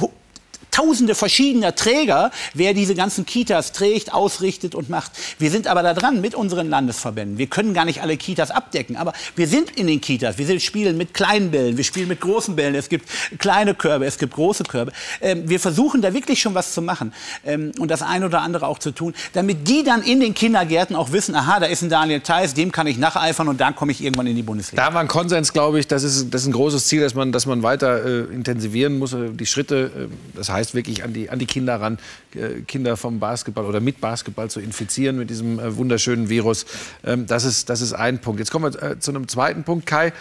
tausende 0.74 1.14
verschiedener 1.14 1.76
Träger, 1.76 2.32
wer 2.52 2.74
diese 2.74 2.96
ganzen 2.96 3.24
Kitas 3.24 3.70
trägt, 3.70 4.12
ausrichtet 4.12 4.74
und 4.74 4.90
macht. 4.90 5.12
Wir 5.38 5.50
sind 5.50 5.68
aber 5.68 5.84
da 5.84 5.94
dran 5.94 6.20
mit 6.20 6.34
unseren 6.34 6.68
Landesverbänden. 6.68 7.38
Wir 7.38 7.46
können 7.46 7.74
gar 7.74 7.84
nicht 7.84 8.02
alle 8.02 8.16
Kitas 8.16 8.50
abdecken, 8.50 8.96
aber 8.96 9.12
wir 9.36 9.46
sind 9.46 9.70
in 9.70 9.86
den 9.86 10.00
Kitas. 10.00 10.36
Wir 10.36 10.58
spielen 10.58 10.96
mit 10.96 11.14
kleinen 11.14 11.52
Bällen, 11.52 11.76
wir 11.76 11.84
spielen 11.84 12.08
mit 12.08 12.20
großen 12.20 12.56
Bällen. 12.56 12.74
Es 12.74 12.88
gibt 12.88 13.08
kleine 13.38 13.74
Körbe, 13.74 14.04
es 14.06 14.18
gibt 14.18 14.34
große 14.34 14.64
Körbe. 14.64 14.92
Ähm, 15.20 15.48
wir 15.48 15.60
versuchen 15.60 16.02
da 16.02 16.12
wirklich 16.12 16.40
schon 16.40 16.54
was 16.54 16.74
zu 16.74 16.82
machen 16.82 17.12
ähm, 17.44 17.70
und 17.78 17.90
das 17.90 18.02
eine 18.02 18.26
oder 18.26 18.40
andere 18.40 18.66
auch 18.66 18.80
zu 18.80 18.90
tun, 18.90 19.14
damit 19.32 19.68
die 19.68 19.84
dann 19.84 20.02
in 20.02 20.18
den 20.18 20.34
Kindergärten 20.34 20.96
auch 20.96 21.12
wissen, 21.12 21.36
aha, 21.36 21.60
da 21.60 21.66
ist 21.66 21.82
ein 21.82 21.88
Daniel 21.88 22.20
Theiss, 22.20 22.54
dem 22.54 22.72
kann 22.72 22.88
ich 22.88 22.98
nacheifern 22.98 23.46
und 23.46 23.60
dann 23.60 23.76
komme 23.76 23.92
ich 23.92 24.02
irgendwann 24.02 24.26
in 24.26 24.34
die 24.34 24.42
Bundesliga. 24.42 24.84
Da 24.84 24.92
war 24.92 25.00
ein 25.00 25.08
Konsens, 25.08 25.52
glaube 25.52 25.78
ich, 25.78 25.86
das 25.86 26.02
ist, 26.02 26.34
das 26.34 26.42
ist 26.42 26.48
ein 26.48 26.52
großes 26.52 26.86
Ziel, 26.88 27.00
dass 27.00 27.14
man, 27.14 27.30
dass 27.30 27.46
man 27.46 27.62
weiter 27.62 28.04
äh, 28.04 28.34
intensivieren 28.34 28.98
muss, 28.98 29.12
äh, 29.12 29.30
die 29.30 29.46
Schritte. 29.46 30.08
Äh, 30.10 30.36
das 30.36 30.48
heißt, 30.48 30.63
heißt 30.64 30.74
wirklich 30.74 31.04
an 31.04 31.12
die, 31.12 31.30
an 31.30 31.38
die 31.38 31.46
Kinder 31.46 31.80
ran, 31.80 31.98
äh, 32.34 32.62
Kinder 32.62 32.96
vom 32.96 33.20
Basketball 33.20 33.66
oder 33.66 33.80
mit 33.80 34.00
Basketball 34.00 34.48
zu 34.50 34.60
infizieren 34.60 35.18
mit 35.18 35.30
diesem 35.30 35.58
äh, 35.58 35.76
wunderschönen 35.76 36.28
Virus. 36.28 36.64
Ähm, 37.04 37.26
das, 37.26 37.44
ist, 37.44 37.68
das 37.68 37.80
ist 37.80 37.92
ein 37.92 38.20
Punkt. 38.20 38.40
Jetzt 38.40 38.50
kommen 38.50 38.72
wir 38.72 38.82
äh, 38.82 38.98
zu 38.98 39.10
einem 39.10 39.28
zweiten 39.28 39.64
Punkt, 39.64 39.86
Kai. 39.86 40.12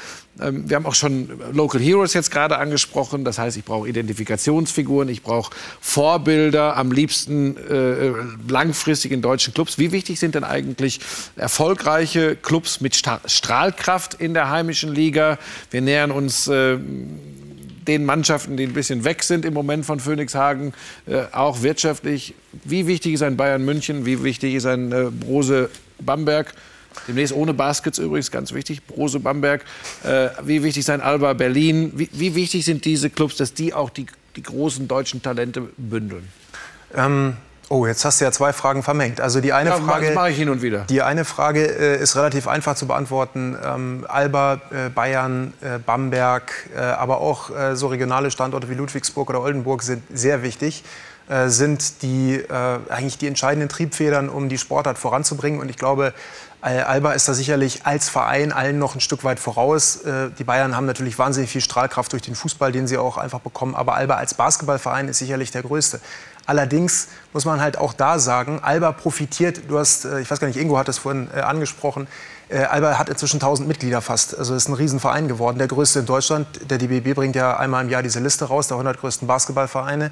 Ähm, 0.41 0.69
wir 0.69 0.75
haben 0.75 0.85
auch 0.85 0.95
schon 0.95 1.29
Local 1.53 1.79
Heroes 1.79 2.13
jetzt 2.13 2.31
gerade 2.31 2.57
angesprochen. 2.57 3.23
Das 3.23 3.37
heißt, 3.39 3.55
ich 3.57 3.63
brauche 3.63 3.87
Identifikationsfiguren, 3.87 5.07
ich 5.07 5.23
brauche 5.23 5.53
Vorbilder, 5.79 6.75
am 6.75 6.91
liebsten 6.91 7.55
äh, 7.57 8.11
langfristig 8.47 9.11
in 9.11 9.21
deutschen 9.21 9.53
Clubs. 9.53 9.77
Wie 9.77 9.91
wichtig 9.91 10.19
sind 10.19 10.35
denn 10.35 10.43
eigentlich 10.43 10.99
erfolgreiche 11.35 12.35
Clubs 12.35 12.81
mit 12.81 12.95
Strahlkraft 12.95 14.15
in 14.15 14.33
der 14.33 14.49
heimischen 14.49 14.93
Liga? 14.93 15.37
Wir 15.71 15.81
nähern 15.81 16.11
uns 16.11 16.47
äh, 16.47 16.77
den 17.87 18.05
Mannschaften, 18.05 18.57
die 18.57 18.63
ein 18.63 18.73
bisschen 18.73 19.03
weg 19.03 19.23
sind 19.23 19.45
im 19.45 19.53
Moment 19.53 19.85
von 19.85 19.99
Phoenixhagen, 19.99 20.73
äh, 21.07 21.23
auch 21.31 21.61
wirtschaftlich. 21.61 22.33
Wie 22.63 22.87
wichtig 22.87 23.13
ist 23.13 23.23
ein 23.23 23.37
Bayern 23.37 23.63
München? 23.63 24.05
Wie 24.05 24.23
wichtig 24.23 24.55
ist 24.55 24.65
ein 24.65 24.91
äh, 24.91 25.09
Brose 25.11 25.69
Bamberg? 25.99 26.53
Demnächst 27.07 27.33
ohne 27.33 27.53
Baskets 27.53 27.97
übrigens, 27.97 28.31
ganz 28.31 28.53
wichtig, 28.53 28.85
Brose 28.85 29.19
Bamberg. 29.19 29.65
Äh, 30.03 30.29
wie 30.43 30.63
wichtig 30.63 30.81
ist 30.81 30.89
ein 30.89 31.01
Alba 31.01 31.33
Berlin? 31.33 31.91
Wie, 31.95 32.09
wie, 32.11 32.35
wichtig 32.35 32.65
sind 32.65 32.85
diese 32.85 33.09
Clubs, 33.09 33.37
dass 33.37 33.53
die 33.53 33.73
auch 33.73 33.89
die, 33.89 34.05
die 34.35 34.43
großen 34.43 34.87
deutschen 34.87 35.21
Talente 35.21 35.61
bündeln? 35.77 36.27
Ähm 36.95 37.35
Oh, 37.69 37.87
jetzt 37.87 38.03
hast 38.05 38.19
du 38.19 38.25
ja 38.25 38.31
zwei 38.31 38.53
Fragen 38.53 38.83
vermengt. 38.83 39.21
Also 39.21 39.41
die 39.41 39.53
eine 39.53 39.71
ja, 39.71 39.77
Frage, 39.77 40.07
das 40.07 40.15
mache 40.15 40.29
ich 40.29 40.37
hin 40.37 40.49
und 40.49 40.61
wieder. 40.61 40.79
Die 40.81 41.01
eine 41.01 41.25
Frage 41.25 41.65
äh, 41.65 42.01
ist 42.01 42.15
relativ 42.15 42.47
einfach 42.47 42.75
zu 42.75 42.87
beantworten. 42.87 43.57
Ähm, 43.63 44.05
Alba, 44.07 44.61
äh, 44.69 44.89
Bayern, 44.89 45.53
äh, 45.61 45.79
Bamberg, 45.79 46.51
äh, 46.75 46.81
aber 46.81 47.19
auch 47.19 47.49
äh, 47.49 47.75
so 47.75 47.87
regionale 47.87 48.31
Standorte 48.31 48.69
wie 48.69 48.75
Ludwigsburg 48.75 49.29
oder 49.29 49.41
Oldenburg 49.41 49.81
sind 49.81 50.03
sehr 50.13 50.43
wichtig. 50.43 50.83
Äh, 51.29 51.47
sind 51.47 52.01
die 52.03 52.43
eigentlich 52.89 53.17
die 53.17 53.27
entscheidenden 53.27 53.69
Triebfedern, 53.69 54.27
um 54.27 54.49
die 54.49 54.57
Sportart 54.57 54.97
voranzubringen. 54.97 55.61
Und 55.61 55.69
ich 55.69 55.77
glaube, 55.77 56.13
Alba 56.61 57.13
ist 57.13 57.27
da 57.27 57.33
sicherlich 57.33 57.85
als 57.85 58.07
Verein 58.09 58.51
allen 58.51 58.77
noch 58.77 58.95
ein 58.95 59.01
Stück 59.01 59.23
weit 59.23 59.39
voraus. 59.39 59.99
Die 60.37 60.43
Bayern 60.43 60.75
haben 60.75 60.85
natürlich 60.85 61.19
wahnsinnig 61.19 61.49
viel 61.49 61.59
Strahlkraft 61.61 62.11
durch 62.13 62.21
den 62.21 62.35
Fußball, 62.35 62.71
den 62.71 62.87
sie 62.87 62.97
auch 62.97 63.17
einfach 63.17 63.39
bekommen. 63.39 63.75
Aber 63.75 63.95
Alba 63.95 64.15
als 64.15 64.33
Basketballverein 64.33 65.09
ist 65.09 65.19
sicherlich 65.19 65.51
der 65.51 65.61
größte. 65.61 65.99
Allerdings 66.45 67.07
muss 67.31 67.45
man 67.45 67.61
halt 67.61 67.77
auch 67.77 67.93
da 67.93 68.19
sagen, 68.19 68.59
Alba 68.61 68.91
profitiert, 68.91 69.61
du 69.69 69.79
hast, 69.79 70.05
äh, 70.05 70.19
ich 70.19 70.29
weiß 70.29 70.39
gar 70.39 70.47
nicht, 70.47 70.59
Ingo 70.59 70.77
hat 70.77 70.89
es 70.89 70.97
vorhin 70.97 71.29
äh, 71.33 71.39
angesprochen, 71.39 72.07
äh, 72.49 72.63
Alba 72.63 72.97
hat 72.97 73.09
inzwischen 73.09 73.37
1000 73.37 73.67
Mitglieder 73.67 74.01
fast. 74.01 74.37
Also 74.37 74.53
ist 74.53 74.67
ein 74.67 74.73
Riesenverein 74.73 75.27
geworden, 75.27 75.57
der 75.57 75.67
größte 75.67 75.99
in 75.99 76.05
Deutschland. 76.05 76.47
Der 76.69 76.77
DBB 76.77 77.15
bringt 77.15 77.35
ja 77.35 77.57
einmal 77.57 77.83
im 77.83 77.89
Jahr 77.89 78.03
diese 78.03 78.19
Liste 78.19 78.45
raus, 78.45 78.67
der 78.67 78.75
100 78.75 78.99
größten 78.99 79.27
Basketballvereine. 79.27 80.11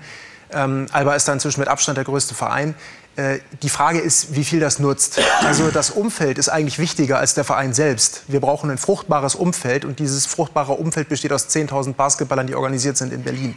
Ähm, 0.54 0.88
Alba 0.92 1.16
ist 1.16 1.28
da 1.28 1.34
inzwischen 1.34 1.60
mit 1.60 1.70
Abstand 1.70 1.98
der 1.98 2.06
größte 2.06 2.34
Verein. 2.34 2.76
Äh, 3.16 3.40
die 3.62 3.70
Frage 3.70 4.00
ist, 4.00 4.36
wie 4.36 4.44
viel 4.44 4.60
das 4.60 4.80
nutzt. 4.80 5.20
Also 5.46 5.70
das 5.70 5.92
Umfeld 5.92 6.38
ist 6.38 6.50
eigentlich 6.50 6.80
wichtiger 6.80 7.20
als 7.20 7.34
der 7.34 7.44
Verein 7.44 7.74
selbst. 7.74 8.24
Wir 8.28 8.40
brauchen 8.40 8.70
ein 8.70 8.78
fruchtbares 8.78 9.36
Umfeld 9.36 9.86
und 9.86 10.00
dieses 10.00 10.26
fruchtbare 10.26 10.74
Umfeld 10.74 11.10
besteht 11.10 11.34
aus 11.34 11.48
10.000 11.50 11.94
Basketballern, 11.94 12.48
die 12.48 12.56
organisiert 12.56 12.98
sind 12.98 13.12
in 13.12 13.24
Berlin. 13.24 13.56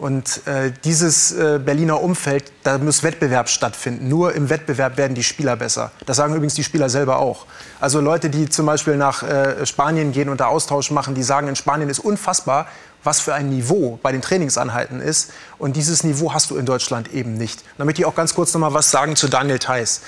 Und 0.00 0.46
äh, 0.46 0.72
dieses 0.82 1.30
äh, 1.30 1.60
Berliner 1.62 2.00
Umfeld, 2.00 2.52
da 2.62 2.78
muss 2.78 3.02
Wettbewerb 3.02 3.50
stattfinden. 3.50 4.08
Nur 4.08 4.34
im 4.34 4.48
Wettbewerb 4.48 4.96
werden 4.96 5.14
die 5.14 5.22
Spieler 5.22 5.56
besser. 5.56 5.92
Das 6.06 6.16
sagen 6.16 6.34
übrigens 6.34 6.54
die 6.54 6.64
Spieler 6.64 6.88
selber 6.88 7.18
auch. 7.18 7.44
Also 7.80 8.00
Leute, 8.00 8.30
die 8.30 8.48
zum 8.48 8.64
Beispiel 8.64 8.96
nach 8.96 9.22
äh, 9.22 9.66
Spanien 9.66 10.12
gehen 10.12 10.30
und 10.30 10.40
da 10.40 10.46
Austausch 10.46 10.90
machen, 10.90 11.14
die 11.14 11.22
sagen, 11.22 11.48
in 11.48 11.56
Spanien 11.56 11.90
ist 11.90 11.98
unfassbar, 11.98 12.66
was 13.04 13.20
für 13.20 13.34
ein 13.34 13.50
Niveau 13.50 13.98
bei 14.02 14.10
den 14.10 14.22
Trainingsanheiten 14.22 15.02
ist. 15.02 15.32
Und 15.58 15.76
dieses 15.76 16.02
Niveau 16.02 16.32
hast 16.32 16.50
du 16.50 16.56
in 16.56 16.64
Deutschland 16.64 17.12
eben 17.12 17.34
nicht. 17.34 17.60
Und 17.60 17.80
damit 17.80 17.98
ich 17.98 18.06
auch 18.06 18.14
ganz 18.14 18.34
kurz 18.34 18.54
noch 18.54 18.60
mal 18.60 18.72
was 18.72 18.90
sagen 18.90 19.16
zu 19.16 19.28
Daniel 19.28 19.58
Theiss 19.58 20.00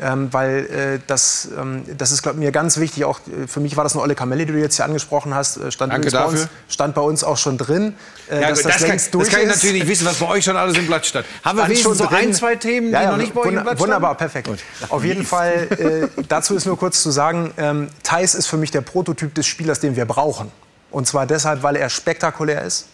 ähm, 0.00 0.32
weil 0.32 0.66
äh, 0.66 0.98
das, 1.06 1.48
ähm, 1.58 1.82
das 1.98 2.10
ist 2.12 2.22
glaub, 2.22 2.36
mir 2.36 2.52
ganz 2.52 2.78
wichtig. 2.78 3.04
Auch 3.04 3.20
äh, 3.20 3.46
für 3.46 3.60
mich 3.60 3.76
war 3.76 3.84
das 3.84 3.92
eine 3.94 4.02
olle 4.02 4.14
Kamelle, 4.14 4.46
die 4.46 4.52
du 4.52 4.58
jetzt 4.58 4.76
hier 4.76 4.84
angesprochen 4.84 5.34
hast. 5.34 5.56
Äh, 5.58 5.70
stand 5.70 5.92
Danke 5.92 6.10
bei 6.10 6.24
uns, 6.24 6.40
dafür. 6.42 6.48
stand 6.68 6.94
bei 6.94 7.00
uns 7.02 7.22
auch 7.24 7.36
schon 7.36 7.58
drin. 7.58 7.94
Äh, 8.30 8.40
Ja, 8.40 8.48
dass 8.50 8.62
gut, 8.62 8.70
das, 8.72 8.78
kann, 8.78 8.88
längst 8.88 9.06
das 9.06 9.10
durch 9.12 9.28
kann 9.30 9.40
ich 9.40 9.46
ist. 9.48 9.56
natürlich 9.56 9.74
nicht 9.82 9.88
wissen, 9.88 10.06
was 10.06 10.16
bei 10.16 10.28
euch 10.28 10.44
schon 10.44 10.56
alles 10.56 10.76
im 10.78 10.86
Blatt 10.86 11.04
stand. 11.06 11.26
Haben 11.44 11.58
wir 11.58 11.64
wenigstens 11.66 11.98
so 11.98 12.06
drin. 12.06 12.16
ein, 12.16 12.32
zwei 12.34 12.56
Themen, 12.56 12.86
die 12.88 12.92
Ja, 12.92 13.02
ja, 13.02 13.10
noch 13.10 13.16
nicht 13.18 13.34
bei 13.34 13.40
euch 13.42 13.52
im 13.52 13.62
Blatt 13.62 13.78
Wunderbar, 13.78 14.14
standen? 14.16 14.32
perfekt. 14.32 14.64
Auf 14.88 15.04
jeden 15.04 15.24
Fall, 15.26 15.68
äh, 16.16 16.22
dazu 16.28 16.54
ist 16.54 16.66
nur 16.66 16.78
kurz 16.78 17.02
zu 17.02 17.10
sagen, 17.10 17.52
ähm, 17.58 17.88
Thais 18.02 18.34
ist 18.34 18.46
für 18.46 18.56
mich 18.56 18.70
der 18.70 18.80
Prototyp 18.80 19.34
des 19.34 19.46
Spielers, 19.46 19.80
den 19.80 19.96
wir 19.96 20.06
brauchen. 20.06 20.50
Und 20.90 21.06
zwar 21.06 21.26
deshalb, 21.26 21.62
weil 21.62 21.76
er 21.76 21.88
spektakulär 21.90 22.62
ist. 22.64 22.86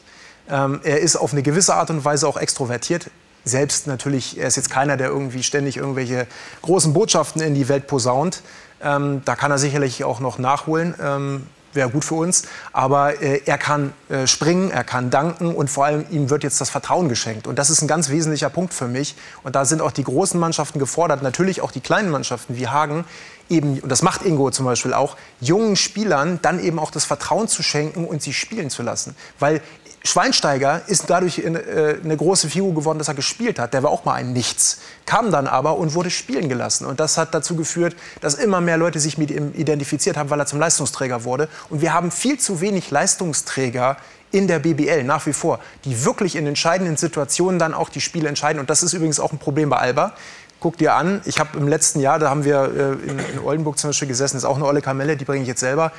Ähm, 0.51 0.81
er 0.85 1.01
ist 1.01 1.17
auf 1.17 1.33
eine 1.33 1.43
gewisse 1.43 1.75
Art 1.75 1.91
und 1.91 2.05
Weise 2.05 2.29
auch 2.29 2.37
extrovertiert. 2.37 3.07
Selbst 3.49 3.87
natürlich, 3.87 4.39
er 4.39 4.49
ist 4.49 4.57
jetzt 4.57 4.71
keiner, 4.71 4.97
der 4.97 5.07
irgendwie 5.07 5.45
ständig 5.45 5.77
irgendwelche 5.77 6.27
großen 6.63 6.93
Botschaften 6.93 7.41
in 7.41 7.55
die 7.55 7.69
Welt 7.69 7.87
posaunt. 7.87 8.43
Ähm, 8.83 9.23
da 9.25 9.37
kann 9.37 9.53
er 9.53 9.59
sicherlich 9.59 10.03
auch 10.03 10.19
noch 10.19 10.39
nachholen. 10.39 10.97
Ähm, 11.01 11.47
Wäre 11.73 11.91
gut 11.91 12.05
für 12.05 12.17
uns. 12.17 12.43
Aber 12.73 13.23
äh, 13.23 13.43
er 13.45 13.57
kann 13.59 13.93
äh, 14.09 14.27
springen, 14.27 14.71
er 14.71 14.83
kann 14.83 15.11
danken 15.11 15.55
und 15.55 15.71
vor 15.71 15.85
allem 15.85 16.07
ihm 16.11 16.29
wird 16.29 16.43
jetzt 16.43 16.61
das 16.61 16.71
Vertrauen 16.71 17.09
geschenkt. 17.09 17.47
Und 17.47 17.59
das 17.59 17.71
ist 17.71 17.83
ein 17.83 17.87
ganz 17.87 18.09
wesentlicher 18.09 18.51
Punkt 18.51 18.75
für 18.75 18.89
mich. 18.89 19.15
Und 19.45 19.55
da 19.55 19.65
sind 19.65 19.81
auch 19.81 19.93
die 19.93 20.05
großen 20.05 20.41
Mannschaften 20.41 20.81
gefordert, 20.81 21.23
natürlich 21.23 21.61
auch 21.61 21.71
die 21.71 21.81
kleinen 21.81 22.11
Mannschaften 22.11 22.57
wie 22.57 22.67
Hagen, 22.67 23.05
eben, 23.49 23.79
und 23.79 23.91
das 23.91 24.03
macht 24.03 24.23
Ingo 24.23 24.51
zum 24.51 24.65
Beispiel 24.65 24.93
auch, 24.93 25.17
jungen 25.41 25.77
Spielern 25.77 26.41
dann 26.43 26.59
eben 26.59 26.79
auch 26.81 26.91
das 26.91 27.05
Vertrauen 27.05 27.47
zu 27.47 27.63
schenken 27.63 28.07
und 28.07 28.23
sie 28.23 28.33
spielen 28.33 28.71
zu 28.71 28.83
lassen. 28.83 29.15
Weil 29.39 29.61
Schweinsteiger 30.07 30.83
ist 30.87 31.05
dadurch 31.09 31.39
äh, 31.39 31.97
eine 32.03 32.17
große 32.17 32.49
Figur 32.49 32.75
geworden, 32.75 32.99
dass 32.99 33.09
er 33.09 33.15
gespielt 33.15 33.59
hat. 33.59 33.75
Der 33.75 33.83
war 33.83 33.91
auch 33.91 34.05
mal 34.05 34.15
ein 34.15 34.33
Nichts. 34.33 34.79
Kam 35.05 35.31
dann 35.31 35.47
aber 35.47 35.77
und 35.77 35.95
wurde 35.95 36.11
spielen 36.11 36.49
gelassen. 36.49 36.87
Und 36.87 37.01
das 37.01 37.19
hat 37.19 37.35
dazu 37.35 37.57
geführt, 37.57 37.97
dass 38.21 38.35
immer 38.35 38.61
mehr 38.61 38.77
Leute 38.77 39.01
sich 39.01 39.19
mit 39.19 39.31
ihm 39.31 39.53
identifiziert 39.55 40.17
haben, 40.17 40.31
weil 40.31 40.41
er 40.41 40.47
zum 40.47 40.59
Leistungsträger 40.59 41.25
wurde. 41.25 41.49
Und 41.71 41.81
wir 41.81 41.93
haben 41.93 42.11
viel 42.11 42.39
zu 42.39 42.61
wenig 42.61 42.91
Leistungsträger 42.91 43.97
in 44.31 44.49
der 44.49 44.59
BBL 44.59 45.05
nach 45.05 45.27
wie 45.27 45.33
vor, 45.33 45.61
die 45.85 46.05
wirklich 46.05 46.37
in 46.37 46.47
entscheidenden 46.47 46.97
Situationen 46.97 47.59
dann 47.59 47.75
auch 47.75 47.89
die 47.89 48.01
Spiele 48.01 48.29
entscheiden. 48.29 48.61
Und 48.61 48.71
das 48.71 48.83
ist 48.83 48.93
übrigens 48.93 49.21
auch 49.21 49.33
ein 49.33 49.39
Problem 49.39 49.71
bei 49.71 49.79
Alba. 49.79 50.13
Guck 50.61 50.79
dir 50.79 50.95
an, 50.95 51.21
ich 51.27 51.39
habe 51.39 51.59
im 51.59 51.69
letzten 51.69 52.01
Jahr, 52.01 52.19
da 52.19 52.31
haben 52.31 52.45
wir 52.45 52.99
äh, 53.05 53.11
in, 53.11 53.19
in 53.19 53.39
Oldenburg 53.39 53.79
zum 53.79 53.91
Beispiel 53.91 54.09
gesessen, 54.09 54.37
das 54.37 54.45
ist 54.45 54.49
auch 54.49 54.57
eine 54.57 54.65
olle 54.65 54.83
Kamelle, 54.83 55.17
die 55.17 55.25
bringe 55.25 55.43
ich 55.43 55.49
jetzt 55.49 55.61
selber. 55.61 55.93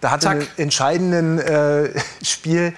Da 0.00 0.10
hatte 0.10 0.26
Zack. 0.26 0.40
ein 0.40 0.46
entscheidenden 0.56 1.38
äh, 1.38 1.90
Spiel 2.22 2.74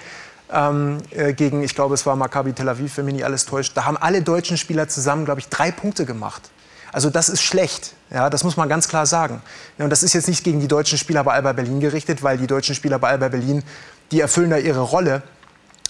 ähm, 0.51 0.99
äh, 1.11 1.33
gegen, 1.33 1.63
ich 1.63 1.75
glaube, 1.75 1.93
es 1.93 2.05
war 2.05 2.15
Maccabi 2.15 2.53
Tel 2.53 2.69
Aviv, 2.69 2.97
wenn 2.97 3.05
mich 3.05 3.15
nicht 3.15 3.25
alles 3.25 3.45
täuscht. 3.45 3.75
Da 3.75 3.85
haben 3.85 3.97
alle 3.97 4.21
deutschen 4.21 4.57
Spieler 4.57 4.87
zusammen, 4.87 5.25
glaube 5.25 5.39
ich, 5.39 5.49
drei 5.49 5.71
Punkte 5.71 6.05
gemacht. 6.05 6.49
Also 6.91 7.09
das 7.09 7.27
ist 7.27 7.41
schlecht, 7.41 7.93
ja, 8.09 8.29
das 8.29 8.45
muss 8.45 8.55
man 8.55 8.69
ganz 8.69 8.87
klar 8.87 9.05
sagen. 9.05 9.41
Ja, 9.77 9.83
und 9.83 9.89
das 9.89 10.01
ist 10.01 10.13
jetzt 10.13 10.29
nicht 10.29 10.45
gegen 10.45 10.61
die 10.61 10.67
deutschen 10.69 10.97
Spieler 10.97 11.25
bei 11.25 11.33
Alba 11.33 11.51
Berlin 11.51 11.81
gerichtet, 11.81 12.23
weil 12.23 12.37
die 12.37 12.47
deutschen 12.47 12.73
Spieler 12.73 12.99
bei 12.99 13.09
Alba 13.09 13.27
Berlin, 13.27 13.63
die 14.11 14.21
erfüllen 14.21 14.49
da 14.49 14.57
ihre 14.57 14.79
Rolle. 14.79 15.21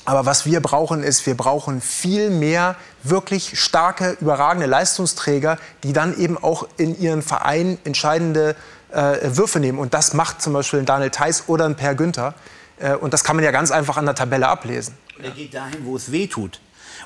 Aber 0.05 0.25
was 0.25 0.45
wir 0.45 0.61
brauchen, 0.61 1.03
ist, 1.03 1.25
wir 1.25 1.35
brauchen 1.35 1.81
viel 1.81 2.29
mehr 2.29 2.75
wirklich 3.03 3.59
starke, 3.59 4.17
überragende 4.19 4.67
Leistungsträger, 4.67 5.57
die 5.83 5.93
dann 5.93 6.17
eben 6.17 6.37
auch 6.37 6.67
in 6.77 6.99
ihren 6.99 7.21
Vereinen 7.21 7.77
entscheidende 7.83 8.55
äh, 8.91 9.17
Würfe 9.23 9.59
nehmen. 9.59 9.77
Und 9.77 9.93
das 9.93 10.13
macht 10.13 10.41
zum 10.41 10.53
Beispiel 10.53 10.79
ein 10.79 10.85
Daniel 10.85 11.09
Theiss 11.09 11.43
oder 11.47 11.65
ein 11.65 11.75
Per 11.75 11.93
Günther. 11.95 12.33
Äh, 12.77 12.95
und 12.95 13.13
das 13.13 13.23
kann 13.23 13.35
man 13.35 13.45
ja 13.45 13.51
ganz 13.51 13.71
einfach 13.71 13.97
an 13.97 14.05
der 14.05 14.15
Tabelle 14.15 14.47
ablesen. 14.47 14.95
Er 15.21 15.31
geht 15.31 15.53
dahin, 15.53 15.85
wo 15.85 15.95
es 15.95 16.11
weh 16.11 16.27
tut. 16.27 16.59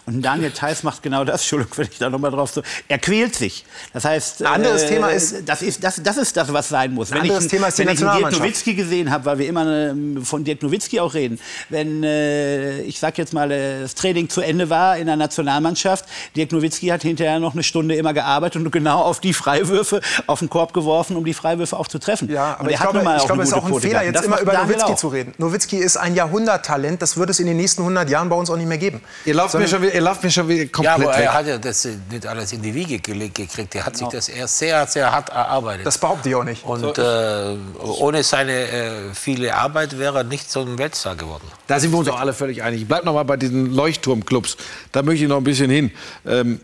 Und 0.09 0.21
Daniel 0.23 0.51
Theiss 0.51 0.83
macht 0.83 1.03
genau 1.03 1.23
das, 1.23 1.41
Entschuldigung, 1.41 1.77
wenn 1.77 1.87
ich 1.91 1.97
da 1.99 2.09
nochmal 2.09 2.31
drauf 2.31 2.51
so. 2.51 2.61
Er 2.87 2.97
quält 2.99 3.35
sich. 3.35 3.65
Das 3.93 4.05
heißt, 4.05 4.41
Ein 4.41 4.47
anderes 4.53 4.83
äh, 4.83 4.87
Thema 4.89 5.09
ist- 5.09 5.47
das 5.47 5.61
ist 5.61 5.83
das, 5.83 6.01
das 6.03 6.17
ist 6.17 6.35
das, 6.35 6.51
was 6.51 6.69
sein 6.69 6.93
muss. 6.93 7.11
Ein 7.11 7.21
anderes 7.21 7.45
ich, 7.45 7.51
Thema 7.51 7.67
ist 7.67 7.77
die 7.77 7.85
wenn 7.85 7.93
ich 7.93 7.99
Dirk. 7.99 8.31
Nowitzki 8.31 8.73
gesehen 8.73 9.11
habe, 9.11 9.25
weil 9.25 9.37
wir 9.39 9.47
immer 9.47 9.65
ähm, 9.67 10.23
von 10.25 10.43
Dirk 10.43 10.61
Nowitzki 10.63 10.99
auch 10.99 11.13
reden, 11.13 11.39
wenn 11.69 12.03
äh, 12.03 12.81
ich 12.81 12.99
sag 12.99 13.17
jetzt 13.17 13.33
mal 13.33 13.51
äh, 13.51 13.81
das 13.81 13.95
Training 13.95 14.29
zu 14.29 14.41
Ende 14.41 14.69
war 14.69 14.97
in 14.97 15.05
der 15.07 15.15
Nationalmannschaft, 15.15 16.05
Dirk 16.35 16.51
Nowitzki 16.51 16.87
hat 16.87 17.01
hinterher 17.03 17.39
noch 17.39 17.53
eine 17.53 17.63
Stunde 17.63 17.95
immer 17.95 18.13
gearbeitet 18.13 18.63
und 18.65 18.71
genau 18.71 19.01
auf 19.01 19.19
die 19.19 19.33
Freiwürfe 19.33 20.01
auf 20.27 20.39
den 20.39 20.49
Korb 20.49 20.73
geworfen, 20.73 21.15
um 21.15 21.25
die 21.25 21.33
Freiwürfe 21.33 21.77
auch 21.77 21.87
zu 21.87 21.99
treffen. 21.99 22.29
Ja, 22.29 22.53
und 22.53 22.59
aber 22.61 22.69
er 22.69 22.73
ich 22.73 22.79
hat 22.79 22.91
glaube, 22.91 23.05
ich 23.15 23.21
auch 23.21 23.25
glaube 23.27 23.43
es 23.43 23.49
ist 23.49 23.53
auch 23.53 23.63
ein 23.65 23.69
Quote 23.71 23.81
Fehler, 23.81 23.99
gehabt. 23.99 24.05
jetzt 24.07 24.15
Das 24.17 24.25
immer 24.25 24.39
über 24.41 24.51
Daniel 24.53 24.67
Nowitzki 24.73 24.91
auch. 24.93 24.97
zu 24.97 25.07
reden. 25.09 25.33
Nowitzki 25.37 25.77
ist 25.77 25.97
ein 25.97 26.15
Jahrhunderttalent, 26.15 27.01
das 27.01 27.17
wird 27.17 27.29
es 27.29 27.39
in 27.39 27.47
den 27.47 27.57
nächsten 27.57 27.81
100 27.81 28.09
Jahren 28.09 28.29
bei 28.29 28.35
uns 28.35 28.49
auch 28.49 28.57
nicht 28.57 28.67
mehr 28.67 28.77
geben. 28.77 29.01
Ihr 29.25 29.33
lauft, 29.33 29.53
mir 29.55 29.67
schon, 29.67 29.81
wieder- 29.81 29.98
ihr 29.99 30.05
lauft 30.05 30.23
mir 30.23 30.31
schon 30.31 30.47
wieder 30.47 30.63
Ja, 30.63 30.67
komplett 30.69 30.95
aber 30.95 31.17
weg. 31.17 31.25
er 31.25 31.33
hat 31.33 31.47
ja 31.47 31.57
das 31.57 31.87
nicht 32.09 32.25
alles 32.25 32.53
in 32.53 32.61
die 32.61 32.73
Wiege 32.73 32.99
gelegt 32.99 33.35
gekriegt. 33.35 33.75
Er 33.75 33.85
hat 33.85 33.97
sich 33.97 34.07
das 34.07 34.29
erst 34.29 34.57
sehr, 34.57 34.87
sehr 34.87 35.11
hart 35.11 35.29
erarbeitet. 35.29 35.85
Das 35.85 35.97
behaupte 35.97 36.29
ich 36.29 36.35
auch 36.35 36.43
nicht. 36.43 36.63
Und 36.63 36.97
äh, 36.97 37.55
ohne 37.83 38.23
seine 38.23 38.53
äh, 38.53 38.91
viele 39.13 39.53
Arbeit 39.55 39.99
wäre 39.99 40.19
er 40.19 40.23
nicht 40.23 40.49
so 40.49 40.61
ein 40.61 40.77
Weltstar 40.77 41.15
geworden. 41.15 41.43
Da 41.67 41.79
sind 41.79 41.91
wir 41.91 41.99
uns 41.99 42.07
auch 42.07 42.19
alle 42.19 42.33
völlig 42.33 42.63
einig. 42.63 42.81
Ich 42.81 42.87
bleibe 42.87 43.05
noch 43.05 43.13
mal 43.13 43.23
bei 43.23 43.37
diesen 43.37 43.73
Leuchtturmclubs. 43.73 44.57
Da 44.91 45.03
möchte 45.03 45.23
ich 45.23 45.29
noch 45.29 45.37
ein 45.37 45.43
bisschen 45.43 45.69
hin. 45.69 45.91
Ähm, 46.25 46.61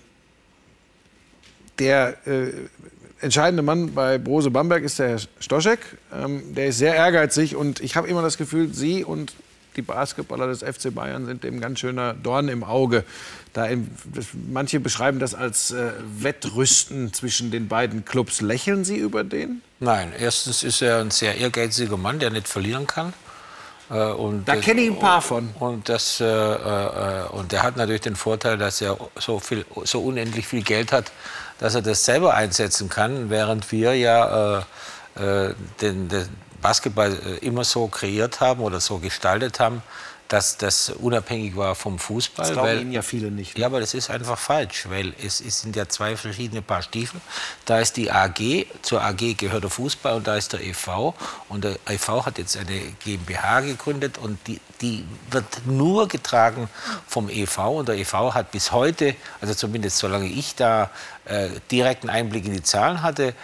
der 1.78 2.16
äh, 2.26 2.52
entscheidende 3.20 3.64
Mann 3.64 3.94
bei 3.94 4.18
Brose 4.18 4.50
Bamberg 4.50 4.84
ist 4.84 4.98
der 5.00 5.10
Herr 5.10 5.20
Stoschek. 5.40 5.80
Ähm, 6.14 6.56
der 6.56 6.68
ist 6.68 6.78
sehr 6.78 6.96
ehrgeizig 6.96 7.56
und 7.56 7.82
ich 7.82 7.98
habe 7.98 8.08
immer 8.08 8.22
das 8.22 8.38
Gefühl, 8.38 8.74
Sie 8.74 9.04
und 9.04 9.34
die 9.76 9.82
Basketballer 9.82 10.48
des 10.48 10.64
FC 10.64 10.94
Bayern 10.94 11.26
sind 11.26 11.44
dem 11.44 11.60
ganz 11.60 11.80
schöner 11.80 12.14
Dorn 12.14 12.48
im 12.48 12.64
Auge. 12.64 13.04
Da 13.54 13.68
das, 14.14 14.26
manche 14.50 14.80
beschreiben 14.80 15.20
das 15.20 15.34
als 15.34 15.72
äh, 15.72 15.92
Wettrüsten 16.20 17.14
zwischen 17.14 17.52
den 17.52 17.68
beiden 17.68 18.04
Clubs. 18.06 18.42
Lächeln 18.42 18.84
Sie 18.84 18.98
über 18.98 19.24
den? 19.24 19.62
Nein, 19.80 20.12
erstens 20.18 20.64
ist 20.64 20.82
er 20.82 21.00
ein 21.00 21.12
sehr 21.12 21.38
ehrgeiziger 21.38 21.98
Mann, 21.98 22.20
der 22.20 22.32
nicht 22.32 22.48
verlieren 22.48 22.88
kann. 22.88 23.14
Äh, 23.90 24.12
Und 24.12 24.48
Da 24.48 24.56
kenne 24.56 24.82
ich 24.82 24.90
ein 24.92 25.00
paar 25.00 25.22
von. 25.22 25.50
Und, 25.60 25.90
das, 25.90 26.20
äh, 26.20 26.26
äh, 26.26 27.28
und 27.30 27.52
der 27.52 27.64
hat 27.64 27.78
natürlich 27.78 28.02
den 28.02 28.16
Vorteil, 28.16 28.58
dass 28.58 28.82
er 28.82 28.98
so, 29.18 29.40
viel, 29.40 29.66
so 29.84 30.02
unendlich 30.02 30.48
viel 30.48 30.64
Geld 30.64 30.92
hat, 30.92 31.12
dass 31.60 31.76
er 31.76 31.82
das 31.82 32.04
selber 32.04 32.34
einsetzen 32.34 32.90
kann, 32.90 33.30
während 33.30 33.72
wir 33.72 33.96
ja 33.96 34.60
äh, 35.16 35.50
äh, 35.50 35.54
den, 35.82 36.10
den 36.10 36.28
Basketball 36.66 37.14
äh, 37.14 37.46
immer 37.46 37.64
so 37.64 37.88
kreiert 37.88 38.40
haben 38.40 38.62
oder 38.62 38.80
so 38.80 38.98
gestaltet 38.98 39.60
haben, 39.60 39.84
dass 40.30 40.58
das 40.58 40.90
unabhängig 40.90 41.56
war 41.56 41.76
vom 41.76 42.00
Fußball. 42.00 42.46
Das 42.48 42.54
glauben 42.54 42.68
weil- 42.70 42.82
Ihnen 42.82 42.92
ja 42.92 43.04
viele 43.04 43.30
nicht. 43.30 43.56
ja, 43.56 43.68
aber 43.68 43.80
das 43.80 43.94
ist 43.94 44.10
einfach 44.10 44.40
falsch, 44.40 44.88
weil 44.90 45.14
es, 45.24 45.40
es 45.42 45.62
sind 45.62 45.76
ja 45.76 45.88
zwei 45.88 46.18
verschiedene 46.18 46.64
Paar 46.64 46.82
Stiefel. 46.82 47.22
Da 47.66 47.78
ist 47.78 47.96
die 47.98 48.10
AG, 48.12 48.66
zur 48.82 49.04
AG 49.04 49.36
gehört 49.38 49.62
der 49.64 49.70
Fußball 49.70 50.16
und 50.16 50.26
da 50.26 50.36
ist 50.38 50.54
der 50.54 50.62
EV. 50.66 51.14
Und 51.50 51.66
der 51.66 51.76
EV 51.88 52.26
hat 52.26 52.40
jetzt 52.40 52.58
eine 52.58 52.80
GmbH 53.04 53.60
gegründet 53.62 54.18
und 54.18 54.40
die, 54.48 54.60
die 54.82 55.06
wird 55.30 55.46
nur 55.68 56.08
getragen 56.08 56.68
vom 57.08 57.30
EV. 57.30 57.60
Und 57.78 57.90
der 57.90 57.96
EV 58.00 58.34
hat 58.34 58.50
bis 58.50 58.72
heute, 58.72 59.16
also 59.40 59.54
zumindest 59.54 60.00
solange 60.00 60.26
ich 60.28 60.56
da 60.56 60.90
äh, 61.26 61.50
direkten 61.70 62.10
Einblick 62.10 62.46
in 62.46 62.54
die 62.54 62.64
Zahlen 62.64 63.04
hatte, 63.04 63.36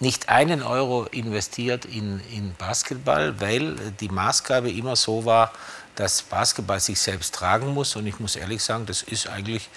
nicht 0.00 0.28
einen 0.28 0.62
Euro 0.62 1.04
investiert 1.04 1.84
in, 1.84 2.20
in 2.32 2.54
Basketball, 2.54 3.40
weil 3.40 3.76
die 4.00 4.08
Maßgabe 4.08 4.70
immer 4.70 4.96
so 4.96 5.24
war, 5.24 5.52
dass 5.94 6.22
Basketball 6.22 6.80
sich 6.80 7.00
selbst 7.00 7.34
tragen 7.34 7.72
muss. 7.72 7.96
Und 7.96 8.06
ich 8.06 8.20
muss 8.20 8.36
ehrlich 8.36 8.62
sagen, 8.62 8.86
das 8.86 9.02
ist 9.02 9.28
eigentlich 9.28 9.68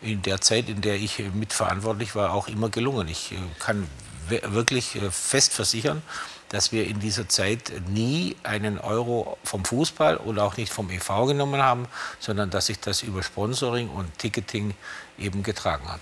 in 0.00 0.22
der 0.22 0.40
Zeit, 0.40 0.68
in 0.68 0.80
der 0.80 0.96
ich 0.96 1.18
mitverantwortlich 1.34 2.14
war, 2.14 2.32
auch 2.32 2.48
immer 2.48 2.68
gelungen. 2.68 3.08
Ich 3.08 3.32
äh, 3.32 3.36
kann 3.58 3.86
wirklich 4.28 4.96
äh, 4.96 5.10
fest 5.10 5.52
versichern, 5.52 6.02
dass 6.50 6.72
wir 6.72 6.86
in 6.86 7.00
dieser 7.00 7.28
Zeit 7.28 7.72
nie 7.88 8.36
einen 8.42 8.78
Euro 8.78 9.38
vom 9.42 9.64
Fußball 9.64 10.18
oder 10.18 10.44
auch 10.44 10.56
nicht 10.56 10.72
vom 10.72 10.90
EV 10.90 11.26
genommen 11.26 11.62
haben, 11.62 11.88
sondern 12.20 12.50
dass 12.50 12.66
sich 12.66 12.78
das 12.78 13.02
über 13.02 13.22
Sponsoring 13.22 13.88
und 13.88 14.16
Ticketing 14.18 14.74
eben 15.18 15.42
getragen 15.42 15.88
hat. 15.90 16.00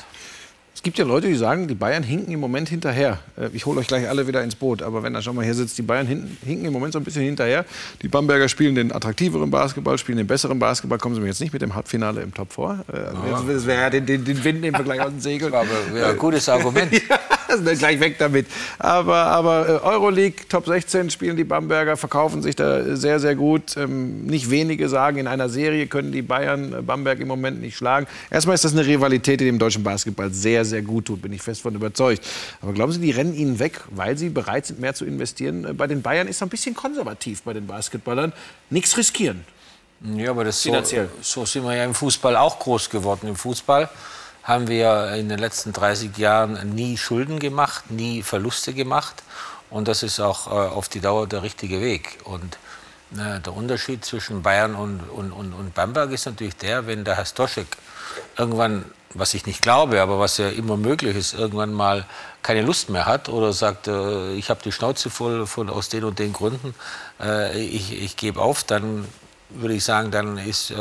Es 0.82 0.84
gibt 0.84 0.98
ja 0.98 1.04
Leute, 1.04 1.28
die 1.28 1.36
sagen, 1.36 1.68
die 1.68 1.76
Bayern 1.76 2.02
hinken 2.02 2.32
im 2.32 2.40
Moment 2.40 2.68
hinterher. 2.68 3.20
Äh, 3.36 3.50
Ich 3.52 3.66
hole 3.66 3.78
euch 3.78 3.86
gleich 3.86 4.08
alle 4.08 4.26
wieder 4.26 4.42
ins 4.42 4.56
Boot. 4.56 4.82
Aber 4.82 5.04
wenn 5.04 5.14
er 5.14 5.22
schon 5.22 5.36
mal 5.36 5.44
hier 5.44 5.54
sitzt, 5.54 5.78
die 5.78 5.82
Bayern 5.82 6.08
hinken 6.08 6.64
im 6.64 6.72
Moment 6.72 6.92
so 6.92 6.98
ein 6.98 7.04
bisschen 7.04 7.22
hinterher. 7.22 7.64
Die 8.02 8.08
Bamberger 8.08 8.48
spielen 8.48 8.74
den 8.74 8.90
attraktiveren 8.90 9.48
Basketball, 9.48 9.96
spielen 9.96 10.18
den 10.18 10.26
besseren 10.26 10.58
Basketball. 10.58 10.98
Kommen 10.98 11.14
Sie 11.14 11.20
mir 11.20 11.28
jetzt 11.28 11.40
nicht 11.40 11.52
mit 11.52 11.62
dem 11.62 11.76
Halbfinale 11.76 12.20
im 12.22 12.34
Top 12.34 12.52
vor. 12.52 12.80
Äh, 12.92 12.96
Das 13.46 13.64
wäre 13.64 13.80
ja 13.82 13.90
den, 13.90 14.06
den, 14.06 14.24
den 14.24 14.42
Wind 14.42 14.60
nehmen 14.60 14.76
wir 14.76 14.82
gleich 14.84 15.00
aus 15.00 15.10
dem 15.10 15.20
Segel. 15.20 15.54
Aber 15.54 15.68
ja, 15.96 16.14
gutes 16.14 16.48
Argument. 16.48 16.90
Also 17.52 17.64
gleich 17.76 18.00
weg 18.00 18.16
damit. 18.18 18.46
Aber, 18.78 19.16
aber 19.16 19.68
äh, 19.68 19.86
Euroleague, 19.86 20.48
Top 20.48 20.66
16 20.66 21.10
spielen 21.10 21.36
die 21.36 21.44
Bamberger, 21.44 21.96
verkaufen 21.96 22.42
sich 22.42 22.56
da 22.56 22.96
sehr, 22.96 23.20
sehr 23.20 23.34
gut. 23.34 23.76
Ähm, 23.76 24.26
nicht 24.26 24.50
wenige 24.50 24.88
sagen, 24.88 25.18
in 25.18 25.26
einer 25.26 25.48
Serie 25.48 25.86
können 25.86 26.12
die 26.12 26.22
Bayern 26.22 26.72
äh, 26.72 26.82
Bamberg 26.82 27.20
im 27.20 27.28
Moment 27.28 27.60
nicht 27.60 27.76
schlagen. 27.76 28.06
Erstmal 28.30 28.54
ist 28.54 28.64
das 28.64 28.72
eine 28.72 28.86
Rivalität, 28.86 29.40
die 29.40 29.44
dem 29.44 29.58
deutschen 29.58 29.82
Basketball 29.82 30.32
sehr, 30.32 30.64
sehr 30.64 30.82
gut 30.82 31.06
tut, 31.06 31.22
bin 31.22 31.32
ich 31.32 31.42
fest 31.42 31.62
von 31.62 31.74
überzeugt. 31.74 32.26
Aber 32.60 32.72
glauben 32.72 32.92
Sie, 32.92 33.00
die 33.00 33.10
rennen 33.10 33.34
ihnen 33.34 33.58
weg, 33.58 33.82
weil 33.90 34.16
sie 34.16 34.28
bereit 34.28 34.66
sind, 34.66 34.80
mehr 34.80 34.94
zu 34.94 35.04
investieren? 35.04 35.64
Äh, 35.64 35.72
bei 35.72 35.86
den 35.86 36.02
Bayern 36.02 36.28
ist 36.28 36.36
es 36.36 36.42
ein 36.42 36.48
bisschen 36.48 36.74
konservativ 36.74 37.42
bei 37.42 37.52
den 37.52 37.66
Basketballern. 37.66 38.32
Nichts 38.70 38.96
riskieren. 38.96 39.44
Ja, 40.16 40.30
aber 40.30 40.44
das 40.44 40.62
so, 40.62 40.72
so 41.20 41.44
sind 41.44 41.64
wir 41.64 41.76
ja 41.76 41.84
im 41.84 41.94
Fußball 41.94 42.36
auch 42.36 42.58
groß 42.58 42.90
geworden. 42.90 43.28
Im 43.28 43.36
Fußball 43.36 43.88
haben 44.42 44.68
wir 44.68 45.12
in 45.12 45.28
den 45.28 45.38
letzten 45.38 45.72
30 45.72 46.16
Jahren 46.18 46.74
nie 46.74 46.96
Schulden 46.96 47.38
gemacht, 47.38 47.90
nie 47.90 48.22
Verluste 48.22 48.74
gemacht. 48.74 49.22
Und 49.70 49.88
das 49.88 50.02
ist 50.02 50.20
auch 50.20 50.48
äh, 50.48 50.50
auf 50.50 50.88
die 50.88 51.00
Dauer 51.00 51.26
der 51.26 51.42
richtige 51.42 51.80
Weg. 51.80 52.18
Und 52.24 52.58
äh, 53.14 53.40
der 53.40 53.54
Unterschied 53.54 54.04
zwischen 54.04 54.42
Bayern 54.42 54.74
und, 54.74 55.00
und, 55.00 55.32
und, 55.32 55.52
und, 55.52 55.74
Bamberg 55.74 56.10
ist 56.12 56.26
natürlich 56.26 56.56
der, 56.56 56.86
wenn 56.86 57.04
der 57.04 57.16
Herr 57.16 57.26
Stoschek 57.26 57.66
irgendwann, 58.36 58.84
was 59.14 59.34
ich 59.34 59.46
nicht 59.46 59.62
glaube, 59.62 60.00
aber 60.00 60.18
was 60.18 60.38
ja 60.38 60.48
immer 60.48 60.76
möglich 60.76 61.16
ist, 61.16 61.34
irgendwann 61.34 61.72
mal 61.72 62.06
keine 62.42 62.62
Lust 62.62 62.90
mehr 62.90 63.06
hat 63.06 63.28
oder 63.28 63.52
sagt, 63.52 63.88
äh, 63.88 64.32
ich 64.32 64.50
habe 64.50 64.60
die 64.64 64.72
Schnauze 64.72 65.10
voll 65.10 65.46
von 65.46 65.70
aus 65.70 65.88
den 65.88 66.04
und 66.04 66.18
den 66.18 66.32
Gründen, 66.32 66.74
äh, 67.20 67.58
ich, 67.60 68.02
ich 68.02 68.16
gebe 68.16 68.40
auf, 68.40 68.64
dann 68.64 69.06
würde 69.50 69.74
ich 69.74 69.84
sagen, 69.84 70.10
dann 70.10 70.38
ist 70.38 70.70
äh, 70.70 70.74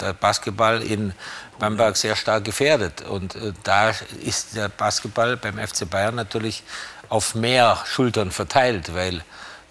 der 0.00 0.12
Basketball 0.12 0.82
in 0.82 1.12
Bamberg 1.58 1.96
sehr 1.96 2.16
stark 2.16 2.44
gefährdet. 2.44 3.02
Und 3.02 3.34
äh, 3.36 3.52
da 3.62 3.90
ist 4.24 4.56
der 4.56 4.68
Basketball 4.68 5.36
beim 5.36 5.58
FC 5.58 5.88
Bayern 5.88 6.14
natürlich 6.14 6.62
auf 7.08 7.34
mehr 7.34 7.78
Schultern 7.86 8.30
verteilt, 8.30 8.94
weil 8.94 9.22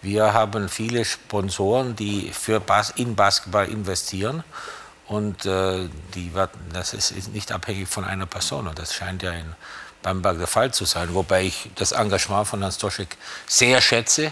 wir 0.02 0.34
haben 0.34 0.70
viele 0.70 1.03
Sponsoren, 1.03 1.95
die 1.95 2.32
für 2.32 2.60
Bas 2.60 2.91
in 2.91 3.16
Basketball 3.16 3.68
investieren. 3.68 4.44
Und 5.07 5.45
äh, 5.45 5.88
die 6.16 6.32
das 6.74 6.94
ist, 6.94 7.34
nicht 7.34 7.52
abhängig 7.52 7.88
von 7.88 8.06
einer 8.06 8.26
Person. 8.26 8.68
Und 8.68 8.80
das 8.80 8.94
scheint 8.94 9.22
ja 9.22 9.32
in 9.32 9.53
Bamberg 10.02 10.38
der 10.38 10.48
Fall 10.48 10.74
zu 10.74 10.86
sein. 10.86 11.14
Wobei 11.14 11.44
ich 11.44 11.70
das 11.76 11.91
Engagement 11.91 12.48
von 12.48 12.62
Herrn 12.62 12.72
Stoschek 12.72 13.18
sehr 13.45 13.82
schätze, 13.82 14.32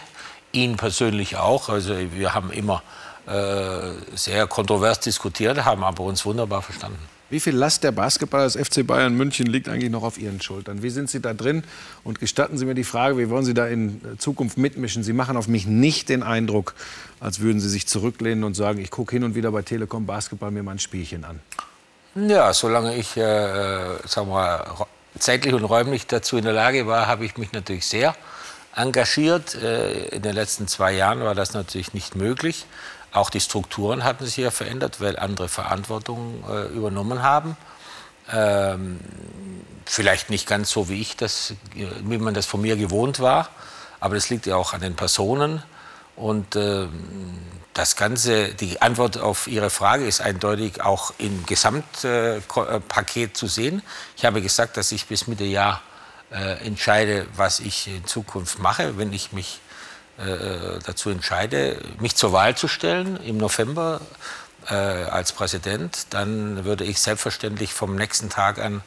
ihn 0.51 0.77
persönlich 0.77 1.38
auch. 1.38 1.69
Also 1.69 1.95
wir 2.11 2.34
haben 2.34 2.51
immer 2.51 2.81
äh, 3.27 3.91
sehr 4.15 4.47
kontrovers 4.47 4.99
diskutiert, 4.99 5.63
haben 5.63 5.84
aber 5.84 6.03
uns 6.03 6.25
wunderbar 6.25 6.61
verstanden. 6.61 7.12
Wie 7.29 7.39
viel 7.39 7.55
Last 7.55 7.83
der 7.83 7.91
Basketball 7.91 8.43
des 8.43 8.55
FC 8.55 8.85
Bayern 8.85 9.15
München 9.15 9.47
liegt 9.47 9.67
eigentlich 9.67 9.89
noch 9.89 10.03
auf 10.03 10.17
Ihren 10.17 10.41
Schultern? 10.41 10.83
Wie 10.83 10.89
sind 10.89 11.09
Sie 11.09 11.19
da 11.19 11.33
drin? 11.33 11.63
Und 12.03 12.19
gestatten 12.19 12.57
Sie 12.57 12.65
mir 12.65 12.75
die 12.75 12.83
Frage, 12.83 13.17
wie 13.17 13.29
wollen 13.29 13.45
Sie 13.45 13.53
da 13.53 13.65
in 13.65 14.01
Zukunft 14.19 14.57
mitmischen? 14.57 15.03
Sie 15.03 15.13
machen 15.13 15.37
auf 15.37 15.47
mich 15.47 15.65
nicht 15.65 16.09
den 16.09 16.21
Eindruck, 16.21 16.75
als 17.19 17.39
würden 17.39 17.59
Sie 17.59 17.69
sich 17.69 17.87
zurücklehnen 17.87 18.43
und 18.43 18.53
sagen, 18.55 18.79
ich 18.79 18.91
gucke 18.91 19.15
hin 19.15 19.23
und 19.23 19.35
wieder 19.35 19.51
bei 19.51 19.63
Telekom 19.63 20.05
Basketball 20.05 20.51
mir 20.51 20.63
mal 20.63 20.73
ein 20.73 20.79
Spielchen 20.79 21.23
an. 21.25 21.39
Ja, 22.15 22.53
solange 22.53 22.95
ich 22.95 23.17
äh, 23.17 23.97
sagen 24.05 24.29
wir, 24.29 24.85
zeitlich 25.17 25.53
und 25.53 25.63
räumlich 25.63 26.05
dazu 26.05 26.37
in 26.37 26.43
der 26.43 26.53
Lage 26.53 26.85
war, 26.85 27.07
habe 27.07 27.25
ich 27.25 27.37
mich 27.37 27.51
natürlich 27.51 27.87
sehr 27.87 28.15
engagiert. 28.75 29.55
Äh, 29.55 30.07
in 30.09 30.21
den 30.21 30.35
letzten 30.35 30.67
zwei 30.67 30.93
Jahren 30.93 31.21
war 31.21 31.33
das 31.35 31.53
natürlich 31.53 31.93
nicht 31.93 32.15
möglich. 32.15 32.65
Auch 33.14 33.30
die 33.30 33.40
Strukturen 33.40 34.03
hatten 34.03 34.26
sich 34.26 34.38
ja 34.38 34.52
verändert, 34.52 34.99
weil 34.99 35.18
andere 35.18 35.48
Verantwortung 35.48 36.44
äh, 36.49 36.65
übernommen 36.68 37.22
haben. 37.22 37.56
Ähm, 38.31 38.99
vielleicht 39.85 40.30
nicht 40.30 40.48
ganz 40.48 40.72
so, 40.72 40.90
wie 40.90 40.99
ich 40.99 41.15
das, 41.15 41.53
wie 41.73 42.18
man 42.18 42.34
das 42.34 42.45
von 42.45 42.61
mir 42.61 42.76
gewohnt 42.76 43.19
war, 43.19 43.49
aber 43.99 44.15
das 44.15 44.30
liegt 44.30 44.45
ja 44.45 44.56
auch 44.56 44.73
an 44.73 44.81
den 44.81 44.95
Personen. 44.95 45.61
Und 46.15 46.56
äh, 46.56 46.88
das 47.73 47.95
Ganze, 47.95 48.53
die 48.53 48.81
Antwort 48.81 49.18
auf 49.18 49.48
Ihre 49.48 49.69
Frage 49.69 50.06
ist 50.06 50.22
eindeutig 50.22 50.81
auch 50.81 51.14
im 51.18 51.45
Gesamtpaket 51.45 53.30
äh, 53.30 53.34
zu 53.34 53.48
sehen. 53.48 53.81
Ich 54.15 54.26
habe 54.26 54.41
gesagt, 54.41 54.77
dass 54.77 54.91
ich 54.91 55.07
bis 55.07 55.27
Mitte 55.27 55.44
Jahr 55.44 55.81
äh, 56.31 56.65
entscheide, 56.65 57.27
was 57.35 57.60
ich 57.60 57.88
in 57.88 58.06
Zukunft 58.06 58.60
mache, 58.60 58.98
wenn 58.98 59.11
ich 59.11 59.31
mich 59.31 59.60
äh, 59.62 59.62
dazu 60.18 61.10
entscheide, 61.10 61.80
mich 61.99 62.15
zur 62.15 62.34
Wahl 62.34 62.56
zu 62.56 62.68
stellen 62.68 63.18
im 63.23 63.38
November 63.38 63.99
äh, 64.69 64.73
als 64.73 65.31
Präsident, 65.31 66.07
dann 66.11 66.65
würde 66.65 66.84
ich 66.84 66.99
selbstverständlich 66.99 67.73
vom 67.73 67.95
nächsten 67.95 68.30
Tag 68.30 68.60
an 68.60 68.81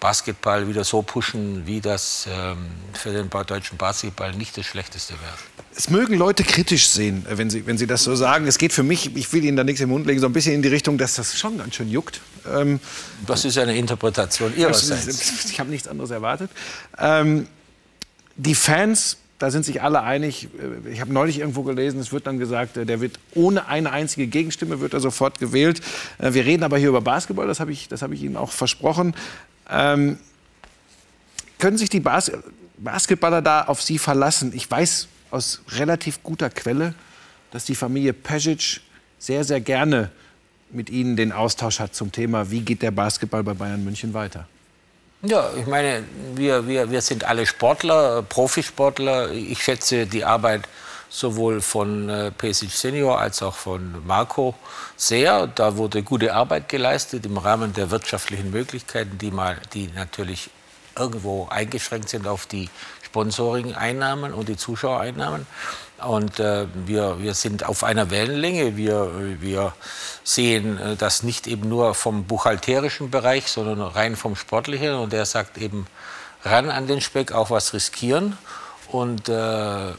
Basketball 0.00 0.68
wieder 0.68 0.84
so 0.84 1.02
pushen, 1.02 1.66
wie 1.66 1.80
das 1.80 2.28
ähm, 2.30 2.66
für 2.92 3.12
den 3.12 3.30
deutschen 3.30 3.78
Basketball 3.78 4.34
nicht 4.34 4.56
das 4.56 4.66
Schlechteste 4.66 5.14
wäre. 5.14 5.32
Es 5.74 5.90
mögen 5.90 6.14
Leute 6.14 6.44
kritisch 6.44 6.88
sehen, 6.88 7.24
äh, 7.26 7.38
wenn 7.38 7.48
sie, 7.48 7.66
wenn 7.66 7.78
sie 7.78 7.86
das 7.86 8.04
so 8.04 8.14
sagen. 8.14 8.46
Es 8.46 8.58
geht 8.58 8.72
für 8.72 8.82
mich, 8.82 9.16
ich 9.16 9.32
will 9.32 9.44
Ihnen 9.44 9.56
da 9.56 9.64
nichts 9.64 9.80
im 9.80 9.88
Mund 9.88 10.06
legen, 10.06 10.20
so 10.20 10.26
ein 10.26 10.32
bisschen 10.32 10.54
in 10.54 10.62
die 10.62 10.68
Richtung, 10.68 10.98
dass 10.98 11.14
das 11.14 11.38
schon 11.38 11.58
ganz 11.58 11.74
schön 11.76 11.88
juckt. 11.88 12.20
Ähm, 12.46 12.78
das 13.26 13.44
ist 13.46 13.56
eine 13.56 13.76
Interpretation 13.76 14.54
Ihrerseits. 14.56 15.46
Ich 15.50 15.58
habe 15.58 15.70
nichts 15.70 15.88
anderes 15.88 16.10
erwartet. 16.10 16.50
Ähm, 16.98 17.48
die 18.36 18.54
Fans 18.54 19.16
da 19.38 19.50
sind 19.50 19.64
sich 19.64 19.82
alle 19.82 20.02
einig. 20.02 20.48
Ich 20.90 21.00
habe 21.00 21.12
neulich 21.12 21.40
irgendwo 21.40 21.62
gelesen, 21.62 22.00
es 22.00 22.12
wird 22.12 22.26
dann 22.26 22.38
gesagt, 22.38 22.76
der 22.76 23.00
wird 23.00 23.18
ohne 23.34 23.66
eine 23.68 23.92
einzige 23.92 24.26
Gegenstimme 24.26 24.80
wird 24.80 24.94
er 24.94 25.00
sofort 25.00 25.38
gewählt. 25.38 25.80
Äh, 26.18 26.32
wir 26.32 26.44
reden 26.44 26.62
aber 26.62 26.78
hier 26.78 26.88
über 26.88 27.02
Basketball, 27.02 27.46
das 27.46 27.60
habe 27.60 27.72
ich, 27.72 27.88
hab 27.90 28.12
ich 28.12 28.22
Ihnen 28.22 28.36
auch 28.36 28.50
versprochen. 28.50 29.14
Ähm, 29.70 30.18
können 31.58 31.78
sich 31.78 31.88
die 31.88 32.00
Bas 32.00 32.32
Basketballer 32.78 33.40
da 33.40 33.62
auf 33.62 33.82
Sie 33.82 33.98
verlassen? 33.98 34.52
Ich 34.54 34.70
weiß 34.70 35.08
aus 35.30 35.62
relativ 35.70 36.22
guter 36.22 36.50
Quelle, 36.50 36.94
dass 37.50 37.64
die 37.64 37.74
Familie 37.74 38.12
Pesic 38.12 38.82
sehr, 39.18 39.44
sehr 39.44 39.60
gerne 39.60 40.10
mit 40.70 40.90
Ihnen 40.90 41.16
den 41.16 41.32
Austausch 41.32 41.80
hat 41.80 41.94
zum 41.94 42.12
Thema, 42.12 42.50
wie 42.50 42.60
geht 42.60 42.82
der 42.82 42.90
Basketball 42.90 43.42
bei 43.42 43.54
Bayern 43.54 43.82
München 43.82 44.12
weiter. 44.12 44.46
Ja, 45.22 45.50
ich 45.58 45.66
meine, 45.66 46.04
wir, 46.34 46.68
wir, 46.68 46.90
wir 46.90 47.00
sind 47.00 47.24
alle 47.24 47.46
Sportler, 47.46 48.22
Profisportler. 48.22 49.30
Ich 49.32 49.62
schätze 49.62 50.06
die 50.06 50.24
Arbeit 50.24 50.68
sowohl 51.08 51.62
von 51.62 52.08
äh, 52.08 52.30
Pesic 52.30 52.70
Senior 52.70 53.18
als 53.18 53.42
auch 53.42 53.54
von 53.54 54.06
Marco 54.06 54.54
sehr. 54.96 55.46
Da 55.46 55.76
wurde 55.76 56.02
gute 56.02 56.34
Arbeit 56.34 56.68
geleistet 56.68 57.24
im 57.24 57.38
Rahmen 57.38 57.72
der 57.72 57.90
wirtschaftlichen 57.90 58.50
Möglichkeiten, 58.50 59.16
die, 59.18 59.30
mal, 59.30 59.56
die 59.72 59.88
natürlich 59.94 60.50
irgendwo 60.98 61.48
eingeschränkt 61.48 62.10
sind 62.10 62.26
auf 62.26 62.46
die 62.46 62.68
Sponsoring-Einnahmen 63.04 64.34
und 64.34 64.48
die 64.48 64.56
Zuschauereinnahmen. 64.56 65.46
Und 66.04 66.40
äh, 66.40 66.66
wir, 66.74 67.20
wir 67.20 67.34
sind 67.34 67.64
auf 67.64 67.82
einer 67.82 68.10
Wellenlänge. 68.10 68.76
Wir, 68.76 69.10
wir 69.40 69.72
sehen 70.24 70.78
äh, 70.78 70.96
das 70.96 71.22
nicht 71.22 71.46
eben 71.46 71.68
nur 71.68 71.94
vom 71.94 72.24
buchhalterischen 72.24 73.10
Bereich, 73.10 73.48
sondern 73.48 73.80
rein 73.80 74.14
vom 74.14 74.36
sportlichen. 74.36 74.94
Und 74.94 75.14
er 75.14 75.24
sagt 75.24 75.56
eben, 75.56 75.86
ran 76.44 76.70
an 76.70 76.86
den 76.86 77.00
Speck, 77.00 77.32
auch 77.32 77.50
was 77.50 77.72
riskieren. 77.72 78.36
Und 78.88 79.28
äh, 79.28 79.92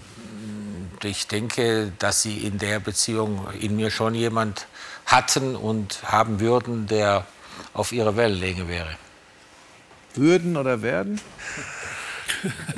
ich 1.04 1.28
denke, 1.28 1.92
dass 1.98 2.22
sie 2.22 2.38
in 2.38 2.60
der 2.60 2.80
Beziehung 2.80 3.48
in 3.60 3.76
mir 3.76 3.90
schon 3.90 4.14
jemand 4.14 4.68
hatten 5.06 5.56
und 5.56 6.04
haben 6.04 6.40
würden, 6.40 6.88
der 6.88 7.26
auf 7.74 7.92
ihrer 7.92 8.16
Wellenlänge 8.16 8.68
wäre. 8.68 8.96
Würden 10.14 10.58
oder 10.58 10.82
werden? 10.82 11.22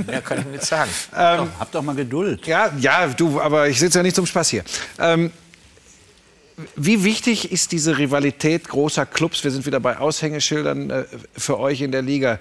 Mehr 0.06 0.22
kann 0.22 0.40
ich 0.40 0.46
nicht 0.46 0.66
sagen. 0.66 0.92
Ähm, 1.16 1.50
Hab 1.60 1.72
doch 1.72 1.82
mal 1.82 1.96
Geduld. 1.96 2.46
Ja, 2.48 2.72
ja, 2.80 3.08
du, 3.08 3.42
aber 3.42 3.68
ich 3.68 3.80
sitze 3.80 4.00
ja 4.00 4.04
nicht 4.04 4.16
zum 4.16 4.26
Spaß 4.26 4.50
hier. 4.50 4.64
Ähm, 5.00 5.32
wie 6.76 7.04
wichtig 7.04 7.52
ist 7.52 7.72
diese 7.72 7.98
Rivalität 7.98 8.68
großer 8.68 9.06
Clubs? 9.06 9.44
Wir 9.44 9.52
sind 9.52 9.66
wieder 9.66 9.80
bei 9.80 9.98
Aushängeschildern 9.98 10.90
äh, 10.90 11.04
für 11.36 11.60
euch 11.60 11.82
in 11.82 11.92
der 11.92 12.02
Liga. 12.02 12.40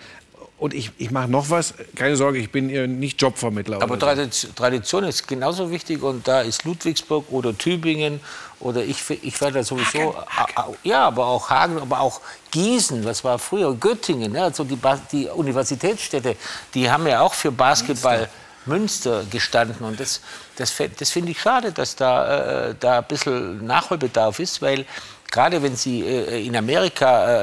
Und 0.59 0.75
ich, 0.75 0.91
ich 0.99 1.11
mache 1.13 1.29
noch 1.29 1.51
was. 1.51 1.75
Keine 1.95 2.17
Sorge, 2.17 2.39
ich 2.39 2.51
bin 2.51 2.67
nicht 2.99 3.21
Jobvermittler. 3.23 3.81
Aber 3.81 3.99
Tradition, 3.99 4.55
Tradition 4.57 5.05
ist 5.05 5.29
genauso 5.29 5.71
wichtig. 5.71 6.03
Und 6.03 6.27
da 6.27 6.41
ist 6.41 6.65
Ludwigsburg 6.65 7.27
oder 7.31 7.57
Tübingen 7.57 8.21
oder 8.59 8.83
ich, 8.83 9.09
ich 9.23 9.41
werde 9.41 9.63
sowieso. 9.63 10.17
Hagen, 10.17 10.57
Hagen. 10.57 10.77
Ja, 10.83 11.07
aber 11.07 11.27
auch 11.27 11.49
Hagen, 11.49 11.79
aber 11.79 12.01
auch 12.01 12.21
Gießen, 12.51 13.05
was 13.05 13.23
war 13.23 13.39
früher 13.39 13.73
Göttingen. 13.75 14.35
Ja, 14.35 14.45
also 14.45 14.65
die, 14.65 14.79
die 15.13 15.27
Universitätsstädte, 15.29 16.35
die 16.75 16.91
haben 16.91 17.07
ja 17.07 17.21
auch 17.21 17.35
für 17.35 17.53
Basketball. 17.53 18.29
Münster 18.67 19.25
gestanden. 19.31 19.85
Und 19.85 19.99
das, 19.99 20.21
das, 20.57 20.75
das 20.99 21.11
finde 21.11 21.33
ich 21.33 21.41
schade, 21.41 21.73
dass 21.73 21.97
da, 21.97 22.69
äh, 22.69 22.75
da 22.79 22.99
ein 22.99 23.05
bisschen 23.05 23.65
Nachholbedarf 23.67 24.39
ist, 24.39 24.61
weil 24.63 24.85
gerade 25.31 25.63
wenn 25.63 25.77
Sie 25.77 26.03
äh, 26.03 26.47
in 26.47 26.57
Amerika 26.57 27.43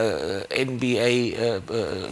äh, 0.50 0.66
NBA, 0.66 0.86
äh, 0.86 1.58
äh, 1.58 1.62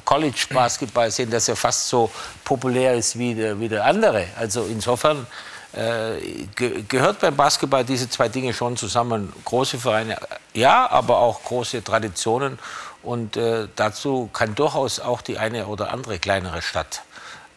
College 0.05 0.45
Basketball 0.49 1.11
sehen, 1.11 1.29
das 1.29 1.47
ja 1.47 1.55
fast 1.55 1.87
so 1.89 2.11
populär 2.43 2.95
ist 2.95 3.17
wie 3.17 3.33
der, 3.33 3.59
wie 3.59 3.69
der 3.69 3.85
andere. 3.85 4.27
Also 4.37 4.65
insofern 4.65 5.25
äh, 5.73 6.45
ge 6.55 6.83
gehört 6.87 7.19
beim 7.19 7.35
Basketball 7.35 7.83
diese 7.83 8.09
zwei 8.09 8.29
Dinge 8.29 8.53
schon 8.53 8.77
zusammen. 8.77 9.33
Große 9.45 9.79
Vereine, 9.79 10.17
ja, 10.53 10.89
aber 10.89 11.17
auch 11.17 11.43
große 11.43 11.83
Traditionen. 11.83 12.59
Und 13.01 13.35
äh, 13.35 13.67
dazu 13.75 14.29
kann 14.31 14.55
durchaus 14.55 14.99
auch 14.99 15.21
die 15.21 15.37
eine 15.37 15.67
oder 15.67 15.91
andere 15.91 16.19
kleinere 16.19 16.61
Stadt 16.61 17.01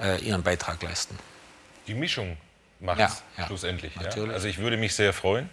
äh, 0.00 0.20
ihren 0.20 0.42
Beitrag 0.42 0.82
leisten. 0.82 1.16
Die 1.86 1.94
Mischung 1.94 2.36
macht 2.80 2.98
Ja, 2.98 3.06
es 3.06 3.22
ja, 3.38 3.46
schlussendlich. 3.46 3.92
Ja? 3.94 4.24
Also 4.32 4.48
ich 4.48 4.58
würde 4.58 4.76
mich 4.76 4.94
sehr 4.94 5.12
freuen, 5.12 5.48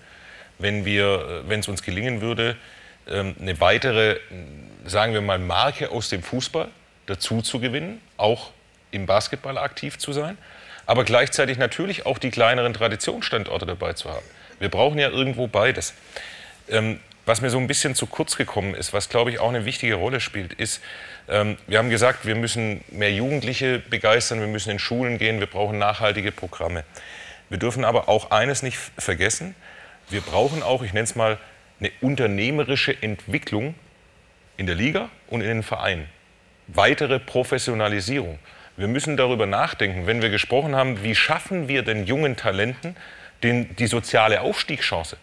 wenn 0.64 0.88
äh, 0.88 1.60
es 1.60 1.68
uns 1.68 1.84
gelingen 1.84 2.22
würde, 2.22 2.56
ähm, 3.07 3.35
eine 3.40 3.60
weitere, 3.60 4.18
sagen 4.85 5.14
wir 5.14 5.22
mal, 5.22 5.40
Marke 5.40 5.91
aus 5.91 6.10
dem 6.10 6.23
Fußball 6.23 6.69
dazu 7.06 7.41
zu 7.41 7.60
gewinnen, 7.60 8.02
auch 8.18 8.52
im 8.91 9.06
Basketball 9.06 9.57
aktiv 9.57 9.98
zu 9.98 10.14
sein, 10.14 10.38
aber 10.85 11.03
gleichzeitig 11.03 11.57
natürlich 11.57 12.06
auch 12.06 12.18
die 12.18 12.31
kleineren 12.31 12.73
Traditionsstandorte 12.73 13.65
dabei 13.65 13.94
zu 13.94 14.10
haben. 14.10 14.26
Wir 14.60 14.69
brauchen 14.69 14.99
ja 14.99 15.10
irgendwo 15.10 15.48
beides. 15.48 15.94
Ähm, 16.69 16.99
was 17.26 17.41
mir 17.41 17.49
so 17.49 17.57
ein 17.57 17.68
bisschen 17.68 17.95
zu 17.95 18.06
kurz 18.06 18.35
gekommen 18.35 18.76
ist, 18.76 18.91
was 18.91 19.07
glaube 19.07 19.31
ich 19.31 19.40
auch 19.40 19.49
eine 19.49 19.64
wichtige 19.64 19.95
Rolle 19.95 20.19
spielt, 20.19 20.53
ist, 20.53 20.81
ähm, 21.30 21.57
wir 21.68 21.77
haben 21.77 21.90
gesagt, 21.90 22.26
wir 22.26 22.35
müssen 22.35 22.84
mehr 22.91 23.14
Jugendliche 23.14 23.80
begeistern, 23.80 24.41
wir 24.41 24.48
müssen 24.48 24.72
in 24.72 24.80
Schulen 24.80 25.18
gehen, 25.18 25.40
wir 25.40 25.48
brauchen 25.48 25.77
nachhaltige 25.77 26.31
Programme. 26.31 26.84
Wir 27.49 27.57
dürfen 27.57 27.85
aber 27.85 28.10
auch 28.10 28.31
eines 28.31 28.61
nicht 28.61 28.77
vergessen, 28.98 29.56
wir 30.14 30.22
brauchen 30.22 30.64
auch, 30.64 30.84
ich 30.84 30.94
nenne 30.94 31.03
es 31.03 31.15
mal, 31.15 31.38
eine 31.80 31.91
unternehmerische 31.99 32.95
Entwicklung 33.02 33.76
in 34.56 34.68
der 34.68 34.76
Liga 34.76 35.10
und 35.27 35.41
in 35.41 35.48
den 35.48 35.64
Vereinen. 35.64 36.07
Weitere 36.68 37.19
Professionalisierung. 37.19 38.40
Wir 38.77 38.88
müssen 38.88 39.18
darüber 39.18 39.45
nachdenken, 39.45 40.07
wenn 40.07 40.22
wir 40.22 40.30
gesprochen 40.30 40.76
haben, 40.76 41.03
wie 41.03 41.15
schaffen 41.15 41.68
wir 41.68 41.84
den 41.84 42.06
jungen 42.06 42.38
Talenten 42.38 42.95
den, 43.41 43.76
die 43.76 43.88
soziale 43.88 44.41
Aufstiegschance? 44.41 45.18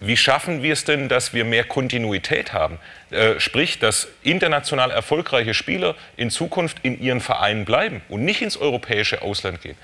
Wie 0.00 0.16
schaffen 0.16 0.62
wir 0.62 0.72
es 0.72 0.84
denn, 0.84 1.08
dass 1.10 1.34
wir 1.34 1.44
mehr 1.44 1.64
Kontinuität 1.64 2.54
haben? 2.54 2.78
Äh, 3.10 3.38
sprich, 3.38 3.78
dass 3.78 4.08
international 4.22 4.90
erfolgreiche 4.90 5.52
Spieler 5.52 5.94
in 6.16 6.30
Zukunft 6.30 6.78
in 6.82 6.98
ihren 6.98 7.20
Vereinen 7.20 7.66
bleiben 7.66 8.00
und 8.08 8.24
nicht 8.24 8.40
ins 8.40 8.56
europäische 8.56 9.20
Ausland 9.20 9.60
gehen. 9.60 9.76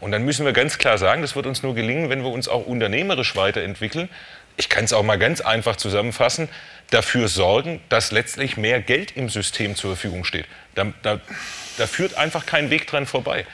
Und 0.00 0.12
dann 0.12 0.24
müssen 0.24 0.44
wir 0.44 0.52
ganz 0.52 0.78
klar 0.78 0.98
sagen, 0.98 1.22
das 1.22 1.36
wird 1.36 1.46
uns 1.46 1.62
nur 1.62 1.74
gelingen, 1.74 2.10
wenn 2.10 2.22
wir 2.22 2.30
uns 2.30 2.48
auch 2.48 2.66
unternehmerisch 2.66 3.36
weiterentwickeln. 3.36 4.08
Ich 4.56 4.68
kann 4.68 4.84
es 4.84 4.92
auch 4.92 5.02
mal 5.02 5.18
ganz 5.18 5.40
einfach 5.40 5.76
zusammenfassen, 5.76 6.48
dafür 6.90 7.28
sorgen, 7.28 7.80
dass 7.88 8.12
letztlich 8.12 8.56
mehr 8.56 8.80
Geld 8.80 9.16
im 9.16 9.28
System 9.28 9.74
zur 9.74 9.96
Verfügung 9.96 10.24
steht. 10.24 10.46
Da, 10.74 10.86
da, 11.02 11.20
da 11.78 11.86
führt 11.86 12.16
einfach 12.16 12.46
kein 12.46 12.70
Weg 12.70 12.86
dran 12.86 13.06
vorbei. 13.06 13.46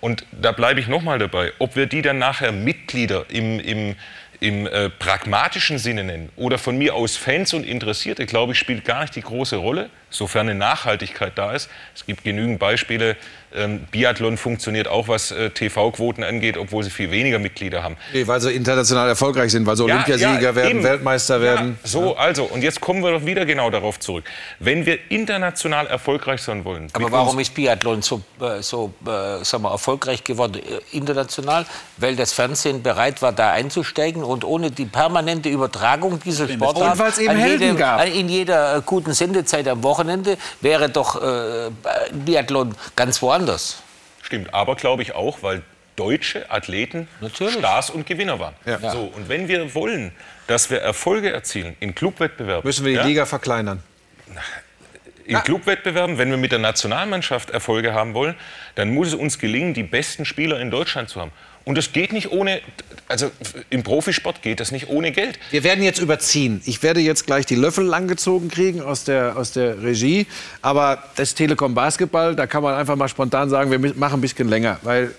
Und 0.00 0.24
da 0.30 0.52
bleibe 0.52 0.80
ich 0.80 0.88
nochmal 0.88 1.18
dabei, 1.18 1.52
ob 1.58 1.76
wir 1.76 1.86
die 1.86 2.02
dann 2.02 2.18
nachher 2.18 2.52
Mitglieder 2.52 3.24
im, 3.28 3.58
im, 3.60 3.96
im 4.40 4.66
äh, 4.66 4.90
pragmatischen 4.90 5.78
Sinne 5.78 6.04
nennen 6.04 6.30
oder 6.36 6.58
von 6.58 6.76
mir 6.76 6.94
aus 6.94 7.16
Fans 7.16 7.54
und 7.54 7.64
Interessierte, 7.64 8.26
glaube 8.26 8.52
ich, 8.52 8.58
spielt 8.58 8.84
gar 8.84 9.02
nicht 9.02 9.16
die 9.16 9.22
große 9.22 9.56
Rolle, 9.56 9.90
sofern 10.10 10.48
eine 10.48 10.58
Nachhaltigkeit 10.58 11.32
da 11.36 11.52
ist. 11.52 11.70
Es 11.94 12.04
gibt 12.04 12.24
genügend 12.24 12.58
Beispiele. 12.58 13.16
Ähm, 13.56 13.80
Biathlon 13.90 14.36
funktioniert 14.36 14.86
auch, 14.88 15.08
was 15.08 15.30
äh, 15.30 15.50
TV-Quoten 15.50 16.22
angeht, 16.22 16.56
obwohl 16.58 16.82
sie 16.84 16.90
viel 16.90 17.10
weniger 17.10 17.38
Mitglieder 17.38 17.82
haben. 17.82 17.96
Nee, 18.12 18.26
weil 18.26 18.40
sie 18.40 18.52
international 18.52 19.08
erfolgreich 19.08 19.52
sind, 19.52 19.66
weil 19.66 19.76
sie 19.76 19.84
Olympiasieger 19.84 20.54
werden, 20.54 20.70
eben. 20.70 20.84
Weltmeister 20.84 21.40
werden. 21.40 21.78
Ja, 21.82 21.88
so, 21.88 22.16
also, 22.16 22.44
und 22.44 22.62
jetzt 22.62 22.80
kommen 22.80 23.02
wir 23.02 23.12
doch 23.12 23.24
wieder 23.24 23.46
genau 23.46 23.70
darauf 23.70 23.98
zurück. 23.98 24.24
Wenn 24.60 24.84
wir 24.86 24.98
international 25.10 25.86
erfolgreich 25.86 26.42
sein 26.42 26.64
wollen. 26.64 26.88
Aber 26.92 27.10
warum 27.10 27.38
ist 27.38 27.54
Biathlon 27.54 28.02
so, 28.02 28.20
äh, 28.40 28.60
so 28.62 28.92
äh, 29.06 29.42
sagen 29.44 29.62
wir, 29.62 29.70
erfolgreich 29.70 30.22
geworden 30.22 30.56
äh, 30.56 30.96
international? 30.96 31.64
Weil 31.96 32.14
das 32.16 32.32
Fernsehen 32.32 32.82
bereit 32.82 33.22
war, 33.22 33.32
da 33.32 33.52
einzusteigen 33.52 34.22
und 34.22 34.44
ohne 34.44 34.70
die 34.70 34.84
permanente 34.84 35.48
Übertragung 35.48 36.20
dieser 36.20 36.48
Sportart 36.48 36.92
Und 36.92 36.98
weil's 36.98 37.18
eben 37.18 37.30
an 37.30 37.36
Helden 37.36 37.60
jedem- 37.62 37.76
gab. 37.78 38.06
in 38.06 38.28
jeder 38.28 38.76
äh, 38.76 38.82
guten 38.84 39.14
Sendezeit 39.14 39.66
am 39.68 39.82
Wochenende 39.82 40.36
wäre 40.60 40.88
doch 40.90 41.16
äh, 41.22 41.70
Biathlon 42.12 42.74
ganz 42.94 43.22
woanders. 43.22 43.45
Stimmt, 44.22 44.52
aber 44.52 44.74
glaube 44.76 45.02
ich 45.02 45.14
auch, 45.14 45.42
weil 45.42 45.62
deutsche 45.96 46.50
Athleten 46.50 47.08
Stars 47.32 47.90
und 47.90 48.06
Gewinner 48.06 48.38
waren. 48.38 48.54
Ja. 48.66 48.78
So, 48.90 49.10
und 49.14 49.28
wenn 49.28 49.48
wir 49.48 49.74
wollen, 49.74 50.12
dass 50.46 50.70
wir 50.70 50.78
Erfolge 50.78 51.32
erzielen 51.32 51.76
in 51.80 51.94
Clubwettbewerben, 51.94 52.66
Müssen 52.66 52.84
wir 52.84 52.92
die 52.92 52.98
ja, 52.98 53.04
Liga 53.04 53.26
verkleinern. 53.26 53.82
in 55.24 55.38
Clubwettbewerben, 55.42 56.18
wenn 56.18 56.30
wir 56.30 56.36
mit 56.36 56.52
der 56.52 56.58
Nationalmannschaft 56.58 57.50
Erfolge 57.50 57.94
haben 57.94 58.14
wollen, 58.14 58.34
dann 58.74 58.90
muss 58.90 59.08
es 59.08 59.14
uns 59.14 59.38
gelingen, 59.38 59.74
die 59.74 59.82
besten 59.82 60.24
Spieler 60.24 60.60
in 60.60 60.70
Deutschland 60.70 61.08
zu 61.08 61.20
haben. 61.20 61.32
Und 61.66 61.76
das 61.76 61.92
geht 61.92 62.12
nicht 62.12 62.30
ohne, 62.30 62.60
also 63.08 63.28
im 63.70 63.82
Profisport 63.82 64.40
geht 64.40 64.60
das 64.60 64.70
nicht 64.70 64.88
ohne 64.88 65.10
Geld. 65.10 65.36
Wir 65.50 65.64
werden 65.64 65.82
jetzt 65.82 65.98
überziehen. 65.98 66.62
Ich 66.64 66.84
werde 66.84 67.00
jetzt 67.00 67.26
gleich 67.26 67.44
die 67.44 67.56
Löffel 67.56 67.84
langgezogen 67.84 68.48
kriegen 68.48 68.80
aus 68.80 69.02
der, 69.02 69.36
aus 69.36 69.50
der 69.50 69.82
Regie. 69.82 70.28
Aber 70.62 71.02
das 71.16 71.34
Telekom 71.34 71.74
Basketball, 71.74 72.36
da 72.36 72.46
kann 72.46 72.62
man 72.62 72.76
einfach 72.76 72.94
mal 72.94 73.08
spontan 73.08 73.50
sagen, 73.50 73.72
wir 73.72 73.94
machen 73.96 74.18
ein 74.18 74.20
bisschen 74.20 74.48
länger. 74.48 74.78
Weil 74.84 75.10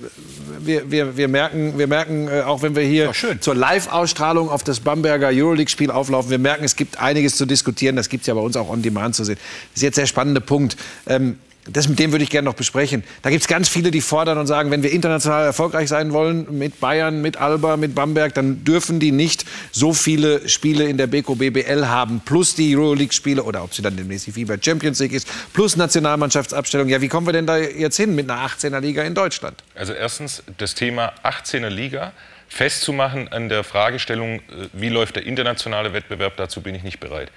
wir, 0.60 0.90
wir, 0.90 1.18
wir 1.18 1.28
merken, 1.28 1.78
wir 1.78 1.88
merken 1.88 2.30
äh, 2.30 2.44
auch 2.44 2.62
wenn 2.62 2.78
wir 2.78 2.84
hier 2.84 3.12
zur 3.42 3.54
Live-Ausstrahlung 3.54 4.50
auf 4.50 4.64
das 4.64 4.80
Bamberger 4.80 5.28
Euroleague-Spiel 5.28 5.92
auflaufen, 5.92 6.32
wir 6.32 6.40
merken, 6.40 6.64
es 6.64 6.78
gibt 6.78 6.98
einiges 6.98 7.36
zu 7.36 7.46
diskutieren. 7.46 7.98
Das 7.98 8.08
gibt 8.08 8.22
es 8.22 8.28
ja 8.28 8.34
bei 8.34 8.40
uns 8.40 8.56
auch 8.56 8.70
on 8.70 8.82
demand 8.82 9.16
zu 9.16 9.26
sehen. 9.26 9.38
Das 9.74 9.80
ist 9.80 9.84
jetzt 9.84 9.98
der 9.98 10.06
spannende 10.06 10.40
Punkt. 10.40 10.78
Ähm, 11.08 11.40
das 11.72 11.88
mit 11.88 12.00
dem 12.00 12.12
würde 12.12 12.24
ich 12.24 12.30
gerne 12.30 12.46
noch 12.46 12.56
besprechen. 12.56 13.04
Da 13.22 13.30
gibt 13.30 13.42
es 13.42 13.48
ganz 13.48 13.70
viele, 13.70 13.92
die 13.92 14.02
fordern 14.02 14.38
und 14.38 14.48
sagen, 14.48 14.72
wenn 14.72 14.84
wir 14.84 14.92
international 14.92 15.46
erfolgreich 15.46 15.90
sein 15.90 16.14
wollen, 16.14 16.58
mit 16.58 16.80
Bayern, 16.80 17.22
mit 17.22 17.38
Alba, 17.38 17.78
mit 17.78 17.96
Bamberg, 17.96 18.34
dann 18.34 18.64
dürfen 18.64 19.00
die 19.00 19.12
nicht 19.12 19.46
so 19.72 19.94
viele 19.94 20.48
Spiele 20.48 20.86
in 20.86 20.98
der 20.98 21.08
Beko 21.08 21.36
BBL 21.36 21.88
haben, 21.88 22.22
plus 22.24 22.56
die 22.56 22.76
Euroleague-Spiele 22.76 23.44
oder 23.44 23.64
ob 23.64 23.74
sie 23.74 23.82
dann 23.82 23.98
demnächst 23.98 24.28
die 24.28 24.32
FIBA 24.32 24.56
Champions 24.62 25.00
League 25.00 25.14
ist, 25.14 25.28
plus 25.54 25.76
Nationalmannschaftsabstellung. 25.76 26.90
Ja, 26.90 27.02
wie 27.02 27.08
kommen 27.08 27.28
wir 27.28 27.34
denn 27.34 27.48
da 27.48 27.58
jetzt 27.58 27.98
hin 27.98 28.16
mit 28.16 28.30
einer 28.30 28.48
18er 28.48 28.80
Liga 28.80 29.04
in 29.04 29.14
Deutschland? 29.14 29.64
Also 29.76 29.94
erstens 29.94 30.44
das 30.58 30.76
Thema 30.76 31.14
18er 31.24 31.70
Liga 31.70 32.14
festzumachen 32.50 33.28
an 33.28 33.50
der 33.50 33.64
Fragestellung, 33.64 34.40
äh, 34.40 34.70
wie 34.74 34.90
läuft 34.90 35.16
der 35.16 35.26
internationale 35.26 35.94
Wettbewerb, 35.94 36.38
dazu 36.38 36.62
bin 36.62 36.76
ich 36.76 36.84
nicht 36.84 37.00
bereit. 37.00 37.32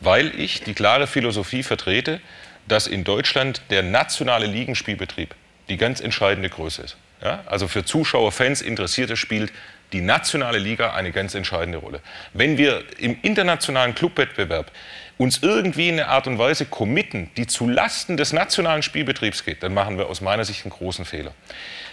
Weil 0.00 0.38
ich 0.38 0.62
die 0.62 0.74
klare 0.74 1.06
Philosophie 1.06 1.62
vertrete, 1.62 2.20
dass 2.68 2.86
in 2.86 3.04
Deutschland 3.04 3.62
der 3.70 3.82
nationale 3.82 4.46
Ligenspielbetrieb 4.46 5.34
die 5.68 5.76
ganz 5.76 6.00
entscheidende 6.00 6.48
Größe 6.48 6.82
ist. 6.82 6.96
Ja? 7.22 7.42
Also 7.46 7.68
für 7.68 7.84
Zuschauer, 7.84 8.32
Fans, 8.32 8.62
Interessierte 8.62 9.16
spielt 9.16 9.52
die 9.92 10.00
nationale 10.00 10.58
Liga 10.58 10.94
eine 10.94 11.12
ganz 11.12 11.34
entscheidende 11.34 11.78
Rolle. 11.78 12.00
Wenn 12.32 12.56
wir 12.56 12.82
im 12.98 13.18
internationalen 13.22 13.94
Clubwettbewerb 13.94 14.72
uns 15.18 15.40
irgendwie 15.42 15.88
in 15.88 16.00
eine 16.00 16.08
Art 16.08 16.26
und 16.26 16.38
Weise 16.38 16.64
committen, 16.64 17.30
die 17.36 17.46
zu 17.46 17.68
Lasten 17.68 18.16
des 18.16 18.32
nationalen 18.32 18.82
Spielbetriebs 18.82 19.44
geht, 19.44 19.62
dann 19.62 19.74
machen 19.74 19.98
wir 19.98 20.06
aus 20.06 20.20
meiner 20.20 20.44
Sicht 20.44 20.64
einen 20.64 20.72
großen 20.72 21.04
Fehler. 21.04 21.34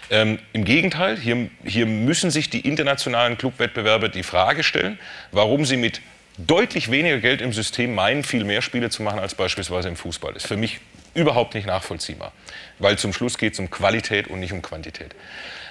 Ähm, 0.10 0.40
Im 0.54 0.66
Gegenteil, 0.66 1.18
hier, 1.18 1.50
hier 1.64 1.86
müssen 1.86 2.32
sich 2.32 2.50
die 2.50 2.62
internationalen 2.62 3.38
Clubwettbewerbe 3.38 4.10
die 4.10 4.24
Frage 4.24 4.64
stellen, 4.64 4.98
warum 5.32 5.66
sie 5.66 5.78
mit 5.78 6.02
deutlich 6.48 6.90
weniger 6.91 7.20
Geld 7.20 7.41
im 7.41 7.53
System 7.53 7.95
meinen, 7.95 8.24
viel 8.24 8.44
mehr 8.44 8.61
Spiele 8.61 8.90
zu 8.90 9.03
machen 9.03 9.20
als 9.20 9.36
beispielsweise 9.36 9.90
im 9.90 9.95
Fußball. 9.95 10.34
Das 10.34 10.44
ist 10.44 10.48
für 10.48 10.57
mich 10.57 10.80
überhaupt 11.14 11.53
nicht 11.53 11.68
nachvollziehbar, 11.68 12.32
weil 12.78 12.98
zum 12.98 13.14
Schluss 13.14 13.38
geht 13.38 13.53
es 13.53 13.60
um 13.60 13.70
Qualität 13.70 14.28
und 14.28 14.40
nicht 14.40 14.53
um 14.53 14.61
Quantität. 14.61 15.16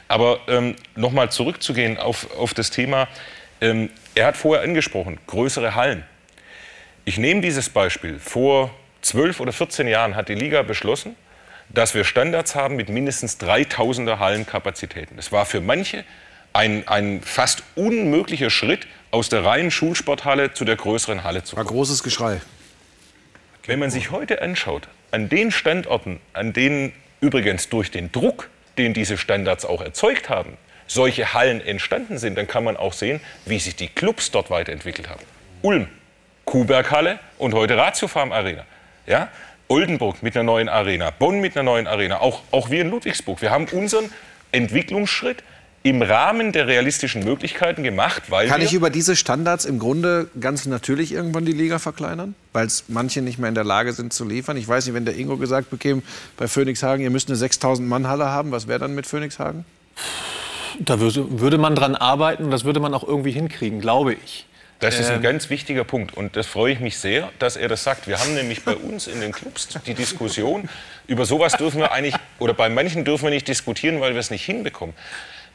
Aber 0.09 0.40
ähm, 0.49 0.77
nochmal 0.95 1.31
zurückzugehen 1.31 1.99
auf, 1.99 2.35
auf 2.36 2.55
das 2.55 2.70
Thema, 2.70 3.09
ähm, 3.61 3.90
er 4.15 4.27
hat 4.27 4.36
vorher 4.36 4.65
angesprochen, 4.65 5.19
größere 5.27 5.74
Hallen. 5.74 6.05
Ich 7.05 7.19
nehme 7.19 7.40
dieses 7.40 7.70
Beispiel. 7.70 8.19
Vor 8.19 8.70
12 9.03 9.40
oder 9.40 9.53
14 9.53 9.89
Jahren 9.89 10.16
hat 10.16 10.28
die 10.28 10.35
Liga 10.35 10.62
beschlossen, 10.62 11.16
dass 11.70 11.95
wir 11.95 12.05
Standards 12.05 12.55
haben 12.55 12.77
mit 12.77 12.89
mindestens 12.89 13.39
3000er 13.40 14.19
Hallenkapazitäten. 14.19 15.16
Das 15.16 15.32
war 15.32 15.47
für 15.47 15.61
manche 15.61 16.05
ein, 16.59 16.89
ein 16.89 17.21
fast 17.23 17.63
unmöglicher 17.77 18.51
Schritt, 18.51 18.89
aus 19.13 19.29
der 19.29 19.45
reinen 19.45 19.71
Schulsporthalle 19.71 20.53
zu 20.55 20.65
der 20.65 20.75
größeren 20.75 21.23
Halle 21.23 21.45
zu 21.45 21.55
kommen. 21.55 21.67
War 21.67 21.73
großes 21.73 22.03
Geschrei. 22.03 22.41
Wenn 23.67 23.79
man 23.79 23.91
sich 23.91 24.11
heute 24.11 24.43
anschaut, 24.43 24.89
an 25.13 25.29
den 25.29 25.53
Standorten, 25.53 26.19
an 26.33 26.53
denen 26.53 26.93
übrigens 27.21 27.69
durch 27.69 27.93
den 27.93 28.11
Druck, 28.11 28.51
den 28.77 28.93
diese 28.93 29.17
Standards 29.17 29.65
auch 29.65 29.81
erzeugt 29.81 30.29
haben, 30.29 30.59
solche 30.89 31.33
Hallen 31.33 31.61
entstanden 31.61 32.19
sind, 32.19 32.37
dann 32.37 32.49
kann 32.49 32.65
man 32.65 32.77
auch 32.77 32.93
sehen, 32.93 33.21
wie 33.47 33.61
sich 33.61 33.77
die 33.77 33.89
Clubs 33.89 34.33
dort 34.33 34.51
weiterentwickelt 34.51 35.09
haben. 35.09 35.23
Ulm, 35.63 35.87
Kuhberghalle 36.45 37.21
und 37.39 37.55
heute 37.55 37.77
Ratio 37.77 38.09
Farm 38.09 38.33
Arena. 38.33 38.65
Ja? 39.07 39.29
Oldenburg 39.69 40.25
mit 40.25 40.35
einer 40.35 40.45
neuen 40.45 40.69
Arena, 40.69 41.11
Bonn 41.11 41.41
mit 41.41 41.57
einer 41.57 41.63
neuen 41.63 41.87
Arena, 41.87 42.21
auch, 42.21 42.43
auch 42.51 42.69
wir 42.71 42.81
in 42.81 42.91
Ludwigsburg. 42.91 43.43
Wir 43.43 43.51
haben 43.51 43.67
unseren 43.69 44.11
Entwicklungsschritt 44.51 45.45
im 45.85 46.03
Rahmen 46.03 46.53
der 46.53 46.67
realistischen 46.67 47.25
Möglichkeiten 47.25 47.83
gemacht, 47.83 48.25
weil 48.29 48.49
Kann 48.49 48.61
wir 48.61 48.67
ich 48.67 48.75
über 48.75 48.91
diese 48.91 49.15
Standards 49.17 49.65
im 49.65 49.79
Grunde 49.79 50.29
ganz 50.41 50.67
natürlich 50.67 51.13
irgendwann 51.13 51.45
die 51.45 51.53
Liga 51.53 51.79
verkleinern? 51.79 52.35
Weil 52.53 52.67
es 52.67 52.85
manche 52.89 53.23
nicht 53.23 53.39
mehr 53.39 53.49
in 53.49 53.55
der 53.55 53.65
Lage 53.65 53.93
sind 53.93 54.13
zu 54.13 54.25
liefern. 54.25 54.57
Ich 54.57 54.67
weiß 54.67 54.87
nicht, 54.87 54.95
wenn 54.95 55.05
der 55.05 55.17
Ingo 55.17 55.37
gesagt 55.37 55.71
bekäme 55.71 56.03
bei 56.37 56.49
Phoenixhagen, 56.49 57.03
ihr 57.03 57.11
müsst 57.11 57.31
eine 57.31 57.39
6000-Mann-Halle 57.39 58.27
haben, 58.27 58.51
was 58.51 58.67
wäre 58.67 58.81
dann 58.81 58.95
mit 58.95 59.07
Phoenixhagen? 59.07 59.65
Da 60.81 61.01
würde, 61.01 61.41
würde 61.41 61.59
man 61.59 61.75
dran 61.75 61.95
arbeiten 61.95 62.45
und 62.45 62.51
das 62.51 62.65
würde 62.65 62.81
man 62.81 62.93
auch 62.95 63.07
irgendwie 63.07 63.31
hinkriegen, 63.33 63.81
glaube 63.81 64.15
ich. 64.15 64.47
Das 64.81 65.01
ist 65.01 65.09
ein 65.09 65.17
Ähm. 65.17 65.23
ganz 65.23 65.51
wichtiger 65.51 65.83
Punkt 65.83 66.17
und 66.17 66.37
das 66.37 66.47
freue 66.47 66.73
ich 66.73 66.79
mich 66.81 66.99
sehr, 66.99 67.31
dass 67.41 67.57
er 67.57 67.69
das 67.69 67.83
sagt. 67.83 68.07
Wir 68.07 68.21
haben 68.21 68.35
nämlich 68.35 68.63
bei 68.65 68.77
uns 68.77 69.09
in 69.09 69.21
den 69.21 69.33
Clubs 69.33 69.69
die 69.87 69.95
Diskussion, 69.95 70.69
über 71.09 71.25
sowas 71.25 71.55
dürfen 71.55 71.81
wir 71.81 71.91
eigentlich, 71.91 72.15
oder 72.39 72.55
bei 72.55 72.69
manchen 72.69 73.05
dürfen 73.05 73.25
wir 73.25 73.31
nicht 73.31 73.49
diskutieren, 73.49 74.01
weil 74.01 74.13
wir 74.13 74.21
es 74.21 74.31
nicht 74.31 74.45
hinbekommen. 74.45 74.95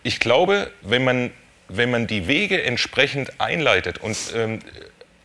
Ich 0.03 0.19
glaube, 0.19 0.71
wenn 0.81 1.03
man, 1.03 1.31
wenn 1.67 1.89
man 1.89 2.07
die 2.07 2.27
Wege 2.27 2.61
entsprechend 2.63 3.39
einleitet 3.39 3.97
und 3.99 4.17
ähm, 4.35 4.59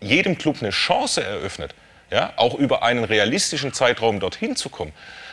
jedem 0.00 0.38
Club 0.38 0.56
eine 0.60 0.70
Chance 0.70 1.22
eröffnet, 1.22 1.74
ja, 2.10 2.32
auch 2.36 2.54
über 2.54 2.82
einen 2.82 3.04
realistischen 3.04 3.72
Zeitraum 3.72 4.20
dorthin 4.20 4.56
zu 4.56 4.70
kommen, 4.70 4.92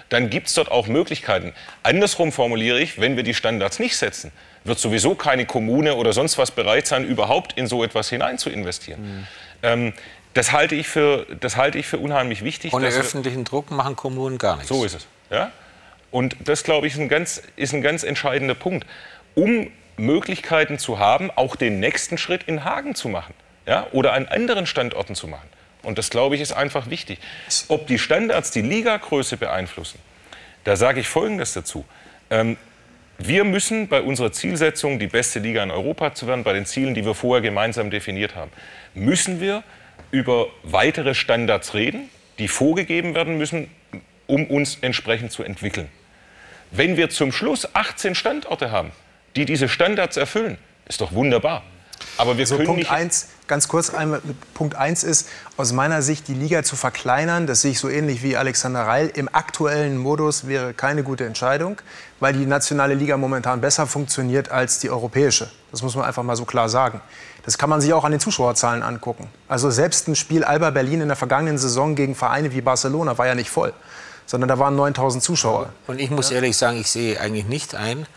dann 0.09 0.29
gibt 0.29 0.47
es 0.47 0.53
dort 0.53 0.69
auch 0.69 0.87
Möglichkeiten. 0.87 1.53
Andersrum 1.83 2.31
formuliere 2.31 2.79
ich, 2.79 2.99
wenn 2.99 3.15
wir 3.15 3.23
die 3.23 3.33
Standards 3.33 3.79
nicht 3.79 3.97
setzen, 3.97 4.31
wird 4.63 4.79
sowieso 4.79 5.15
keine 5.15 5.45
Kommune 5.45 5.95
oder 5.95 6.13
sonst 6.13 6.37
was 6.37 6.51
bereit 6.51 6.87
sein, 6.87 7.05
überhaupt 7.05 7.53
in 7.53 7.67
so 7.67 7.83
etwas 7.83 8.09
hinein 8.09 8.37
zu 8.37 8.49
investieren. 8.49 9.27
Ähm, 9.63 9.93
das, 10.33 10.51
halte 10.51 10.75
ich 10.75 10.87
für, 10.87 11.25
das 11.39 11.55
halte 11.55 11.77
ich 11.77 11.87
für 11.87 11.97
unheimlich 11.97 12.43
wichtig. 12.43 12.73
Ohne 12.73 12.87
öffentlichen 12.87 13.45
Druck 13.45 13.71
machen 13.71 13.95
Kommunen 13.95 14.37
gar 14.37 14.57
nichts. 14.57 14.69
so 14.69 14.83
ist 14.83 14.95
es. 14.95 15.07
Ja? 15.31 15.51
Und 16.11 16.35
das, 16.45 16.63
glaube 16.63 16.87
ich, 16.87 16.93
ist 16.93 16.99
ein, 16.99 17.09
ganz, 17.09 17.41
ist 17.55 17.73
ein 17.73 17.81
ganz 17.81 18.03
entscheidender 18.03 18.55
Punkt. 18.55 18.85
Um 19.35 19.71
Möglichkeiten 19.97 20.79
zu 20.79 20.99
haben, 20.99 21.31
auch 21.31 21.55
den 21.55 21.79
nächsten 21.79 22.17
Schritt 22.17 22.43
in 22.43 22.63
Hagen 22.63 22.95
zu 22.95 23.07
machen 23.09 23.33
ja? 23.65 23.87
oder 23.91 24.13
an 24.13 24.27
anderen 24.27 24.65
Standorten 24.65 25.15
zu 25.15 25.27
machen. 25.27 25.47
Und 25.83 25.97
das, 25.97 26.09
glaube 26.09 26.35
ich, 26.35 26.41
ist 26.41 26.51
einfach 26.51 26.89
wichtig. 26.89 27.19
Ob 27.67 27.87
die 27.87 27.99
Standards 27.99 28.51
die 28.51 28.61
Ligagröße 28.61 29.37
beeinflussen, 29.37 29.99
da 30.63 30.75
sage 30.75 30.99
ich 30.99 31.07
Folgendes 31.07 31.53
dazu. 31.53 31.85
Ähm, 32.29 32.57
wir 33.17 33.43
müssen 33.43 33.87
bei 33.87 34.01
unserer 34.01 34.31
Zielsetzung, 34.31 34.99
die 34.99 35.07
beste 35.07 35.39
Liga 35.39 35.63
in 35.63 35.71
Europa 35.71 36.13
zu 36.15 36.27
werden, 36.27 36.43
bei 36.43 36.53
den 36.53 36.65
Zielen, 36.65 36.95
die 36.95 37.05
wir 37.05 37.13
vorher 37.13 37.41
gemeinsam 37.41 37.89
definiert 37.89 38.35
haben, 38.35 38.51
müssen 38.93 39.39
wir 39.39 39.63
über 40.11 40.47
weitere 40.63 41.13
Standards 41.13 41.73
reden, 41.73 42.09
die 42.39 42.47
vorgegeben 42.47 43.15
werden 43.15 43.37
müssen, 43.37 43.69
um 44.27 44.45
uns 44.47 44.79
entsprechend 44.81 45.31
zu 45.31 45.43
entwickeln. 45.43 45.87
Wenn 46.71 46.97
wir 46.97 47.09
zum 47.09 47.31
Schluss 47.31 47.73
18 47.73 48.15
Standorte 48.15 48.71
haben, 48.71 48.91
die 49.35 49.45
diese 49.45 49.67
Standards 49.67 50.17
erfüllen, 50.17 50.57
ist 50.87 51.01
doch 51.01 51.11
wunderbar. 51.11 51.63
Aber 52.17 52.37
wir 52.37 52.47
So, 52.47 52.55
können 52.55 52.67
Punkt 52.67 52.79
nicht 52.79 52.91
1, 52.91 53.27
ganz 53.47 53.67
kurz 53.67 53.89
einmal, 53.89 54.21
Punkt 54.53 54.75
1 54.75 55.03
ist, 55.03 55.27
aus 55.57 55.71
meiner 55.71 56.01
Sicht 56.01 56.27
die 56.27 56.33
Liga 56.33 56.63
zu 56.63 56.75
verkleinern, 56.75 57.47
das 57.47 57.61
sehe 57.61 57.71
ich 57.71 57.79
so 57.79 57.89
ähnlich 57.89 58.23
wie 58.23 58.37
Alexander 58.37 58.81
Reil, 58.83 59.11
im 59.13 59.29
aktuellen 59.33 59.97
Modus 59.97 60.47
wäre 60.47 60.73
keine 60.73 61.03
gute 61.03 61.25
Entscheidung, 61.25 61.81
weil 62.19 62.33
die 62.33 62.45
nationale 62.45 62.93
Liga 62.93 63.17
momentan 63.17 63.61
besser 63.61 63.87
funktioniert 63.87 64.49
als 64.49 64.79
die 64.79 64.89
europäische. 64.89 65.49
Das 65.71 65.81
muss 65.81 65.95
man 65.95 66.05
einfach 66.05 66.23
mal 66.23 66.35
so 66.35 66.45
klar 66.45 66.69
sagen. 66.69 67.01
Das 67.43 67.57
kann 67.57 67.69
man 67.69 67.81
sich 67.81 67.93
auch 67.93 68.03
an 68.03 68.11
den 68.11 68.19
Zuschauerzahlen 68.19 68.81
angucken. 68.81 69.29
Also 69.47 69.69
selbst 69.69 70.07
ein 70.07 70.15
Spiel 70.15 70.43
Alba 70.43 70.69
Berlin 70.69 71.01
in 71.01 71.07
der 71.07 71.17
vergangenen 71.17 71.57
Saison 71.57 71.95
gegen 71.95 72.15
Vereine 72.15 72.53
wie 72.53 72.61
Barcelona 72.61 73.17
war 73.17 73.27
ja 73.27 73.35
nicht 73.35 73.49
voll, 73.49 73.73
sondern 74.25 74.47
da 74.47 74.57
waren 74.57 74.75
9000 74.75 75.23
Zuschauer. 75.23 75.69
Und 75.87 75.99
ich 75.99 76.09
muss 76.09 76.31
ehrlich 76.31 76.57
sagen, 76.57 76.79
ich 76.79 76.89
sehe 76.89 77.19
eigentlich 77.19 77.45
nicht 77.45 77.75
ein, 77.75 78.07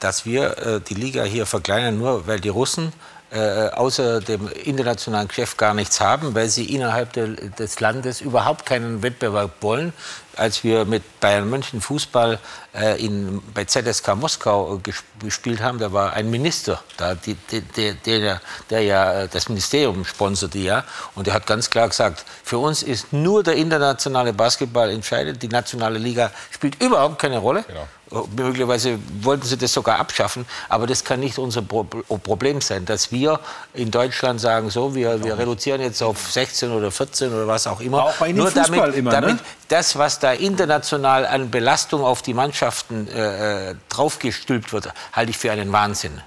dass 0.00 0.26
wir 0.26 0.58
äh, 0.58 0.80
die 0.80 0.94
Liga 0.94 1.24
hier 1.24 1.46
verkleinern, 1.46 1.98
nur 1.98 2.26
weil 2.26 2.40
die 2.40 2.48
Russen 2.48 2.92
äh, 3.30 3.68
außer 3.68 4.20
dem 4.20 4.48
internationalen 4.48 5.28
Geschäft 5.28 5.58
gar 5.58 5.74
nichts 5.74 6.00
haben, 6.00 6.34
weil 6.34 6.48
sie 6.48 6.74
innerhalb 6.74 7.12
de, 7.12 7.50
des 7.50 7.80
Landes 7.80 8.20
überhaupt 8.20 8.64
keinen 8.64 9.02
Wettbewerb 9.02 9.50
wollen. 9.60 9.92
Als 10.38 10.64
wir 10.64 10.84
mit 10.84 11.20
Bayern 11.20 11.48
München 11.50 11.80
Fußball 11.80 12.38
äh, 12.74 13.04
in, 13.04 13.42
bei 13.54 13.64
ZSK 13.64 14.14
Moskau 14.14 14.76
äh, 14.76 14.78
ges 14.78 15.02
gespielt 15.20 15.60
haben, 15.60 15.78
da 15.78 15.92
war 15.92 16.12
ein 16.12 16.30
Minister 16.30 16.80
da, 16.96 17.14
die, 17.14 17.34
die, 17.50 17.60
der, 17.60 17.94
der, 17.94 18.40
der 18.70 18.80
ja 18.82 19.22
äh, 19.22 19.28
das 19.28 19.48
Ministerium 19.48 20.04
sponserte 20.04 20.58
ja, 20.58 20.84
und 21.14 21.26
der 21.26 21.34
hat 21.34 21.46
ganz 21.46 21.70
klar 21.70 21.88
gesagt, 21.88 22.24
für 22.44 22.58
uns 22.58 22.82
ist 22.82 23.12
nur 23.12 23.42
der 23.42 23.56
internationale 23.56 24.32
Basketball 24.32 24.90
entscheidend, 24.90 25.42
die 25.42 25.48
nationale 25.48 25.98
Liga 25.98 26.30
spielt 26.50 26.80
überhaupt 26.82 27.18
keine 27.18 27.38
Rolle. 27.38 27.64
Möglicherweise 28.34 28.98
wollten 29.20 29.44
sie 29.44 29.58
das 29.58 29.72
sogar 29.72 29.98
abschaffen, 29.98 30.46
aber 30.70 30.86
das 30.86 31.04
kann 31.04 31.20
nicht 31.20 31.38
unser 31.38 31.60
Pro 31.60 31.84
Problem 31.84 32.62
sein, 32.62 32.86
dass 32.86 33.12
wir 33.12 33.38
in 33.74 33.90
Deutschland 33.90 34.40
sagen, 34.40 34.70
so, 34.70 34.94
wir, 34.94 35.22
wir 35.22 35.36
reduzieren 35.36 35.82
jetzt 35.82 36.02
auf 36.02 36.32
16 36.32 36.70
oder 36.70 36.90
14 36.90 37.32
oder 37.32 37.46
was 37.46 37.66
auch 37.66 37.80
immer. 37.80 38.04
Auch 38.04 38.14
bei 38.14 38.28
Ihnen 38.28 38.38
Nur 38.38 38.50
Fußball 38.50 38.70
damit, 38.70 38.94
immer, 38.94 39.10
ne? 39.10 39.20
damit 39.20 39.38
das, 39.68 39.98
was 39.98 40.18
da 40.18 40.27
international 40.32 41.26
an 41.26 41.50
Belastung 41.50 42.02
auf 42.02 42.22
die 42.22 42.34
Mannschaften 42.34 43.08
äh, 43.08 43.70
äh, 43.70 43.74
draufgestülpt 43.88 44.72
wird, 44.72 44.92
halte 45.12 45.30
ich 45.30 45.38
für 45.38 45.52
einen 45.52 45.72
Wahnsinn. 45.72 46.20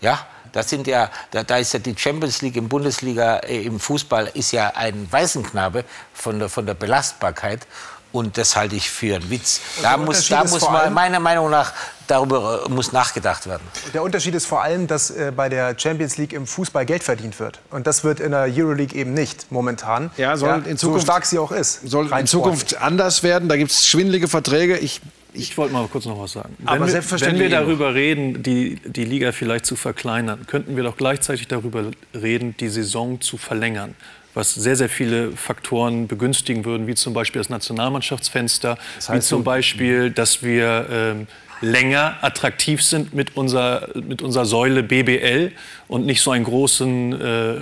Ja? 0.00 0.26
Das 0.52 0.70
sind 0.70 0.86
ja, 0.86 1.10
da, 1.32 1.42
da 1.42 1.58
ist 1.58 1.74
ja 1.74 1.78
die 1.78 1.94
Champions 1.96 2.40
League 2.40 2.56
im 2.56 2.68
Bundesliga 2.68 3.38
äh, 3.38 3.62
im 3.62 3.78
Fußball 3.78 4.30
ist 4.32 4.52
ja 4.52 4.72
ein 4.74 5.06
Waisenknabe 5.10 5.84
von 6.14 6.38
der, 6.38 6.48
von 6.48 6.64
der 6.64 6.74
Belastbarkeit. 6.74 7.66
Und 8.12 8.38
das 8.38 8.56
halte 8.56 8.76
ich 8.76 8.88
für 8.88 9.16
einen 9.16 9.28
Witz. 9.28 9.60
Da 9.82 9.98
muss, 9.98 10.28
da 10.28 10.44
muss 10.44 10.62
man, 10.62 10.94
meiner 10.94 11.20
Meinung 11.20 11.50
nach 11.50 11.72
darüber 12.06 12.64
äh, 12.66 12.70
muss 12.70 12.92
nachgedacht 12.92 13.46
werden. 13.46 13.62
Der 13.94 14.02
Unterschied 14.02 14.34
ist 14.34 14.46
vor 14.46 14.62
allem, 14.62 14.86
dass 14.86 15.10
äh, 15.10 15.32
bei 15.34 15.48
der 15.48 15.74
Champions 15.78 16.16
League 16.18 16.32
im 16.32 16.46
Fußball 16.46 16.86
Geld 16.86 17.02
verdient 17.02 17.38
wird. 17.40 17.60
Und 17.70 17.86
das 17.86 18.04
wird 18.04 18.20
in 18.20 18.32
der 18.32 18.48
Euroleague 18.50 18.96
eben 18.98 19.14
nicht 19.14 19.50
momentan. 19.50 20.10
Ja, 20.16 20.36
soll 20.36 20.62
in 20.66 20.76
Zukunft- 20.76 21.00
so 21.00 21.04
stark 21.06 21.26
sie 21.26 21.38
auch 21.38 21.52
ist. 21.52 21.88
Soll 21.88 22.10
in 22.18 22.26
Zukunft 22.26 22.70
sportlich. 22.70 22.80
anders 22.80 23.22
werden. 23.22 23.48
Da 23.48 23.56
gibt 23.56 23.70
es 23.70 23.86
schwindelige 23.86 24.28
Verträge. 24.28 24.76
Ich, 24.78 25.00
Ich 25.32 25.56
wollte 25.58 25.72
mal 25.74 25.86
kurz 25.88 26.06
noch 26.06 26.18
was 26.20 26.32
sagen. 26.32 26.56
Aber 26.64 26.72
wenn, 26.74 26.80
wir, 26.80 26.84
wenn 26.86 26.92
selbstverständlich 26.92 27.50
wir 27.50 27.58
darüber 27.58 27.94
reden, 27.94 28.42
die, 28.42 28.76
die 28.84 29.04
Liga 29.04 29.32
vielleicht 29.32 29.66
zu 29.66 29.76
verkleinern, 29.76 30.46
könnten 30.46 30.76
wir 30.76 30.82
doch 30.84 30.96
gleichzeitig 30.96 31.46
darüber 31.48 31.90
reden, 32.14 32.56
die 32.58 32.68
Saison 32.70 33.20
zu 33.20 33.36
verlängern. 33.36 33.94
Was 34.32 34.52
sehr, 34.54 34.76
sehr 34.76 34.90
viele 34.90 35.32
Faktoren 35.32 36.08
begünstigen 36.08 36.64
würden, 36.66 36.86
wie 36.86 36.94
zum 36.94 37.14
Beispiel 37.14 37.40
das 37.40 37.48
Nationalmannschaftsfenster, 37.48 38.76
wie 38.76 39.12
heißt 39.12 39.28
zum 39.28 39.38
so- 39.40 39.44
Beispiel, 39.44 40.10
dass 40.10 40.42
wir 40.42 40.86
ähm, 40.90 41.26
länger 41.60 42.16
attraktiv 42.20 42.82
sind 42.82 43.14
mit 43.14 43.36
unserer, 43.36 43.88
mit 43.94 44.22
unserer 44.22 44.46
Säule 44.46 44.82
BBL 44.82 45.52
und 45.88 46.06
nicht 46.06 46.22
so 46.22 46.30
ein 46.30 46.44
großen, 46.44 47.20
äh, 47.20 47.56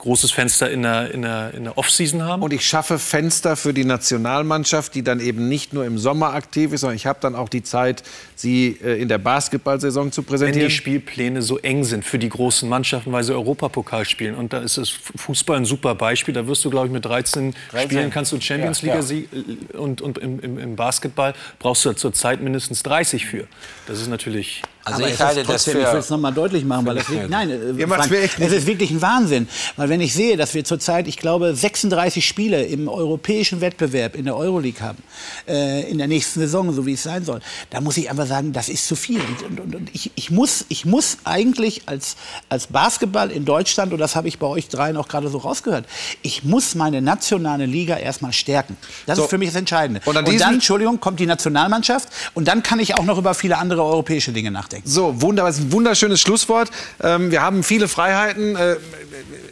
großes 0.00 0.32
Fenster 0.32 0.70
in 0.70 0.82
der, 0.82 1.12
in 1.12 1.22
der, 1.22 1.54
in 1.54 1.64
der 1.64 1.78
Offseason 1.78 2.22
haben. 2.22 2.42
Und 2.42 2.52
ich 2.52 2.66
schaffe 2.66 2.98
Fenster 2.98 3.56
für 3.56 3.72
die 3.72 3.84
Nationalmannschaft, 3.84 4.94
die 4.94 5.02
dann 5.02 5.20
eben 5.20 5.48
nicht 5.48 5.72
nur 5.72 5.84
im 5.84 5.98
Sommer 5.98 6.34
aktiv 6.34 6.72
ist, 6.72 6.80
sondern 6.80 6.96
ich 6.96 7.06
habe 7.06 7.18
dann 7.20 7.34
auch 7.34 7.48
die 7.48 7.62
Zeit, 7.62 8.02
sie 8.34 8.78
äh, 8.82 9.00
in 9.00 9.08
der 9.08 9.18
Basketballsaison 9.18 10.10
zu 10.12 10.22
wenn 10.22 10.28
präsentieren. 10.28 10.68
die 10.68 10.74
Spielpläne 10.74 11.42
so 11.42 11.58
eng 11.58 11.84
sind 11.84 12.04
für 12.04 12.18
die 12.18 12.28
großen 12.28 12.68
Mannschaften, 12.68 13.12
weil 13.12 13.24
sie 13.24 13.34
Europapokal 13.34 14.04
spielen. 14.04 14.34
Und 14.34 14.52
da 14.52 14.58
ist 14.60 14.78
das 14.78 14.88
Fußball 14.88 15.58
ein 15.58 15.64
super 15.64 15.94
Beispiel. 15.94 16.34
Da 16.34 16.46
wirst 16.46 16.64
du, 16.64 16.70
glaube 16.70 16.86
ich, 16.86 16.92
mit 16.92 17.04
13, 17.04 17.54
13. 17.70 17.90
Spielen 17.90 18.10
kannst 18.10 18.32
du 18.32 18.40
Champions 18.40 18.80
Ja, 18.80 18.86
League 18.86 18.94
ja. 18.94 19.02
Sieg 19.02 19.28
und, 19.74 20.00
und 20.00 20.18
im, 20.18 20.40
im, 20.40 20.58
im 20.58 20.76
Basketball 20.76 21.34
brauchst 21.58 21.84
du 21.84 21.92
zurzeit 21.92 22.40
mindestens 22.40 22.82
30 22.82 23.26
für. 23.26 23.46
Das 23.86 24.00
ist 24.00 24.08
natürlich. 24.08 24.62
Also 24.84 25.02
Aber 25.02 25.12
ich 25.12 25.20
halte 25.20 25.40
das 25.40 25.46
trotzdem, 25.46 25.74
für... 25.74 25.80
ich 25.82 25.92
will 25.92 26.00
es 26.00 26.10
noch 26.10 26.18
mal 26.18 26.30
deutlich 26.32 26.64
machen, 26.64 26.86
weil 26.86 26.94
das 26.94 27.08
nicht 27.08 27.20
wirklich, 27.20 27.30
nein, 27.30 27.50
äh, 27.50 27.80
Ihr 27.80 27.86
Frank, 27.88 28.10
mir 28.10 28.20
echt 28.20 28.38
es 28.38 28.52
ist 28.52 28.66
wirklich 28.66 28.90
ein 28.90 29.02
Wahnsinn, 29.02 29.46
weil 29.76 29.88
wenn 29.90 30.00
ich 30.00 30.14
sehe, 30.14 30.36
dass 30.36 30.54
wir 30.54 30.64
zurzeit, 30.64 31.06
ich 31.06 31.18
glaube, 31.18 31.54
36 31.54 32.26
Spiele 32.26 32.64
im 32.64 32.88
europäischen 32.88 33.60
Wettbewerb 33.60 34.16
in 34.16 34.24
der 34.24 34.36
Euroleague 34.36 34.80
haben 34.80 35.02
äh, 35.46 35.90
in 35.90 35.98
der 35.98 36.08
nächsten 36.08 36.40
Saison, 36.40 36.72
so 36.72 36.86
wie 36.86 36.94
es 36.94 37.02
sein 37.02 37.24
soll, 37.24 37.40
da 37.68 37.80
muss 37.82 37.98
ich 37.98 38.08
einfach 38.10 38.26
sagen, 38.26 38.52
das 38.52 38.68
ist 38.70 38.86
zu 38.86 38.96
viel. 38.96 39.20
Und, 39.48 39.60
und, 39.60 39.74
und 39.74 39.90
ich, 39.92 40.12
ich 40.14 40.30
muss, 40.30 40.64
ich 40.68 40.86
muss 40.86 41.18
eigentlich 41.24 41.82
als 41.86 42.16
als 42.48 42.66
Basketball 42.68 43.30
in 43.30 43.44
Deutschland 43.44 43.92
und 43.92 43.98
das 43.98 44.16
habe 44.16 44.28
ich 44.28 44.38
bei 44.38 44.46
euch 44.46 44.68
dreien 44.68 44.96
auch 44.96 45.08
gerade 45.08 45.28
so 45.28 45.38
rausgehört, 45.38 45.84
ich 46.22 46.44
muss 46.44 46.74
meine 46.74 47.02
nationale 47.02 47.66
Liga 47.66 47.96
erstmal 47.96 48.32
stärken. 48.32 48.76
Das 49.06 49.18
So. 49.18 49.24
ist 49.24 49.30
für 49.30 49.38
mich 49.38 49.50
das 49.50 49.56
Entscheidende. 49.56 50.00
Und 50.06 50.16
und 50.16 50.40
dann, 50.40 50.54
Entschuldigung, 50.54 51.00
kommt 51.00 51.20
die 51.20 51.26
Nationalmannschaft 51.26 52.08
und 52.34 52.48
dann 52.48 52.62
kann 52.62 52.78
ich 52.80 52.94
auch 52.94 53.04
noch 53.04 53.18
über 53.18 53.34
viele 53.34 53.58
andere 53.58 53.82
europäische 53.84 54.32
Dinge 54.32 54.50
nachdenken. 54.50 54.69
So, 54.84 55.20
wunderbar, 55.20 55.52
ein 55.52 55.72
wunderschönes 55.72 56.20
Schlusswort. 56.20 56.70
Ähm, 57.02 57.30
wir 57.30 57.42
haben 57.42 57.62
viele 57.62 57.88
Freiheiten. 57.88 58.56
Äh, 58.56 58.76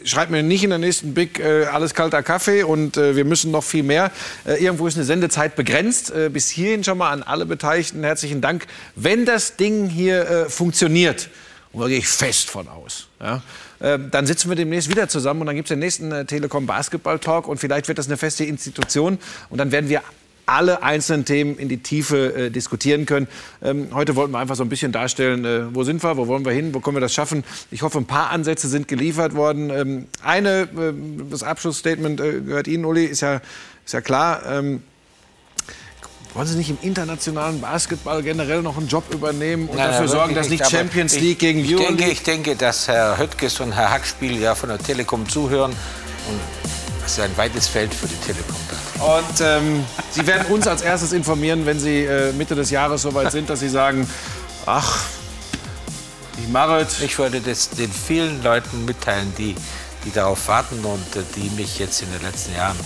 schreibt 0.05 0.31
mir 0.31 0.43
nicht 0.43 0.63
in 0.63 0.69
der 0.69 0.79
nächsten 0.79 1.13
Big 1.13 1.39
äh, 1.39 1.65
alles 1.65 1.93
kalter 1.93 2.23
Kaffee 2.23 2.63
und 2.63 2.97
äh, 2.97 3.15
wir 3.15 3.25
müssen 3.25 3.51
noch 3.51 3.63
viel 3.63 3.83
mehr. 3.83 4.11
Äh, 4.45 4.63
irgendwo 4.63 4.87
ist 4.87 4.95
eine 4.95 5.05
Sendezeit 5.05 5.55
begrenzt. 5.55 6.11
Äh, 6.11 6.29
bis 6.29 6.49
hierhin 6.49 6.83
schon 6.83 6.97
mal 6.97 7.11
an 7.11 7.23
alle 7.23 7.45
Beteiligten 7.45 8.03
herzlichen 8.03 8.41
Dank. 8.41 8.67
Wenn 8.95 9.25
das 9.25 9.55
Ding 9.55 9.89
hier 9.89 10.29
äh, 10.29 10.49
funktioniert, 10.49 11.29
und 11.71 11.81
da 11.81 11.87
gehe 11.87 11.99
ich 11.99 12.07
fest 12.07 12.49
von 12.49 12.67
aus, 12.67 13.07
ja, 13.19 13.41
dann 13.79 14.25
sitzen 14.25 14.49
wir 14.49 14.55
demnächst 14.55 14.89
wieder 14.89 15.07
zusammen 15.07 15.41
und 15.41 15.47
dann 15.47 15.55
gibt 15.55 15.67
es 15.67 15.69
den 15.69 15.79
nächsten 15.79 16.25
Telekom 16.27 16.65
Basketball 16.65 17.19
Talk 17.19 17.47
und 17.47 17.59
vielleicht 17.59 17.87
wird 17.87 17.97
das 17.97 18.07
eine 18.07 18.17
feste 18.17 18.43
Institution 18.43 19.19
und 19.49 19.57
dann 19.57 19.71
werden 19.71 19.87
wir 19.87 20.01
alle 20.49 20.81
einzelnen 20.83 21.25
Themen 21.25 21.57
in 21.57 21.69
die 21.69 21.77
Tiefe 21.77 22.33
äh, 22.33 22.49
diskutieren 22.49 23.05
können. 23.05 23.27
Ähm, 23.61 23.89
heute 23.93 24.15
wollten 24.15 24.31
wir 24.33 24.39
einfach 24.39 24.55
so 24.55 24.63
ein 24.63 24.69
bisschen 24.69 24.91
darstellen, 24.91 25.45
äh, 25.45 25.73
wo 25.75 25.83
sind 25.83 26.03
wir, 26.03 26.17
wo 26.17 26.27
wollen 26.27 26.43
wir 26.45 26.51
hin, 26.51 26.73
wo 26.73 26.79
können 26.79 26.97
wir 26.97 27.01
das 27.01 27.13
schaffen. 27.13 27.43
Ich 27.71 27.81
hoffe, 27.81 27.97
ein 27.99 28.05
paar 28.05 28.29
Ansätze 28.31 28.67
sind 28.67 28.87
geliefert 28.87 29.35
worden. 29.35 29.69
Ähm, 29.69 30.07
eine, 30.23 30.61
äh, 30.61 30.93
das 31.29 31.43
Abschlussstatement 31.43 32.19
äh, 32.19 32.41
gehört 32.41 32.67
Ihnen, 32.67 32.85
Uli, 32.85 33.05
ist 33.05 33.21
ja, 33.21 33.41
ist 33.85 33.93
ja 33.93 34.01
klar. 34.01 34.41
Ähm, 34.47 34.81
Wollen 36.35 36.45
Sie 36.45 36.57
nicht 36.57 36.69
im 36.69 36.77
internationalen 36.83 37.59
Basketball 37.59 38.21
generell 38.21 38.61
noch 38.61 38.77
einen 38.77 38.87
Job 38.87 39.03
übernehmen 39.11 39.67
und 39.67 39.77
Nein, 39.77 39.89
dafür 39.89 40.07
sorgen, 40.07 40.35
dass 40.35 40.47
nicht 40.47 40.69
Champions 40.69 41.13
ich- 41.15 41.21
League 41.21 41.39
gegen 41.39 41.59
ich 41.61 41.67
denke, 41.69 41.83
Euroleague? 41.83 42.11
ich 42.11 42.21
denke, 42.23 42.55
dass 42.55 42.87
Herr 42.87 43.17
Höttges 43.17 43.59
und 43.59 43.71
Herr 43.71 43.89
Hackspiel 43.91 44.39
ja 44.39 44.53
von 44.53 44.69
der 44.69 44.77
Telekom 44.77 45.27
zuhören. 45.27 45.71
Und 45.71 46.39
das 47.01 47.13
ist 47.13 47.19
ein 47.21 47.35
weites 47.35 47.67
Feld 47.67 47.91
für 47.93 48.07
die 48.07 48.15
Telekom. 48.17 48.55
Und 48.99 49.41
ähm, 49.41 49.85
Sie 50.11 50.27
werden 50.27 50.51
uns 50.51 50.67
als 50.67 50.81
erstes 50.81 51.13
informieren, 51.13 51.65
wenn 51.65 51.79
Sie 51.79 52.03
äh, 52.03 52.33
Mitte 52.33 52.55
des 52.55 52.69
Jahres 52.69 53.01
soweit 53.03 53.31
sind, 53.31 53.49
dass 53.49 53.61
Sie 53.61 53.69
sagen, 53.69 54.09
ach, 54.65 55.05
ich 56.37 56.47
mache 56.49 56.77
es. 56.77 57.01
Ich 57.01 57.17
würde 57.17 57.39
das 57.39 57.69
den 57.69 57.91
vielen 57.91 58.43
Leuten 58.43 58.85
mitteilen, 58.85 59.33
die, 59.37 59.55
die 60.05 60.11
darauf 60.11 60.47
warten 60.47 60.83
und 60.83 61.15
äh, 61.15 61.23
die 61.35 61.49
mich 61.51 61.79
jetzt 61.79 62.01
in 62.01 62.11
den 62.11 62.21
letzten 62.21 62.55
Jahren, 62.55 62.77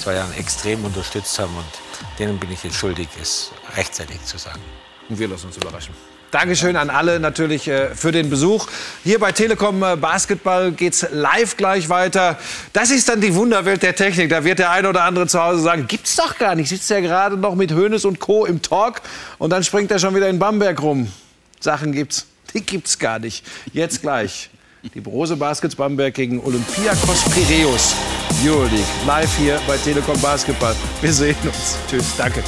zwei 0.00 0.14
Jahren 0.14 0.32
extrem 0.34 0.84
unterstützt 0.84 1.38
haben. 1.38 1.56
Und 1.56 2.18
denen 2.18 2.38
bin 2.38 2.52
ich 2.52 2.62
jetzt 2.62 2.76
schuldig, 2.76 3.08
es 3.20 3.50
rechtzeitig 3.76 4.24
zu 4.24 4.38
sagen. 4.38 4.60
Und 5.08 5.18
wir 5.18 5.28
lassen 5.28 5.46
uns 5.46 5.56
überraschen. 5.56 5.94
Dankeschön 6.36 6.76
an 6.76 6.90
alle 6.90 7.18
natürlich 7.18 7.66
äh, 7.66 7.94
für 7.94 8.12
den 8.12 8.28
Besuch. 8.28 8.68
Hier 9.04 9.18
bei 9.18 9.32
Telekom 9.32 9.82
äh, 9.82 9.96
Basketball 9.96 10.70
geht's 10.70 11.06
live 11.10 11.56
gleich 11.56 11.88
weiter. 11.88 12.38
Das 12.74 12.90
ist 12.90 13.08
dann 13.08 13.22
die 13.22 13.34
Wunderwelt 13.34 13.82
der 13.82 13.94
Technik. 13.94 14.28
Da 14.28 14.44
wird 14.44 14.58
der 14.58 14.70
eine 14.70 14.90
oder 14.90 15.04
andere 15.04 15.26
zu 15.28 15.42
Hause 15.42 15.62
sagen, 15.62 15.86
gibt's 15.86 16.14
doch 16.14 16.36
gar 16.36 16.54
nicht. 16.54 16.68
Sitzt 16.68 16.90
ja 16.90 17.00
gerade 17.00 17.38
noch 17.38 17.54
mit 17.54 17.72
Hoeneß 17.72 18.04
und 18.04 18.20
Co. 18.20 18.44
im 18.44 18.60
Talk 18.60 19.00
und 19.38 19.48
dann 19.48 19.64
springt 19.64 19.90
er 19.90 19.98
schon 19.98 20.14
wieder 20.14 20.28
in 20.28 20.38
Bamberg 20.38 20.82
rum. 20.82 21.10
Sachen 21.58 21.92
gibt's, 21.92 22.26
die 22.52 22.60
gibt's 22.60 22.98
gar 22.98 23.18
nicht. 23.18 23.42
Jetzt 23.72 24.02
gleich. 24.02 24.50
Die 24.94 25.00
Brose 25.00 25.36
Baskets 25.36 25.74
Bamberg 25.74 26.12
gegen 26.12 26.38
Olympiakos 26.44 27.24
Piraeus. 27.30 27.94
Euroleague. 28.44 28.84
Live 29.06 29.34
hier 29.38 29.58
bei 29.66 29.78
Telekom 29.78 30.20
Basketball. 30.20 30.76
Wir 31.00 31.14
sehen 31.14 31.36
uns. 31.44 31.78
Tschüss. 31.88 32.14
Danke. 32.18 32.44